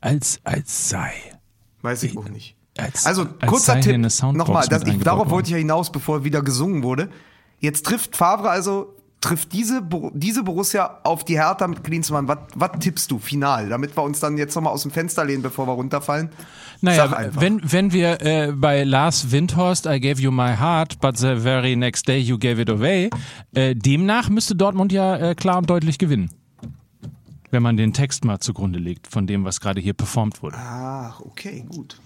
als 0.02 0.40
als 0.44 0.90
sei. 0.90 1.10
Weiß 1.80 2.02
ich 2.02 2.18
auch 2.18 2.28
nicht. 2.28 2.54
Als, 2.76 3.06
Also, 3.06 3.28
als 3.40 3.50
kurzer 3.50 3.80
Tipp, 3.80 3.96
nochmal, 3.96 4.68
darauf 4.68 5.30
wollte 5.30 5.46
ich 5.46 5.52
ja 5.52 5.58
hinaus, 5.58 5.90
bevor 5.90 6.22
wieder 6.22 6.42
gesungen 6.42 6.82
wurde. 6.82 7.08
Jetzt 7.60 7.86
trifft 7.86 8.14
Favre 8.14 8.50
also, 8.50 8.94
trifft 9.24 9.52
diese, 9.52 9.82
diese 10.12 10.42
Borussia 10.42 11.00
auf 11.02 11.24
die 11.24 11.38
Hertha 11.40 11.66
mit 11.66 11.82
Klinsmann. 11.82 12.28
Was, 12.28 12.38
was 12.54 12.70
tippst 12.78 13.10
du, 13.10 13.18
final? 13.18 13.68
Damit 13.68 13.96
wir 13.96 14.02
uns 14.02 14.20
dann 14.20 14.36
jetzt 14.36 14.54
nochmal 14.54 14.72
aus 14.72 14.82
dem 14.82 14.90
Fenster 14.90 15.24
lehnen, 15.24 15.42
bevor 15.42 15.66
wir 15.66 15.72
runterfallen. 15.72 16.28
Naja, 16.82 17.30
wenn, 17.32 17.60
wenn 17.64 17.92
wir 17.92 18.20
äh, 18.20 18.52
bei 18.52 18.84
Lars 18.84 19.30
Windhorst, 19.30 19.86
I 19.86 19.98
gave 19.98 20.20
you 20.20 20.30
my 20.30 20.54
heart, 20.56 21.00
but 21.00 21.16
the 21.16 21.36
very 21.36 21.74
next 21.76 22.06
day 22.06 22.18
you 22.18 22.38
gave 22.38 22.60
it 22.60 22.68
away, 22.68 23.08
äh, 23.54 23.74
demnach 23.74 24.28
müsste 24.28 24.54
Dortmund 24.54 24.92
ja 24.92 25.16
äh, 25.16 25.34
klar 25.34 25.58
und 25.58 25.70
deutlich 25.70 25.98
gewinnen. 25.98 26.30
Wenn 27.50 27.62
man 27.62 27.76
den 27.76 27.92
Text 27.92 28.24
mal 28.24 28.40
zugrunde 28.40 28.78
legt 28.78 29.06
von 29.06 29.26
dem, 29.26 29.44
was 29.44 29.60
gerade 29.60 29.80
hier 29.80 29.94
performt 29.94 30.42
wurde. 30.42 30.56
Ach, 30.58 31.20
okay, 31.20 31.64
gut. 31.66 31.96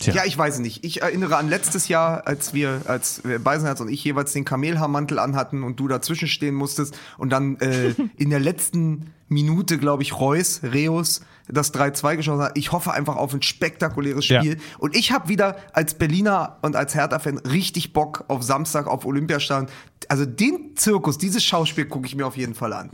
Tja. 0.00 0.14
Ja, 0.14 0.24
ich 0.24 0.36
weiß 0.36 0.54
es 0.54 0.60
nicht. 0.60 0.82
Ich 0.82 1.02
erinnere 1.02 1.36
an 1.36 1.48
letztes 1.48 1.88
Jahr, 1.88 2.26
als 2.26 2.54
wir, 2.54 2.80
als 2.86 3.22
Beisenherz 3.44 3.80
und 3.80 3.90
ich 3.90 4.02
jeweils 4.02 4.32
den 4.32 4.46
Kamelhaarmantel 4.46 5.18
anhatten 5.18 5.62
und 5.62 5.78
du 5.78 5.88
dazwischen 5.88 6.26
stehen 6.26 6.54
musstest 6.54 6.98
und 7.18 7.30
dann 7.30 7.56
äh, 7.60 7.94
in 8.16 8.30
der 8.30 8.40
letzten 8.40 9.12
Minute, 9.28 9.76
glaube 9.78 10.02
ich, 10.02 10.18
Reus, 10.18 10.62
Reus, 10.64 11.20
das 11.48 11.74
3-2 11.74 12.16
geschossen 12.16 12.42
hat. 12.42 12.56
Ich 12.56 12.72
hoffe 12.72 12.92
einfach 12.92 13.16
auf 13.16 13.34
ein 13.34 13.42
spektakuläres 13.42 14.26
Ja. 14.28 14.40
Spiel. 14.40 14.56
Und 14.78 14.96
ich 14.96 15.12
habe 15.12 15.28
wieder 15.28 15.56
als 15.74 15.94
Berliner 15.94 16.58
und 16.62 16.76
als 16.76 16.94
Hertha-Fan 16.94 17.38
richtig 17.38 17.92
Bock 17.92 18.24
auf 18.28 18.42
Samstag 18.42 18.86
auf 18.86 19.04
Olympiastadion. 19.04 19.68
Also 20.08 20.24
den 20.24 20.76
Zirkus, 20.76 21.18
dieses 21.18 21.44
Schauspiel 21.44 21.84
gucke 21.84 22.06
ich 22.06 22.16
mir 22.16 22.26
auf 22.26 22.36
jeden 22.38 22.54
Fall 22.54 22.72
an. 22.72 22.90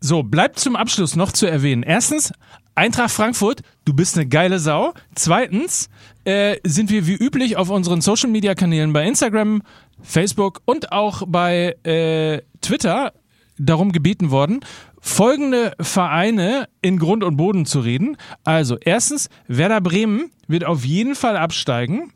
So, 0.00 0.22
bleibt 0.22 0.58
zum 0.58 0.76
Abschluss 0.76 1.14
noch 1.14 1.30
zu 1.30 1.44
erwähnen. 1.46 1.82
Erstens, 1.82 2.32
Eintracht 2.74 3.10
Frankfurt, 3.10 3.62
du 3.84 3.92
bist 3.92 4.16
eine 4.16 4.26
geile 4.26 4.58
Sau. 4.58 4.94
Zweitens, 5.14 5.88
äh, 6.24 6.56
sind 6.64 6.90
wir 6.90 7.06
wie 7.06 7.14
üblich 7.14 7.56
auf 7.56 7.70
unseren 7.70 8.00
Social 8.00 8.30
Media 8.30 8.54
Kanälen 8.54 8.92
bei 8.92 9.06
Instagram, 9.06 9.62
Facebook 10.02 10.62
und 10.64 10.92
auch 10.92 11.24
bei 11.26 11.76
äh, 11.84 12.42
Twitter 12.60 13.12
darum 13.58 13.92
gebeten 13.92 14.30
worden, 14.30 14.60
folgende 15.00 15.72
Vereine 15.80 16.68
in 16.80 16.98
Grund 16.98 17.24
und 17.24 17.36
Boden 17.36 17.66
zu 17.66 17.80
reden. 17.80 18.16
Also, 18.44 18.78
erstens, 18.78 19.28
Werder 19.48 19.80
Bremen 19.80 20.30
wird 20.46 20.64
auf 20.64 20.84
jeden 20.84 21.14
Fall 21.14 21.36
absteigen. 21.36 22.12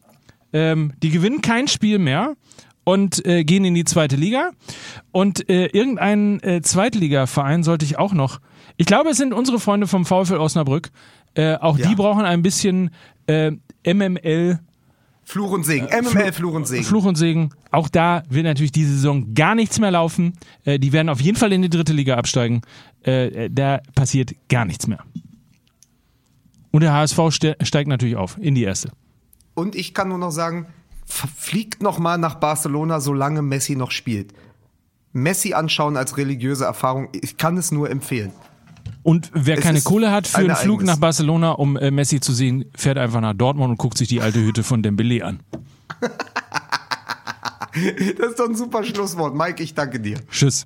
Ähm, 0.53 0.93
die 1.03 1.11
gewinnen 1.11 1.41
kein 1.43 1.69
Spiel 1.69 1.99
mehr 1.99 2.35
und 2.85 3.25
äh, 3.27 3.45
gehen 3.45 3.65
in 3.65 3.75
die 3.75 3.85
zweite 3.85 4.17
Liga. 4.17 4.53
Und 5.11 5.49
äh, 5.49 5.67
irgendein 5.67 6.41
äh, 6.43 6.63
Zweitligaverein 6.63 7.65
sollte 7.65 7.85
ich 7.85 7.99
auch 7.99 8.13
noch. 8.13 8.41
Ich 8.77 8.87
glaube, 8.87 9.11
es 9.11 9.17
sind 9.17 9.33
unsere 9.33 9.61
Freunde 9.61 9.87
vom 9.87 10.05
VfL 10.05 10.37
Osnabrück. 10.37 10.91
Äh, 11.35 11.55
auch 11.57 11.79
Ja. 11.79 11.89
die 11.89 11.95
brauchen 11.95 12.25
ein 12.25 12.43
bisschen 12.43 12.91
äh, 13.27 13.53
MML 13.87 14.61
Fluch 15.27 15.53
und 15.53 15.65
Segen. 15.65 15.87
MML 15.87 16.33
Fluch 16.33 16.53
und 16.53 16.67
Segen. 16.69 16.85
Fluch 16.85 17.05
und 17.07 17.17
Segen. 17.17 17.51
Auch 17.71 17.89
da 17.89 18.25
wird 18.29 18.45
natürlich 18.45 18.73
diese 18.73 18.93
Saison 18.93 19.33
gar 19.33 19.55
nichts 19.55 19.81
mehr 19.81 19.91
laufen. 19.91 20.35
Äh, 20.65 20.79
die 20.79 20.93
werden 20.93 21.09
auf 21.09 21.21
jeden 21.21 21.39
Fall 21.39 21.53
in 21.53 21.63
die 21.63 21.71
dritte 21.71 21.95
Liga 21.95 22.17
absteigen. 22.17 22.61
Äh, 23.07 23.45
äh, 23.47 23.51
da 23.51 23.81
passiert 23.95 24.35
gar 24.49 24.65
nichts 24.67 24.87
mehr. 24.87 24.99
Und 26.73 26.83
der 26.83 26.93
HSV 26.93 27.19
ste 27.31 27.57
steigt 27.63 27.89
natürlich 27.89 28.17
auf 28.17 28.37
in 28.39 28.55
die 28.55 28.65
erste. 28.65 28.91
Und 29.55 29.77
ich 29.77 29.95
kann 29.95 30.09
nur 30.09 30.19
noch 30.19 30.33
sagen, 30.33 30.67
fliegt 31.07 31.83
noch 31.83 31.99
mal 31.99 32.19
nach 32.19 32.35
Barcelona, 32.35 33.01
solange 33.01 33.41
Messi 33.41 33.77
noch 33.77 33.93
spielt. 33.93 34.35
Messi 35.13 35.55
anschauen 35.55 35.97
als 35.97 36.17
religiöse 36.19 36.65
Erfahrung, 36.65 37.09
ich 37.13 37.37
kann 37.37 37.57
es 37.57 37.71
nur 37.71 37.89
empfehlen. 37.91 38.33
Und 39.03 39.31
wer 39.35 39.59
Es 39.59 39.65
keine 39.65 39.81
Kohle 39.83 40.11
hat 40.11 40.27
für 40.27 40.39
ein 40.39 40.51
einen 40.51 40.57
Flug 40.57 40.83
nach 40.83 40.97
Barcelona, 40.97 41.53
um 41.53 41.77
äh, 41.77 41.91
Messi 41.91 42.21
zu 42.21 42.33
sehen, 42.33 42.65
fährt 42.75 42.99
einfach 42.99 43.21
nach 43.21 43.35
Dortmund 43.35 43.71
und 43.71 43.77
guckt 43.77 43.99
sich 43.99 44.09
die 44.09 44.21
alte 44.21 44.41
Hütte 44.41 44.63
von 44.63 44.83
Dembele 44.83 45.25
an. 45.25 45.41
Das 48.19 48.29
ist 48.31 48.39
doch 48.39 48.49
ein 48.49 48.55
super 48.55 48.85
Schlusswort. 48.85 49.35
Mike, 49.35 49.61
ich 49.61 49.75
danke 49.75 49.99
dir. 49.99 50.19
Tschüss. 50.31 50.65